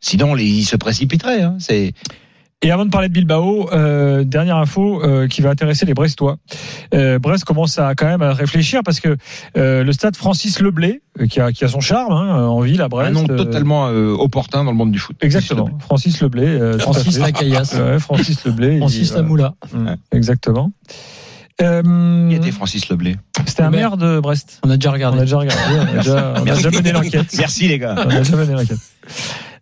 Sinon, 0.00 0.34
les, 0.34 0.44
il 0.44 0.64
se 0.64 0.76
précipiterait. 0.76 1.42
Hein. 1.42 1.56
C'est 1.58 1.92
Et 2.62 2.70
avant 2.70 2.86
de 2.86 2.90
parler 2.90 3.08
de 3.08 3.12
Bilbao, 3.12 3.68
euh, 3.72 4.24
dernière 4.24 4.56
info 4.56 5.02
euh, 5.04 5.28
qui 5.28 5.42
va 5.42 5.50
intéresser 5.50 5.84
les 5.84 5.92
Brestois. 5.92 6.38
Euh, 6.94 7.18
Brest 7.18 7.44
commence 7.44 7.78
à 7.78 7.94
quand 7.94 8.06
même 8.06 8.22
à 8.22 8.32
réfléchir 8.32 8.80
parce 8.82 8.98
que 8.98 9.16
euh, 9.58 9.84
le 9.84 9.92
stade 9.92 10.16
Francis 10.16 10.58
Leblé, 10.60 11.02
euh, 11.20 11.26
qui 11.26 11.38
a, 11.38 11.52
qui 11.52 11.64
a 11.64 11.68
son 11.68 11.80
charme 11.80 12.14
hein, 12.14 12.46
en 12.46 12.60
ville 12.60 12.80
à 12.80 12.88
Brest. 12.88 13.10
un 13.10 13.12
nom 13.12 13.26
euh, 13.28 13.36
totalement 13.36 13.88
euh, 13.88 14.14
opportun 14.18 14.64
dans 14.64 14.70
le 14.70 14.76
monde 14.76 14.90
du 14.90 14.98
foot. 14.98 15.16
Exactement, 15.20 15.68
Francis 15.80 16.20
Leblé. 16.22 16.46
euh, 16.46 16.78
Francis. 16.78 17.18
Ouais, 17.76 17.98
Francis 17.98 18.44
Leblé. 18.46 18.78
Francis 18.78 19.12
Lamoula. 19.14 19.54
Exactement. 20.12 20.72
Euh, 21.60 22.28
Qui 22.28 22.34
était 22.36 22.52
Francis 22.52 22.88
Leblé 22.88 23.16
C'était 23.46 23.62
un 23.62 23.70
maire 23.70 23.96
de 23.98 24.18
Brest. 24.20 24.60
On 24.64 24.70
a 24.70 24.76
déjà 24.76 24.90
regardé. 24.90 25.18
On 25.18 25.20
a 25.20 25.24
déjà 25.24 25.38
regardé. 25.38 25.62
On 25.74 25.80
a 25.82 25.98
déjà, 26.02 26.34
on 26.38 26.46
a 26.46 26.54
déjà 26.54 26.70
mené 26.70 26.92
l'enquête. 26.92 27.26
Merci 27.38 27.68
les 27.68 27.78
gars. 27.78 27.94
On 27.98 28.10
a 28.10 28.18
déjà 28.18 28.36
mené 28.36 28.52
l'enquête. 28.54 28.78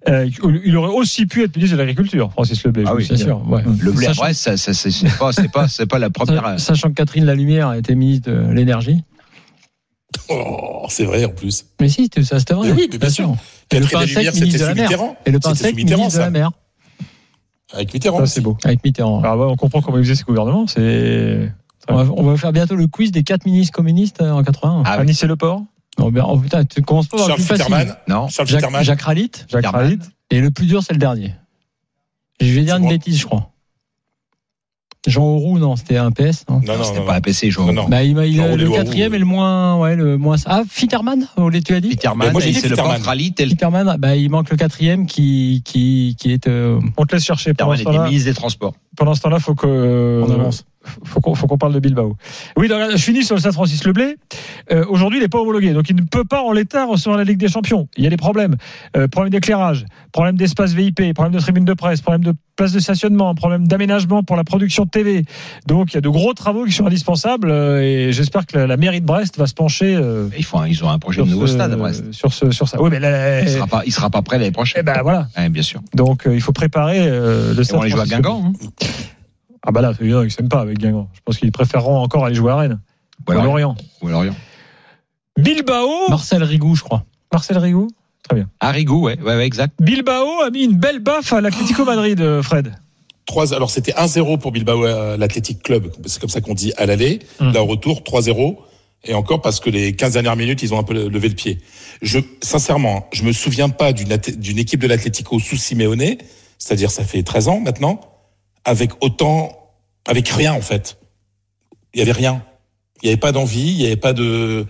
Euh, 0.08 0.28
il 0.64 0.76
aurait 0.76 0.92
aussi 0.94 1.24
pu 1.26 1.42
être 1.44 1.56
ministre 1.56 1.76
de 1.76 1.80
l'Agriculture, 1.80 2.30
Francis 2.32 2.62
Leblé. 2.64 2.84
Ah 2.86 2.94
oui, 2.94 3.02
vous 3.04 3.16
signale. 3.16 3.24
sûr, 3.38 3.48
ouais. 3.50 3.62
Le 3.80 3.90
blé 3.92 4.06
Sachant- 4.06 4.20
Brest, 4.22 4.40
ça, 4.42 4.56
ça, 4.58 4.74
c'est 4.74 4.90
c'est 4.90 5.18
pas, 5.18 5.32
c'est 5.32 5.50
pas, 5.50 5.66
c'est 5.68 5.86
pas 5.86 5.98
la 5.98 6.10
première. 6.10 6.60
Sachant 6.60 6.88
que 6.90 6.94
Catherine 6.94 7.24
Lalumière 7.24 7.68
a 7.68 7.78
été 7.78 7.94
ministre 7.94 8.30
de 8.30 8.52
l'énergie. 8.52 9.02
Oh, 10.28 10.86
c'est 10.88 11.04
vrai 11.04 11.24
en 11.24 11.30
plus. 11.30 11.66
Mais 11.80 11.88
si, 11.88 12.02
c'était- 12.04 12.22
ça 12.22 12.38
c'était 12.38 12.54
vrai. 12.54 12.68
Mais 12.68 12.74
oui, 12.74 12.88
mais 12.92 12.98
bien 12.98 13.08
sûr. 13.10 13.30
Le 13.72 13.80
Catherine 13.80 13.98
Lalumière, 14.00 14.32
ministre 14.34 14.44
c'était 14.44 14.58
de 14.58 14.62
la 14.64 14.68
sous 14.70 14.74
mer. 14.76 14.84
Mitterrand. 14.90 15.16
Et 15.26 15.30
le 15.30 15.40
pain 15.40 15.48
C'était 15.54 15.58
sous 15.58 15.64
sec, 15.64 15.76
Mitterrand, 15.76 15.98
ministre 16.02 16.18
de 16.18 16.22
ça. 16.22 16.26
la 16.26 16.30
mer. 16.30 16.50
Avec 17.72 17.94
Mitterrand. 17.94 18.18
Ça, 18.18 18.26
c'est 18.26 18.40
beau. 18.40 18.56
Avec 18.64 18.84
Mitterrand. 18.84 19.22
Ah 19.24 19.36
ouais, 19.36 19.46
on 19.46 19.56
comprend 19.56 19.80
comment 19.80 19.98
il 19.98 20.04
faisait 20.04 20.14
ses 20.14 20.24
gouvernements. 20.24 20.66
C'est 20.66 21.50
On 21.88 21.96
va, 21.96 22.12
on 22.16 22.22
va 22.22 22.36
faire 22.36 22.52
bientôt 22.52 22.76
le 22.76 22.86
quiz 22.86 23.10
des 23.10 23.22
quatre 23.24 23.44
ministres 23.46 23.72
communistes 23.74 24.20
euh, 24.22 24.30
en 24.30 24.42
81. 24.44 24.82
Ah, 24.86 24.92
à 24.92 25.04
Nice 25.04 25.22
et 25.22 25.26
le 25.26 25.36
port. 25.36 25.62
Oh, 25.98 26.10
ben, 26.10 26.24
oh, 26.28 26.38
putain, 26.38 26.64
tu 26.64 26.82
commences 26.82 27.08
pas 27.08 27.18
Charles 27.18 27.34
plus 27.34 27.42
facile. 27.44 27.64
Futterman. 27.64 27.96
Non. 28.08 28.28
Charles 28.28 28.48
Jacques, 28.48 28.60
Futterman. 28.60 28.82
Jacques 28.84 29.02
Ralit. 29.02 29.30
Jacques. 29.48 29.66
Ralit. 29.66 29.98
Et 30.30 30.40
le 30.40 30.50
plus 30.50 30.66
dur, 30.66 30.82
c'est 30.82 30.92
le 30.94 30.98
dernier. 30.98 31.34
Je 32.40 32.50
vais 32.52 32.62
dire 32.62 32.76
une 32.76 32.88
bêtise, 32.88 33.18
je 33.20 33.26
crois. 33.26 33.50
Jean 35.06 35.22
Auroux, 35.24 35.58
non, 35.58 35.76
c'était 35.76 35.98
un 35.98 36.10
PS, 36.10 36.46
non 36.48 36.60
Non, 36.66 36.78
non, 36.78 36.84
C'était 36.84 37.04
pas 37.04 37.16
un 37.16 37.20
PC, 37.20 37.50
je 37.50 37.60
Non, 37.60 37.74
non. 37.74 37.88
bah, 37.90 38.02
il, 38.02 38.14
m'a- 38.14 38.24
il 38.24 38.40
a 38.40 38.48
Jean 38.48 38.56
le 38.56 38.64
Auroux, 38.68 38.74
quatrième 38.76 39.08
Auroux. 39.08 39.16
et 39.16 39.18
le 39.18 39.24
moins, 39.26 39.78
ouais, 39.78 39.96
le 39.96 40.16
moins. 40.16 40.36
Ah, 40.46 40.62
Fitterman, 40.66 41.28
tu 41.62 41.74
as 41.74 41.80
dit 41.80 41.98
Mais 42.16 42.30
moi, 42.32 42.40
c'est 42.40 42.68
le 42.68 43.08
Ali, 43.10 43.34
tel 43.34 43.50
Fitterman, 43.50 43.96
bah, 43.98 44.16
il 44.16 44.30
manque 44.30 44.48
le 44.48 44.56
quatrième 44.56 45.04
qui, 45.04 45.60
qui, 45.62 46.16
qui 46.18 46.32
est. 46.32 46.46
euh, 46.48 46.80
On 46.96 47.04
te 47.04 47.14
laisse 47.14 47.24
chercher. 47.24 47.44
Ce 47.44 47.50
était 47.50 47.84
temps-là, 47.84 48.06
ministre 48.06 48.30
des 48.30 48.34
Transports. 48.34 48.72
pendant 48.96 49.14
ce 49.14 49.20
temps-là, 49.20 49.40
faut 49.40 49.54
que 49.54 50.22
On 50.26 50.30
avance. 50.32 50.64
Faut 51.04 51.20
qu'on 51.20 51.34
faut 51.34 51.46
qu'on 51.46 51.58
parle 51.58 51.72
de 51.74 51.80
Bilbao. 51.80 52.16
Oui, 52.56 52.68
donc, 52.68 52.80
je 52.92 52.96
finis 52.96 53.24
sur 53.24 53.34
le 53.34 53.40
stade 53.40 53.52
Francis 53.54 53.84
Leblé. 53.84 54.16
Euh, 54.72 54.84
Aujourd'hui, 54.88 55.18
il 55.18 55.22
n'est 55.22 55.28
pas 55.28 55.38
homologué, 55.40 55.72
donc 55.72 55.88
il 55.90 55.96
ne 55.96 56.02
peut 56.02 56.24
pas 56.24 56.42
en 56.42 56.52
l'état 56.52 56.84
recevoir 56.86 57.16
la 57.18 57.24
Ligue 57.24 57.38
des 57.38 57.48
Champions. 57.48 57.88
Il 57.96 58.04
y 58.04 58.06
a 58.06 58.10
des 58.10 58.16
problèmes, 58.16 58.56
euh, 58.96 59.08
problème 59.08 59.30
d'éclairage, 59.30 59.84
problème 60.12 60.36
d'espace 60.36 60.72
VIP, 60.72 61.14
problème 61.14 61.32
de 61.34 61.40
tribune 61.40 61.64
de 61.64 61.74
presse, 61.74 62.00
problème 62.00 62.22
de 62.24 62.32
place 62.56 62.70
de 62.72 62.78
stationnement, 62.78 63.34
problème 63.34 63.66
d'aménagement 63.66 64.22
pour 64.22 64.36
la 64.36 64.44
production 64.44 64.84
de 64.84 64.90
TV. 64.90 65.24
Donc 65.66 65.92
il 65.92 65.94
y 65.94 65.98
a 65.98 66.00
de 66.00 66.08
gros 66.08 66.34
travaux 66.34 66.64
qui 66.64 66.72
sont 66.72 66.86
indispensables 66.86 67.50
euh, 67.50 67.80
et 67.82 68.12
j'espère 68.12 68.46
que 68.46 68.56
la, 68.58 68.66
la 68.68 68.76
mairie 68.76 69.00
de 69.00 69.06
Brest 69.06 69.36
va 69.38 69.46
se 69.48 69.54
pencher. 69.54 69.94
euh, 69.96 70.28
Ils 70.38 70.44
font, 70.44 70.64
ils 70.64 70.84
ont 70.84 70.88
un 70.90 70.98
projet 71.00 71.22
de 71.22 71.28
nouveau 71.28 71.46
ce- 71.48 71.54
stade 71.54 71.72
à 71.72 71.76
Brest. 71.76 72.12
Sur 72.12 72.32
ce, 72.32 72.50
sur 72.52 72.68
ça. 72.68 72.80
Oui, 72.80 72.90
mais 72.92 73.00
là, 73.00 73.40
Il 73.42 73.48
sera 73.48 73.82
il 73.86 73.92
sera 73.92 74.08
pas 74.10 74.22
prêt 74.22 74.38
l'année 74.38 74.52
prochaine. 74.52 74.80
eh 74.82 74.84
ben 74.84 75.02
voilà. 75.02 75.28
Ouais, 75.36 75.48
bien 75.48 75.62
sûr. 75.62 75.80
Donc 75.94 76.26
euh, 76.26 76.34
il 76.34 76.40
faut 76.40 76.52
préparer 76.52 77.08
le 77.10 77.54
stade. 77.64 77.76
vont 77.76 77.82
aller 77.82 77.90
jouer 77.90 78.02
à 78.02 78.06
Guingamp. 78.06 78.44
hein. 78.46 78.52
Ah 79.66 79.72
bah 79.72 79.80
là, 79.80 79.92
c'est 79.96 80.04
évident, 80.04 80.22
ils 80.22 80.30
s'aiment 80.30 80.48
pas 80.48 80.60
avec 80.60 80.78
Guingamp. 80.78 81.08
Je 81.14 81.20
pense 81.24 81.38
qu'ils 81.38 81.50
préféreront 81.52 81.98
encore 81.98 82.24
aller 82.24 82.34
jouer 82.34 82.52
à 82.52 82.56
Rennes. 82.56 82.80
Ou 83.28 83.32
à 83.32 83.42
Lorient. 83.42 83.74
Ou 84.02 84.08
à 84.08 84.10
Lorient. 84.10 84.34
Bilbao. 85.38 86.08
Marcel 86.08 86.42
Rigou, 86.44 86.74
je 86.74 86.82
crois. 86.82 87.04
Marcel 87.32 87.58
Rigou. 87.58 87.88
Très 88.28 88.36
bien. 88.36 88.48
Arrigo, 88.60 89.00
ouais, 89.02 89.18
ouais, 89.20 89.36
ouais, 89.36 89.46
exact. 89.46 89.74
Bilbao 89.80 90.40
a 90.46 90.50
mis 90.50 90.64
une 90.64 90.76
belle 90.76 91.00
baffe 91.00 91.32
à 91.32 91.40
l'Atlético 91.40 91.84
Madrid, 91.84 92.20
euh, 92.20 92.42
Fred. 92.42 92.72
Trois- 93.26 93.52
alors 93.54 93.70
c'était 93.70 93.92
1-0 93.94 94.38
pour 94.38 94.52
Bilbao, 94.52 94.84
euh, 94.84 95.16
l'Athletic 95.16 95.62
Club, 95.62 95.90
c'est 96.06 96.20
comme 96.20 96.30
ça 96.30 96.40
qu'on 96.40 96.54
dit 96.54 96.72
à 96.76 96.86
l'aller. 96.86 97.20
Hum. 97.40 97.52
Là 97.52 97.62
au 97.62 97.66
retour, 97.66 98.02
3-0. 98.02 98.58
Et 99.06 99.12
encore 99.12 99.42
parce 99.42 99.60
que 99.60 99.68
les 99.68 99.94
15 99.94 100.14
dernières 100.14 100.36
minutes, 100.36 100.62
ils 100.62 100.72
ont 100.72 100.78
un 100.78 100.82
peu 100.82 100.94
levé 101.08 101.28
le 101.28 101.34
pied. 101.34 101.58
Je, 102.00 102.18
sincèrement, 102.42 103.06
je 103.12 103.22
me 103.24 103.32
souviens 103.32 103.68
pas 103.68 103.92
d'une 103.92 104.58
équipe 104.58 104.80
de 104.80 104.86
l'Atlético 104.86 105.38
sous 105.38 105.56
Simeone, 105.56 106.16
c'est-à-dire 106.58 106.90
ça 106.90 107.04
fait 107.04 107.22
13 107.22 107.48
ans 107.48 107.60
maintenant, 107.60 108.00
avec 108.64 108.90
autant, 109.02 109.56
avec 110.06 110.28
rien 110.28 110.52
en 110.52 110.60
fait. 110.60 110.96
Il 111.94 111.98
y 111.98 112.02
avait 112.02 112.12
rien. 112.12 112.42
Il 113.02 113.06
y 113.06 113.08
avait 113.10 113.20
pas 113.20 113.32
d'envie, 113.32 113.60
il 113.72 113.80
y 113.82 113.86
avait 113.86 113.96
pas 113.96 114.12
de, 114.12 114.66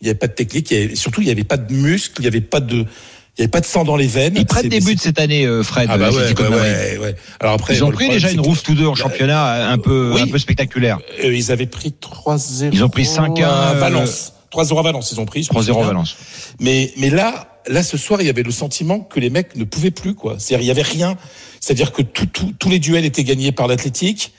il 0.00 0.06
y 0.06 0.10
avait 0.10 0.18
pas 0.18 0.28
de 0.28 0.32
technique, 0.32 0.70
il 0.70 0.80
y 0.80 0.84
avait- 0.84 0.94
surtout 0.94 1.20
il 1.20 1.28
y 1.28 1.30
avait 1.30 1.44
pas 1.44 1.56
de 1.56 1.72
muscles, 1.74 2.20
il 2.20 2.24
y 2.24 2.28
avait 2.28 2.40
pas 2.40 2.60
de, 2.60 2.76
il 2.76 3.38
y 3.38 3.42
avait 3.42 3.48
pas 3.50 3.60
de 3.60 3.66
sang 3.66 3.84
dans 3.84 3.96
les 3.96 4.06
veines. 4.06 4.34
Ils 4.36 4.46
prennent 4.46 4.68
des 4.68 4.80
buts 4.80 4.96
cette 4.98 5.18
année, 5.18 5.46
euh, 5.46 5.62
Fred. 5.62 5.88
Ah 5.90 5.98
bah 5.98 6.10
ouais, 6.10 6.14
l'Atlético 6.16 6.42
ouais, 6.44 6.50
Madrid. 6.50 6.72
ouais, 6.72 6.98
ouais. 6.98 7.16
Alors 7.40 7.54
après, 7.54 7.74
Ils 7.74 7.82
ont 7.84 7.90
pris 7.90 8.08
déjà 8.08 8.30
une 8.30 8.40
rousse 8.40 8.62
tous 8.62 8.74
deux 8.74 8.86
en 8.86 8.94
championnat 8.94 9.68
un 9.70 9.78
peu, 9.78 10.12
Oui. 10.14 10.20
un 10.22 10.26
peu 10.28 10.38
spectaculaire. 10.38 10.98
Euh, 11.24 11.34
ils 11.34 11.50
avaient 11.50 11.66
pris 11.66 11.92
3-0. 11.92 12.70
Ils 12.72 12.84
ont 12.84 12.88
pris 12.90 13.04
5-1, 13.06 13.42
à 13.44 13.70
euh, 13.74 13.78
Valence. 13.78 14.34
3-0 14.50 14.78
à 14.78 14.82
Valence, 14.82 15.10
ils 15.12 15.18
ont 15.20 15.24
pris. 15.24 15.42
je 15.42 15.48
me 15.52 15.58
3-0 15.60 15.82
à. 15.82 15.86
Valence. 15.86 16.16
Mais, 16.60 16.92
mais 16.98 17.08
là, 17.10 17.51
là, 17.68 17.82
ce 17.82 17.96
soir, 17.96 18.20
il 18.20 18.26
y 18.26 18.30
avait 18.30 18.42
le 18.42 18.50
sentiment 18.50 19.00
que 19.00 19.20
les 19.20 19.30
mecs 19.30 19.56
ne 19.56 19.64
pouvaient 19.64 19.90
plus, 19.90 20.14
quoi. 20.14 20.36
C'est-à-dire, 20.38 20.64
il 20.64 20.68
y 20.68 20.70
avait 20.70 20.82
rien. 20.82 21.16
C'est-à-dire 21.60 21.92
que 21.92 22.02
tous 22.02 22.68
les 22.68 22.78
duels 22.78 23.04
étaient 23.04 23.24
gagnés 23.24 23.52
par 23.52 23.66
l'Athletic. 23.66 24.32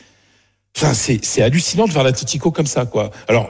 Enfin, 0.75 0.93
c'est, 0.93 1.41
hallucinant 1.41 1.85
de 1.85 1.91
voir 1.91 2.03
l'Atletico 2.03 2.51
comme 2.51 2.65
ça, 2.65 2.85
quoi. 2.85 3.11
Alors, 3.27 3.49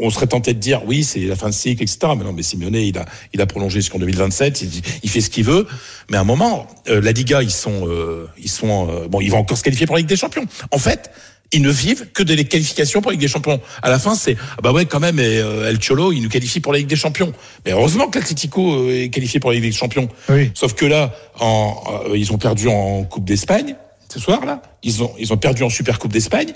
on 0.00 0.10
serait 0.10 0.26
tenté 0.26 0.52
de 0.52 0.58
dire, 0.58 0.82
oui, 0.84 1.04
c'est 1.04 1.20
la 1.20 1.36
fin 1.36 1.48
de 1.48 1.54
cycle, 1.54 1.82
etc. 1.82 1.98
Mais 2.18 2.24
non, 2.24 2.32
mais 2.32 2.42
Simeone, 2.42 2.74
il 2.74 2.98
a, 2.98 3.04
il 3.32 3.40
a 3.40 3.46
prolongé 3.46 3.80
jusqu'en 3.80 4.00
2027. 4.00 4.62
Il, 4.62 4.70
il 5.04 5.10
fait 5.10 5.20
ce 5.20 5.30
qu'il 5.30 5.44
veut. 5.44 5.68
Mais 6.10 6.16
à 6.16 6.20
un 6.20 6.24
moment, 6.24 6.66
euh, 6.88 7.00
la 7.00 7.12
Liga, 7.12 7.42
ils 7.42 7.52
sont, 7.52 7.86
euh, 7.88 8.28
ils 8.36 8.50
sont, 8.50 8.88
euh, 8.90 9.08
bon, 9.08 9.20
ils 9.20 9.30
vont 9.30 9.38
encore 9.38 9.56
se 9.56 9.62
qualifier 9.62 9.86
pour 9.86 9.94
la 9.94 10.00
Ligue 10.00 10.08
des 10.08 10.16
Champions. 10.16 10.46
En 10.72 10.78
fait, 10.78 11.12
ils 11.52 11.62
ne 11.62 11.70
vivent 11.70 12.10
que 12.12 12.22
de 12.22 12.34
les 12.34 12.44
qualifications 12.44 13.00
pour 13.00 13.10
la 13.10 13.14
Ligue 13.14 13.20
des 13.20 13.28
Champions. 13.28 13.60
À 13.82 13.90
la 13.90 13.98
fin, 13.98 14.14
c'est 14.14 14.36
ah 14.56 14.60
bah 14.62 14.72
ouais 14.72 14.86
quand 14.86 15.00
même. 15.00 15.18
Et, 15.18 15.38
euh, 15.38 15.68
El 15.68 15.78
Cholo, 15.78 16.12
il 16.12 16.22
nous 16.22 16.28
qualifie 16.28 16.60
pour 16.60 16.72
la 16.72 16.78
Ligue 16.78 16.88
des 16.88 16.96
Champions. 16.96 17.32
Mais 17.64 17.72
heureusement 17.72 18.08
que 18.08 18.18
l'Atlético 18.18 18.74
euh, 18.74 19.04
est 19.04 19.08
qualifié 19.10 19.40
pour 19.40 19.50
la 19.50 19.56
Ligue 19.56 19.64
des 19.64 19.72
Champions. 19.72 20.08
Oui. 20.28 20.50
Sauf 20.54 20.74
que 20.74 20.86
là, 20.86 21.14
en, 21.38 21.76
euh, 22.08 22.18
ils 22.18 22.32
ont 22.32 22.38
perdu 22.38 22.68
en 22.68 23.04
Coupe 23.04 23.24
d'Espagne 23.24 23.76
ce 24.08 24.20
soir 24.20 24.44
là. 24.44 24.62
Ils 24.82 25.02
ont 25.02 25.12
ils 25.18 25.32
ont 25.32 25.36
perdu 25.36 25.62
en 25.62 25.70
Super 25.70 25.98
Coupe 25.98 26.12
d'Espagne. 26.12 26.52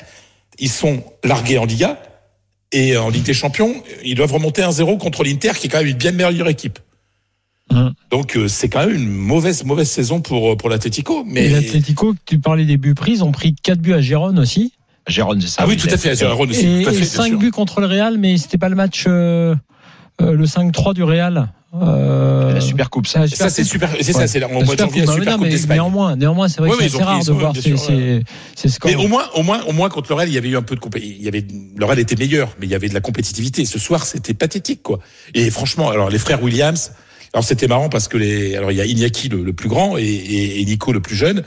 Ils 0.59 0.71
sont 0.71 1.05
largués 1.23 1.59
en 1.59 1.65
Liga 1.65 1.99
et 2.73 2.97
en 2.97 3.09
Ligue 3.09 3.25
des 3.25 3.35
Champions, 3.35 3.75
ils 4.05 4.15
doivent 4.15 4.33
remonter 4.33 4.63
1-0 4.63 4.99
contre 4.99 5.25
l'Inter, 5.25 5.53
qui 5.59 5.67
est 5.67 5.71
quand 5.71 5.79
même 5.79 5.87
une 5.87 5.97
bien 5.97 6.13
meilleure 6.13 6.49
équipe. 6.49 6.79
Hum. 7.71 7.93
Donc 8.11 8.37
euh, 8.37 8.49
c'est 8.49 8.69
quand 8.69 8.87
même 8.87 8.95
une 8.95 9.09
mauvaise 9.09 9.63
mauvaise 9.65 9.91
saison 9.91 10.23
pour 10.23 10.57
pour 10.57 10.71
l'Atlético. 10.71 11.23
Mais 11.27 11.49
l'Atlético, 11.49 12.15
tu 12.25 12.39
parlais 12.39 12.65
des 12.65 12.79
buts 12.79 12.95
pris, 12.95 13.13
ils 13.13 13.25
ont 13.25 13.33
pris 13.33 13.55
4 13.55 13.79
buts 13.79 13.93
à 13.93 14.01
Gérone 14.01 14.39
aussi. 14.39 14.73
Gérone, 15.09 15.41
c'est 15.41 15.49
ça. 15.49 15.63
ah 15.63 15.67
oui, 15.67 15.77
tout 15.77 15.89
à 15.91 15.97
fait. 15.97 16.15
Gérone 16.15 16.51
aussi, 16.51 16.67
et, 16.67 16.83
tout 16.83 16.89
à 16.91 16.93
fait, 16.93 16.99
bien 17.01 17.07
5 17.09 17.27
sûr. 17.29 17.39
buts 17.39 17.51
contre 17.51 17.81
le 17.81 17.87
Real, 17.87 18.19
mais 18.19 18.37
c'était 18.37 18.59
pas 18.59 18.69
le 18.69 18.77
match, 18.77 19.05
euh, 19.07 19.55
euh, 20.21 20.33
le 20.33 20.45
5-3 20.47 20.95
du 20.95 21.03
Real. 21.03 21.49
Euh, 21.75 22.55
La 22.55 22.61
Super 22.63 22.89
Coupe, 22.89 23.07
ça. 23.07 23.27
Ça 23.29 23.51
c'est 23.51 23.63
super. 23.65 23.91
C'est 24.01 24.07
Ouais. 24.17 24.21
ça, 24.23 24.27
c'est 24.27 24.43
en 24.43 24.49
La 24.49 24.55
mois 24.55 24.63
de 24.65 24.69
Super 24.71 24.87
janvier, 24.87 25.01
Coupe, 25.03 25.09
la 25.11 25.15
Super 25.21 25.33
Coupe 25.35 25.43
mais 25.45 25.51
d'Espagne. 25.51 25.77
néanmoins, 25.77 26.17
néanmoins, 26.17 26.49
c'est 26.49 26.61
vrai 26.61 26.71
que 26.71 26.89
c'est 26.89 27.03
rare 27.03 27.23
de 27.23 27.33
voir 27.33 27.53
ces, 27.55 28.69
scores. 28.69 28.91
Mais 28.91 28.97
au 28.97 29.07
moins, 29.07 29.25
au 29.35 29.43
moins, 29.43 29.63
au 29.65 29.73
moins 29.73 29.89
contre 29.91 30.11
le 30.11 30.15
Real, 30.17 30.29
il 30.29 30.35
y 30.35 30.39
avait 30.39 30.49
eu 30.49 30.57
un 30.57 30.63
peu 30.63 30.75
de 30.75 30.81
compé- 30.81 31.03
il 31.03 31.23
y 31.23 31.29
avait 31.29 31.45
le 31.77 31.85
Real 31.85 31.99
était 31.99 32.17
meilleur, 32.17 32.55
mais 32.59 32.67
il 32.67 32.71
y 32.71 32.75
avait 32.75 32.89
de 32.89 32.95
la 32.95 33.01
compétitivité. 33.01 33.65
Ce 33.67 33.79
soir, 33.79 34.07
c'était 34.07 34.35
pathétique, 34.35 34.83
quoi. 34.83 34.99
Et 35.35 35.51
franchement, 35.51 35.91
alors 35.91 36.09
les 36.09 36.19
frères 36.19 36.43
Williams, 36.43 36.93
alors 37.35 37.45
c'était 37.45 37.69
marrant 37.69 37.91
parce 37.91 38.09
que 38.09 38.17
les, 38.17 38.57
alors 38.57 38.73
il 38.73 38.79
y 38.79 38.81
a 38.81 38.87
Iñaki 38.87 39.29
le, 39.29 39.43
le 39.45 39.53
plus 39.53 39.69
grand 39.69 39.99
et, 39.99 40.03
et, 40.05 40.61
et 40.63 40.65
Nico 40.65 40.93
le 40.93 41.01
plus 41.01 41.17
jeune. 41.17 41.45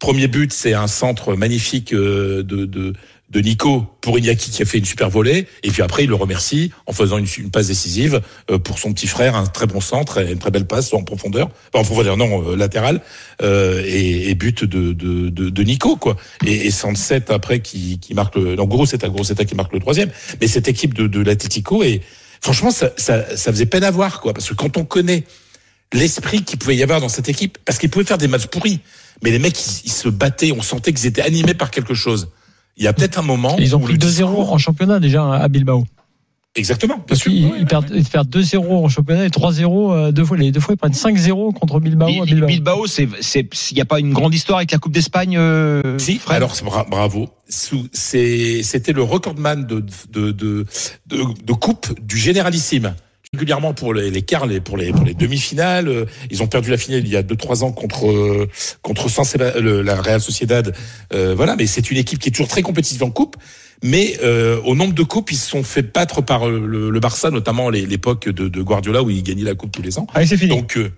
Premier 0.00 0.26
but, 0.26 0.52
c'est 0.52 0.74
un 0.74 0.88
centre 0.88 1.34
magnifique 1.34 1.94
euh, 1.94 2.42
de, 2.42 2.64
de 2.64 2.94
de 3.30 3.40
Nico 3.40 3.86
pour 4.00 4.18
Iñaki 4.18 4.50
qui 4.50 4.62
a 4.62 4.64
fait 4.64 4.78
une 4.78 4.84
super 4.84 5.08
volée. 5.08 5.46
Et 5.62 5.70
puis 5.70 5.82
après 5.82 6.04
il 6.04 6.08
le 6.08 6.16
remercie 6.16 6.72
en 6.86 6.92
faisant 6.92 7.16
une, 7.18 7.26
une 7.38 7.50
passe 7.50 7.68
décisive 7.68 8.20
euh, 8.50 8.58
pour 8.58 8.78
son 8.78 8.92
petit 8.92 9.06
frère 9.06 9.36
un 9.36 9.46
très 9.46 9.66
bon 9.66 9.80
centre 9.80 10.18
et 10.18 10.32
une 10.32 10.38
très 10.38 10.50
belle 10.50 10.66
passe 10.66 10.92
en 10.92 11.02
profondeur. 11.04 11.48
Pas 11.72 11.78
en 11.78 11.84
profondeur 11.84 12.16
non 12.16 12.50
euh, 12.50 12.56
latéral. 12.56 13.00
Euh, 13.42 13.82
et, 13.86 14.30
et 14.30 14.34
but 14.34 14.64
de, 14.64 14.92
de, 14.92 15.30
de, 15.30 15.62
Nico 15.62 15.96
quoi. 15.96 16.16
Et, 16.44 16.66
et 16.66 16.70
Sanset 16.70 17.30
après 17.30 17.60
qui, 17.60 18.00
qui 18.00 18.14
marque 18.14 18.36
le 18.36 18.60
en 18.60 18.66
gros 18.66 18.84
c'est 18.84 19.04
un 19.04 19.08
gros 19.08 19.22
qui 19.22 19.54
marque 19.54 19.72
le 19.72 19.80
troisième. 19.80 20.10
Mais 20.40 20.48
cette 20.48 20.66
équipe 20.66 20.94
de, 20.94 21.06
de 21.06 21.20
l'Atlético 21.20 21.84
et 21.84 22.00
franchement 22.40 22.72
ça, 22.72 22.90
ça, 22.96 23.36
ça 23.36 23.52
faisait 23.52 23.66
peine 23.66 23.84
à 23.84 23.92
voir 23.92 24.20
quoi. 24.20 24.34
Parce 24.34 24.48
que 24.48 24.54
quand 24.54 24.76
on 24.76 24.84
connaît 24.84 25.22
l'esprit 25.92 26.42
qu'il 26.42 26.58
pouvait 26.58 26.76
y 26.76 26.82
avoir 26.82 27.00
dans 27.00 27.08
cette 27.08 27.28
équipe 27.28 27.58
parce 27.64 27.78
qu'ils 27.78 27.90
pouvaient 27.90 28.04
faire 28.04 28.18
des 28.18 28.28
matchs 28.28 28.46
pourris 28.46 28.80
mais 29.22 29.30
les 29.30 29.38
mecs 29.38 29.58
ils, 29.58 29.82
ils 29.86 29.92
se 29.92 30.08
battaient 30.08 30.52
on 30.52 30.62
sentait 30.62 30.92
qu'ils 30.92 31.06
étaient 31.06 31.22
animés 31.22 31.54
par 31.54 31.70
quelque 31.70 31.94
chose 31.94 32.28
il 32.76 32.84
y 32.84 32.86
a 32.86 32.92
peut-être 32.92 33.18
un 33.18 33.22
moment 33.22 33.56
Ils 33.58 33.76
ont 33.76 33.80
pris 33.80 33.92
le 33.94 33.98
2-0 33.98 34.06
discours- 34.06 34.52
en 34.52 34.58
championnat 34.58 35.00
déjà 35.00 35.34
à 35.34 35.48
Bilbao. 35.48 35.84
Exactement, 36.56 36.96
bien 36.96 37.04
Parce 37.06 37.20
sûr. 37.20 37.30
qu'ils 37.30 37.46
Ouais, 37.46 37.58
ils 37.60 37.66
perdent, 37.66 37.92
ils 37.94 38.04
perdent 38.04 38.28
2-0 38.28 38.56
en 38.84 38.88
championnat 38.88 39.24
et 39.24 39.28
3-0 39.28 39.92
euh, 39.92 40.10
deux 40.12 40.24
fois. 40.24 40.36
Les 40.36 40.50
deux 40.50 40.58
fois 40.58 40.74
ils 40.74 40.78
prennent 40.78 40.92
5-0 40.92 41.52
contre 41.54 41.78
Bilbao 41.78 42.08
à 42.08 42.24
Bilbao, 42.24 42.46
Bilbao. 42.48 42.86
c'est, 42.88 43.08
c'est, 43.20 43.46
il 43.70 43.74
n'y 43.76 43.80
a 43.80 43.84
pas 43.84 44.00
une 44.00 44.12
grande 44.12 44.34
histoire 44.34 44.58
avec 44.58 44.72
la 44.72 44.78
Coupe 44.78 44.90
d'Espagne. 44.92 45.36
euh, 45.36 45.96
Si, 45.98 46.18
Fred? 46.18 46.38
alors 46.38 46.52
bra- 46.64 46.86
bravo. 46.90 47.28
C'était 47.92 48.92
le 48.92 49.02
recordman 49.02 49.66
de, 49.66 49.84
de, 50.10 50.32
de, 50.32 50.66
de, 51.06 51.24
de 51.44 51.52
coupe 51.52 51.94
du 52.04 52.16
généralissime. 52.16 52.94
Régulièrement 53.34 53.74
pour 53.74 53.94
les, 53.94 54.10
les 54.10 54.22
quarts, 54.22 54.46
les, 54.46 54.58
pour 54.60 54.76
les, 54.76 54.90
pour 54.90 55.04
les 55.04 55.14
demi-finales. 55.14 55.86
Euh, 55.86 56.04
Ils 56.32 56.42
ont 56.42 56.48
perdu 56.48 56.68
la 56.68 56.76
finale 56.76 57.02
il 57.06 57.08
y 57.12 57.16
a 57.16 57.22
2-3 57.22 57.62
ans 57.62 57.70
contre, 57.70 58.10
euh, 58.10 58.48
contre 58.82 59.08
Séba- 59.08 59.56
le- 59.60 59.82
la 59.82 60.02
Real 60.02 60.20
Sociedad. 60.20 60.74
Euh, 61.14 61.32
voilà, 61.36 61.54
mais 61.54 61.68
c'est 61.68 61.92
une 61.92 61.96
équipe 61.96 62.18
qui 62.18 62.30
est 62.30 62.32
toujours 62.32 62.48
très 62.48 62.62
compétitive 62.62 63.04
en 63.04 63.10
coupe. 63.12 63.36
Mais 63.84 64.18
euh, 64.24 64.60
au 64.64 64.74
nombre 64.74 64.94
de 64.94 65.04
coupes, 65.04 65.30
ils 65.30 65.36
se 65.36 65.48
sont 65.48 65.62
fait 65.62 65.82
battre 65.94 66.22
par 66.22 66.48
euh, 66.48 66.58
le, 66.66 66.90
le 66.90 67.00
Barça, 67.00 67.30
notamment 67.30 67.70
l'époque 67.70 68.28
de, 68.28 68.48
de 68.48 68.62
Guardiola 68.62 69.00
où 69.04 69.10
il 69.10 69.22
gagnait 69.22 69.44
la 69.44 69.54
coupe 69.54 69.70
tous 69.70 69.82
les 69.82 69.96
ans. 70.00 70.08
Allez, 70.12 70.26
c'est 70.26 70.36
fini. 70.36 70.50
Donc, 70.50 70.76
euh, 70.76 70.90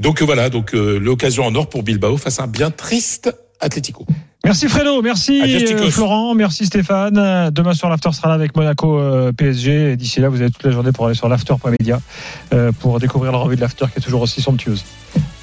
donc 0.00 0.22
voilà, 0.22 0.48
donc 0.48 0.74
euh, 0.74 0.98
l'occasion 0.98 1.44
en 1.44 1.54
or 1.56 1.68
pour 1.68 1.82
Bilbao 1.82 2.16
face 2.16 2.40
à 2.40 2.44
un 2.44 2.48
bien 2.48 2.70
triste 2.70 3.30
Atlético. 3.60 4.06
Merci 4.46 4.68
Fredo, 4.68 5.02
merci 5.02 5.42
euh. 5.42 5.90
Florent, 5.90 6.36
merci 6.36 6.66
Stéphane. 6.66 7.50
Demain 7.50 7.74
sur 7.74 7.88
l'After 7.88 8.12
sera 8.12 8.28
là 8.28 8.34
avec 8.34 8.54
Monaco 8.54 8.96
euh, 8.96 9.32
PSG. 9.32 9.90
Et 9.90 9.96
D'ici 9.96 10.20
là, 10.20 10.28
vous 10.28 10.40
avez 10.40 10.52
toute 10.52 10.62
la 10.62 10.70
journée 10.70 10.92
pour 10.92 11.06
aller 11.06 11.16
sur 11.16 11.28
l'after.media 11.28 11.98
euh, 12.54 12.70
pour 12.70 13.00
découvrir 13.00 13.32
la 13.32 13.38
revue 13.38 13.56
de 13.56 13.60
l'After 13.60 13.86
qui 13.92 13.98
est 13.98 14.02
toujours 14.02 14.22
aussi 14.22 14.40
somptueuse. 14.40 14.84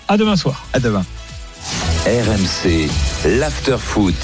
À 0.08 0.16
demain 0.16 0.38
soir. 0.38 0.66
À 0.72 0.80
demain. 0.80 1.04
RMC, 2.06 2.88
l'after 3.26 3.76
foot. 3.78 4.16